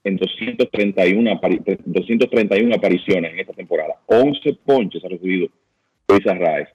en 0.03 0.17
231, 0.17 1.31
apari- 1.31 1.61
231 1.85 2.75
apariciones 2.75 3.33
en 3.33 3.39
esta 3.39 3.53
temporada. 3.53 3.95
11 4.07 4.57
ponches 4.65 5.03
ha 5.03 5.09
recibido 5.09 5.47
Luis 6.07 6.27
Arraez. 6.27 6.67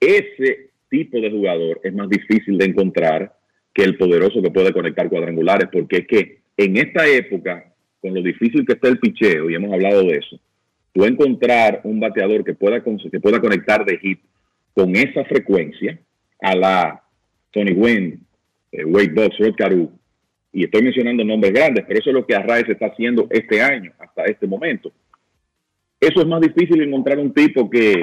Ese 0.00 0.70
tipo 0.90 1.20
de 1.20 1.30
jugador 1.30 1.80
es 1.84 1.94
más 1.94 2.08
difícil 2.08 2.58
de 2.58 2.66
encontrar 2.66 3.32
que 3.72 3.82
el 3.84 3.96
poderoso 3.96 4.42
que 4.42 4.50
puede 4.50 4.72
conectar 4.72 5.08
cuadrangulares, 5.08 5.68
porque 5.72 5.98
es 5.98 6.06
que 6.06 6.38
en 6.56 6.76
esta 6.76 7.06
época, 7.06 7.72
con 8.00 8.14
lo 8.14 8.20
difícil 8.20 8.66
que 8.66 8.74
está 8.74 8.88
el 8.88 8.98
picheo, 8.98 9.48
y 9.48 9.54
hemos 9.54 9.72
hablado 9.72 10.02
de 10.04 10.18
eso, 10.18 10.38
tú 10.92 11.04
encontrar 11.04 11.80
un 11.84 11.98
bateador 11.98 12.44
que 12.44 12.52
pueda, 12.52 12.82
que 12.82 13.20
pueda 13.20 13.40
conectar 13.40 13.86
de 13.86 13.96
hit 13.98 14.20
con 14.74 14.94
esa 14.96 15.24
frecuencia 15.24 15.98
a 16.40 16.54
la 16.54 17.02
Tony 17.50 17.72
Gwynn, 17.72 18.26
eh, 18.72 18.84
Wade 18.84 19.12
Boggs, 19.12 19.38
Rod 19.38 19.54
Carew, 19.56 19.90
y 20.52 20.64
estoy 20.64 20.82
mencionando 20.82 21.24
nombres 21.24 21.52
grandes, 21.52 21.84
pero 21.86 21.98
eso 21.98 22.10
es 22.10 22.14
lo 22.14 22.26
que 22.26 22.34
Arraez 22.34 22.68
está 22.68 22.86
haciendo 22.86 23.26
este 23.30 23.62
año, 23.62 23.92
hasta 23.98 24.24
este 24.24 24.46
momento. 24.46 24.92
Eso 25.98 26.20
es 26.20 26.26
más 26.26 26.40
difícil 26.40 26.82
encontrar 26.82 27.18
un 27.18 27.32
tipo 27.32 27.70
que 27.70 28.02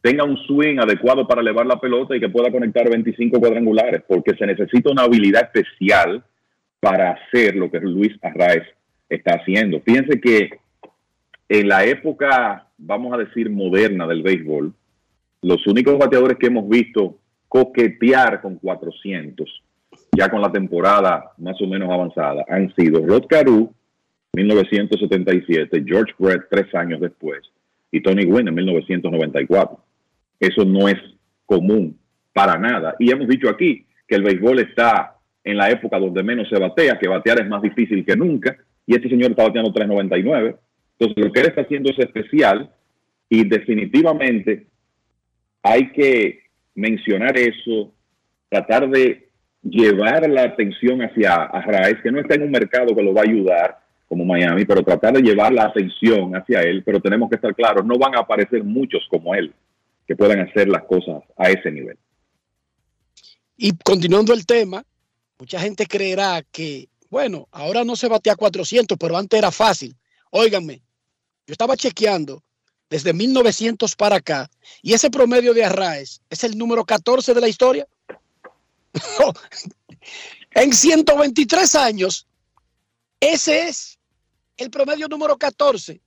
tenga 0.00 0.24
un 0.24 0.36
swing 0.38 0.78
adecuado 0.78 1.26
para 1.26 1.40
elevar 1.40 1.66
la 1.66 1.78
pelota 1.78 2.16
y 2.16 2.20
que 2.20 2.28
pueda 2.28 2.50
conectar 2.50 2.88
25 2.90 3.38
cuadrangulares, 3.38 4.02
porque 4.08 4.34
se 4.36 4.46
necesita 4.46 4.90
una 4.90 5.02
habilidad 5.02 5.50
especial 5.52 6.24
para 6.80 7.12
hacer 7.12 7.54
lo 7.54 7.70
que 7.70 7.78
Luis 7.78 8.12
Arraez 8.22 8.64
está 9.08 9.34
haciendo. 9.34 9.80
Fíjense 9.82 10.20
que 10.20 10.50
en 11.48 11.68
la 11.68 11.84
época, 11.84 12.66
vamos 12.78 13.12
a 13.14 13.18
decir, 13.18 13.50
moderna 13.50 14.06
del 14.06 14.22
béisbol, 14.22 14.74
los 15.42 15.66
únicos 15.66 15.98
bateadores 15.98 16.38
que 16.38 16.46
hemos 16.46 16.68
visto 16.68 17.18
coquetear 17.48 18.40
con 18.40 18.56
400, 18.56 19.62
ya 20.16 20.28
con 20.30 20.40
la 20.40 20.50
temporada 20.50 21.32
más 21.38 21.60
o 21.60 21.66
menos 21.66 21.90
avanzada, 21.90 22.44
han 22.48 22.74
sido 22.74 23.04
Rod 23.06 23.26
Carew, 23.26 23.72
1977, 24.34 25.84
George 25.86 26.14
Brett, 26.18 26.44
tres 26.50 26.74
años 26.74 27.00
después, 27.00 27.40
y 27.90 28.00
Tony 28.00 28.24
Gwynn 28.24 28.48
en 28.48 28.54
1994. 28.54 29.78
Eso 30.40 30.64
no 30.64 30.88
es 30.88 30.96
común 31.44 31.98
para 32.32 32.58
nada. 32.58 32.94
Y 32.98 33.10
hemos 33.10 33.28
dicho 33.28 33.50
aquí 33.50 33.84
que 34.08 34.14
el 34.14 34.22
béisbol 34.22 34.60
está 34.60 35.16
en 35.44 35.56
la 35.58 35.70
época 35.70 35.98
donde 35.98 36.22
menos 36.22 36.48
se 36.48 36.58
batea, 36.58 36.98
que 36.98 37.08
batear 37.08 37.42
es 37.42 37.48
más 37.48 37.60
difícil 37.60 38.04
que 38.06 38.16
nunca, 38.16 38.56
y 38.86 38.94
este 38.94 39.08
señor 39.08 39.32
está 39.32 39.44
bateando 39.44 39.72
3.99. 39.72 40.56
Entonces, 40.98 41.24
lo 41.24 41.32
que 41.32 41.40
él 41.40 41.46
está 41.46 41.62
haciendo 41.62 41.90
es 41.90 41.98
especial 41.98 42.70
y 43.28 43.44
definitivamente 43.44 44.66
hay 45.62 45.92
que 45.92 46.40
mencionar 46.74 47.38
eso, 47.38 47.92
tratar 48.48 48.88
de 48.88 49.28
llevar 49.62 50.28
la 50.28 50.42
atención 50.42 51.02
hacia 51.02 51.34
Arraez, 51.34 51.98
que 52.02 52.10
no 52.10 52.20
está 52.20 52.34
en 52.34 52.42
un 52.42 52.50
mercado 52.50 52.94
que 52.94 53.02
lo 53.02 53.14
va 53.14 53.20
a 53.22 53.28
ayudar 53.28 53.78
como 54.08 54.24
Miami, 54.24 54.64
pero 54.64 54.82
tratar 54.82 55.14
de 55.14 55.22
llevar 55.22 55.52
la 55.52 55.64
atención 55.64 56.34
hacia 56.36 56.60
él, 56.60 56.82
pero 56.84 57.00
tenemos 57.00 57.30
que 57.30 57.36
estar 57.36 57.54
claros, 57.54 57.84
no 57.86 57.96
van 57.96 58.14
a 58.14 58.20
aparecer 58.20 58.62
muchos 58.62 59.06
como 59.08 59.34
él 59.34 59.54
que 60.06 60.16
puedan 60.16 60.40
hacer 60.40 60.68
las 60.68 60.82
cosas 60.82 61.22
a 61.36 61.48
ese 61.50 61.70
nivel. 61.70 61.96
Y 63.56 63.72
continuando 63.84 64.34
el 64.34 64.44
tema, 64.44 64.84
mucha 65.38 65.60
gente 65.60 65.86
creerá 65.86 66.42
que, 66.50 66.88
bueno, 67.08 67.48
ahora 67.52 67.84
no 67.84 67.96
se 67.96 68.08
batea 68.08 68.34
400, 68.34 68.98
pero 68.98 69.16
antes 69.16 69.38
era 69.38 69.50
fácil. 69.50 69.94
Óiganme, 70.30 70.82
yo 71.46 71.52
estaba 71.52 71.76
chequeando 71.76 72.42
desde 72.92 73.14
1900 73.14 73.96
para 73.96 74.16
acá 74.16 74.50
y 74.82 74.92
ese 74.92 75.10
promedio 75.10 75.54
de 75.54 75.64
Arraes 75.64 76.20
es 76.28 76.44
el 76.44 76.58
número 76.58 76.84
14 76.84 77.32
de 77.32 77.40
la 77.40 77.48
historia. 77.48 77.88
en 80.50 80.74
123 80.74 81.74
años, 81.76 82.26
ese 83.18 83.68
es 83.68 83.98
el 84.58 84.68
promedio 84.70 85.08
número 85.08 85.38
14 85.38 86.02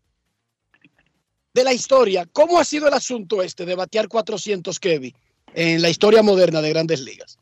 de 1.55 1.63
la 1.63 1.73
historia. 1.73 2.27
¿Cómo 2.31 2.59
ha 2.59 2.63
sido 2.63 2.87
el 2.87 2.93
asunto 2.93 3.41
este 3.41 3.65
de 3.65 3.73
batear 3.73 4.07
400 4.07 4.79
Kevin 4.79 5.15
en 5.55 5.81
la 5.81 5.89
historia 5.89 6.21
moderna 6.21 6.61
de 6.61 6.69
grandes 6.69 7.01
ligas? 7.01 7.39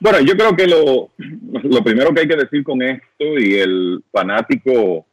Bueno, 0.00 0.18
yo 0.18 0.34
creo 0.34 0.56
que 0.56 0.66
lo, 0.66 1.10
lo 1.62 1.84
primero 1.84 2.12
que 2.12 2.22
hay 2.22 2.28
que 2.28 2.34
decir 2.34 2.64
con 2.64 2.82
esto, 2.82 3.38
y 3.38 3.54
el 3.54 4.02
fanático 4.10 5.06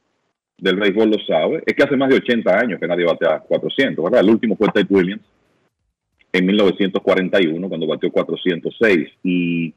del 0.61 0.75
béisbol 0.75 1.09
lo 1.09 1.19
sabe, 1.25 1.63
es 1.65 1.73
que 1.73 1.83
hace 1.83 1.97
más 1.97 2.09
de 2.09 2.17
80 2.17 2.59
años 2.59 2.79
que 2.79 2.87
nadie 2.87 3.05
batea 3.05 3.39
400, 3.39 4.03
¿verdad? 4.03 4.21
El 4.21 4.29
último 4.29 4.55
fue 4.55 4.69
Ted 4.69 4.87
Williams 4.89 5.23
en 6.31 6.45
1941, 6.45 7.69
cuando 7.69 7.87
batió 7.87 8.11
406. 8.11 9.09
Y 9.23 9.73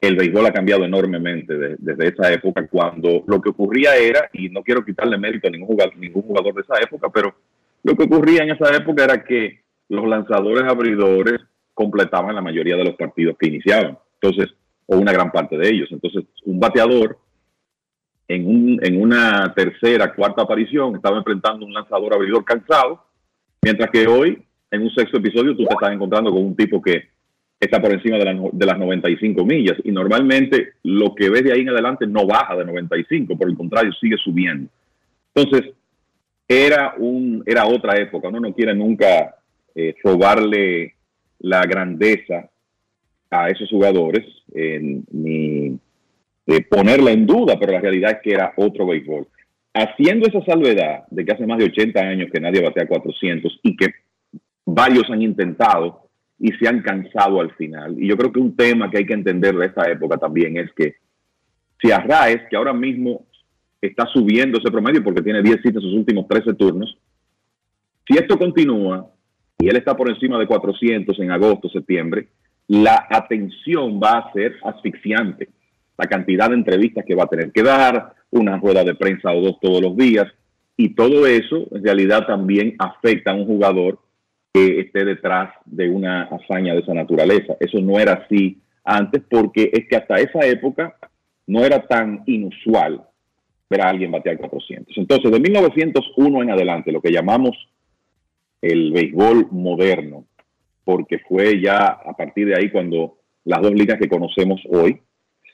el 0.00 0.16
béisbol 0.16 0.46
ha 0.46 0.52
cambiado 0.52 0.84
enormemente 0.84 1.76
desde 1.78 2.08
esa 2.08 2.32
época, 2.32 2.66
cuando 2.66 3.22
lo 3.26 3.40
que 3.40 3.50
ocurría 3.50 3.96
era, 3.96 4.28
y 4.32 4.48
no 4.48 4.62
quiero 4.62 4.84
quitarle 4.84 5.18
mérito 5.18 5.48
a 5.48 5.50
ningún 5.50 5.68
jugador, 5.68 5.96
ningún 5.96 6.22
jugador 6.22 6.54
de 6.54 6.62
esa 6.62 6.80
época, 6.82 7.08
pero 7.12 7.34
lo 7.82 7.96
que 7.96 8.04
ocurría 8.04 8.42
en 8.42 8.50
esa 8.50 8.74
época 8.74 9.04
era 9.04 9.24
que 9.24 9.60
los 9.88 10.06
lanzadores 10.06 10.64
abridores 10.64 11.40
completaban 11.74 12.34
la 12.34 12.42
mayoría 12.42 12.76
de 12.76 12.84
los 12.84 12.94
partidos 12.94 13.36
que 13.38 13.48
iniciaban. 13.48 13.98
Entonces, 14.20 14.54
o 14.86 14.96
una 14.96 15.12
gran 15.12 15.30
parte 15.30 15.56
de 15.56 15.68
ellos. 15.68 15.88
Entonces, 15.92 16.24
un 16.44 16.58
bateador 16.58 17.18
en, 18.30 18.46
un, 18.46 18.78
en 18.80 19.02
una 19.02 19.52
tercera, 19.54 20.14
cuarta 20.14 20.42
aparición 20.42 20.94
estaba 20.94 21.18
enfrentando 21.18 21.66
un 21.66 21.74
lanzador 21.74 22.14
abridor 22.14 22.44
cansado, 22.44 23.04
mientras 23.60 23.90
que 23.90 24.06
hoy, 24.06 24.40
en 24.70 24.82
un 24.82 24.90
sexto 24.90 25.18
episodio, 25.18 25.56
tú 25.56 25.64
te 25.64 25.74
estás 25.74 25.92
encontrando 25.92 26.30
con 26.30 26.44
un 26.44 26.54
tipo 26.54 26.80
que 26.80 27.08
está 27.58 27.82
por 27.82 27.92
encima 27.92 28.18
de, 28.18 28.50
de, 28.52 28.66
las 28.66 28.78
95 28.78 29.44
millas 29.44 29.76
y 29.82 29.90
normalmente 29.90 30.74
lo 30.84 31.12
que 31.12 31.28
ves 31.28 31.42
de 31.42 31.52
ahí 31.52 31.62
en 31.62 31.70
adelante 31.70 32.06
no 32.06 32.24
baja 32.24 32.56
de 32.56 32.64
95, 32.64 33.36
por 33.36 33.48
el 33.48 33.56
contrario, 33.56 33.92
sigue 33.94 34.16
subiendo. 34.16 34.70
Entonces, 35.34 35.72
era, 36.46 36.94
un, 36.98 37.42
era 37.44 37.66
otra 37.66 38.00
época, 38.00 38.28
uno 38.28 38.38
no 38.38 38.54
quiere 38.54 38.76
nunca 38.76 39.34
eh, 39.74 39.96
robarle 40.04 40.94
la 41.40 41.62
grandeza 41.62 42.48
a 43.28 43.48
esos 43.48 43.68
jugadores, 43.70 44.24
ni 44.54 45.78
ponerla 46.68 47.12
en 47.12 47.26
duda, 47.26 47.58
pero 47.58 47.72
la 47.72 47.80
realidad 47.80 48.12
es 48.12 48.18
que 48.22 48.32
era 48.32 48.52
otro 48.56 48.86
béisbol. 48.86 49.26
Haciendo 49.72 50.26
esa 50.26 50.44
salvedad 50.44 51.04
de 51.10 51.24
que 51.24 51.32
hace 51.32 51.46
más 51.46 51.58
de 51.58 51.66
80 51.66 52.00
años 52.00 52.30
que 52.32 52.40
nadie 52.40 52.60
batea 52.60 52.88
400 52.88 53.60
y 53.62 53.76
que 53.76 53.86
varios 54.66 55.08
han 55.10 55.22
intentado 55.22 56.08
y 56.38 56.50
se 56.52 56.66
han 56.66 56.82
cansado 56.82 57.40
al 57.40 57.52
final. 57.54 57.94
Y 58.02 58.08
yo 58.08 58.16
creo 58.16 58.32
que 58.32 58.40
un 58.40 58.56
tema 58.56 58.90
que 58.90 58.98
hay 58.98 59.06
que 59.06 59.14
entender 59.14 59.54
de 59.54 59.66
esta 59.66 59.88
época 59.90 60.16
también 60.16 60.56
es 60.56 60.72
que 60.72 60.94
si 61.80 61.92
Arraes, 61.92 62.42
que 62.50 62.56
ahora 62.56 62.72
mismo 62.72 63.26
está 63.80 64.06
subiendo 64.06 64.58
ese 64.58 64.70
promedio 64.70 65.04
porque 65.04 65.22
tiene 65.22 65.42
10 65.42 65.56
citas 65.56 65.76
en 65.76 65.82
sus 65.82 65.94
últimos 65.94 66.26
13 66.26 66.54
turnos, 66.54 66.96
si 68.08 68.18
esto 68.18 68.38
continúa 68.38 69.08
y 69.58 69.68
él 69.68 69.76
está 69.76 69.96
por 69.96 70.10
encima 70.10 70.38
de 70.38 70.46
400 70.46 71.18
en 71.20 71.30
agosto, 71.30 71.68
septiembre, 71.68 72.28
la 72.66 73.06
atención 73.10 74.00
va 74.02 74.18
a 74.18 74.32
ser 74.32 74.56
asfixiante. 74.64 75.48
La 76.00 76.06
cantidad 76.06 76.48
de 76.48 76.54
entrevistas 76.54 77.04
que 77.06 77.14
va 77.14 77.24
a 77.24 77.28
tener 77.28 77.52
que 77.52 77.62
dar, 77.62 78.14
una 78.30 78.56
rueda 78.56 78.84
de 78.84 78.94
prensa 78.94 79.32
o 79.32 79.42
dos 79.42 79.60
todos 79.60 79.82
los 79.82 79.94
días, 79.96 80.26
y 80.78 80.94
todo 80.94 81.26
eso 81.26 81.66
en 81.72 81.84
realidad 81.84 82.26
también 82.26 82.74
afecta 82.78 83.32
a 83.32 83.34
un 83.34 83.44
jugador 83.44 83.98
que 84.50 84.80
esté 84.80 85.04
detrás 85.04 85.52
de 85.66 85.90
una 85.90 86.22
hazaña 86.22 86.72
de 86.72 86.80
esa 86.80 86.94
naturaleza. 86.94 87.54
Eso 87.60 87.80
no 87.82 87.98
era 87.98 88.14
así 88.14 88.58
antes 88.82 89.22
porque 89.28 89.70
es 89.74 89.86
que 89.90 89.96
hasta 89.96 90.16
esa 90.16 90.40
época 90.46 90.96
no 91.46 91.64
era 91.64 91.86
tan 91.86 92.22
inusual 92.24 93.02
ver 93.68 93.82
a 93.82 93.90
alguien 93.90 94.10
batear 94.10 94.38
400. 94.38 94.96
Entonces, 94.96 95.30
de 95.30 95.38
1901 95.38 96.42
en 96.42 96.50
adelante, 96.50 96.92
lo 96.92 97.02
que 97.02 97.12
llamamos 97.12 97.54
el 98.62 98.92
béisbol 98.92 99.48
moderno, 99.50 100.24
porque 100.82 101.18
fue 101.18 101.60
ya 101.60 101.88
a 101.88 102.16
partir 102.16 102.46
de 102.46 102.56
ahí 102.56 102.70
cuando 102.70 103.18
las 103.44 103.60
dos 103.60 103.72
ligas 103.72 103.98
que 104.00 104.08
conocemos 104.08 104.62
hoy 104.70 104.98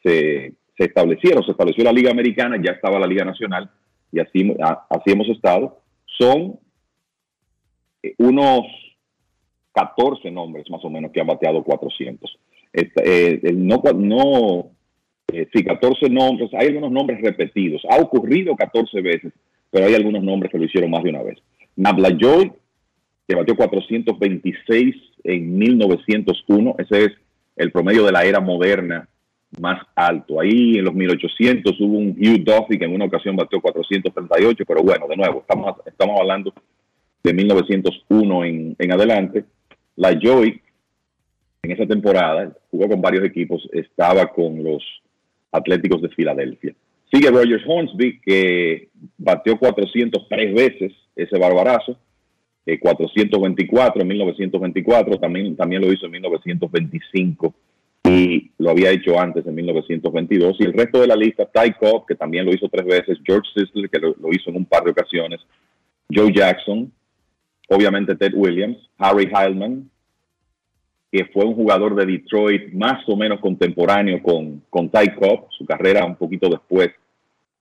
se, 0.07 0.55
establecieron. 0.77 1.45
Se 1.45 1.53
estableció 1.53 1.85
la 1.85 1.93
Liga 1.93 2.11
Americana, 2.11 2.57
ya 2.63 2.73
estaba 2.73 2.99
la 2.99 3.07
Liga 3.07 3.25
Nacional 3.25 3.71
y 4.13 4.21
así, 4.21 4.55
así 4.91 5.11
hemos 5.11 5.29
estado. 5.29 5.81
Son 6.19 6.59
eh, 8.03 8.15
unos 8.19 8.63
14 9.73 10.31
nombres 10.31 10.71
más 10.71 10.85
o 10.85 10.91
menos 10.91 11.11
que 11.13 11.21
han 11.21 11.27
bateado 11.27 11.63
400. 11.63 12.39
Eh, 12.73 13.41
no, 13.55 13.83
no 13.95 14.71
eh, 15.33 15.49
sí, 15.53 15.65
14 15.65 16.09
nombres, 16.09 16.51
hay 16.55 16.69
algunos 16.69 16.93
nombres 16.93 17.21
repetidos. 17.21 17.83
Ha 17.91 17.97
ocurrido 17.97 18.55
14 18.55 19.01
veces, 19.01 19.33
pero 19.71 19.87
hay 19.87 19.95
algunos 19.95 20.23
nombres 20.23 20.53
que 20.53 20.59
lo 20.59 20.65
hicieron 20.65 20.91
más 20.91 21.03
de 21.03 21.11
una 21.11 21.23
vez. 21.23 21.39
Nabla 21.75 22.17
Joy, 22.17 22.53
que 23.27 23.35
batió 23.35 23.57
426 23.57 24.95
en 25.25 25.59
1901, 25.59 26.77
ese 26.79 27.05
es 27.05 27.13
el 27.57 27.73
promedio 27.73 28.05
de 28.05 28.13
la 28.13 28.25
era 28.25 28.41
moderna 28.41 29.09
más 29.61 29.87
alto. 29.95 30.41
Ahí 30.41 30.79
en 30.79 30.85
los 30.85 30.95
1800 30.95 31.81
hubo 31.81 31.99
un 31.99 32.11
Hugh 32.11 32.45
Duffy 32.45 32.79
que 32.79 32.85
en 32.85 32.95
una 32.95 33.07
ocasión 33.07 33.37
batió 33.37 33.61
438, 33.61 34.65
pero 34.67 34.83
bueno, 34.83 35.07
de 35.09 35.17
nuevo, 35.17 35.41
estamos, 35.41 35.77
estamos 35.87 36.21
hablando 36.21 36.53
de 37.23 37.35
1901 37.35 38.45
en, 38.45 38.77
en 38.79 38.93
adelante. 38.93 39.45
La 39.97 40.13
Joy, 40.19 40.61
en 41.63 41.71
esa 41.73 41.87
temporada, 41.87 42.53
jugó 42.71 42.89
con 42.89 43.01
varios 43.01 43.25
equipos, 43.25 43.69
estaba 43.73 44.27
con 44.29 44.63
los 44.63 44.83
Atléticos 45.53 46.03
de 46.03 46.11
Filadelfia. 46.11 46.75
Sigue 47.11 47.31
Rogers 47.31 47.65
Hornsby, 47.67 48.21
que 48.21 48.89
batió 49.17 49.59
403 49.59 50.55
veces 50.55 50.93
ese 51.15 51.39
barbarazo, 51.39 51.97
424 52.81 54.01
eh, 54.01 54.03
en 54.03 54.09
1924, 54.09 55.19
también, 55.19 55.57
también 55.57 55.83
lo 55.83 55.93
hizo 55.93 56.07
en 56.07 56.13
1925 56.13 57.55
y 58.09 58.51
lo 58.59 58.71
había 58.71 58.91
hecho 58.91 59.19
antes 59.19 59.47
en 59.47 59.55
1922. 59.55 60.57
Y 60.61 60.65
el 60.65 60.73
resto 60.73 61.01
de 61.01 61.07
la 61.07 61.17
lista, 61.17 61.47
Ty 61.47 61.73
Cobb, 61.73 62.07
que 62.07 62.15
también 62.15 62.47
lo 62.47 62.53
hizo 62.53 62.69
tres 62.69 62.87
veces, 62.87 63.19
George 63.25 63.49
Sisler, 63.55 63.91
que 63.91 63.99
lo, 63.99 64.15
lo 64.21 64.31
hizo 64.31 64.51
en 64.51 64.57
un 64.57 64.65
par 64.65 64.85
de 64.85 64.91
ocasiones, 64.91 65.41
Joe 66.13 66.33
Jackson, 66.33 66.93
obviamente 67.69 68.15
Ted 68.15 68.33
Williams, 68.35 68.79
Harry 68.99 69.31
Heilman, 69.33 69.91
que 71.11 71.25
fue 71.27 71.45
un 71.45 71.55
jugador 71.55 71.95
de 71.95 72.07
Detroit 72.07 72.73
más 72.73 73.09
o 73.09 73.17
menos 73.17 73.41
contemporáneo 73.41 74.23
con, 74.23 74.63
con 74.71 74.91
Ty 74.91 75.15
Cobb, 75.19 75.47
su 75.51 75.65
carrera 75.65 76.05
un 76.05 76.17
poquito 76.17 76.49
después 76.49 76.91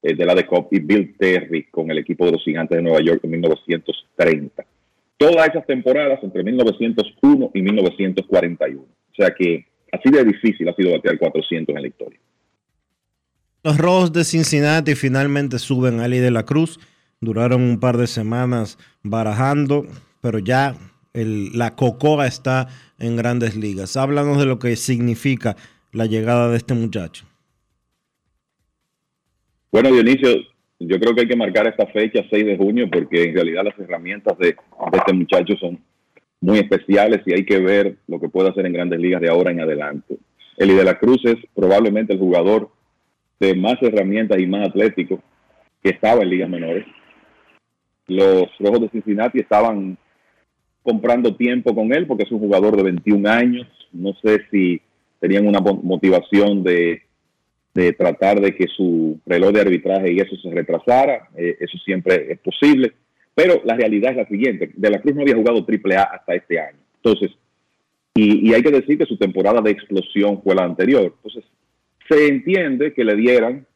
eh, 0.01 0.15
de 0.15 0.25
la 0.25 0.35
de 0.35 0.45
Cobb, 0.45 0.67
y 0.71 0.79
Bill 0.79 1.15
Terry 1.17 1.63
con 1.65 1.89
el 1.89 1.99
equipo 1.99 2.25
de 2.25 2.33
los 2.33 2.43
Gigantes 2.43 2.77
de 2.77 2.83
Nueva 2.83 3.01
York 3.01 3.21
en 3.23 3.31
1930. 3.31 4.65
Todas 5.17 5.47
esas 5.47 5.65
temporadas 5.65 6.19
entre 6.23 6.43
1901 6.43 7.51
y 7.53 7.61
1941. 7.61 8.81
O 8.81 9.15
sea 9.15 9.33
que 9.33 9.65
así 9.95 10.11
de 10.11 10.23
difícil 10.23 10.67
ha 10.69 10.75
sido 10.75 10.91
batear 10.91 11.17
400 11.17 11.75
en 11.75 11.81
la 11.81 11.87
historia. 11.87 12.19
Los 13.63 13.77
Rojos 13.77 14.13
de 14.13 14.23
Cincinnati 14.23 14.95
finalmente 14.95 15.57
suben 15.57 15.99
a 15.99 16.05
Ali 16.05 16.19
de 16.19 16.31
la 16.31 16.43
Cruz 16.43 16.79
duraron 17.25 17.61
un 17.61 17.79
par 17.79 17.97
de 17.97 18.07
semanas 18.07 18.77
barajando, 19.03 19.85
pero 20.21 20.39
ya 20.39 20.75
el, 21.13 21.57
la 21.57 21.75
cocoa 21.75 22.27
está 22.27 22.67
en 22.99 23.17
grandes 23.17 23.55
ligas. 23.55 23.97
Háblanos 23.97 24.37
de 24.37 24.45
lo 24.45 24.59
que 24.59 24.75
significa 24.75 25.55
la 25.91 26.05
llegada 26.05 26.49
de 26.49 26.57
este 26.57 26.73
muchacho. 26.73 27.25
Bueno, 29.71 29.91
Dionisio, 29.91 30.29
yo 30.79 30.99
creo 30.99 31.13
que 31.13 31.21
hay 31.21 31.27
que 31.27 31.35
marcar 31.35 31.67
esta 31.67 31.85
fecha, 31.87 32.23
6 32.29 32.45
de 32.45 32.57
junio, 32.57 32.87
porque 32.89 33.23
en 33.23 33.35
realidad 33.35 33.63
las 33.65 33.79
herramientas 33.79 34.37
de, 34.37 34.47
de 34.47 34.97
este 34.97 35.13
muchacho 35.13 35.55
son 35.59 35.79
muy 36.45 36.59
especiales 36.59 37.21
y 37.25 37.33
hay 37.33 37.45
que 37.45 37.59
ver 37.59 37.95
lo 38.07 38.19
que 38.19 38.29
puede 38.29 38.49
hacer 38.49 38.65
en 38.65 38.73
grandes 38.73 38.99
ligas 38.99 39.21
de 39.21 39.29
ahora 39.29 39.51
en 39.51 39.61
adelante. 39.61 40.17
Eli 40.57 40.73
de 40.73 40.83
la 40.83 40.97
Cruz 40.97 41.23
es 41.25 41.37
probablemente 41.53 42.13
el 42.13 42.19
jugador 42.19 42.69
de 43.39 43.55
más 43.55 43.75
herramientas 43.81 44.39
y 44.39 44.47
más 44.47 44.69
atlético 44.69 45.21
que 45.83 45.89
estaba 45.89 46.21
en 46.21 46.29
ligas 46.29 46.49
menores 46.49 46.85
los 48.07 48.47
Rojos 48.59 48.81
de 48.81 48.89
Cincinnati 48.89 49.39
estaban 49.39 49.97
comprando 50.83 51.35
tiempo 51.35 51.73
con 51.73 51.93
él 51.93 52.05
porque 52.05 52.23
es 52.23 52.31
un 52.31 52.39
jugador 52.39 52.75
de 52.77 52.83
21 52.83 53.29
años. 53.29 53.67
No 53.91 54.13
sé 54.23 54.41
si 54.51 54.81
tenían 55.19 55.47
una 55.47 55.59
motivación 55.59 56.63
de, 56.63 57.01
tratar 57.97 58.39
de 58.39 58.55
que 58.55 58.67
su 58.67 59.19
reloj 59.25 59.51
de 59.51 59.61
arbitraje 59.61 60.13
y 60.13 60.19
eso 60.19 60.35
se 60.37 60.49
retrasara. 60.51 61.29
Eh, 61.35 61.57
eso 61.59 61.77
siempre 61.79 62.31
es 62.31 62.39
posible. 62.39 62.93
Pero 63.35 63.61
la 63.65 63.75
realidad 63.75 64.11
es 64.11 64.17
la 64.17 64.27
siguiente. 64.27 64.71
De 64.73 64.89
la 64.89 65.01
Cruz 65.01 65.13
no 65.13 65.21
había 65.21 65.35
jugado 65.35 65.65
AAA 65.67 66.03
hasta 66.03 66.35
este 66.35 66.59
año. 66.59 66.79
Entonces, 66.95 67.31
y, 68.15 68.53
hay 68.53 68.63
que 68.63 68.71
decir 68.71 68.97
que 68.97 69.05
su 69.05 69.17
temporada 69.17 69.61
de 69.61 69.71
explosión 69.71 70.41
fue 70.41 70.55
la 70.55 70.63
anterior. 70.63 71.13
Entonces, 71.17 71.43
se 72.07 72.27
entiende 72.27 72.93
que 72.93 73.03
le 73.03 73.15
dieran 73.15 73.67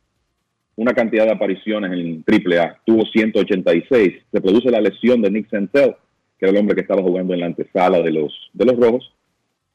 una 0.78 0.94
cantidad 0.94 1.26
de 1.26 1.34
apariciones 1.34 1.92
en 1.92 2.24
AAA, 2.26 2.80
tuvo 2.86 3.06
186. 3.06 4.14
Se 4.32 4.42
produce 4.42 4.72
la 4.72 4.80
lesión 4.80 5.22
de 5.22 5.30
Nick 5.30 5.50
Santel, 5.50 5.96
que 6.38 6.46
era 6.46 6.52
el 6.52 6.58
hombre 6.58 6.76
que 6.76 6.82
estaba 6.82 7.04
jugando 7.04 7.34
en 7.34 7.42
la 7.42 7.48
antesala 7.48 8.02
de 8.02 8.12
los, 8.12 8.34
de 8.54 8.66
los 8.66 8.78
rojos, 8.78 9.14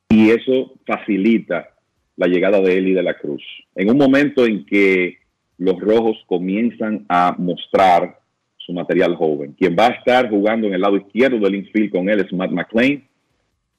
y 0.08 0.30
eso 0.30 0.72
facilita 0.86 1.68
la 2.16 2.26
llegada 2.26 2.60
de 2.60 2.78
y 2.78 2.94
de 2.94 3.02
la 3.02 3.18
Cruz. 3.18 3.42
En 3.74 3.90
un 3.90 3.98
momento 3.98 4.46
en 4.46 4.64
que 4.64 5.18
los 5.58 5.78
rojos 5.78 6.16
comienzan 6.26 7.04
a 7.10 7.34
mostrar 7.38 8.18
su 8.64 8.72
material 8.72 9.16
joven. 9.16 9.54
Quien 9.58 9.76
va 9.78 9.88
a 9.88 9.92
estar 9.92 10.30
jugando 10.30 10.66
en 10.66 10.74
el 10.74 10.80
lado 10.80 10.96
izquierdo 10.96 11.38
del 11.38 11.56
infield 11.56 11.92
con 11.92 12.08
él 12.08 12.20
es 12.20 12.32
Matt 12.32 12.50
McLean, 12.50 13.04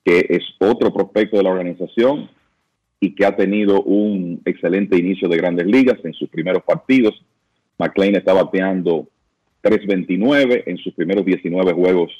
que 0.03 0.25
es 0.29 0.43
otro 0.59 0.93
prospecto 0.93 1.37
de 1.37 1.43
la 1.43 1.51
organización 1.51 2.29
y 2.99 3.15
que 3.15 3.25
ha 3.25 3.35
tenido 3.35 3.81
un 3.81 4.41
excelente 4.45 4.97
inicio 4.97 5.27
de 5.27 5.37
grandes 5.37 5.65
ligas 5.65 5.97
en 6.03 6.13
sus 6.13 6.29
primeros 6.29 6.63
partidos. 6.63 7.13
McLean 7.77 8.15
está 8.15 8.33
bateando 8.33 9.07
3.29 9.63 10.63
en 10.67 10.77
sus 10.77 10.93
primeros 10.93 11.25
19 11.25 11.73
juegos 11.73 12.11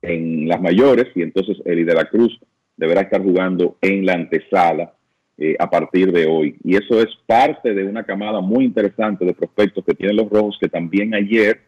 en 0.00 0.48
las 0.48 0.60
mayores 0.60 1.06
y 1.14 1.22
entonces 1.22 1.58
Eli 1.64 1.84
de 1.84 1.94
la 1.94 2.06
Cruz 2.06 2.38
deberá 2.76 3.02
estar 3.02 3.22
jugando 3.22 3.76
en 3.82 4.06
la 4.06 4.14
antesala 4.14 4.94
eh, 5.36 5.56
a 5.58 5.68
partir 5.68 6.10
de 6.12 6.26
hoy. 6.26 6.56
Y 6.64 6.76
eso 6.76 7.00
es 7.00 7.08
parte 7.26 7.74
de 7.74 7.84
una 7.84 8.04
camada 8.04 8.40
muy 8.40 8.64
interesante 8.64 9.24
de 9.24 9.34
prospectos 9.34 9.84
que 9.84 9.94
tienen 9.94 10.16
los 10.16 10.30
rojos 10.30 10.56
que 10.60 10.68
también 10.68 11.14
ayer 11.14 11.60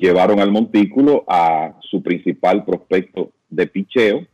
llevaron 0.00 0.40
al 0.40 0.50
montículo 0.50 1.24
a 1.28 1.78
su 1.82 2.02
principal 2.02 2.64
prospecto 2.64 3.32
de 3.48 3.66
picheo, 3.66 4.26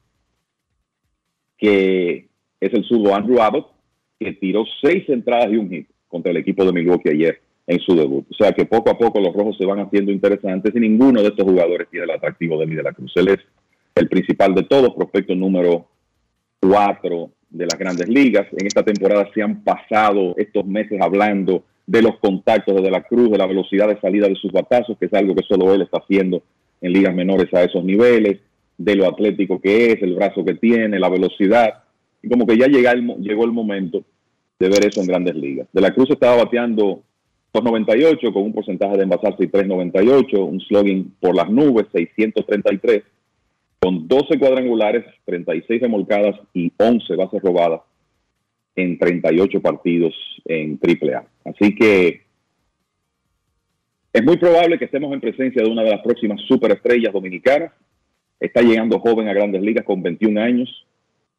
que 1.57 2.29
es 2.61 2.73
el 2.73 2.85
surdo 2.85 3.15
Andrew 3.15 3.41
Abbott, 3.41 3.71
que 4.19 4.33
tiró 4.33 4.65
seis 4.81 5.09
entradas 5.09 5.51
y 5.53 5.57
un 5.57 5.71
hit 5.71 5.89
contra 6.09 6.31
el 6.31 6.39
equipo 6.39 6.65
de 6.65 6.73
Milwaukee 6.73 7.11
ayer 7.11 7.41
en 7.67 7.81
su 7.81 7.95
debut. 7.95 8.27
O 8.31 8.35
sea 8.35 8.53
que 8.53 8.67
poco 8.67 8.91
a 8.91 8.99
poco 8.99 9.21
los 9.21 9.35
rojos 9.35 9.57
se 9.59 9.67
van 9.67 9.81
haciendo 9.81 10.13
interesantes 10.13 10.75
y 10.75 10.81
ninguno 10.81 11.23
de 11.23 11.29
estos 11.29 11.45
jugadores 11.45 11.89
tiene 11.91 12.05
el 12.05 12.11
atractivo 12.11 12.59
de 12.59 12.67
Lee 12.67 12.77
de 12.77 12.95
Cruz. 12.95 13.13
Él 13.17 13.29
es 13.29 13.39
el 13.95 14.09
principal 14.09 14.55
de 14.55 14.65
todos, 14.65 14.95
prospecto 14.95 15.35
número 15.35 15.87
cuatro 16.61 17.31
de 17.51 17.67
las 17.67 17.79
grandes 17.79 18.09
ligas. 18.09 18.47
En 18.53 18.67
esta 18.67 18.83
temporada 18.83 19.29
se 19.33 19.43
han 19.43 19.63
pasado 19.63 20.35
estos 20.37 20.67
meses 20.67 21.01
hablando 21.01 21.65
de 21.87 22.03
los 22.03 22.19
contactos 22.19 22.83
de, 22.83 22.91
la 22.91 23.03
Cruz, 23.03 23.31
de 23.31 23.39
la 23.39 23.47
velocidad 23.47 23.89
de 23.89 24.01
salida 24.01 24.29
de 24.29 24.37
sus 24.37 24.53
batazos, 24.53 24.97
que 24.99 25.07
es 25.07 25.15
algo 25.15 25.35
que 25.35 25.45
solo 25.47 25.75
él 25.75 25.83
está 25.83 25.99
haciendo 25.99 26.43
en 26.81 26.93
ligas 26.93 27.15
menores 27.15 27.53
a 27.53 27.63
esos 27.63 27.85
niveles, 27.85 28.41
de 28.77 28.97
lo 28.97 29.07
atlético 29.07 29.61
que 29.61 29.93
es, 29.93 30.03
el 30.03 30.15
brazo 30.15 30.45
que 30.45 30.55
tiene, 30.55 30.99
la 30.99 31.09
velocidad. 31.09 31.85
Y 32.23 32.29
como 32.29 32.47
que 32.47 32.57
ya 32.57 32.67
llega 32.67 32.95
llegó 32.95 33.45
el 33.45 33.53
momento 33.53 34.03
de 34.59 34.69
ver 34.69 34.87
eso 34.87 35.01
en 35.01 35.07
grandes 35.07 35.35
ligas. 35.35 35.69
De 35.73 35.81
la 35.81 35.95
Cruz 35.95 36.11
estaba 36.11 36.37
bateando 36.37 37.03
2.98 37.53 38.33
con 38.33 38.43
un 38.43 38.53
porcentaje 38.53 38.97
de 38.97 39.03
envasarse 39.05 39.45
y 39.45 39.49
3.98, 39.49 40.39
un 40.39 40.61
slogan 40.61 41.13
por 41.21 41.37
las 41.37 41.51
nubes, 41.51 41.87
633, 41.93 43.03
con 43.79 44.09
12 44.09 44.39
cuadrangulares, 44.39 45.05
36 45.27 45.83
remolcadas 45.83 46.37
y 46.55 46.73
11 46.79 47.15
bases 47.17 47.43
robadas 47.43 47.83
en 48.77 48.99
38 48.99 49.61
partidos 49.61 50.15
en 50.45 50.79
AAA. 50.83 51.25
Así 51.45 51.75
que 51.75 52.23
es 54.13 54.23
muy 54.23 54.37
probable 54.37 54.79
que 54.79 54.85
estemos 54.85 55.13
en 55.13 55.21
presencia 55.21 55.63
de 55.63 55.69
una 55.69 55.83
de 55.83 55.91
las 55.91 56.03
próximas 56.03 56.41
superestrellas 56.47 57.13
dominicanas. 57.13 57.73
Está 58.39 58.63
llegando 58.63 59.01
joven 59.01 59.29
a 59.29 59.35
grandes 59.35 59.63
ligas 59.63 59.85
con 59.85 60.03
21 60.03 60.41
años 60.41 60.87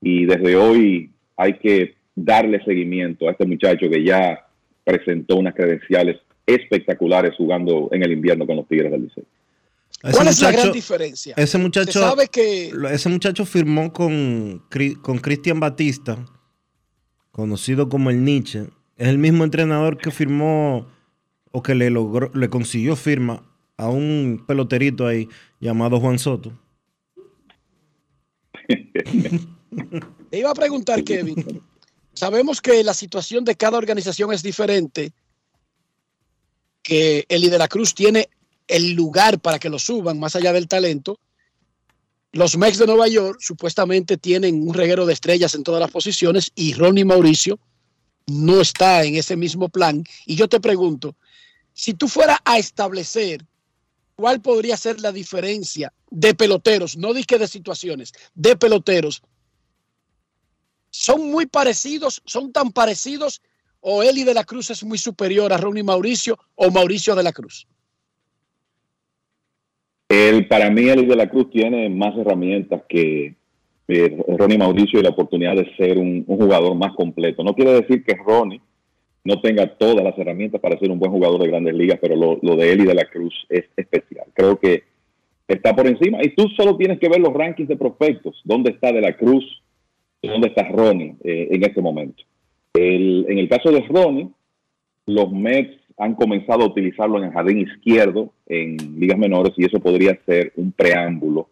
y 0.01 0.25
desde 0.25 0.55
hoy 0.55 1.09
hay 1.37 1.53
que 1.53 1.95
darle 2.15 2.63
seguimiento 2.63 3.27
a 3.27 3.31
este 3.31 3.45
muchacho 3.45 3.89
que 3.89 4.03
ya 4.03 4.47
presentó 4.83 5.37
unas 5.37 5.53
credenciales 5.55 6.17
espectaculares 6.45 7.33
jugando 7.37 7.89
en 7.91 8.03
el 8.03 8.11
invierno 8.11 8.45
con 8.45 8.57
los 8.57 8.67
Tigres 8.67 8.91
del 8.91 9.03
Liceo. 9.03 9.23
¿Cuál 10.11 10.27
es 10.27 10.41
la 10.41 10.51
gran 10.51 10.71
diferencia? 10.71 11.33
Ese 11.37 11.57
muchacho, 11.57 11.99
sabe 11.99 12.27
que 12.27 12.71
ese 12.91 13.09
muchacho 13.09 13.45
firmó 13.45 13.91
con, 13.91 14.63
con 15.01 15.17
Cristian 15.17 15.59
Batista, 15.59 16.17
conocido 17.35 17.89
como 17.89 18.09
el 18.11 18.23
Nietzsche. 18.23 18.69
Es 18.95 19.09
el 19.09 19.17
mismo 19.17 19.43
entrenador 19.43 19.97
que 19.97 20.09
firmó 20.09 20.87
o 21.51 21.61
que 21.61 21.75
le 21.75 21.89
logró, 21.89 22.31
le 22.33 22.49
consiguió 22.49 22.95
firma 22.95 23.43
a 23.75 23.89
un 23.89 24.45
peloterito 24.47 25.05
ahí 25.05 25.27
llamado 25.59 25.99
Juan 25.99 26.17
Soto. 26.17 26.57
Te 30.29 30.39
iba 30.39 30.49
a 30.49 30.53
preguntar, 30.53 31.03
Kevin. 31.03 31.61
Sabemos 32.13 32.61
que 32.61 32.81
la 32.85 32.93
situación 32.93 33.43
de 33.43 33.55
cada 33.55 33.77
organización 33.77 34.31
es 34.31 34.41
diferente, 34.41 35.11
que 36.81 37.25
Eli 37.27 37.49
de 37.49 37.57
la 37.57 37.67
Cruz 37.67 37.93
tiene 37.93 38.29
el 38.65 38.93
lugar 38.93 39.41
para 39.41 39.59
que 39.59 39.69
lo 39.69 39.77
suban 39.77 40.17
más 40.21 40.37
allá 40.37 40.53
del 40.53 40.69
talento. 40.69 41.19
Los 42.35 42.57
Mex 42.57 42.77
de 42.77 42.85
Nueva 42.85 43.07
York 43.07 43.37
supuestamente 43.39 44.17
tienen 44.17 44.67
un 44.67 44.73
reguero 44.73 45.05
de 45.05 45.13
estrellas 45.13 45.55
en 45.55 45.63
todas 45.63 45.79
las 45.79 45.89
posiciones 45.89 46.51
y 46.53 46.73
Ronnie 46.73 47.05
Mauricio 47.05 47.59
no 48.27 48.59
está 48.59 49.05
en 49.05 49.15
ese 49.15 49.37
mismo 49.37 49.69
plan. 49.69 50.03
Y 50.25 50.35
yo 50.35 50.49
te 50.49 50.59
pregunto, 50.59 51.15
si 51.71 51.93
tú 51.93 52.09
fueras 52.09 52.39
a 52.43 52.57
establecer 52.57 53.45
cuál 54.17 54.41
podría 54.41 54.75
ser 54.75 54.99
la 54.99 55.13
diferencia 55.13 55.93
de 56.11 56.33
peloteros, 56.33 56.97
no 56.97 57.13
dije 57.13 57.37
de 57.37 57.47
situaciones, 57.47 58.11
de 58.33 58.57
peloteros, 58.57 59.21
son 60.89 61.31
muy 61.31 61.45
parecidos, 61.45 62.21
son 62.25 62.51
tan 62.51 62.73
parecidos, 62.73 63.41
o 63.79 64.03
Eli 64.03 64.25
de 64.25 64.33
la 64.33 64.43
Cruz 64.43 64.71
es 64.71 64.83
muy 64.83 64.97
superior 64.97 65.53
a 65.53 65.57
Ronnie 65.57 65.83
Mauricio 65.83 66.37
o 66.55 66.69
Mauricio 66.69 67.15
de 67.15 67.23
la 67.23 67.31
Cruz. 67.31 67.65
El, 70.09 70.47
para 70.47 70.69
mí, 70.69 70.87
el 70.87 71.07
de 71.07 71.15
la 71.15 71.29
Cruz 71.29 71.49
tiene 71.49 71.89
más 71.89 72.15
herramientas 72.17 72.83
que 72.87 73.33
eh, 73.87 74.17
Ronnie 74.37 74.57
Mauricio 74.57 74.99
y 74.99 75.03
la 75.03 75.09
oportunidad 75.09 75.55
de 75.55 75.75
ser 75.75 75.97
un, 75.97 76.25
jugador 76.25 76.75
más 76.75 76.93
completo. 76.93 77.43
No 77.43 77.53
quiere 77.55 77.73
decir 77.73 78.03
que 78.03 78.15
Ronnie 78.15 78.61
no 79.23 79.41
tenga 79.41 79.65
todas 79.77 80.03
las 80.03 80.17
herramientas 80.17 80.61
para 80.61 80.77
ser 80.77 80.91
un 80.91 80.99
buen 80.99 81.11
jugador 81.11 81.41
de 81.41 81.47
grandes 81.47 81.73
ligas, 81.73 81.97
pero 81.99 82.15
lo, 82.15 82.39
lo 82.41 82.55
de 82.55 82.71
él 82.71 82.81
y 82.81 82.85
de 82.85 82.93
la 82.93 83.05
Cruz 83.05 83.33
es 83.49 83.65
especial. 83.75 84.25
Creo 84.33 84.59
que 84.59 84.83
está 85.47 85.75
por 85.75 85.87
encima 85.87 86.19
y 86.23 86.29
tú 86.29 86.47
solo 86.49 86.77
tienes 86.77 86.99
que 86.99 87.09
ver 87.09 87.19
los 87.19 87.33
rankings 87.33 87.69
de 87.69 87.75
prospectos, 87.77 88.39
dónde 88.43 88.71
está 88.71 88.91
de 88.91 89.01
la 89.01 89.15
Cruz, 89.17 89.61
dónde 90.21 90.47
está 90.49 90.63
Ronnie 90.69 91.15
eh, 91.23 91.47
en 91.51 91.63
este 91.63 91.81
momento. 91.81 92.23
El- 92.73 93.25
en 93.29 93.39
el 93.39 93.49
caso 93.49 93.71
de 93.71 93.81
Ronnie, 93.81 94.29
los 95.07 95.31
Mets 95.31 95.75
han 95.97 96.15
comenzado 96.15 96.63
a 96.63 96.67
utilizarlo 96.67 97.17
en 97.17 97.25
el 97.25 97.31
jardín 97.31 97.59
izquierdo 97.59 98.31
en 98.47 98.75
ligas 98.99 99.17
menores 99.17 99.53
y 99.57 99.65
eso 99.65 99.79
podría 99.79 100.17
ser 100.25 100.51
un 100.57 100.71
preámbulo 100.71 101.47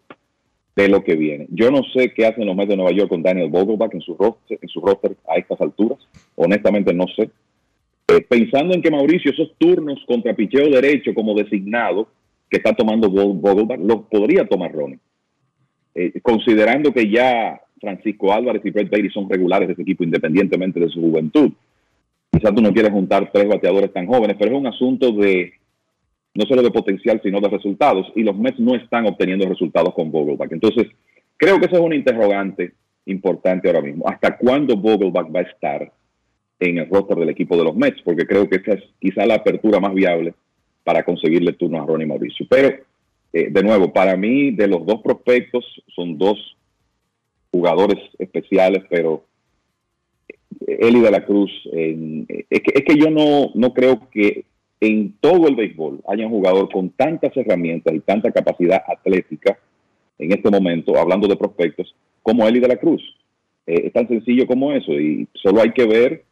de 0.76 0.88
lo 0.90 1.04
que 1.04 1.16
viene. 1.16 1.48
Yo 1.50 1.70
no 1.72 1.82
sé 1.94 2.14
qué 2.14 2.26
hacen 2.26 2.46
los 2.46 2.56
Mets 2.56 2.70
de 2.70 2.76
Nueva 2.76 2.92
York 2.92 3.10
con 3.10 3.22
Daniel 3.24 3.50
Vogelbach 3.50 3.94
en 3.94 4.02
su 4.02 4.16
roster, 4.16 4.58
en 4.62 4.68
su 4.70 4.82
roster 4.82 5.16
a 5.30 5.38
estas 5.38 5.62
alturas. 5.62 6.00
Honestamente 6.36 6.94
no 6.94 7.06
sé. 7.16 7.30
Eh, 8.08 8.22
pensando 8.28 8.74
en 8.74 8.82
que 8.82 8.92
Mauricio 8.92 9.32
esos 9.32 9.54
turnos 9.58 10.00
contra 10.08 10.34
picheo 10.36 10.70
derecho 10.70 11.14
como 11.14 11.36
designado 11.36 12.08
que 12.50 12.58
está 12.58 12.74
tomando 12.74 13.08
Vo- 13.10 13.40
Vogelbach, 13.40 13.80
los 13.80 14.02
podría 14.08 14.46
tomar 14.46 14.72
Ronnie. 14.74 15.00
Eh, 15.96 16.20
considerando 16.22 16.92
que 16.92 17.10
ya 17.10 17.62
Francisco 17.80 18.34
Álvarez 18.34 18.62
y 18.66 18.72
Brett 18.72 18.90
Bailey 18.90 19.12
son 19.12 19.30
regulares 19.30 19.68
de 19.68 19.74
ese 19.74 19.84
equipo 19.84 20.04
independientemente 20.04 20.80
de 20.80 20.90
su 20.90 21.00
juventud. 21.02 21.52
Quizás 22.34 22.56
tú 22.56 22.62
no 22.64 22.74
quieres 22.74 22.92
juntar 22.92 23.30
tres 23.32 23.48
bateadores 23.48 23.94
tan 23.94 24.08
jóvenes, 24.08 24.36
pero 24.40 24.52
es 24.52 24.58
un 24.58 24.66
asunto 24.66 25.12
de 25.12 25.54
no 26.34 26.46
solo 26.46 26.64
de 26.64 26.72
potencial, 26.72 27.22
sino 27.24 27.40
de 27.40 27.48
resultados. 27.48 28.12
Y 28.16 28.24
los 28.24 28.36
Mets 28.36 28.60
no 28.60 28.76
están 28.76 29.06
obteniendo 29.06 29.48
resultados 29.48 29.94
con 29.94 30.12
Vogelbach. 30.12 30.52
Entonces, 30.52 30.88
creo 31.38 31.60
que 31.60 31.68
eso 31.68 31.76
es 31.76 31.82
una 31.82 31.96
interrogante 31.96 32.74
importante 33.06 33.68
ahora 33.68 33.82
mismo. 33.82 34.10
¿Hasta 34.10 34.36
cuándo 34.38 34.76
Vogelbach 34.76 35.28
va 35.34 35.42
a 35.42 35.44
estar 35.44 35.92
en 36.60 36.80
el 36.80 36.90
roster 36.90 37.18
del 37.18 37.30
equipo 37.30 37.56
de 37.56 37.66
los 37.66 37.76
Mets? 37.76 38.02
Porque 38.02 38.26
creo 38.26 38.50
que 38.50 38.56
esa 38.56 38.74
es 38.74 38.84
quizá 39.00 39.28
la 39.28 39.36
apertura 39.36 39.80
más 39.80 39.94
viable 39.94 40.34
para 40.84 41.04
conseguirle 41.04 41.54
turno 41.54 41.84
a 41.84 41.86
Ronnie 41.86 42.08
Mauricio. 42.08 42.48
Pero, 42.50 42.76
eh, 43.32 43.50
de 43.52 43.64
nuevo, 43.64 43.94
para 43.94 44.18
mí, 44.18 44.50
de 44.50 44.68
los 44.68 44.84
dos 44.88 45.02
prospectos, 45.04 45.64
son 45.96 46.18
dos 46.18 46.58
jugadores 47.52 48.00
especiales, 48.18 48.84
pero 48.90 49.24
Eli 50.68 51.00
de 51.02 51.12
la 51.12 51.26
Cruz, 51.26 51.52
en- 51.72 52.26
es, 52.50 52.62
que, 52.62 52.72
es 52.76 52.84
que 52.86 52.98
yo 52.98 53.10
no, 53.10 53.52
no 53.56 53.74
creo 53.74 54.10
que 54.12 54.46
en 54.80 55.14
todo 55.22 55.48
el 55.48 55.56
béisbol 55.56 56.02
haya 56.08 56.26
un 56.26 56.32
jugador 56.32 56.70
con 56.72 56.90
tantas 56.90 57.36
herramientas 57.38 57.94
y 57.94 58.00
tanta 58.02 58.32
capacidad 58.32 58.82
atlética 58.88 59.58
en 60.20 60.32
este 60.32 60.50
momento, 60.50 60.98
hablando 60.98 61.28
de 61.28 61.38
prospectos, 61.38 61.96
como 62.22 62.48
Eli 62.48 62.60
de 62.60 62.68
la 62.68 62.78
Cruz. 62.78 63.02
Eh, 63.66 63.84
es 63.86 63.94
tan 63.94 64.08
sencillo 64.08 64.46
como 64.46 64.74
eso 64.74 64.92
y 64.94 65.28
solo 65.34 65.62
hay 65.62 65.72
que 65.72 65.86
ver 65.86 66.24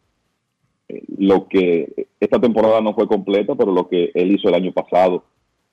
eh, 0.90 1.04
lo 1.18 1.48
que 1.48 2.08
esta 2.20 2.40
temporada 2.42 2.82
no 2.82 2.94
fue 2.94 3.08
completa, 3.08 3.56
pero 3.56 3.72
lo 3.72 3.88
que 3.88 4.12
él 4.14 4.34
hizo 4.34 4.50
el 4.50 4.56
año 4.56 4.74
pasado 4.74 5.24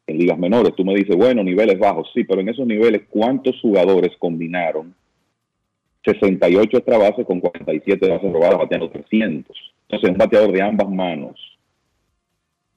en 0.06 0.18
ligas 0.18 0.38
menores. 0.38 0.74
Tú 0.76 0.84
me 0.84 0.94
dices, 0.94 1.16
bueno, 1.16 1.42
niveles 1.42 1.78
bajos, 1.78 2.08
sí, 2.14 2.24
pero 2.24 2.40
en 2.40 2.48
esos 2.48 2.66
niveles, 2.66 3.02
¿cuántos 3.10 3.60
jugadores 3.60 4.12
combinaron 4.18 4.94
68 6.04 6.76
extra 6.76 6.98
bases 6.98 7.26
con 7.26 7.40
47 7.40 8.08
bases 8.08 8.32
robadas, 8.32 8.58
bateando 8.58 8.90
300? 8.90 9.56
Entonces, 9.88 10.10
un 10.10 10.18
bateador 10.18 10.52
de 10.52 10.62
ambas 10.62 10.88
manos 10.88 11.58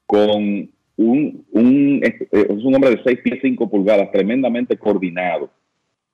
con 0.06 0.70
un, 0.96 1.44
un, 1.52 2.00
es, 2.02 2.14
es 2.30 2.64
un 2.64 2.74
hombre 2.74 2.90
de 2.90 3.02
6 3.02 3.18
pies 3.22 3.38
5 3.42 3.70
pulgadas, 3.70 4.10
tremendamente 4.12 4.76
coordinado. 4.76 5.50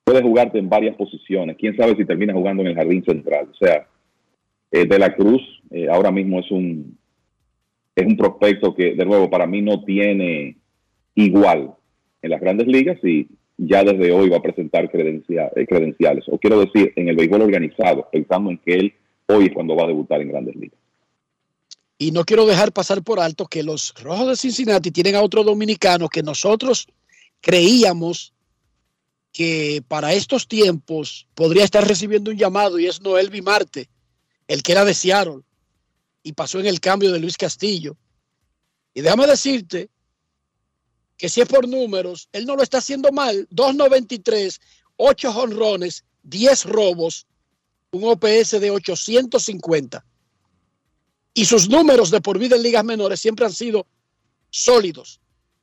Puede 0.04 0.22
jugarte 0.22 0.58
en 0.58 0.68
varias 0.68 0.96
posiciones. 0.96 1.56
Quién 1.56 1.76
sabe 1.76 1.96
si 1.96 2.04
termina 2.04 2.32
jugando 2.32 2.62
en 2.62 2.68
el 2.68 2.74
jardín 2.76 3.04
central. 3.04 3.48
O 3.50 3.54
sea, 3.54 3.86
eh, 4.70 4.86
De 4.86 4.98
la 4.98 5.14
Cruz 5.14 5.42
eh, 5.70 5.88
ahora 5.90 6.10
mismo 6.10 6.40
es 6.40 6.50
un, 6.50 6.96
es 7.94 8.06
un 8.06 8.16
prospecto 8.16 8.74
que, 8.74 8.94
de 8.94 9.04
nuevo, 9.04 9.28
para 9.28 9.46
mí 9.46 9.60
no 9.60 9.84
tiene 9.84 10.56
igual 11.14 11.74
en 12.22 12.30
las 12.30 12.40
grandes 12.40 12.66
ligas 12.66 12.98
y 13.04 13.26
ya 13.58 13.82
desde 13.82 14.12
hoy 14.12 14.28
va 14.28 14.38
a 14.38 14.42
presentar 14.42 14.84
eh, 14.84 15.66
credenciales. 15.68 16.24
O 16.28 16.38
quiero 16.38 16.60
decir, 16.60 16.92
en 16.96 17.08
el 17.08 17.16
béisbol 17.16 17.42
organizado, 17.42 18.08
pensando 18.10 18.50
en 18.50 18.58
que 18.58 18.74
él 18.74 18.94
hoy 19.26 19.46
es 19.46 19.52
cuando 19.52 19.76
va 19.76 19.84
a 19.84 19.88
debutar 19.88 20.22
en 20.22 20.28
grandes 20.28 20.56
ligas. 20.56 20.78
Y 21.98 22.12
no 22.12 22.24
quiero 22.24 22.46
dejar 22.46 22.72
pasar 22.72 23.02
por 23.02 23.18
alto 23.18 23.46
que 23.46 23.64
los 23.64 23.92
Rojos 24.00 24.28
de 24.28 24.36
Cincinnati 24.36 24.92
tienen 24.92 25.16
a 25.16 25.22
otro 25.22 25.42
dominicano 25.42 26.08
que 26.08 26.22
nosotros 26.22 26.86
creíamos 27.40 28.32
que 29.32 29.82
para 29.86 30.14
estos 30.14 30.46
tiempos 30.46 31.26
podría 31.34 31.64
estar 31.64 31.86
recibiendo 31.86 32.30
un 32.30 32.38
llamado 32.38 32.78
y 32.78 32.86
es 32.86 33.02
Noel 33.02 33.30
Marte, 33.42 33.88
el 34.46 34.62
que 34.62 34.72
era 34.72 34.84
de 34.84 34.94
Seattle 34.94 35.42
y 36.22 36.32
pasó 36.32 36.60
en 36.60 36.66
el 36.66 36.80
cambio 36.80 37.12
de 37.12 37.18
Luis 37.18 37.36
Castillo. 37.36 37.96
Y 38.94 39.00
déjame 39.00 39.26
decirte 39.26 39.90
que 41.18 41.28
si 41.28 41.42
es 41.42 41.48
por 41.48 41.68
números, 41.68 42.28
él 42.32 42.46
no 42.46 42.56
lo 42.56 42.62
está 42.62 42.78
haciendo 42.78 43.12
mal. 43.12 43.46
2.93, 43.50 44.58
8 44.96 45.32
jonrones, 45.32 46.04
10 46.22 46.64
robos, 46.64 47.26
un 47.90 48.04
OPS 48.04 48.60
de 48.60 48.70
850 48.70 50.04
y 51.38 51.44
sus 51.44 51.68
números 51.68 52.10
de 52.10 52.20
por 52.20 52.36
vida 52.36 52.56
en 52.56 52.64
ligas 52.64 52.84
menores 52.84 53.20
siempre 53.20 53.46
han 53.46 53.52
sido 53.52 53.86
sólidos. 54.50 55.20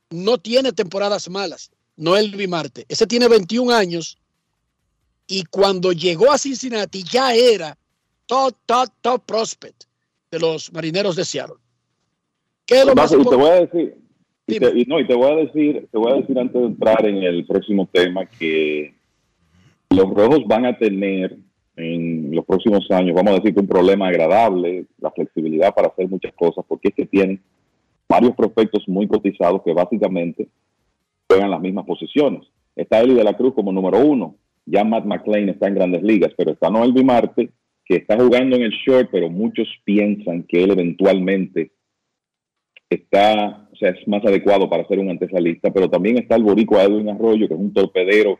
No 0.08 0.38
tiene 0.38 0.72
temporadas 0.72 1.28
malas. 1.28 1.70
Noel 1.96 2.48
Marte. 2.48 2.86
Ese 2.88 3.06
tiene 3.06 3.28
21 3.28 3.74
años 3.74 4.16
y 5.26 5.44
cuando 5.44 5.92
llegó 5.92 6.32
a 6.32 6.38
Cincinnati 6.38 7.02
ya 7.02 7.34
era 7.34 7.76
top, 8.24 8.56
top, 8.64 8.90
top 9.02 9.26
prospect 9.26 9.84
de 10.30 10.38
los 10.38 10.72
marineros 10.72 11.14
de 11.14 11.26
Seattle. 11.26 11.56
¿Qué 12.64 12.80
es 12.80 12.86
lo 12.86 12.94
más 12.94 13.10
Bajo, 13.10 13.22
y 13.22 13.26
te 13.26 13.36
voy 13.36 13.50
a 13.50 13.66
decir, 13.66 13.98
y 14.46 14.58
te, 14.58 14.78
y 14.78 14.84
no, 14.84 15.00
y 15.00 15.06
te 15.06 15.14
voy 15.14 15.32
a 15.32 15.36
decir, 15.36 15.88
te 15.90 15.98
voy 15.98 16.12
a 16.12 16.16
decir 16.16 16.38
antes 16.38 16.60
de 16.60 16.66
entrar 16.66 17.06
en 17.06 17.22
el 17.22 17.44
próximo 17.46 17.88
tema 17.90 18.26
que 18.26 18.94
los 19.90 20.08
rojos 20.10 20.44
van 20.46 20.66
a 20.66 20.78
tener 20.78 21.36
en 21.76 22.34
los 22.34 22.44
próximos 22.44 22.90
años, 22.90 23.14
vamos 23.14 23.32
a 23.32 23.36
decir 23.36 23.54
que 23.54 23.60
un 23.60 23.68
problema 23.68 24.08
agradable, 24.08 24.86
la 24.98 25.10
flexibilidad 25.10 25.74
para 25.74 25.88
hacer 25.88 26.08
muchas 26.08 26.32
cosas, 26.34 26.64
porque 26.66 26.88
es 26.88 26.94
que 26.94 27.06
tienen 27.06 27.40
varios 28.08 28.34
prospectos 28.34 28.88
muy 28.88 29.06
cotizados 29.06 29.62
que 29.62 29.72
básicamente 29.72 30.48
juegan 31.28 31.50
las 31.50 31.60
mismas 31.60 31.84
posiciones. 31.84 32.42
Está 32.74 33.00
Eli 33.00 33.14
de 33.14 33.24
la 33.24 33.36
Cruz 33.36 33.54
como 33.54 33.72
número 33.72 33.98
uno, 33.98 34.36
ya 34.64 34.84
Matt 34.84 35.04
McClain 35.04 35.48
está 35.48 35.68
en 35.68 35.74
grandes 35.74 36.02
ligas, 36.02 36.32
pero 36.36 36.52
está 36.52 36.70
Noel 36.70 36.92
Marte 37.04 37.50
que 37.84 37.96
está 37.96 38.18
jugando 38.18 38.56
en 38.56 38.62
el 38.62 38.72
short, 38.72 39.08
pero 39.12 39.30
muchos 39.30 39.68
piensan 39.84 40.42
que 40.42 40.64
él 40.64 40.72
eventualmente 40.72 41.70
está, 42.88 43.68
o 43.72 43.76
sea, 43.76 43.90
es 43.90 44.06
más 44.06 44.24
adecuado 44.24 44.68
para 44.70 44.86
ser 44.86 44.98
un 44.98 45.10
antesalista, 45.10 45.72
pero 45.72 45.90
también 45.90 46.18
está 46.18 46.36
el 46.36 46.44
boricua 46.44 46.84
Edwin 46.84 47.08
Arroyo, 47.08 47.48
que 47.48 47.54
es 47.54 47.60
un 47.60 47.72
torpedero, 47.72 48.38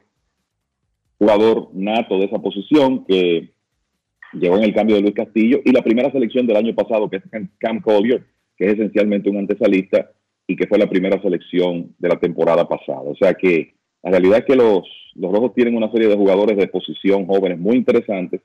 jugador 1.18 1.70
nato 1.72 2.18
de 2.18 2.26
esa 2.26 2.38
posición, 2.38 3.04
que 3.06 3.50
llegó 4.32 4.56
en 4.58 4.64
el 4.64 4.74
cambio 4.74 4.96
de 4.96 5.02
Luis 5.02 5.14
Castillo, 5.14 5.60
y 5.64 5.72
la 5.72 5.82
primera 5.82 6.10
selección 6.12 6.46
del 6.46 6.56
año 6.56 6.74
pasado, 6.74 7.08
que 7.08 7.16
es 7.16 7.22
Cam- 7.58 7.82
Collier, 7.82 8.24
que 8.56 8.66
es 8.66 8.74
esencialmente 8.74 9.30
un 9.30 9.38
antesalista, 9.38 10.10
y 10.46 10.54
que 10.54 10.66
fue 10.66 10.78
la 10.78 10.88
primera 10.88 11.20
selección 11.20 11.94
de 11.98 12.08
la 12.08 12.20
temporada 12.20 12.68
pasada. 12.68 13.00
O 13.00 13.16
sea 13.16 13.34
que 13.34 13.74
la 14.02 14.10
realidad 14.12 14.38
es 14.38 14.44
que 14.44 14.54
los, 14.54 14.84
los 15.16 15.32
rojos 15.32 15.54
tienen 15.54 15.76
una 15.76 15.90
serie 15.90 16.06
de 16.06 16.16
jugadores 16.16 16.56
de 16.56 16.68
posición 16.68 17.26
jóvenes 17.26 17.58
muy 17.58 17.76
interesantes, 17.76 18.42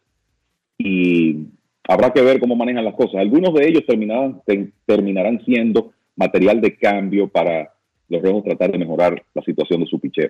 y 0.78 1.46
habrá 1.92 2.14
que 2.14 2.22
ver 2.22 2.40
cómo 2.40 2.56
manejan 2.56 2.86
las 2.86 2.96
cosas. 2.96 3.16
Algunos 3.16 3.54
de 3.54 3.68
ellos 3.68 3.84
terminarán, 3.86 4.42
te- 4.46 4.72
terminarán 4.86 5.44
siendo 5.44 5.92
material 6.16 6.62
de 6.62 6.78
cambio 6.78 7.28
para 7.28 7.74
los 8.08 8.22
rojos 8.22 8.44
tratar 8.44 8.72
de 8.72 8.78
mejorar 8.78 9.24
la 9.34 9.42
situación 9.42 9.82
de 9.82 9.88
su 9.88 10.00
picheo. 10.00 10.30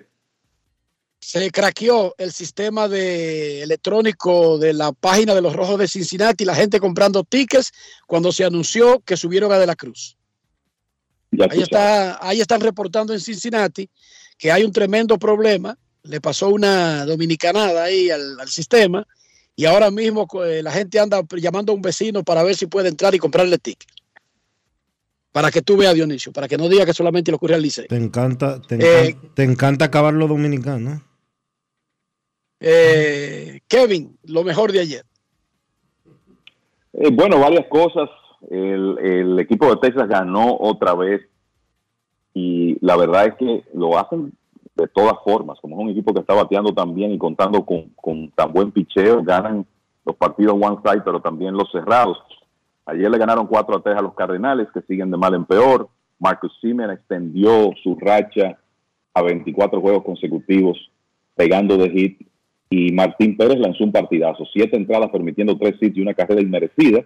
Se 1.20 1.50
craqueó 1.52 2.14
el 2.18 2.32
sistema 2.32 2.88
de 2.88 3.62
electrónico 3.62 4.58
de 4.58 4.72
la 4.72 4.90
página 4.92 5.34
de 5.36 5.40
los 5.40 5.54
Rojos 5.54 5.78
de 5.78 5.86
Cincinnati, 5.86 6.44
la 6.44 6.54
gente 6.56 6.80
comprando 6.80 7.22
tickets 7.22 7.70
cuando 8.08 8.32
se 8.32 8.44
anunció 8.44 8.98
que 9.00 9.16
subieron 9.16 9.52
a 9.52 9.58
De 9.58 9.66
la 9.66 9.76
Cruz. 9.76 10.16
Ya 11.30 11.46
Ahí, 11.48 11.62
está, 11.62 12.26
ahí 12.26 12.40
están 12.40 12.60
reportando 12.60 13.12
en 13.12 13.20
Cincinnati 13.20 13.88
que 14.36 14.50
hay 14.50 14.64
un 14.64 14.72
tremendo 14.72 15.16
problema. 15.16 15.78
Le 16.02 16.20
pasó 16.20 16.48
una 16.48 17.06
dominicanada 17.06 17.84
ahí 17.84 18.10
al, 18.10 18.40
al 18.40 18.48
sistema 18.48 19.06
y 19.54 19.64
ahora 19.64 19.90
mismo 19.90 20.26
eh, 20.44 20.62
la 20.62 20.72
gente 20.72 20.98
anda 20.98 21.22
llamando 21.36 21.72
a 21.72 21.74
un 21.74 21.82
vecino 21.82 22.22
para 22.22 22.42
ver 22.42 22.54
si 22.54 22.66
puede 22.66 22.88
entrar 22.88 23.14
y 23.14 23.18
comprarle 23.18 23.58
ticket. 23.58 23.88
Para 25.30 25.50
que 25.50 25.62
tú 25.62 25.76
veas, 25.78 25.94
Dionisio, 25.94 26.30
para 26.32 26.46
que 26.46 26.58
no 26.58 26.68
diga 26.68 26.84
que 26.84 26.92
solamente 26.92 27.30
le 27.30 27.36
ocurre 27.36 27.54
al 27.54 27.62
Licey. 27.62 27.88
Te 27.88 27.96
encanta, 27.96 28.60
te, 28.60 28.76
Eh, 28.80 29.16
te 29.34 29.42
encanta 29.44 29.86
acabar 29.86 30.12
los 30.12 30.28
dominicanos. 30.28 31.00
Eh, 32.60 33.60
Kevin, 33.66 34.16
lo 34.24 34.44
mejor 34.44 34.72
de 34.72 34.80
ayer. 34.80 35.04
Eh, 36.92 37.10
bueno, 37.10 37.38
varias 37.40 37.66
cosas. 37.68 38.10
El, 38.50 38.98
el 38.98 39.40
equipo 39.40 39.70
de 39.70 39.76
Texas 39.80 40.08
ganó 40.08 40.56
otra 40.58 40.94
vez 40.94 41.22
y 42.34 42.76
la 42.84 42.96
verdad 42.96 43.26
es 43.28 43.34
que 43.36 43.64
lo 43.72 43.98
hacen 43.98 44.32
de 44.74 44.88
todas 44.88 45.14
formas. 45.24 45.58
Como 45.60 45.76
es 45.76 45.82
un 45.84 45.90
equipo 45.90 46.12
que 46.12 46.20
está 46.20 46.34
bateando 46.34 46.72
tan 46.72 46.94
bien 46.94 47.12
y 47.12 47.18
contando 47.18 47.64
con, 47.64 47.90
con 47.96 48.30
tan 48.30 48.52
buen 48.52 48.70
picheo, 48.70 49.22
ganan 49.22 49.66
los 50.04 50.16
partidos 50.16 50.54
one 50.60 50.78
side, 50.84 51.02
pero 51.04 51.20
también 51.20 51.54
los 51.54 51.70
cerrados. 51.70 52.18
Ayer 52.86 53.10
le 53.10 53.18
ganaron 53.18 53.46
4 53.46 53.76
a 53.76 53.82
3 53.82 53.96
a 53.96 54.02
los 54.02 54.14
Cardenales, 54.14 54.68
que 54.74 54.82
siguen 54.82 55.10
de 55.10 55.16
mal 55.16 55.34
en 55.34 55.44
peor. 55.44 55.88
Marcus 56.18 56.52
Simeon 56.60 56.90
extendió 56.90 57.70
su 57.82 57.96
racha 57.96 58.58
a 59.14 59.22
24 59.22 59.80
juegos 59.80 60.04
consecutivos, 60.04 60.90
pegando 61.36 61.76
de 61.76 61.90
hit. 61.90 62.28
Y 62.70 62.90
Martín 62.92 63.36
Pérez 63.36 63.58
lanzó 63.58 63.84
un 63.84 63.92
partidazo, 63.92 64.44
siete 64.52 64.76
entradas 64.76 65.10
permitiendo 65.10 65.58
tres 65.58 65.74
hits 65.80 65.96
y 65.96 66.00
una 66.00 66.14
carrera 66.14 66.40
inmerecida. 66.40 67.04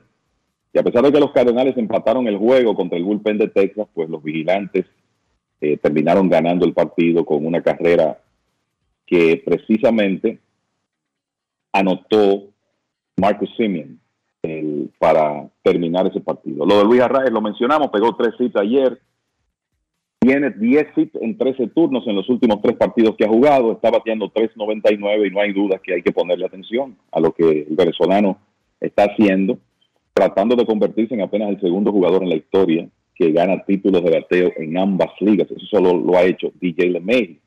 Y 0.72 0.78
a 0.78 0.82
pesar 0.82 1.02
de 1.02 1.12
que 1.12 1.20
los 1.20 1.32
Cardenales 1.32 1.76
empataron 1.76 2.26
el 2.28 2.38
juego 2.38 2.74
contra 2.74 2.97
el 2.97 3.05
bullpen 3.05 3.38
de 3.38 3.48
Texas, 3.48 3.86
pues 3.93 4.09
los 4.09 4.22
vigilantes 4.22 4.86
eh, 5.60 5.76
terminaron 5.78 6.28
ganando 6.28 6.66
el 6.66 6.72
partido 6.72 7.24
con 7.24 7.46
una 7.46 7.62
carrera 7.62 8.20
que 9.06 9.42
precisamente 9.44 10.38
anotó 11.72 12.44
Marcus 13.16 13.50
Simeon 13.56 14.00
para 14.98 15.48
terminar 15.62 16.06
ese 16.06 16.20
partido. 16.20 16.64
Lo 16.64 16.78
de 16.78 16.84
Luis 16.84 17.00
Arraez 17.00 17.30
lo 17.30 17.40
mencionamos, 17.40 17.88
pegó 17.90 18.14
tres 18.14 18.34
hits 18.38 18.56
ayer, 18.56 19.00
tiene 20.18 20.50
10 20.50 20.86
hits 20.96 21.14
en 21.20 21.36
13 21.36 21.68
turnos 21.68 22.06
en 22.06 22.16
los 22.16 22.28
últimos 22.28 22.60
tres 22.62 22.76
partidos 22.76 23.16
que 23.16 23.24
ha 23.24 23.28
jugado, 23.28 23.72
está 23.72 23.90
bateando 23.90 24.32
3.99 24.32 25.26
y 25.26 25.30
no 25.30 25.40
hay 25.40 25.52
duda 25.52 25.78
que 25.78 25.94
hay 25.94 26.02
que 26.02 26.12
ponerle 26.12 26.46
atención 26.46 26.96
a 27.12 27.20
lo 27.20 27.32
que 27.32 27.66
el 27.68 27.76
venezolano 27.76 28.38
está 28.80 29.04
haciendo, 29.04 29.58
tratando 30.12 30.56
de 30.56 30.66
convertirse 30.66 31.14
en 31.14 31.22
apenas 31.22 31.50
el 31.50 31.60
segundo 31.60 31.92
jugador 31.92 32.22
en 32.22 32.30
la 32.30 32.36
historia 32.36 32.88
que 33.16 33.32
gana 33.32 33.64
títulos 33.64 34.05
de 34.05 34.10
bateo 34.10 34.52
en 34.56 34.76
ambas 34.76 35.10
ligas. 35.20 35.51
Eso 35.51 35.66
solo 35.66 35.97
lo 35.97 36.16
ha 36.16 36.24
hecho 36.24 36.52
DJ 36.60 36.90
LeMay. 36.90 37.38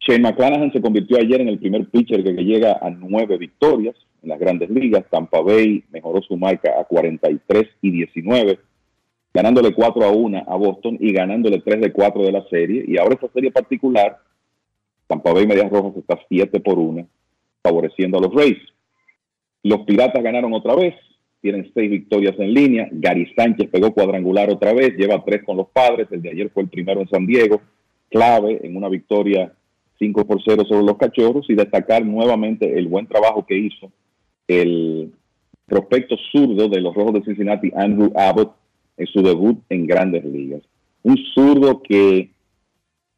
Shane 0.00 0.22
McClanahan 0.22 0.72
se 0.72 0.80
convirtió 0.80 1.18
ayer 1.18 1.40
en 1.40 1.48
el 1.48 1.58
primer 1.58 1.88
pitcher 1.88 2.22
que 2.22 2.32
llega 2.32 2.78
a 2.80 2.90
nueve 2.90 3.38
victorias 3.38 3.94
en 4.22 4.30
las 4.30 4.38
grandes 4.38 4.70
ligas. 4.70 5.04
Tampa 5.10 5.40
Bay 5.40 5.84
mejoró 5.90 6.22
su 6.22 6.36
marca 6.36 6.78
a 6.78 6.84
43 6.84 7.64
y 7.82 7.90
19, 7.90 8.58
ganándole 9.32 9.72
4 9.72 10.04
a 10.04 10.10
1 10.10 10.44
a 10.46 10.56
Boston 10.56 10.98
y 11.00 11.12
ganándole 11.12 11.60
3 11.60 11.80
de 11.80 11.92
4 11.92 12.22
de 12.22 12.32
la 12.32 12.44
serie. 12.48 12.84
Y 12.86 12.98
ahora 12.98 13.14
esa 13.14 13.32
serie 13.32 13.50
particular, 13.50 14.18
Tampa 15.06 15.32
Bay 15.32 15.46
Medias 15.46 15.70
Rojas 15.70 15.96
está 15.96 16.18
7 16.28 16.60
por 16.60 16.78
1, 16.78 17.06
favoreciendo 17.62 18.18
a 18.18 18.22
los 18.22 18.34
Rays. 18.34 18.58
Los 19.62 19.80
Piratas 19.80 20.22
ganaron 20.22 20.52
otra 20.52 20.74
vez, 20.74 20.94
tienen 21.44 21.70
6 21.74 21.90
victorias 21.90 22.34
en 22.38 22.54
línea. 22.54 22.88
Gary 22.90 23.30
Sánchez 23.36 23.68
pegó 23.70 23.92
cuadrangular 23.92 24.48
otra 24.48 24.72
vez, 24.72 24.96
lleva 24.96 25.22
3 25.22 25.44
con 25.44 25.58
los 25.58 25.68
padres. 25.68 26.08
El 26.10 26.22
de 26.22 26.30
ayer 26.30 26.48
fue 26.48 26.62
el 26.62 26.70
primero 26.70 27.02
en 27.02 27.08
San 27.10 27.26
Diego, 27.26 27.60
clave 28.08 28.60
en 28.62 28.74
una 28.74 28.88
victoria 28.88 29.52
5 29.98 30.26
por 30.26 30.40
0 30.42 30.64
sobre 30.66 30.86
los 30.86 30.96
cachorros 30.96 31.44
y 31.50 31.54
destacar 31.54 32.02
nuevamente 32.02 32.78
el 32.78 32.88
buen 32.88 33.06
trabajo 33.06 33.44
que 33.44 33.58
hizo 33.58 33.92
el 34.48 35.12
prospecto 35.66 36.16
zurdo 36.32 36.66
de 36.70 36.80
los 36.80 36.94
Rojos 36.94 37.12
de 37.12 37.24
Cincinnati, 37.24 37.70
Andrew 37.76 38.10
Abbott, 38.16 38.54
en 38.96 39.06
su 39.06 39.20
debut 39.20 39.58
en 39.68 39.86
grandes 39.86 40.24
ligas. 40.24 40.62
Un 41.02 41.18
zurdo 41.34 41.82
que 41.82 42.30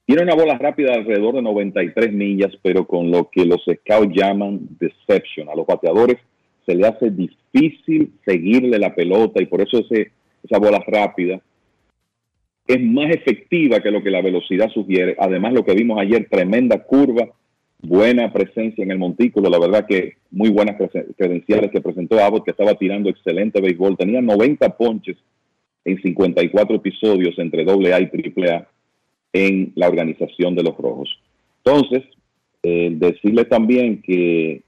tiene 0.05 0.23
una 0.23 0.35
bola 0.35 0.59
rápida 0.59 0.90
de 0.90 0.98
alrededor 0.98 1.36
de 1.36 1.43
93 1.43 2.12
millas, 2.12 2.53
pero 2.61 2.89
con 2.89 3.09
lo 3.09 3.31
que 3.31 3.44
los 3.44 3.62
scouts 3.62 4.12
llaman 4.12 4.66
deception. 4.81 5.48
A 5.48 5.55
los 5.55 5.65
bateadores 5.65 6.16
se 6.66 6.74
le 6.74 6.86
hace 6.86 7.10
difícil 7.10 8.12
seguirle 8.24 8.78
la 8.78 8.94
pelota 8.94 9.40
y 9.40 9.47
por 9.47 9.60
eso 9.62 9.78
esa 9.88 10.59
bola 10.59 10.82
rápida 10.86 11.40
es 12.66 12.82
más 12.82 13.10
efectiva 13.14 13.80
que 13.80 13.90
lo 13.93 14.02
que 14.02 14.10
la 14.10 14.20
velocidad 14.22 14.68
sugiere. 14.70 15.14
Además, 15.18 15.52
lo 15.52 15.64
que 15.64 15.74
vimos 15.74 16.01
ayer, 16.01 16.26
tremenda 16.28 16.82
curva, 16.82 17.28
buena 17.80 18.32
presencia 18.32 18.82
en 18.82 18.90
el 18.90 18.98
montículo. 18.98 19.48
La 19.48 19.60
verdad 19.60 19.86
que 19.86 20.14
muy 20.32 20.48
buenas 20.51 20.76
creden- 20.76 21.14
credenciales 21.16 21.70
que 21.70 21.80
presentó 21.80 22.18
Abbott, 22.18 22.44
que 22.44 22.51
estaba 22.51 22.74
tirando 22.74 23.09
excelente 23.09 23.60
béisbol. 23.60 23.97
Tenía 23.97 24.20
90 24.20 24.76
ponches 24.76 25.16
en 25.84 26.02
54 26.02 26.74
episodios 26.74 27.38
entre 27.38 27.62
AA 27.62 28.01
y 28.01 28.06
AAA 28.06 28.66
en 29.32 29.72
la 29.76 29.86
organización 29.88 30.56
de 30.56 30.64
los 30.64 30.76
Rojos. 30.76 31.20
Entonces, 31.64 32.02
eh, 32.64 32.90
decirle 32.94 33.44
también 33.44 34.02
que 34.02 34.62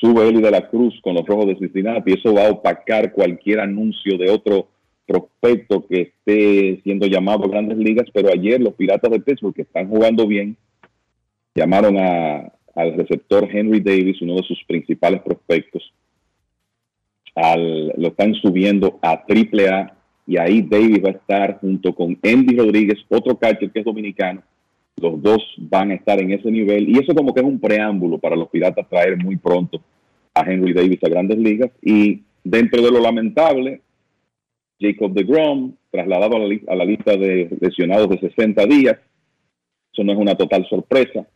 sube 0.00 0.28
Eli 0.28 0.40
de 0.42 0.50
la 0.50 0.68
Cruz 0.68 0.98
con 1.02 1.14
los 1.14 1.26
Rojos 1.26 1.46
de 1.46 1.56
Cincinnati 1.56 2.10
y 2.10 2.14
eso 2.18 2.34
va 2.34 2.46
a 2.46 2.50
opacar 2.50 3.12
cualquier 3.12 3.60
anuncio 3.60 4.18
de 4.18 4.30
otro 4.30 4.68
prospecto 5.06 5.86
que 5.86 6.00
esté 6.02 6.80
siendo 6.82 7.06
llamado 7.06 7.44
a 7.44 7.48
grandes 7.48 7.78
ligas, 7.78 8.06
pero 8.12 8.28
ayer 8.28 8.60
los 8.60 8.74
Piratas 8.74 9.10
de 9.10 9.20
Pittsburgh, 9.20 9.54
que 9.54 9.62
están 9.62 9.88
jugando 9.88 10.26
bien, 10.26 10.56
llamaron 11.54 11.96
a- 11.98 12.52
al 12.74 12.94
receptor 12.94 13.48
Henry 13.50 13.80
Davis, 13.80 14.20
uno 14.20 14.34
de 14.36 14.42
sus 14.42 14.62
principales 14.64 15.22
prospectos, 15.22 15.92
al- 17.34 17.88
lo 17.96 18.08
están 18.08 18.34
subiendo 18.34 18.98
a 19.02 19.24
triple 19.24 19.68
A 19.68 19.94
y 20.26 20.38
ahí 20.38 20.62
Davis 20.62 21.02
va 21.04 21.10
a 21.10 21.12
estar 21.12 21.58
junto 21.60 21.94
con 21.94 22.18
Andy 22.22 22.56
Rodríguez, 22.56 22.98
otro 23.08 23.36
catcher 23.38 23.70
que 23.70 23.78
es 23.78 23.84
dominicano. 23.84 24.42
Los 25.00 25.22
dos 25.22 25.42
van 25.58 25.90
a 25.90 25.94
estar 25.94 26.20
en 26.20 26.32
ese 26.32 26.50
nivel 26.50 26.88
y 26.88 26.98
eso 26.98 27.14
como 27.14 27.34
que 27.34 27.40
es 27.40 27.46
un 27.46 27.60
preámbulo 27.60 28.18
para 28.18 28.36
los 28.36 28.48
Piratas 28.48 28.88
traer 28.88 29.16
muy 29.22 29.36
pronto 29.36 29.82
a 30.32 30.50
Henry 30.50 30.72
Davis 30.72 31.02
a 31.04 31.08
grandes 31.08 31.38
ligas. 31.38 31.70
Y 31.82 32.22
dentro 32.42 32.82
de 32.82 32.90
lo 32.90 33.00
lamentable, 33.00 33.82
Jacob 34.80 35.12
de 35.12 35.24
Grom, 35.24 35.74
trasladado 35.90 36.36
a 36.36 36.38
la, 36.38 36.58
a 36.68 36.76
la 36.76 36.84
lista 36.84 37.16
de 37.16 37.48
lesionados 37.60 38.08
de 38.08 38.20
60 38.20 38.66
días. 38.66 38.98
Eso 39.92 40.04
no 40.04 40.12
es 40.12 40.18
una 40.18 40.34
total 40.34 40.66
sorpresa. 40.68 41.26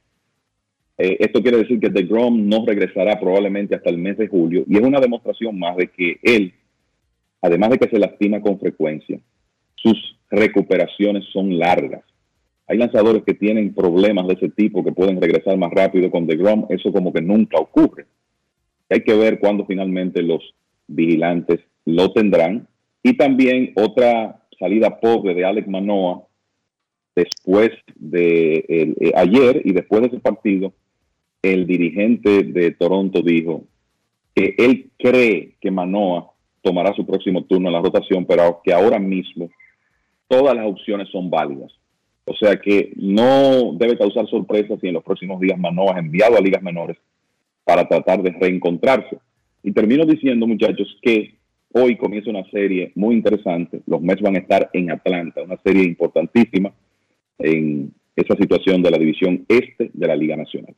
Eh, 1.03 1.17
esto 1.19 1.41
quiere 1.41 1.57
decir 1.57 1.81
que 1.81 1.89
de 1.89 2.03
Grom 2.03 2.47
no 2.47 2.67
regresará 2.67 3.19
probablemente 3.19 3.75
hasta 3.75 3.89
el 3.89 3.97
mes 3.97 4.19
de 4.19 4.29
julio 4.29 4.65
y 4.69 4.77
es 4.77 4.83
una 4.83 5.01
demostración 5.01 5.59
más 5.59 5.75
de 5.79 5.87
que 5.89 6.19
él, 6.23 6.53
además 7.41 7.71
de 7.71 7.79
que 7.79 7.89
se 7.89 7.99
lastima 7.99 8.43
con 8.43 8.61
frecuencia, 8.61 9.19
sus 9.77 10.19
recuperaciones 10.31 11.25
son 11.33 11.59
largas. 11.59 12.03
Hay 12.71 12.79
lanzadores 12.79 13.25
que 13.25 13.35
tienen 13.35 13.75
problemas 13.75 14.29
de 14.29 14.35
ese 14.35 14.49
tipo 14.49 14.85
que 14.85 14.93
pueden 14.93 15.21
regresar 15.21 15.59
más 15.59 15.73
rápido 15.73 16.09
con 16.09 16.29
DeGrom. 16.29 16.67
Eso 16.69 16.93
como 16.93 17.13
que 17.13 17.21
nunca 17.21 17.59
ocurre. 17.59 18.07
Hay 18.89 19.03
que 19.03 19.13
ver 19.13 19.41
cuándo 19.41 19.67
finalmente 19.67 20.23
los 20.23 20.55
vigilantes 20.87 21.59
lo 21.85 22.13
tendrán. 22.13 22.69
Y 23.03 23.17
también 23.17 23.73
otra 23.75 24.41
salida 24.57 25.01
pobre 25.01 25.35
de 25.35 25.45
Alex 25.45 25.67
Manoa 25.67 26.23
después 27.17 27.71
de 27.97 28.65
eh, 28.69 29.13
ayer 29.17 29.63
y 29.65 29.73
después 29.73 30.03
de 30.03 30.07
ese 30.07 30.21
partido, 30.21 30.73
el 31.43 31.67
dirigente 31.67 32.45
de 32.45 32.71
Toronto 32.71 33.21
dijo 33.21 33.65
que 34.33 34.55
él 34.57 34.93
cree 34.97 35.57
que 35.61 35.73
Manoa 35.73 36.31
tomará 36.63 36.95
su 36.95 37.05
próximo 37.05 37.43
turno 37.43 37.69
en 37.69 37.75
la 37.75 37.83
rotación, 37.83 38.25
pero 38.27 38.61
que 38.63 38.73
ahora 38.73 39.01
mismo 39.01 39.51
todas 40.29 40.55
las 40.55 40.67
opciones 40.67 41.09
son 41.09 41.29
válidas. 41.31 41.80
O 42.31 42.35
sea 42.37 42.61
que 42.61 42.93
no 42.95 43.73
debe 43.75 43.99
causar 43.99 44.25
sorpresa 44.29 44.77
si 44.81 44.87
en 44.87 44.95
los 44.95 45.03
próximos 45.03 45.41
días 45.41 45.59
Manoa 45.59 45.95
es 45.95 45.99
enviado 45.99 46.37
a 46.37 46.41
ligas 46.41 46.63
menores 46.63 46.97
para 47.65 47.89
tratar 47.89 48.23
de 48.23 48.31
reencontrarse. 48.31 49.19
Y 49.65 49.73
termino 49.73 50.07
diciendo, 50.07 50.47
muchachos, 50.47 50.97
que 51.03 51.35
hoy 51.73 51.97
comienza 51.97 52.31
una 52.31 52.49
serie 52.53 52.93
muy 52.95 53.17
interesante. 53.17 53.81
Los 53.85 54.01
Mets 54.01 54.23
van 54.23 54.37
a 54.37 54.39
estar 54.39 54.71
en 54.73 54.93
Atlanta, 54.93 55.43
una 55.43 55.57
serie 55.65 55.83
importantísima 55.83 56.73
en 57.41 57.93
esa 58.15 58.37
situación 58.37 58.81
de 58.81 58.93
la 58.93 58.99
división 58.99 59.45
este 59.49 59.91
de 59.93 60.07
la 60.07 60.15
Liga 60.15 60.37
Nacional. 60.37 60.77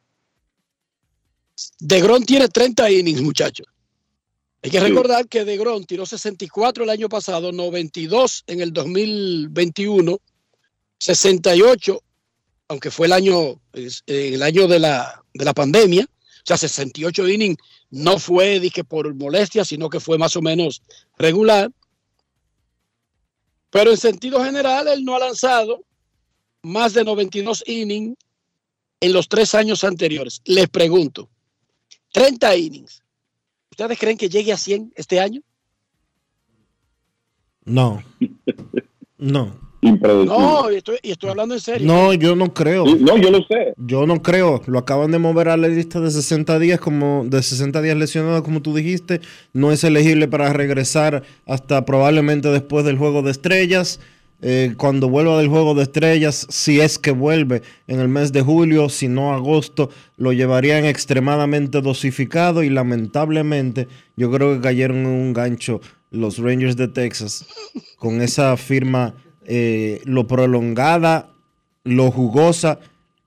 DeGrom 1.81 2.23
tiene 2.23 2.49
30 2.49 2.91
innings, 2.93 3.21
muchachos. 3.21 3.67
Hay 4.63 4.71
que 4.71 4.81
Sí. 4.81 4.87
recordar 4.87 5.29
que 5.29 5.45
DeGrom 5.45 5.85
tiró 5.85 6.07
64 6.07 6.85
el 6.85 6.91
año 6.91 7.11
pasado, 7.11 7.53
92 7.53 8.45
en 8.47 8.63
el 8.63 8.73
2021, 8.73 10.17
68, 11.03 12.01
aunque 12.69 12.93
fue 12.93 13.09
el 13.09 13.13
año, 13.13 13.61
el 14.07 14.41
año 14.41 14.69
de 14.69 14.79
la, 14.79 15.25
de 15.35 15.45
la 15.45 15.53
pandemia, 15.53 16.05
o 16.05 16.45
sea, 16.45 16.57
68 16.57 17.29
innings 17.29 17.59
no 17.91 18.21
fue 18.21 18.61
dije, 18.61 18.85
por 18.85 19.13
molestia, 19.13 19.65
sino 19.65 19.91
que 19.91 19.99
fue 19.99 20.17
más 20.17 20.37
o 20.37 20.43
menos 20.43 20.81
regular. 21.19 21.73
Pero 23.71 23.91
en 23.91 23.97
sentido 23.97 24.45
general, 24.45 24.87
él 24.87 25.05
no 25.05 25.17
ha 25.17 25.19
lanzado 25.19 25.85
más 26.63 26.95
de 26.95 27.03
92 27.03 27.65
innings 27.67 28.17
en 29.01 29.13
los 29.13 29.29
tres 29.29 29.57
años 29.57 29.83
anteriores. 29.83 30.41
Les 30.45 30.69
pregunto, 30.69 31.29
30 32.13 32.57
innings. 32.57 33.03
¿Ustedes 33.73 33.99
creen 33.99 34.17
que 34.17 34.29
llegue 34.29 34.53
a 34.53 34.57
100 34.57 34.93
este 34.95 35.19
año? 35.19 35.43
No. 37.65 38.05
No. 39.19 39.72
No, 39.83 40.71
y 40.71 40.77
estoy, 40.77 40.99
y 41.03 41.11
estoy 41.11 41.31
hablando 41.31 41.55
en 41.55 41.61
serio. 41.61 41.87
No, 41.87 42.15
yo 42.15 42.37
no 42.37 42.55
creo. 42.55 42.85
No, 42.87 43.17
yo 43.17 43.31
lo 43.31 43.43
sé. 43.43 43.75
Yo 43.77 44.07
no 44.07 44.23
creo. 44.23 44.63
Lo 44.67 44.79
acaban 44.79 45.11
de 45.11 45.19
mover 45.19 45.49
a 45.49 45.57
la 45.57 45.67
lista 45.67 46.01
de 46.01 46.11
60 46.11 46.59
días, 46.61 46.79
como 46.79 47.25
de 47.27 47.43
60 47.43 47.83
días 47.83 47.97
lesionado, 47.97 48.45
como 48.45 48.63
tú 48.63 48.75
dijiste. 48.77 49.21
No 49.53 49.73
es 49.73 49.83
elegible 49.83 50.29
para 50.29 50.53
regresar 50.53 51.25
hasta 51.47 51.85
probablemente 51.85 52.49
después 52.49 52.85
del 52.85 52.97
juego 52.97 53.23
de 53.23 53.33
estrellas. 53.33 53.99
Eh, 54.41 54.75
cuando 54.77 55.09
vuelva 55.09 55.39
del 55.39 55.49
juego 55.49 55.75
de 55.75 55.83
estrellas, 55.83 56.47
si 56.49 56.81
es 56.81 56.99
que 56.99 57.11
vuelve 57.11 57.63
en 57.89 57.99
el 58.01 58.09
mes 58.09 58.33
de 58.33 58.43
julio, 58.43 58.89
si 58.89 59.09
no 59.09 59.33
agosto, 59.33 59.91
lo 60.17 60.33
llevarían 60.33 60.85
extremadamente 60.85 61.81
dosificado 61.81 62.63
y 62.65 62.69
lamentablemente 62.69 63.87
yo 64.17 64.31
creo 64.33 64.55
que 64.55 64.61
cayeron 64.61 64.99
en 64.99 65.07
un 65.07 65.33
gancho 65.33 65.81
los 66.11 66.39
Rangers 66.39 66.77
de 66.77 66.89
Texas 66.89 67.47
con 67.97 68.21
esa 68.21 68.57
firma 68.57 69.15
eh, 69.47 70.01
lo 70.05 70.27
prolongada, 70.27 71.31
lo 71.85 72.11
jugosa 72.11 72.79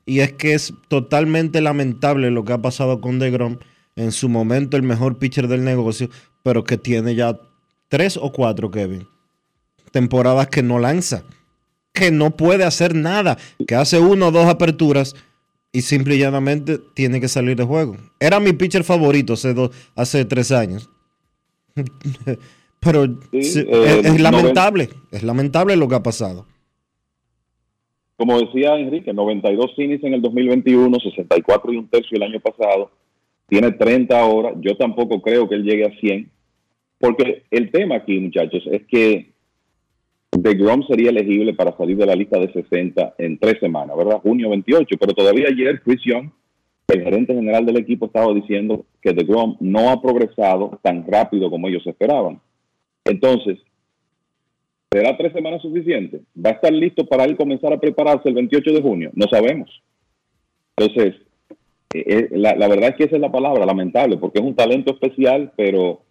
y 0.05 0.19
es 0.19 0.33
que 0.33 0.53
es 0.53 0.73
totalmente 0.87 1.61
lamentable 1.61 2.31
lo 2.31 2.45
que 2.45 2.53
ha 2.53 2.61
pasado 2.61 3.01
con 3.01 3.19
DeGrom 3.19 3.57
en 3.95 4.11
su 4.11 4.29
momento 4.29 4.77
el 4.77 4.83
mejor 4.83 5.17
pitcher 5.17 5.47
del 5.47 5.63
negocio, 5.63 6.09
pero 6.43 6.63
que 6.63 6.77
tiene 6.77 7.15
ya 7.15 7.39
tres 7.87 8.17
o 8.17 8.31
cuatro, 8.31 8.69
Kevin, 8.71 9.07
temporadas 9.91 10.47
que 10.47 10.61
no 10.61 10.79
lanza, 10.79 11.23
que 11.93 12.11
no 12.11 12.35
puede 12.35 12.65
hacer 12.65 12.93
nada, 12.93 13.37
que 13.67 13.75
hace 13.75 13.99
uno 13.99 14.27
o 14.27 14.31
dos 14.31 14.47
aperturas 14.47 15.15
y 15.71 15.81
simple 15.81 16.15
y 16.15 16.19
llanamente 16.19 16.79
tiene 16.93 17.19
que 17.19 17.27
salir 17.27 17.57
de 17.57 17.63
juego. 17.63 17.97
Era 18.19 18.39
mi 18.39 18.53
pitcher 18.53 18.83
favorito 18.83 19.33
hace, 19.33 19.53
dos, 19.53 19.71
hace 19.95 20.23
tres 20.25 20.51
años. 20.51 20.89
Pero 22.85 23.05
Sí, 23.31 23.43
sí, 23.43 23.59
eh, 23.67 24.01
es, 24.03 24.21
lamentable, 24.21 24.89
es 25.11 25.23
lamentable 25.23 25.75
lo 25.75 25.87
que 25.87 25.95
ha 25.95 26.03
pasado. 26.03 26.45
Como 28.15 28.39
decía 28.39 28.77
Enrique, 28.77 29.11
92 29.11 29.71
innings 29.77 30.03
en 30.03 30.13
el 30.13 30.21
2021, 30.21 30.99
64 30.99 31.73
y 31.73 31.77
un 31.77 31.87
tercio 31.87 32.15
el 32.15 32.23
año 32.23 32.39
pasado. 32.39 32.91
Tiene 33.47 33.71
30 33.71 34.17
ahora. 34.17 34.53
Yo 34.61 34.77
tampoco 34.77 35.21
creo 35.21 35.49
que 35.49 35.55
él 35.55 35.63
llegue 35.63 35.85
a 35.85 35.99
100. 35.99 36.29
Porque 36.99 37.43
el 37.51 37.71
tema 37.71 37.95
aquí, 37.95 38.19
muchachos, 38.19 38.63
es 38.71 38.83
que 38.87 39.33
DeGrom 40.31 40.85
sería 40.87 41.09
elegible 41.09 41.53
para 41.53 41.75
salir 41.75 41.97
de 41.97 42.05
la 42.05 42.15
lista 42.15 42.39
de 42.39 42.53
60 42.53 43.15
en 43.17 43.37
tres 43.37 43.59
semanas, 43.59 43.97
¿verdad? 43.97 44.19
Junio 44.19 44.49
28. 44.49 44.95
Pero 44.97 45.13
todavía 45.13 45.47
ayer 45.49 45.81
Chris 45.81 46.01
Young, 46.05 46.29
el 46.87 47.03
gerente 47.03 47.33
general 47.33 47.65
del 47.65 47.77
equipo, 47.77 48.05
estaba 48.05 48.31
diciendo 48.33 48.85
que 49.01 49.11
DeGrom 49.11 49.57
no 49.59 49.89
ha 49.89 50.01
progresado 50.01 50.79
tan 50.83 51.05
rápido 51.05 51.49
como 51.49 51.67
ellos 51.67 51.85
esperaban. 51.85 52.39
Entonces, 53.05 53.59
¿será 54.91 55.15
tres 55.15 55.31
semanas 55.33 55.61
suficiente? 55.61 56.21
¿Va 56.43 56.49
a 56.49 56.53
estar 56.53 56.73
listo 56.73 57.05
para 57.05 57.23
él 57.23 57.37
comenzar 57.37 57.71
a 57.71 57.79
prepararse 57.79 58.27
el 58.29 58.35
28 58.35 58.71
de 58.71 58.81
junio? 58.81 59.11
No 59.13 59.27
sabemos. 59.29 59.69
Entonces, 60.75 61.15
eh, 61.93 62.03
eh, 62.07 62.27
la, 62.31 62.67
verdad 62.67 62.89
es 62.89 62.95
que 62.95 63.03
esa 63.05 63.15
es 63.15 63.21
la 63.21 63.31
palabra, 63.31 63.65
lamentable, 63.65 64.17
porque 64.17 64.39
es 64.39 64.45
un 64.45 64.55
talento 64.55 64.91
especial, 64.91 65.53
pero 65.55 66.01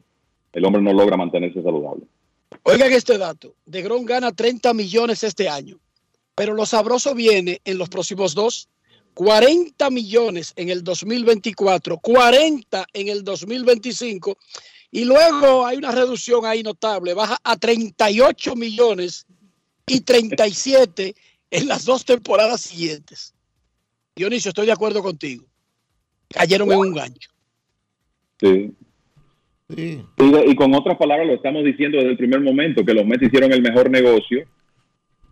el 0.52 0.64
hombre 0.64 0.80
no 0.80 0.92
logra 0.92 1.16
mantenerse 1.16 1.62
saludable. 1.62 2.04
Oigan 2.62 2.92
este 2.92 3.18
dato. 3.18 3.54
DeGrom 3.66 4.04
gana 4.04 4.32
30 4.32 4.72
millones 4.72 5.24
este 5.24 5.48
año, 5.48 5.78
pero 6.34 6.54
lo 6.54 6.64
sabroso 6.64 7.14
viene 7.14 7.60
en 7.64 7.76
los 7.76 7.88
próximos 7.88 8.34
dos. 8.34 8.68
40 9.14 9.90
millones 9.90 10.52
en 10.56 10.70
el 10.70 10.82
2024, 10.82 11.98
40 11.98 12.86
en 12.92 13.08
el 13.08 13.22
2025 13.22 14.36
y 14.94 15.04
luego 15.04 15.66
hay 15.66 15.76
una 15.78 15.90
reducción 15.90 16.46
ahí 16.46 16.62
notable, 16.62 17.14
baja 17.14 17.36
a 17.42 17.56
38 17.56 18.54
millones 18.54 19.26
y 19.88 20.00
37 20.02 21.14
en 21.50 21.66
las 21.68 21.84
dos 21.84 22.04
temporadas 22.04 22.60
siguientes. 22.60 23.34
Dionisio, 24.14 24.50
estoy 24.50 24.66
de 24.66 24.72
acuerdo 24.72 25.02
contigo. 25.02 25.44
Cayeron 26.28 26.70
en 26.70 26.78
un 26.78 26.94
gancho. 26.94 27.28
Sí. 28.40 28.72
Y, 29.68 29.96
de- 29.96 30.44
y 30.46 30.54
con 30.54 30.72
otras 30.74 30.96
palabras 30.96 31.26
lo 31.26 31.34
estamos 31.34 31.64
diciendo 31.64 31.98
desde 31.98 32.10
el 32.10 32.16
primer 32.16 32.40
momento, 32.40 32.84
que 32.84 32.94
los 32.94 33.04
Mets 33.04 33.24
hicieron 33.24 33.52
el 33.52 33.62
mejor 33.62 33.90
negocio 33.90 34.46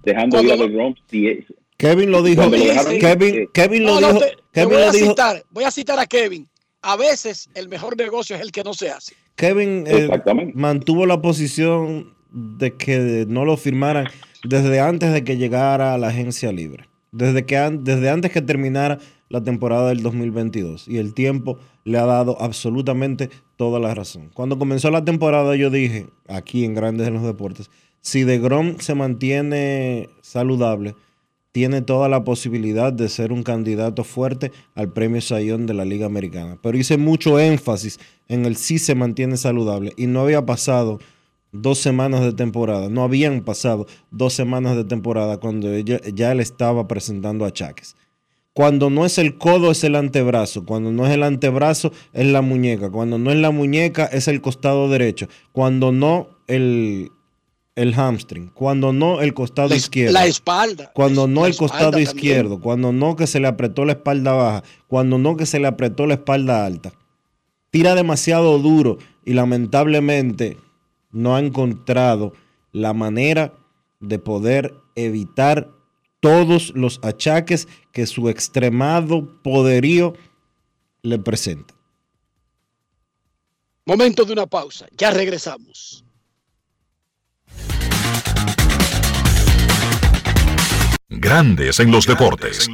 dejando 0.05 0.43
ir 0.43 0.53
a. 0.53 0.95
Si 1.09 1.47
Kevin 1.77 2.11
lo 2.11 2.23
dijo. 2.23 2.43
Lo 2.43 2.51
dejaron 2.51 2.99
Kevin, 2.99 3.35
eh, 3.37 3.49
Kevin 3.55 3.85
lo 3.85 3.95
No, 3.95 4.01
no, 4.01 4.07
dijo. 4.09 4.19
te- 4.21 4.31
te 4.31 4.43
Kevin 4.53 4.69
voy 4.71 4.81
lo 4.83 4.89
a 4.89 4.93
dijo. 4.93 5.07
citar, 5.11 5.45
voy 5.51 5.65
a 5.65 5.71
citar 5.71 5.99
a 6.01 6.07
Kevin. 6.07 6.49
A 6.83 6.97
veces 6.97 7.49
el 7.55 7.69
mejor 7.69 7.97
negocio 7.97 8.35
es 8.35 8.43
el 8.43 8.51
que 8.51 8.65
no 8.65 8.75
se 8.75 8.91
hace. 8.91 9.15
Kevin 9.37 9.85
eh, 9.87 10.09
mantuvo 10.55 11.07
la 11.07 11.21
posición 11.23 12.13
de 12.33 12.75
que 12.75 13.25
no 13.29 13.45
lo 13.45 13.57
firmaran 13.57 14.07
desde 14.45 14.81
antes 14.81 15.13
de 15.13 15.25
que 15.25 15.37
llegara 15.37 15.95
a 15.95 15.99
la 15.99 16.09
agencia 16.09 16.53
libre. 16.53 16.89
Desde, 17.13 17.45
que 17.45 17.57
an- 17.59 17.85
desde 17.85 18.09
antes 18.11 18.31
que 18.33 18.41
terminara 18.41 18.99
la 19.29 19.43
temporada 19.43 19.89
del 19.89 20.03
2022. 20.03 20.89
Y 20.89 20.99
el 20.99 21.13
tiempo 21.15 21.59
le 21.85 21.99
ha 21.99 22.07
dado 22.07 22.41
absolutamente 22.41 23.29
toda 23.57 23.79
la 23.81 23.95
razón. 23.95 24.31
Cuando 24.33 24.59
comenzó 24.59 24.91
la 24.91 25.05
temporada 25.05 25.55
yo 25.57 25.69
dije, 25.71 26.07
aquí 26.29 26.65
en 26.65 26.75
Grandes 26.75 27.09
en 27.09 27.15
los 27.15 27.23
Deportes, 27.23 27.71
si 28.01 28.25
DeGrom 28.25 28.79
se 28.79 28.95
mantiene 28.95 30.09
saludable, 30.23 30.95
tiene 31.53 31.83
toda 31.83 32.09
la 32.09 32.25
posibilidad 32.25 32.93
de 32.93 33.09
ser 33.09 33.31
un 33.31 33.43
candidato 33.43 34.05
fuerte 34.05 34.51
al 34.75 34.93
premio 34.93 35.21
Sayón 35.21 35.67
de 35.67 35.75
la 35.75 35.85
Liga 35.85 36.07
Americana. 36.07 36.59
Pero 36.63 36.79
hice 36.79 36.97
mucho 36.97 37.39
énfasis 37.39 38.01
en 38.29 38.47
el 38.47 38.57
si 38.57 38.79
se 38.79 38.95
mantiene 38.95 39.37
saludable 39.37 39.93
y 39.97 40.07
no 40.07 40.21
había 40.23 40.45
pasado 40.47 40.99
dos 41.53 41.79
semanas 41.79 42.23
de 42.23 42.33
temporada, 42.33 42.89
no 42.89 43.03
habían 43.03 43.43
pasado 43.43 43.87
dos 44.11 44.33
semanas 44.33 44.75
de 44.75 44.85
temporada 44.85 45.37
cuando 45.37 45.71
ella- 45.71 46.01
ya 46.15 46.33
él 46.33 46.41
estaba 46.41 46.89
presentando 46.89 47.45
achaques. 47.45 47.95
Cuando 48.55 48.89
no 48.89 49.05
es 49.05 49.19
el 49.19 49.37
codo 49.37 49.71
es 49.71 49.85
el 49.85 49.95
antebrazo, 49.97 50.65
cuando 50.65 50.93
no 50.93 51.07
es 51.07 51.13
el 51.13 51.23
antebrazo 51.23 51.93
es 52.15 52.27
la 52.27 52.41
muñeca, 52.43 52.91
cuando 52.91 53.19
no 53.19 53.31
es 53.31 53.37
la 53.37 53.51
muñeca 53.51 54.07
es 54.07 54.29
el 54.29 54.41
costado 54.41 54.89
derecho, 54.89 55.29
cuando 55.53 55.93
no 55.93 56.29
el, 56.49 57.11
el 57.75 57.95
hamstring, 57.95 58.49
cuando 58.49 58.93
no 58.93 59.21
el 59.21 59.33
costado 59.35 59.71
La, 59.71 59.77
izquierdo. 59.77 60.13
la 60.13 60.27
espalda. 60.27 60.91
Cuando 60.95 61.27
no 61.27 61.47
el 61.47 61.57
costado 61.57 61.93
también. 61.93 62.09
izquierdo, 62.09 62.61
cuando 62.61 62.93
no 62.93 63.17
que 63.17 63.27
se 63.27 63.41
le 63.41 63.49
apretó 63.49 63.85
la 63.85 63.93
espalda 63.93 64.33
baja, 64.33 64.63
cuando 64.89 65.19
no 65.19 65.37
que 65.37 65.47
se 65.47 65.59
le 65.59 65.67
apretó 65.67 66.07
la 66.07 66.15
espalda 66.15 66.67
alta. 66.67 66.93
Tira 67.71 67.95
demasiado 67.95 68.59
duro 68.59 68.99
y 69.25 69.33
lamentablemente 69.33 70.59
no 71.11 71.35
ha 71.35 71.41
encontrado 71.41 72.35
la 72.73 72.93
manera 72.93 73.55
de 74.01 74.19
poder 74.19 74.75
evitar 74.95 75.71
todos 76.21 76.73
los 76.77 77.01
achaques 77.03 77.69
que 77.93 78.07
su 78.07 78.29
extremado 78.29 79.41
poderío 79.43 80.13
le 81.03 81.19
presenta. 81.19 81.75
Momento 83.85 84.25
de 84.25 84.33
una 84.35 84.47
pausa. 84.47 84.87
Ya 84.97 85.11
regresamos. 85.11 86.05
Grandes 91.15 91.79
en 91.79 91.93
los 91.93 92.07
deportes. 92.07 92.71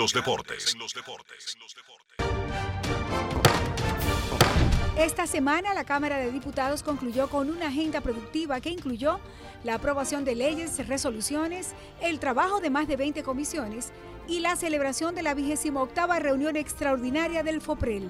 Esta 4.97 5.27
semana 5.27 5.74
la 5.74 5.82
Cámara 5.82 6.19
de 6.19 6.31
Diputados 6.31 6.85
concluyó 6.85 7.28
con 7.28 7.51
una 7.51 7.66
agenda 7.66 8.01
productiva 8.01 8.60
que 8.60 8.70
incluyó 8.70 9.19
la 9.65 9.74
aprobación 9.74 10.24
de 10.24 10.36
leyes, 10.36 10.86
resoluciones, 10.86 11.74
el 12.01 12.20
trabajo 12.20 12.60
de 12.60 12.70
más 12.70 12.86
de 12.86 12.97
20 12.97 13.24
comisiones 13.24 13.90
y 14.28 14.39
la 14.39 14.55
celebración 14.55 15.16
de 15.16 15.24
la 15.24 15.35
28 15.35 16.20
reunión 16.20 16.55
extraordinaria 16.55 17.43
del 17.43 17.60
FOPREL. 17.60 18.09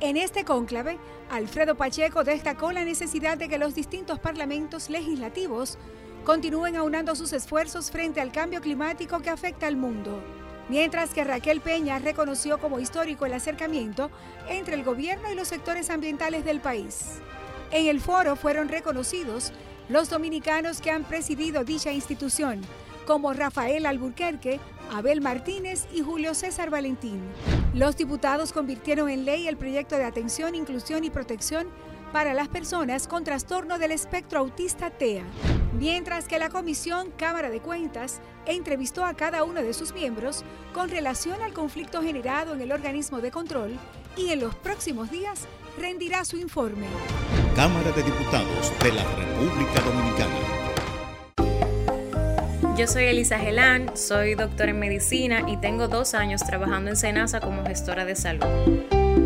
En 0.00 0.18
este 0.18 0.44
cónclave, 0.44 0.98
Alfredo 1.30 1.76
Pacheco 1.76 2.24
destacó 2.24 2.72
la 2.72 2.84
necesidad 2.84 3.38
de 3.38 3.48
que 3.48 3.56
los 3.56 3.74
distintos 3.74 4.18
parlamentos 4.18 4.90
legislativos 4.90 5.78
continúen 6.24 6.76
aunando 6.76 7.14
sus 7.16 7.32
esfuerzos 7.32 7.90
frente 7.90 8.20
al 8.20 8.32
cambio 8.32 8.60
climático 8.60 9.20
que 9.20 9.30
afecta 9.30 9.66
al 9.66 9.76
mundo. 9.76 10.22
Mientras 10.68 11.10
que 11.10 11.24
Raquel 11.24 11.60
Peña 11.60 11.98
reconoció 11.98 12.58
como 12.58 12.78
histórico 12.78 13.26
el 13.26 13.34
acercamiento 13.34 14.10
entre 14.48 14.74
el 14.74 14.84
gobierno 14.84 15.30
y 15.30 15.34
los 15.34 15.48
sectores 15.48 15.90
ambientales 15.90 16.44
del 16.44 16.60
país. 16.60 17.20
En 17.72 17.86
el 17.86 18.00
foro 18.00 18.36
fueron 18.36 18.68
reconocidos 18.68 19.52
los 19.88 20.08
dominicanos 20.08 20.80
que 20.80 20.90
han 20.90 21.04
presidido 21.04 21.64
dicha 21.64 21.92
institución, 21.92 22.60
como 23.06 23.32
Rafael 23.32 23.84
Alburquerque, 23.84 24.60
Abel 24.92 25.20
Martínez 25.20 25.86
y 25.92 26.02
Julio 26.02 26.34
César 26.34 26.70
Valentín. 26.70 27.20
Los 27.74 27.96
diputados 27.96 28.52
convirtieron 28.52 29.08
en 29.08 29.24
ley 29.24 29.48
el 29.48 29.56
proyecto 29.56 29.96
de 29.96 30.04
atención, 30.04 30.54
inclusión 30.54 31.02
y 31.02 31.10
protección 31.10 31.66
para 32.12 32.34
las 32.34 32.48
personas 32.48 33.08
con 33.08 33.24
trastorno 33.24 33.78
del 33.78 33.90
espectro 33.90 34.40
autista 34.40 34.90
TEA, 34.90 35.24
mientras 35.78 36.28
que 36.28 36.38
la 36.38 36.50
Comisión 36.50 37.10
Cámara 37.16 37.48
de 37.50 37.60
Cuentas 37.60 38.20
entrevistó 38.46 39.04
a 39.04 39.14
cada 39.14 39.44
uno 39.44 39.62
de 39.62 39.72
sus 39.72 39.94
miembros 39.94 40.44
con 40.74 40.90
relación 40.90 41.40
al 41.42 41.54
conflicto 41.54 42.02
generado 42.02 42.54
en 42.54 42.60
el 42.60 42.72
organismo 42.72 43.20
de 43.20 43.30
control 43.30 43.78
y 44.16 44.30
en 44.30 44.40
los 44.40 44.54
próximos 44.54 45.10
días 45.10 45.46
rendirá 45.78 46.24
su 46.24 46.36
informe. 46.36 46.86
Cámara 47.56 47.90
de 47.92 48.02
Diputados 48.02 48.72
de 48.82 48.92
la 48.92 49.04
República 49.16 49.80
Dominicana. 49.80 50.62
Yo 52.76 52.86
soy 52.86 53.04
Elisa 53.04 53.38
Gelán, 53.38 53.96
soy 53.96 54.34
doctora 54.34 54.70
en 54.70 54.78
medicina 54.78 55.44
y 55.46 55.56
tengo 55.58 55.88
dos 55.88 56.14
años 56.14 56.42
trabajando 56.42 56.90
en 56.90 56.96
Senasa 56.96 57.40
como 57.40 57.64
gestora 57.64 58.04
de 58.04 58.16
salud. 58.16 59.01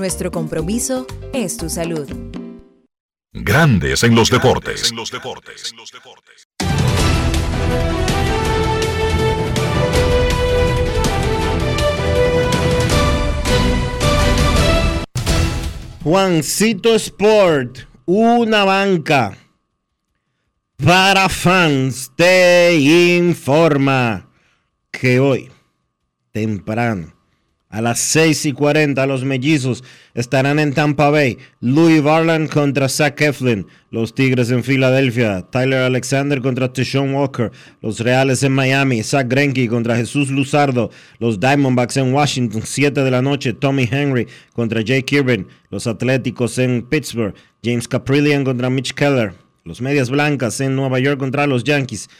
nuestro 0.00 0.30
compromiso 0.30 1.06
es 1.34 1.58
tu 1.58 1.68
salud. 1.68 2.08
Grandes 3.34 4.02
en 4.02 4.14
los 4.14 4.30
deportes. 4.30 4.90
Juancito 16.02 16.94
Sport, 16.94 17.80
una 18.06 18.64
banca 18.64 19.36
para 20.82 21.28
fans, 21.28 22.10
te 22.16 22.74
informa 23.18 24.30
que 24.90 25.20
hoy, 25.20 25.50
temprano, 26.32 27.19
a 27.70 27.80
las 27.80 28.00
6 28.00 28.46
y 28.46 28.52
40, 28.52 29.06
los 29.06 29.24
mellizos 29.24 29.84
estarán 30.14 30.58
en 30.58 30.74
Tampa 30.74 31.08
Bay. 31.08 31.38
Louis 31.60 32.02
Varland 32.02 32.50
contra 32.50 32.88
Zach 32.88 33.20
Eflin. 33.20 33.64
Los 33.92 34.12
Tigres 34.12 34.50
en 34.50 34.64
Filadelfia. 34.64 35.42
Tyler 35.42 35.82
Alexander 35.82 36.40
contra 36.40 36.72
Tishon 36.72 37.14
Walker. 37.14 37.52
Los 37.80 38.00
Reales 38.00 38.42
en 38.42 38.52
Miami. 38.52 39.04
Zach 39.04 39.28
Greinke 39.28 39.68
contra 39.68 39.96
Jesús 39.96 40.30
Luzardo. 40.30 40.90
Los 41.20 41.38
Diamondbacks 41.38 41.96
en 41.96 42.12
Washington. 42.12 42.62
7 42.64 43.04
de 43.04 43.10
la 43.10 43.22
noche. 43.22 43.52
Tommy 43.52 43.88
Henry 43.88 44.26
contra 44.52 44.80
Jake 44.80 45.04
Kirby. 45.04 45.46
Los 45.70 45.86
Atléticos 45.86 46.58
en 46.58 46.82
Pittsburgh. 46.82 47.34
James 47.62 47.86
Caprillion 47.86 48.42
contra 48.42 48.68
Mitch 48.68 48.94
Keller. 48.94 49.34
Los 49.64 49.80
Medias 49.80 50.10
Blancas 50.10 50.60
en 50.60 50.74
Nueva 50.74 50.98
York 50.98 51.20
contra 51.20 51.46
los 51.46 51.62
Yankees. 51.62 52.10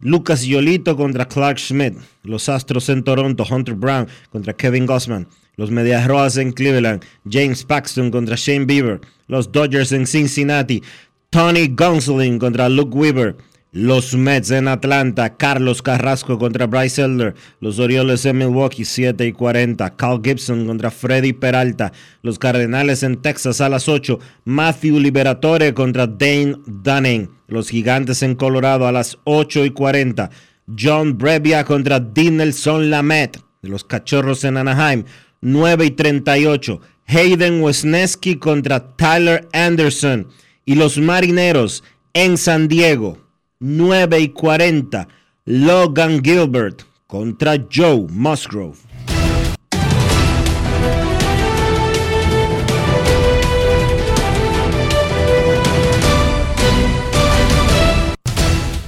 Lucas 0.00 0.42
Yolito 0.42 0.96
contra 0.96 1.26
Clark 1.26 1.58
Schmidt. 1.58 1.96
Los 2.22 2.48
Astros 2.48 2.88
en 2.88 3.04
Toronto. 3.04 3.44
Hunter 3.48 3.74
Brown 3.74 4.08
contra 4.30 4.54
Kevin 4.54 4.86
Gossman. 4.86 5.28
Los 5.56 5.70
Medias 5.70 6.06
Rojas 6.06 6.38
en 6.38 6.52
Cleveland. 6.52 7.04
James 7.28 7.64
Paxton 7.64 8.10
contra 8.10 8.36
Shane 8.36 8.64
Bieber. 8.64 9.00
Los 9.26 9.52
Dodgers 9.52 9.92
en 9.92 10.06
Cincinnati. 10.06 10.82
Tony 11.28 11.68
Gonsolin 11.68 12.38
contra 12.38 12.68
Luke 12.68 12.96
Weaver. 12.96 13.36
Los 13.72 14.16
Mets 14.16 14.50
en 14.50 14.66
Atlanta. 14.66 15.36
Carlos 15.36 15.80
Carrasco 15.80 16.38
contra 16.40 16.66
Bryce 16.66 17.02
Elder. 17.02 17.36
Los 17.60 17.78
Orioles 17.78 18.26
en 18.26 18.38
Milwaukee 18.38 18.84
7 18.84 19.24
y 19.24 19.32
40. 19.32 19.96
Carl 19.96 20.20
Gibson 20.24 20.66
contra 20.66 20.90
Freddy 20.90 21.32
Peralta. 21.32 21.92
Los 22.22 22.40
Cardenales 22.40 23.04
en 23.04 23.22
Texas 23.22 23.60
a 23.60 23.68
las 23.68 23.88
8. 23.88 24.18
Matthew 24.44 24.98
Liberatore 24.98 25.72
contra 25.72 26.08
Dane 26.08 26.56
Dunning. 26.66 27.30
Los 27.46 27.68
Gigantes 27.68 28.24
en 28.24 28.34
Colorado 28.34 28.88
a 28.88 28.92
las 28.92 29.18
8 29.22 29.64
y 29.64 29.70
40. 29.70 30.30
John 30.76 31.16
Brebbia 31.16 31.64
contra 31.64 32.00
Dinelson 32.00 32.90
Lamet. 32.90 33.38
Los 33.62 33.84
Cachorros 33.84 34.42
en 34.42 34.56
Anaheim 34.56 35.04
9 35.42 35.86
y 35.86 35.90
38. 35.92 36.80
Hayden 37.06 37.62
Wesneski 37.62 38.34
contra 38.34 38.96
Tyler 38.96 39.46
Anderson. 39.52 40.26
Y 40.64 40.74
los 40.74 40.98
Marineros 40.98 41.84
en 42.14 42.36
San 42.36 42.66
Diego 42.66 43.29
9 43.62 44.20
y 44.20 44.28
40. 44.30 45.06
Logan 45.44 46.22
Gilbert 46.24 46.82
contra 47.06 47.58
Joe 47.70 48.06
Musgrove. 48.08 48.78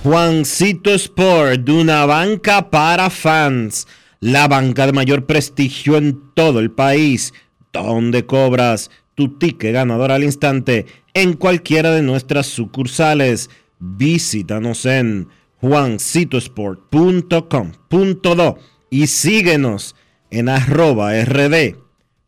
Juancito 0.03 0.91
Sport, 0.95 1.61
de 1.61 1.73
una 1.73 2.07
banca 2.07 2.71
para 2.71 3.11
fans, 3.11 3.87
la 4.21 4.49
banca 4.49 4.87
de 4.87 4.93
mayor 4.93 5.27
prestigio 5.27 5.99
en 5.99 6.19
todo 6.33 6.61
el 6.61 6.71
país, 6.71 7.35
donde 7.75 8.25
cobras 8.25 8.91
tu 9.15 9.37
ticket 9.37 9.75
ganador 9.75 10.13
al 10.13 10.25
instante 10.25 10.87
en 11.13 11.35
cualquiera 11.35 11.91
de 11.91 12.01
nuestras 12.01 12.47
sucursales. 12.47 13.51
Visítanos 13.85 14.87
en 14.87 15.27
juancitosport.com.do 15.61 18.59
y 18.91 19.09
síguenos 19.09 19.97
en 20.31 20.49
arroba 20.49 21.21
rd 21.25 21.75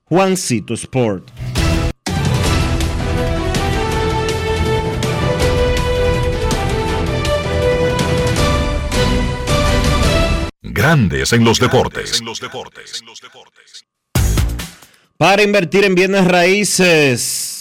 Juancito 0.02 0.74
Sport. 0.74 1.30
Grandes 10.60 11.32
en 11.32 11.44
los 11.44 11.60
deportes. 11.60 12.20
Para 15.16 15.44
invertir 15.44 15.84
en 15.84 15.94
bienes 15.94 16.26
raíces, 16.26 17.53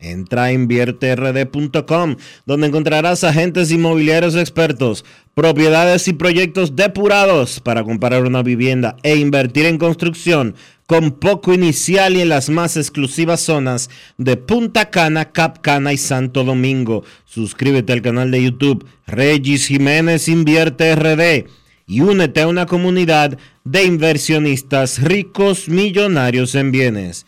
entra 0.00 0.44
a 0.44 0.52
invierterd.com, 0.52 2.16
donde 2.46 2.66
encontrarás 2.66 3.22
agentes 3.22 3.70
inmobiliarios 3.70 4.34
expertos, 4.34 5.04
propiedades 5.34 6.08
y 6.08 6.12
proyectos 6.12 6.74
depurados 6.74 7.60
para 7.60 7.84
comparar 7.84 8.24
una 8.24 8.42
vivienda 8.42 8.96
e 9.02 9.16
invertir 9.16 9.66
en 9.66 9.78
construcción 9.78 10.54
con 10.86 11.12
poco 11.12 11.54
inicial 11.54 12.16
y 12.16 12.20
en 12.20 12.30
las 12.30 12.50
más 12.50 12.76
exclusivas 12.76 13.40
zonas 13.42 13.90
de 14.18 14.36
Punta 14.36 14.90
Cana, 14.90 15.30
Cap 15.30 15.58
Cana 15.60 15.92
y 15.92 15.96
Santo 15.96 16.42
Domingo. 16.42 17.04
Suscríbete 17.26 17.92
al 17.92 18.02
canal 18.02 18.32
de 18.32 18.42
YouTube 18.42 18.84
Regis 19.06 19.68
Jiménez 19.68 20.26
Invierte 20.26 20.96
RD 20.96 21.46
y 21.86 22.00
únete 22.00 22.40
a 22.40 22.48
una 22.48 22.66
comunidad 22.66 23.38
de 23.62 23.84
inversionistas 23.84 25.00
ricos 25.00 25.68
millonarios 25.68 26.56
en 26.56 26.72
bienes. 26.72 27.26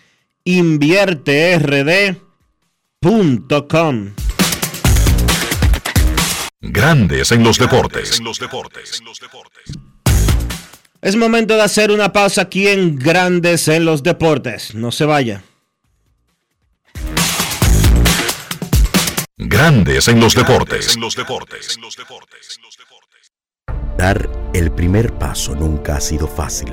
Grandes 6.60 7.32
en 7.32 7.42
los 7.42 7.58
deportes. 7.58 8.22
Es 11.00 11.16
momento 11.16 11.56
de 11.56 11.62
hacer 11.62 11.90
una 11.90 12.12
pausa 12.12 12.42
aquí 12.42 12.68
en 12.68 12.96
Grandes 12.96 13.66
en 13.66 13.84
los 13.84 14.04
deportes. 14.04 14.76
No 14.76 14.92
se 14.92 15.04
vaya. 15.04 15.42
Grandes 19.36 20.06
en 20.06 20.20
los 20.20 20.36
deportes. 20.36 20.96
Dar 23.98 24.30
el 24.54 24.70
primer 24.70 25.12
paso 25.18 25.56
nunca 25.56 25.96
ha 25.96 26.00
sido 26.00 26.28
fácil, 26.28 26.72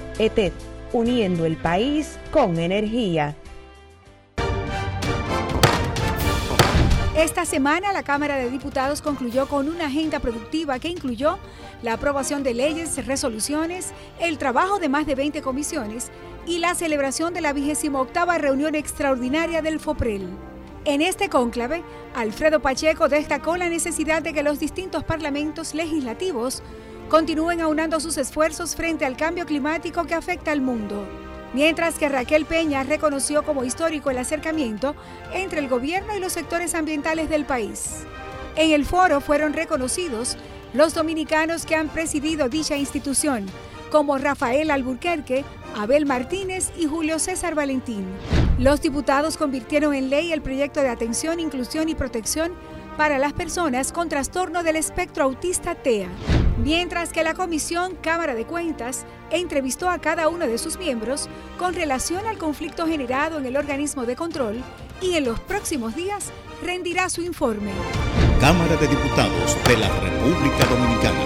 ETED, 0.21 0.53
uniendo 0.93 1.45
el 1.45 1.57
país 1.57 2.19
con 2.31 2.59
energía. 2.59 3.35
Esta 7.17 7.43
semana 7.43 7.91
la 7.91 8.03
Cámara 8.03 8.35
de 8.35 8.51
Diputados 8.51 9.01
concluyó 9.01 9.47
con 9.47 9.67
una 9.67 9.87
agenda 9.87 10.19
productiva 10.19 10.77
que 10.77 10.89
incluyó 10.89 11.39
la 11.81 11.93
aprobación 11.93 12.43
de 12.43 12.53
leyes, 12.53 13.03
resoluciones, 13.07 13.93
el 14.19 14.37
trabajo 14.37 14.77
de 14.77 14.89
más 14.89 15.07
de 15.07 15.15
20 15.15 15.41
comisiones 15.41 16.11
y 16.45 16.59
la 16.59 16.75
celebración 16.75 17.33
de 17.33 17.41
la 17.41 17.53
28 17.53 18.37
reunión 18.37 18.75
extraordinaria 18.75 19.63
del 19.63 19.79
FOPREL. 19.79 20.29
En 20.85 21.01
este 21.01 21.29
cónclave, 21.29 21.83
Alfredo 22.13 22.59
Pacheco 22.59 23.09
destacó 23.09 23.57
la 23.57 23.69
necesidad 23.69 24.21
de 24.21 24.33
que 24.33 24.43
los 24.43 24.59
distintos 24.59 25.03
parlamentos 25.03 25.73
legislativos 25.73 26.61
continúen 27.11 27.59
aunando 27.59 27.99
sus 27.99 28.17
esfuerzos 28.17 28.73
frente 28.73 29.03
al 29.03 29.17
cambio 29.17 29.45
climático 29.45 30.05
que 30.05 30.13
afecta 30.13 30.53
al 30.53 30.61
mundo. 30.61 31.05
Mientras 31.53 31.99
que 31.99 32.07
Raquel 32.07 32.45
Peña 32.45 32.83
reconoció 32.83 33.43
como 33.43 33.65
histórico 33.65 34.09
el 34.09 34.17
acercamiento 34.17 34.95
entre 35.33 35.59
el 35.59 35.67
gobierno 35.67 36.15
y 36.15 36.21
los 36.21 36.31
sectores 36.31 36.73
ambientales 36.73 37.29
del 37.29 37.43
país. 37.43 38.05
En 38.55 38.71
el 38.71 38.85
foro 38.85 39.19
fueron 39.19 39.51
reconocidos 39.51 40.37
los 40.73 40.93
dominicanos 40.93 41.65
que 41.65 41.75
han 41.75 41.89
presidido 41.89 42.47
dicha 42.47 42.77
institución, 42.77 43.45
como 43.91 44.17
Rafael 44.17 44.71
Alburquerque, 44.71 45.43
Abel 45.75 46.05
Martínez 46.05 46.71
y 46.77 46.85
Julio 46.85 47.19
César 47.19 47.55
Valentín. 47.55 48.05
Los 48.57 48.81
diputados 48.81 49.35
convirtieron 49.35 49.93
en 49.93 50.09
ley 50.09 50.31
el 50.31 50.41
proyecto 50.41 50.81
de 50.81 50.87
atención, 50.87 51.41
inclusión 51.41 51.89
y 51.89 51.95
protección 51.95 52.53
para 52.97 53.17
las 53.17 53.33
personas 53.33 53.91
con 53.91 54.09
trastorno 54.09 54.63
del 54.63 54.75
espectro 54.75 55.23
autista 55.23 55.75
TEA, 55.75 56.09
mientras 56.63 57.11
que 57.13 57.23
la 57.23 57.33
Comisión 57.33 57.95
Cámara 57.95 58.35
de 58.35 58.45
Cuentas 58.45 59.05
entrevistó 59.31 59.89
a 59.89 59.99
cada 59.99 60.27
uno 60.27 60.47
de 60.47 60.57
sus 60.57 60.77
miembros 60.77 61.29
con 61.57 61.73
relación 61.73 62.25
al 62.25 62.37
conflicto 62.37 62.87
generado 62.87 63.39
en 63.39 63.45
el 63.45 63.57
organismo 63.57 64.05
de 64.05 64.15
control 64.15 64.63
y 65.01 65.15
en 65.15 65.25
los 65.25 65.39
próximos 65.39 65.95
días 65.95 66.31
rendirá 66.63 67.09
su 67.09 67.21
informe. 67.21 67.71
Cámara 68.39 68.75
de 68.75 68.87
Diputados 68.87 69.57
de 69.67 69.77
la 69.77 69.89
República 69.99 70.65
Dominicana. 70.65 71.19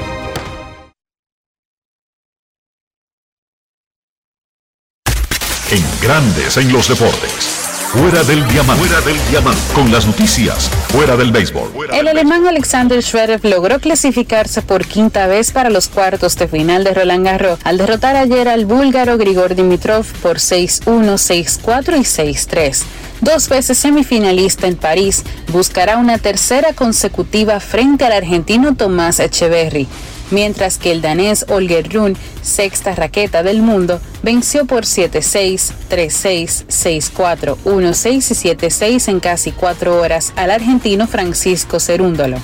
En 5.71 5.83
Grandes 6.01 6.57
en 6.57 6.71
los 6.71 6.87
deportes. 6.87 7.64
Fuera 7.97 8.23
del 8.26 8.45
diamante. 8.49 8.84
Fuera 8.84 9.05
del 9.05 9.17
diamante. 9.30 9.61
Con 9.73 9.89
las 9.89 10.05
noticias. 10.05 10.69
Fuera 10.89 11.15
del 11.15 11.31
béisbol. 11.31 11.72
El 11.93 12.09
alemán 12.09 12.45
Alexander 12.45 13.01
Zverev 13.01 13.39
logró 13.45 13.80
clasificarse 13.80 14.61
por 14.61 14.85
quinta 14.85 15.27
vez 15.27 15.51
para 15.51 15.69
los 15.69 15.88
cuartos 15.88 16.35
de 16.35 16.49
final 16.49 16.84
de 16.84 16.93
Roland 16.93 17.26
Garros 17.26 17.59
al 17.63 17.77
derrotar 17.77 18.17
ayer 18.17 18.49
al 18.49 18.65
búlgaro 18.65 19.17
Grigor 19.17 19.55
Dimitrov 19.55 20.05
por 20.22 20.39
6-1, 20.39 20.84
6-4 20.84 21.97
y 21.97 22.01
6-3. 22.01 22.84
Dos 23.22 23.47
veces 23.47 23.77
semifinalista 23.77 24.67
en 24.67 24.76
París, 24.76 25.23
buscará 25.53 25.97
una 25.97 26.17
tercera 26.17 26.73
consecutiva 26.73 27.61
frente 27.61 28.05
al 28.05 28.11
argentino 28.11 28.76
Tomás 28.76 29.22
Echeverry 29.22 29.88
mientras 30.31 30.77
que 30.77 30.91
el 30.91 31.02
danés 31.02 31.45
Olger 31.49 31.91
Rune, 31.91 32.15
sexta 32.41 32.95
raqueta 32.95 33.43
del 33.43 33.61
mundo, 33.61 33.99
venció 34.23 34.65
por 34.65 34.84
7-6, 34.84 35.72
3-6, 35.89 36.65
6-4, 36.68 37.57
1-6 37.65 38.15
y 38.15 38.56
7-6 38.56 39.07
en 39.10 39.19
casi 39.19 39.52
cuatro 39.52 39.99
horas 39.99 40.34
al 40.35 40.52
argentino 40.52 41.07
Francisco 41.07 41.80
Cerúndolo. 41.80 42.38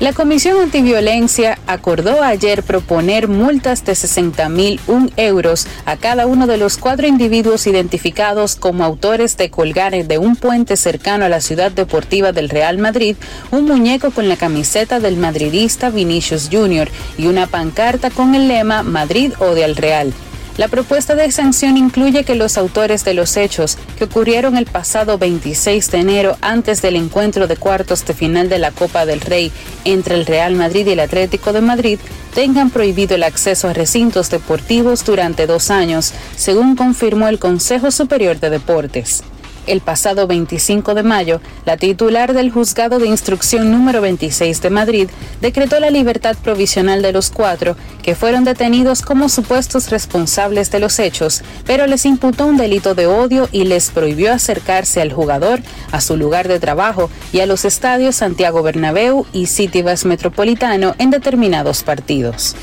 La 0.00 0.12
Comisión 0.12 0.60
Antiviolencia 0.60 1.56
acordó 1.68 2.20
ayer 2.20 2.64
proponer 2.64 3.28
multas 3.28 3.84
de 3.84 3.94
60 3.94 4.48
mil 4.48 4.80
euros 5.16 5.68
a 5.86 5.96
cada 5.96 6.26
uno 6.26 6.48
de 6.48 6.56
los 6.56 6.78
cuatro 6.78 7.06
individuos 7.06 7.68
identificados 7.68 8.56
como 8.56 8.82
autores 8.82 9.36
de 9.36 9.50
colgar 9.50 9.92
de 9.92 10.18
un 10.18 10.34
puente 10.34 10.76
cercano 10.76 11.24
a 11.24 11.28
la 11.28 11.40
ciudad 11.40 11.70
deportiva 11.70 12.32
del 12.32 12.48
Real 12.48 12.76
Madrid 12.78 13.14
un 13.52 13.66
muñeco 13.66 14.10
con 14.10 14.28
la 14.28 14.36
camiseta 14.36 14.98
del 14.98 15.16
madridista 15.16 15.90
Vinicius 15.90 16.48
Jr. 16.50 16.88
y 17.16 17.28
una 17.28 17.46
pancarta 17.46 18.10
con 18.10 18.34
el 18.34 18.48
lema 18.48 18.82
Madrid 18.82 19.32
odia 19.38 19.64
al 19.64 19.76
Real. 19.76 20.12
La 20.56 20.68
propuesta 20.68 21.16
de 21.16 21.32
sanción 21.32 21.76
incluye 21.76 22.22
que 22.22 22.36
los 22.36 22.56
autores 22.56 23.04
de 23.04 23.12
los 23.12 23.36
hechos 23.36 23.76
que 23.98 24.04
ocurrieron 24.04 24.56
el 24.56 24.66
pasado 24.66 25.18
26 25.18 25.90
de 25.90 25.98
enero 25.98 26.36
antes 26.42 26.80
del 26.80 26.94
encuentro 26.94 27.48
de 27.48 27.56
cuartos 27.56 28.06
de 28.06 28.14
final 28.14 28.48
de 28.48 28.58
la 28.58 28.70
Copa 28.70 29.04
del 29.04 29.20
Rey 29.20 29.50
entre 29.84 30.14
el 30.14 30.26
Real 30.26 30.54
Madrid 30.54 30.86
y 30.86 30.92
el 30.92 31.00
Atlético 31.00 31.52
de 31.52 31.60
Madrid 31.60 31.98
tengan 32.34 32.70
prohibido 32.70 33.16
el 33.16 33.24
acceso 33.24 33.66
a 33.68 33.72
recintos 33.72 34.30
deportivos 34.30 35.04
durante 35.04 35.48
dos 35.48 35.72
años, 35.72 36.12
según 36.36 36.76
confirmó 36.76 37.26
el 37.26 37.40
Consejo 37.40 37.90
Superior 37.90 38.38
de 38.38 38.50
Deportes. 38.50 39.24
El 39.66 39.80
pasado 39.80 40.26
25 40.26 40.94
de 40.94 41.02
mayo, 41.02 41.40
la 41.64 41.78
titular 41.78 42.34
del 42.34 42.50
Juzgado 42.50 42.98
de 42.98 43.06
Instrucción 43.06 43.70
número 43.70 44.02
26 44.02 44.60
de 44.60 44.68
Madrid 44.68 45.08
decretó 45.40 45.80
la 45.80 45.90
libertad 45.90 46.36
provisional 46.42 47.00
de 47.00 47.12
los 47.12 47.30
cuatro 47.30 47.74
que 48.02 48.14
fueron 48.14 48.44
detenidos 48.44 49.00
como 49.00 49.30
supuestos 49.30 49.90
responsables 49.90 50.70
de 50.70 50.80
los 50.80 50.98
hechos, 50.98 51.42
pero 51.64 51.86
les 51.86 52.04
imputó 52.04 52.46
un 52.46 52.58
delito 52.58 52.94
de 52.94 53.06
odio 53.06 53.48
y 53.52 53.64
les 53.64 53.90
prohibió 53.90 54.34
acercarse 54.34 55.00
al 55.00 55.12
jugador, 55.12 55.60
a 55.92 56.02
su 56.02 56.18
lugar 56.18 56.46
de 56.46 56.60
trabajo 56.60 57.08
y 57.32 57.40
a 57.40 57.46
los 57.46 57.64
estadios 57.64 58.16
Santiago 58.16 58.62
Bernabéu 58.62 59.24
y 59.32 59.46
Citibas 59.46 60.04
Metropolitano 60.04 60.94
en 60.98 61.10
determinados 61.10 61.82
partidos. 61.82 62.54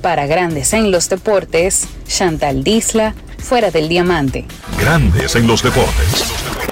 Para 0.00 0.26
Grandes 0.26 0.72
en 0.72 0.90
los 0.90 1.08
Deportes, 1.08 1.86
Chantal 2.08 2.64
Disla, 2.64 3.14
fuera 3.42 3.70
del 3.70 3.88
diamante. 3.88 4.44
Grandes 4.78 5.36
en 5.36 5.46
los 5.46 5.62
deportes. 5.62 6.71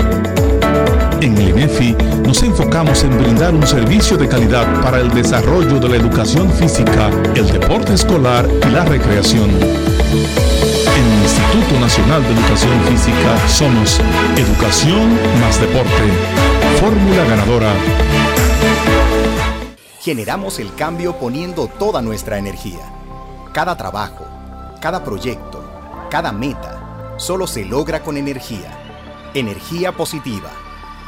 En 1.21 1.37
el 1.37 1.49
INEFI 1.49 1.93
nos 2.25 2.41
enfocamos 2.41 3.03
en 3.03 3.15
brindar 3.15 3.53
un 3.53 3.67
servicio 3.67 4.17
de 4.17 4.27
calidad 4.27 4.81
para 4.81 4.99
el 4.99 5.11
desarrollo 5.13 5.79
de 5.79 5.87
la 5.87 5.97
educación 5.97 6.51
física, 6.51 7.11
el 7.35 7.45
deporte 7.45 7.93
escolar 7.93 8.49
y 8.49 8.71
la 8.71 8.83
recreación. 8.85 9.51
En 9.51 11.05
el 11.05 11.21
Instituto 11.21 11.79
Nacional 11.79 12.23
de 12.23 12.29
Educación 12.29 12.81
Física 12.85 13.47
somos 13.47 13.99
Educación 14.35 15.13
más 15.39 15.61
Deporte. 15.61 15.91
Fórmula 16.79 17.23
ganadora. 17.25 17.71
Generamos 19.99 20.57
el 20.57 20.73
cambio 20.73 21.19
poniendo 21.19 21.67
toda 21.67 22.01
nuestra 22.01 22.39
energía. 22.39 22.91
Cada 23.53 23.77
trabajo, 23.77 24.25
cada 24.81 25.03
proyecto, 25.03 25.63
cada 26.09 26.31
meta, 26.31 27.13
solo 27.17 27.45
se 27.45 27.63
logra 27.63 28.01
con 28.01 28.17
energía. 28.17 28.75
Energía 29.35 29.91
positiva 29.91 30.49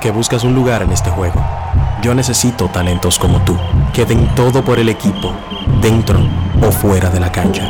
que 0.00 0.10
buscas 0.10 0.44
un 0.44 0.54
lugar 0.54 0.82
en 0.82 0.92
este 0.92 1.10
juego. 1.10 1.44
Yo 2.02 2.14
necesito 2.14 2.68
talentos 2.68 3.18
como 3.18 3.40
tú, 3.42 3.56
que 3.92 4.04
den 4.04 4.34
todo 4.34 4.64
por 4.64 4.78
el 4.78 4.88
equipo, 4.88 5.32
dentro 5.80 6.20
o 6.62 6.70
fuera 6.70 7.10
de 7.10 7.20
la 7.20 7.32
cancha. 7.32 7.68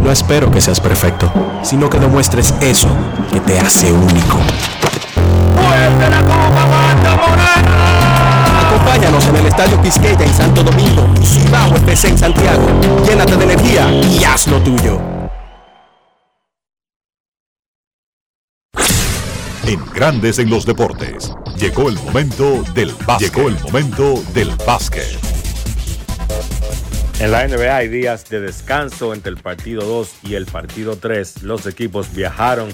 No 0.00 0.10
espero 0.10 0.50
que 0.50 0.60
seas 0.60 0.80
perfecto, 0.80 1.32
sino 1.62 1.88
que 1.88 1.98
demuestres 1.98 2.54
eso 2.60 2.88
que 3.32 3.40
te 3.40 3.58
hace 3.60 3.92
único. 3.92 4.38
Acompáñanos 8.66 9.26
en 9.26 9.36
el 9.36 9.46
Estadio 9.46 9.80
Quisqueya 9.82 10.24
en 10.24 10.34
Santo 10.34 10.62
Domingo 10.62 11.06
Cibao 11.24 11.74
FC 11.76 12.08
en 12.08 12.18
Santiago. 12.18 12.66
Llénate 13.06 13.36
de 13.36 13.44
energía 13.44 13.90
y 13.90 14.24
haz 14.24 14.46
lo 14.48 14.60
tuyo. 14.60 15.15
En 19.66 19.84
Grandes 19.92 20.38
en 20.38 20.48
los 20.48 20.64
Deportes. 20.64 21.34
Llegó 21.58 21.88
el 21.88 21.96
momento 21.96 22.62
del 22.72 22.92
básquet. 23.04 23.34
Llegó 23.34 23.48
el 23.48 23.58
momento 23.58 24.22
del 24.32 24.48
básquet. 24.64 25.18
En 27.18 27.32
la 27.32 27.48
NBA 27.48 27.74
hay 27.74 27.88
días 27.88 28.30
de 28.30 28.40
descanso 28.40 29.12
entre 29.12 29.32
el 29.32 29.38
partido 29.38 29.84
2 29.84 30.18
y 30.22 30.34
el 30.34 30.46
partido 30.46 30.96
3. 30.96 31.42
Los 31.42 31.66
equipos 31.66 32.14
viajaron 32.14 32.68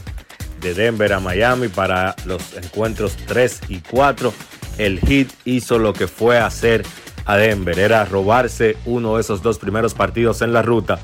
de 0.60 0.74
Denver 0.74 1.14
a 1.14 1.20
Miami 1.20 1.68
para 1.68 2.14
los 2.26 2.42
encuentros 2.58 3.16
3 3.26 3.60
y 3.68 3.78
4. 3.78 4.30
El 4.76 5.00
Heat 5.00 5.28
hizo 5.46 5.78
lo 5.78 5.94
que 5.94 6.06
fue 6.08 6.38
hacer 6.38 6.84
a 7.24 7.38
Denver, 7.38 7.78
era 7.78 8.04
robarse 8.04 8.76
uno 8.84 9.14
de 9.14 9.22
esos 9.22 9.40
dos 9.40 9.58
primeros 9.58 9.94
partidos 9.94 10.42
en 10.42 10.52
la 10.52 10.60
ruta. 10.60 10.98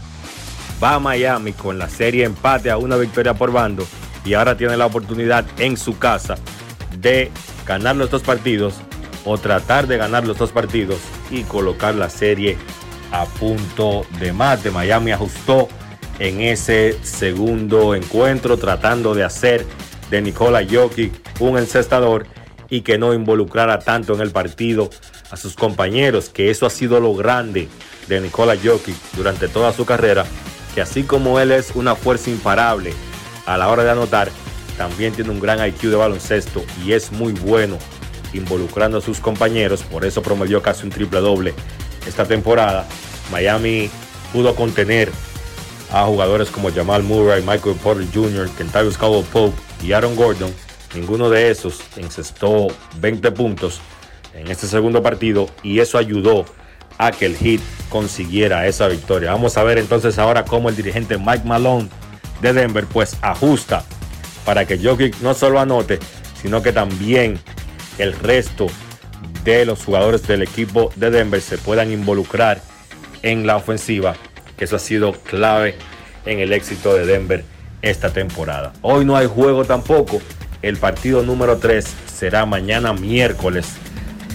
Va 0.84 0.96
a 0.96 0.98
Miami 0.98 1.54
con 1.54 1.78
la 1.78 1.88
serie 1.88 2.24
empate 2.24 2.70
a 2.70 2.76
una 2.76 2.96
victoria 2.96 3.32
por 3.32 3.52
bando 3.52 3.86
y 4.28 4.34
ahora 4.34 4.58
tiene 4.58 4.76
la 4.76 4.84
oportunidad 4.84 5.46
en 5.58 5.78
su 5.78 5.98
casa 5.98 6.36
de 6.98 7.30
ganar 7.66 7.96
los 7.96 8.10
dos 8.10 8.22
partidos 8.22 8.74
o 9.24 9.38
tratar 9.38 9.86
de 9.86 9.96
ganar 9.96 10.26
los 10.26 10.36
dos 10.36 10.52
partidos 10.52 10.98
y 11.30 11.44
colocar 11.44 11.94
la 11.94 12.10
serie 12.10 12.58
a 13.10 13.24
punto 13.24 14.04
de 14.20 14.34
mate. 14.34 14.70
Miami 14.70 15.12
ajustó 15.12 15.68
en 16.18 16.42
ese 16.42 16.98
segundo 17.02 17.94
encuentro 17.94 18.58
tratando 18.58 19.14
de 19.14 19.24
hacer 19.24 19.64
de 20.10 20.20
Nikola 20.20 20.62
Jokic 20.70 21.12
un 21.40 21.56
encestador 21.56 22.26
y 22.68 22.82
que 22.82 22.98
no 22.98 23.14
involucrara 23.14 23.78
tanto 23.78 24.14
en 24.14 24.20
el 24.20 24.30
partido 24.30 24.90
a 25.30 25.38
sus 25.38 25.54
compañeros, 25.54 26.28
que 26.28 26.50
eso 26.50 26.66
ha 26.66 26.70
sido 26.70 27.00
lo 27.00 27.14
grande 27.14 27.68
de 28.08 28.20
Nikola 28.20 28.56
Jokic 28.62 28.96
durante 29.16 29.48
toda 29.48 29.72
su 29.72 29.86
carrera, 29.86 30.26
que 30.74 30.82
así 30.82 31.04
como 31.04 31.40
él 31.40 31.50
es 31.50 31.70
una 31.74 31.94
fuerza 31.94 32.28
imparable 32.28 32.92
a 33.48 33.56
la 33.56 33.68
hora 33.68 33.82
de 33.82 33.90
anotar, 33.90 34.30
también 34.76 35.14
tiene 35.14 35.30
un 35.30 35.40
gran 35.40 35.66
IQ 35.66 35.90
de 35.90 35.96
baloncesto 35.96 36.62
y 36.84 36.92
es 36.92 37.10
muy 37.10 37.32
bueno 37.32 37.78
involucrando 38.34 38.98
a 38.98 39.00
sus 39.00 39.20
compañeros, 39.20 39.82
por 39.82 40.04
eso 40.04 40.22
promedió 40.22 40.60
casi 40.60 40.84
un 40.84 40.90
triple 40.90 41.20
doble 41.20 41.54
esta 42.06 42.26
temporada. 42.26 42.86
Miami 43.32 43.88
pudo 44.34 44.54
contener 44.54 45.10
a 45.90 46.04
jugadores 46.04 46.50
como 46.50 46.70
Jamal 46.70 47.02
Murray, 47.02 47.42
Michael 47.42 47.76
Porter 47.82 48.06
Jr., 48.12 48.50
Kentavious 48.50 48.98
Caldwell 48.98 49.24
Pope 49.24 49.56
y 49.82 49.92
Aaron 49.92 50.14
Gordon. 50.14 50.52
Ninguno 50.94 51.30
de 51.30 51.50
esos 51.50 51.80
encestó 51.96 52.68
20 53.00 53.32
puntos 53.32 53.80
en 54.34 54.48
este 54.48 54.66
segundo 54.66 55.02
partido 55.02 55.48
y 55.62 55.80
eso 55.80 55.96
ayudó 55.96 56.44
a 56.98 57.12
que 57.12 57.24
el 57.24 57.36
Heat 57.36 57.60
consiguiera 57.88 58.66
esa 58.66 58.88
victoria. 58.88 59.32
Vamos 59.32 59.56
a 59.56 59.62
ver 59.62 59.78
entonces 59.78 60.18
ahora 60.18 60.44
cómo 60.44 60.68
el 60.68 60.76
dirigente 60.76 61.16
Mike 61.16 61.44
Malone 61.46 61.88
de 62.40 62.52
Denver 62.52 62.86
pues 62.86 63.16
ajusta 63.22 63.84
para 64.44 64.64
que 64.64 64.78
Jokic 64.78 65.20
no 65.20 65.34
solo 65.34 65.60
anote, 65.60 65.98
sino 66.40 66.62
que 66.62 66.72
también 66.72 67.38
el 67.98 68.12
resto 68.14 68.66
de 69.44 69.64
los 69.66 69.84
jugadores 69.84 70.26
del 70.26 70.42
equipo 70.42 70.90
de 70.96 71.10
Denver 71.10 71.40
se 71.40 71.58
puedan 71.58 71.92
involucrar 71.92 72.62
en 73.22 73.46
la 73.46 73.56
ofensiva, 73.56 74.14
que 74.56 74.64
eso 74.64 74.76
ha 74.76 74.78
sido 74.78 75.12
clave 75.12 75.74
en 76.26 76.40
el 76.40 76.52
éxito 76.52 76.94
de 76.94 77.06
Denver 77.06 77.44
esta 77.82 78.10
temporada. 78.10 78.72
Hoy 78.82 79.04
no 79.04 79.16
hay 79.16 79.26
juego 79.26 79.64
tampoco. 79.64 80.20
El 80.62 80.76
partido 80.76 81.22
número 81.22 81.58
3 81.58 81.86
será 82.12 82.44
mañana 82.46 82.92
miércoles 82.92 83.66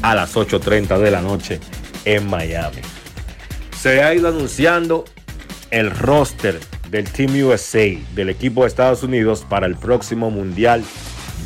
a 0.02 0.16
las 0.16 0.36
8.30 0.36 0.98
de 1.00 1.12
la 1.12 1.22
noche 1.22 1.60
en 2.06 2.28
Miami. 2.30 2.82
Se 3.78 4.02
ha 4.04 4.14
ido 4.14 4.30
anunciando 4.30 5.06
el 5.72 5.92
roster 5.92 6.60
del 6.94 7.10
Team 7.11 7.34
USA, 7.44 7.90
del 8.14 8.30
equipo 8.30 8.61
de 8.61 8.68
Estados 8.68 9.02
Unidos, 9.02 9.44
para 9.49 9.65
el 9.65 9.76
próximo 9.76 10.30
Mundial 10.30 10.84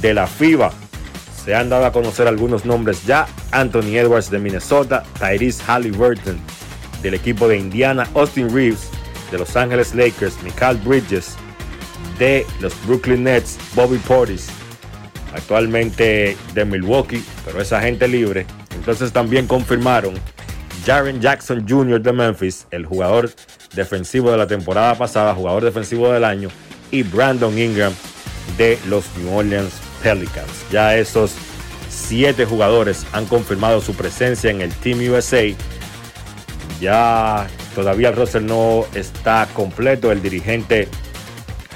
de 0.02 0.14
la 0.14 0.28
FIBA. 0.28 0.74
Se 1.46 1.56
han 1.56 1.70
dado 1.70 1.86
a 1.86 1.94
conocer 1.94 2.28
algunos 2.28 2.66
nombres 2.66 3.06
ya. 3.06 3.28
Anthony 3.52 3.96
Edwards 3.96 4.30
de 4.30 4.40
Minnesota, 4.40 5.04
Tyrese 5.18 5.64
Halliburton 5.64 6.38
del 7.02 7.14
equipo 7.14 7.48
de 7.48 7.58
Indiana, 7.58 8.06
Austin 8.14 8.54
Reeves 8.54 8.90
de 9.32 9.38
Los 9.38 9.56
Angeles 9.56 9.96
Lakers, 9.96 10.36
Michael 10.44 10.78
Bridges 10.84 11.38
de 12.20 12.46
los 12.60 12.74
Brooklyn 12.86 13.24
Nets, 13.24 13.58
Bobby 13.74 14.00
Portis 14.00 14.50
actualmente 15.34 16.36
de 16.54 16.66
Milwaukee, 16.66 17.24
pero 17.46 17.62
es 17.62 17.72
agente 17.72 18.08
libre. 18.10 18.46
Entonces 18.76 19.14
también 19.14 19.48
confirmaron 19.48 20.16
Jaren 20.86 21.22
Jackson 21.22 21.66
Jr. 21.68 22.02
de 22.02 22.12
Memphis, 22.12 22.68
el 22.72 22.86
jugador 22.86 23.30
defensivo 23.74 24.32
de 24.32 24.38
la 24.38 24.48
temporada 24.48 24.96
pasada, 24.96 25.34
jugador 25.36 25.64
defensivo 25.64 26.12
del 26.12 26.24
año, 26.24 26.50
y 26.92 27.04
Brandon 27.04 27.58
Ingram 27.58 27.94
de 28.58 28.80
los 28.88 29.06
New 29.18 29.36
Orleans 29.36 29.74
Pelicans. 30.02 30.52
Ya 30.72 30.96
esos 30.96 31.34
siete 31.90 32.46
jugadores 32.46 33.06
han 33.12 33.26
confirmado 33.26 33.82
su 33.82 33.94
presencia 33.94 34.50
en 34.52 34.62
el 34.62 34.72
Team 34.72 35.00
USA. 35.12 35.44
Ya 36.80 37.48
todavía 37.76 38.10
el 38.10 38.16
roster 38.16 38.42
no 38.42 38.86
está 38.94 39.48
completo. 39.54 40.12
El 40.12 40.22
dirigente 40.22 40.88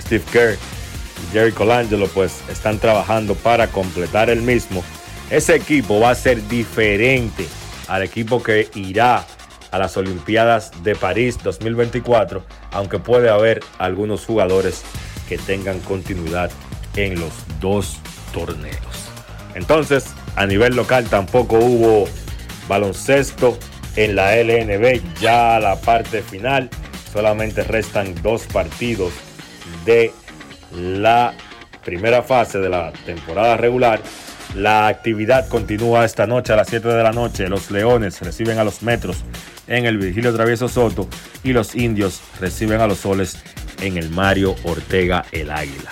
Steve 0.01 0.23
Kerr 0.31 0.53
y 0.53 1.34
Jerry 1.34 1.51
Colangelo 1.51 2.07
pues 2.07 2.39
están 2.49 2.80
trabajando 2.80 3.35
para 3.35 3.68
completar 3.68 4.30
el 4.30 4.41
mismo. 4.41 4.84
Ese 5.30 5.55
equipo 5.55 5.99
va 5.99 6.11
a 6.11 6.15
ser 6.15 6.47
diferente 6.47 7.47
al 7.88 8.03
equipo 8.03 8.41
que 8.41 8.69
irá 8.76 9.26
a 9.72 9.80
las 9.80 9.98
Olimpiadas 9.98 10.72
de 10.84 10.95
París 10.95 11.38
2024, 11.43 12.43
aunque 12.72 12.99
puede 12.99 13.30
haber 13.30 13.61
algunos 13.80 14.26
jugadores 14.26 14.84
que 15.27 15.38
tengan 15.38 15.80
continuidad 15.80 16.52
en 16.95 17.19
los 17.19 17.31
dos 17.60 17.98
torneos. 18.34 19.10
Entonces, 19.56 20.14
a 20.35 20.45
nivel 20.45 20.76
local 20.76 21.06
tampoco 21.10 21.57
hubo 21.57 22.07
baloncesto 22.68 23.57
en 23.95 24.15
la 24.15 24.35
LNB, 24.35 25.02
ya 25.19 25.60
la 25.60 25.80
parte 25.80 26.22
final, 26.22 26.69
solamente 27.11 27.64
restan 27.64 28.15
dos 28.22 28.43
partidos 28.43 29.11
de 29.85 30.14
la 30.73 31.34
primera 31.84 32.23
fase 32.23 32.60
de 32.60 32.69
la 32.69 32.93
temporada 33.06 33.57
regular. 33.57 34.02
La 34.56 34.88
actividad 34.88 35.48
continúa 35.48 36.03
esta 36.03 36.28
noche 36.28 36.52
a 36.52 36.57
las 36.57 36.68
7 36.68 36.88
de 36.88 37.03
la 37.03 37.11
noche. 37.11 37.48
Los 37.48 37.72
Leones 37.72 38.19
reciben 38.19 38.60
a 38.60 38.64
los 38.64 38.82
Metros 38.82 39.18
en 39.68 39.86
el 39.86 39.98
Virgilio 39.98 40.34
Travieso 40.34 40.68
Soto 40.68 41.07
y 41.44 41.53
los 41.53 41.76
Indios 41.76 42.22
reciben 42.40 42.82
a 42.82 42.88
los 42.88 42.99
Soles 42.99 43.41
en 43.80 43.98
el 43.98 44.10
Mario 44.10 44.56
Ortega 44.64 45.26
el 45.32 45.52
Águila. 45.52 45.91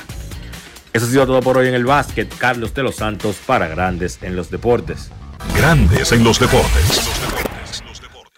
Eso 0.92 1.06
ha 1.06 1.10
sido 1.10 1.26
todo 1.26 1.40
por 1.42 1.58
hoy 1.58 1.70
en 1.70 1.76
el 1.76 1.86
básquet. 1.86 2.36
Carlos 2.38 2.74
de 2.74 2.84
los 2.84 2.96
Santos 2.96 3.38
para 3.46 3.68
Grandes 3.68 4.20
en 4.22 4.36
los 4.36 4.50
Deportes. 4.50 5.10
Grandes 5.56 6.12
en 6.12 6.24
los 6.24 6.40
Deportes. 6.40 7.10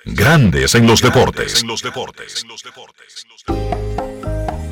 Grandes 0.05 0.75
en 0.75 0.85
los 0.85 1.01
Deportes. 1.01 1.63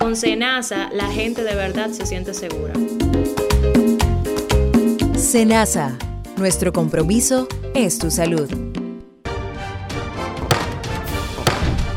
Con 0.00 0.16
Senasa 0.16 0.88
la 0.94 1.08
gente 1.08 1.44
de 1.44 1.54
verdad 1.54 1.90
se 1.90 2.06
siente 2.06 2.32
segura. 2.32 2.72
Senasa, 5.14 5.98
nuestro 6.38 6.72
compromiso 6.72 7.46
es 7.74 7.98
tu 7.98 8.10
salud. 8.10 8.48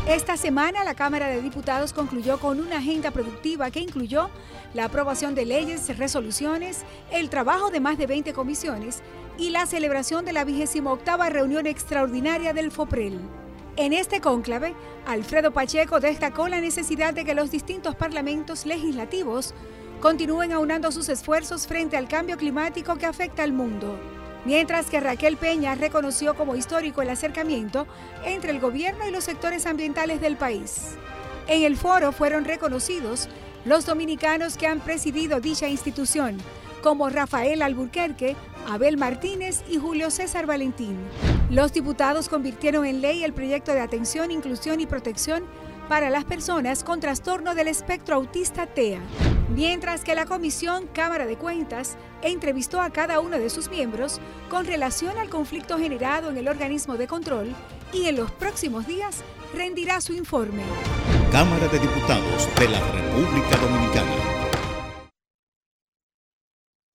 Esta 0.06 0.36
semana 0.36 0.84
la 0.84 0.94
Cámara 0.94 1.28
de 1.28 1.40
Diputados 1.40 1.94
concluyó 1.94 2.38
con 2.38 2.60
una 2.60 2.76
agenda 2.76 3.10
productiva 3.10 3.70
que 3.70 3.80
incluyó 3.80 4.28
la 4.74 4.84
aprobación 4.84 5.34
de 5.34 5.46
leyes, 5.46 5.96
resoluciones, 5.96 6.84
el 7.10 7.30
trabajo 7.30 7.70
de 7.70 7.80
más 7.80 7.96
de 7.96 8.06
20 8.06 8.34
comisiones 8.34 9.00
y 9.38 9.48
la 9.48 9.64
celebración 9.64 10.26
de 10.26 10.34
la 10.34 10.44
28 10.44 11.30
reunión 11.30 11.66
extraordinaria 11.66 12.52
del 12.52 12.70
FOPREL. 12.70 13.18
En 13.76 13.92
este 13.92 14.20
cónclave, 14.20 14.74
Alfredo 15.06 15.52
Pacheco 15.52 16.00
destacó 16.00 16.48
la 16.48 16.60
necesidad 16.60 17.12
de 17.12 17.24
que 17.24 17.34
los 17.34 17.50
distintos 17.50 17.96
parlamentos 17.96 18.66
legislativos 18.66 19.54
continúen 20.00 20.52
aunando 20.52 20.92
sus 20.92 21.08
esfuerzos 21.08 21.66
frente 21.66 21.96
al 21.96 22.08
cambio 22.08 22.36
climático 22.36 22.96
que 22.96 23.06
afecta 23.06 23.42
al 23.42 23.52
mundo 23.52 23.98
mientras 24.44 24.86
que 24.86 25.00
Raquel 25.00 25.36
Peña 25.36 25.74
reconoció 25.74 26.34
como 26.34 26.56
histórico 26.56 27.02
el 27.02 27.10
acercamiento 27.10 27.86
entre 28.24 28.50
el 28.50 28.60
gobierno 28.60 29.06
y 29.08 29.10
los 29.10 29.24
sectores 29.24 29.66
ambientales 29.66 30.20
del 30.20 30.36
país. 30.36 30.96
En 31.46 31.62
el 31.62 31.76
foro 31.76 32.12
fueron 32.12 32.44
reconocidos 32.44 33.28
los 33.64 33.86
dominicanos 33.86 34.56
que 34.56 34.66
han 34.66 34.80
presidido 34.80 35.40
dicha 35.40 35.68
institución, 35.68 36.38
como 36.84 37.08
Rafael 37.08 37.62
Alburquerque, 37.62 38.36
Abel 38.68 38.98
Martínez 38.98 39.64
y 39.70 39.78
Julio 39.78 40.10
César 40.10 40.44
Valentín. 40.44 40.98
Los 41.48 41.72
diputados 41.72 42.28
convirtieron 42.28 42.84
en 42.84 43.00
ley 43.00 43.24
el 43.24 43.32
proyecto 43.32 43.72
de 43.72 43.80
atención, 43.80 44.30
inclusión 44.30 44.80
y 44.80 44.86
protección 44.86 45.44
para 45.88 46.10
las 46.10 46.26
personas 46.26 46.84
con 46.84 47.00
trastorno 47.00 47.54
del 47.54 47.68
espectro 47.68 48.16
autista 48.16 48.66
TEA, 48.66 49.00
mientras 49.54 50.04
que 50.04 50.14
la 50.14 50.26
Comisión 50.26 50.86
Cámara 50.92 51.24
de 51.24 51.38
Cuentas 51.38 51.96
entrevistó 52.20 52.82
a 52.82 52.90
cada 52.90 53.18
uno 53.20 53.38
de 53.38 53.48
sus 53.48 53.70
miembros 53.70 54.20
con 54.50 54.66
relación 54.66 55.16
al 55.16 55.30
conflicto 55.30 55.78
generado 55.78 56.28
en 56.28 56.36
el 56.36 56.48
organismo 56.48 56.98
de 56.98 57.06
control 57.06 57.54
y 57.94 58.08
en 58.08 58.16
los 58.16 58.30
próximos 58.30 58.86
días 58.86 59.24
rendirá 59.54 60.02
su 60.02 60.12
informe. 60.12 60.64
Cámara 61.32 61.66
de 61.66 61.78
Diputados 61.78 62.46
de 62.58 62.68
la 62.68 62.80
República 62.80 63.56
Dominicana. 63.56 64.53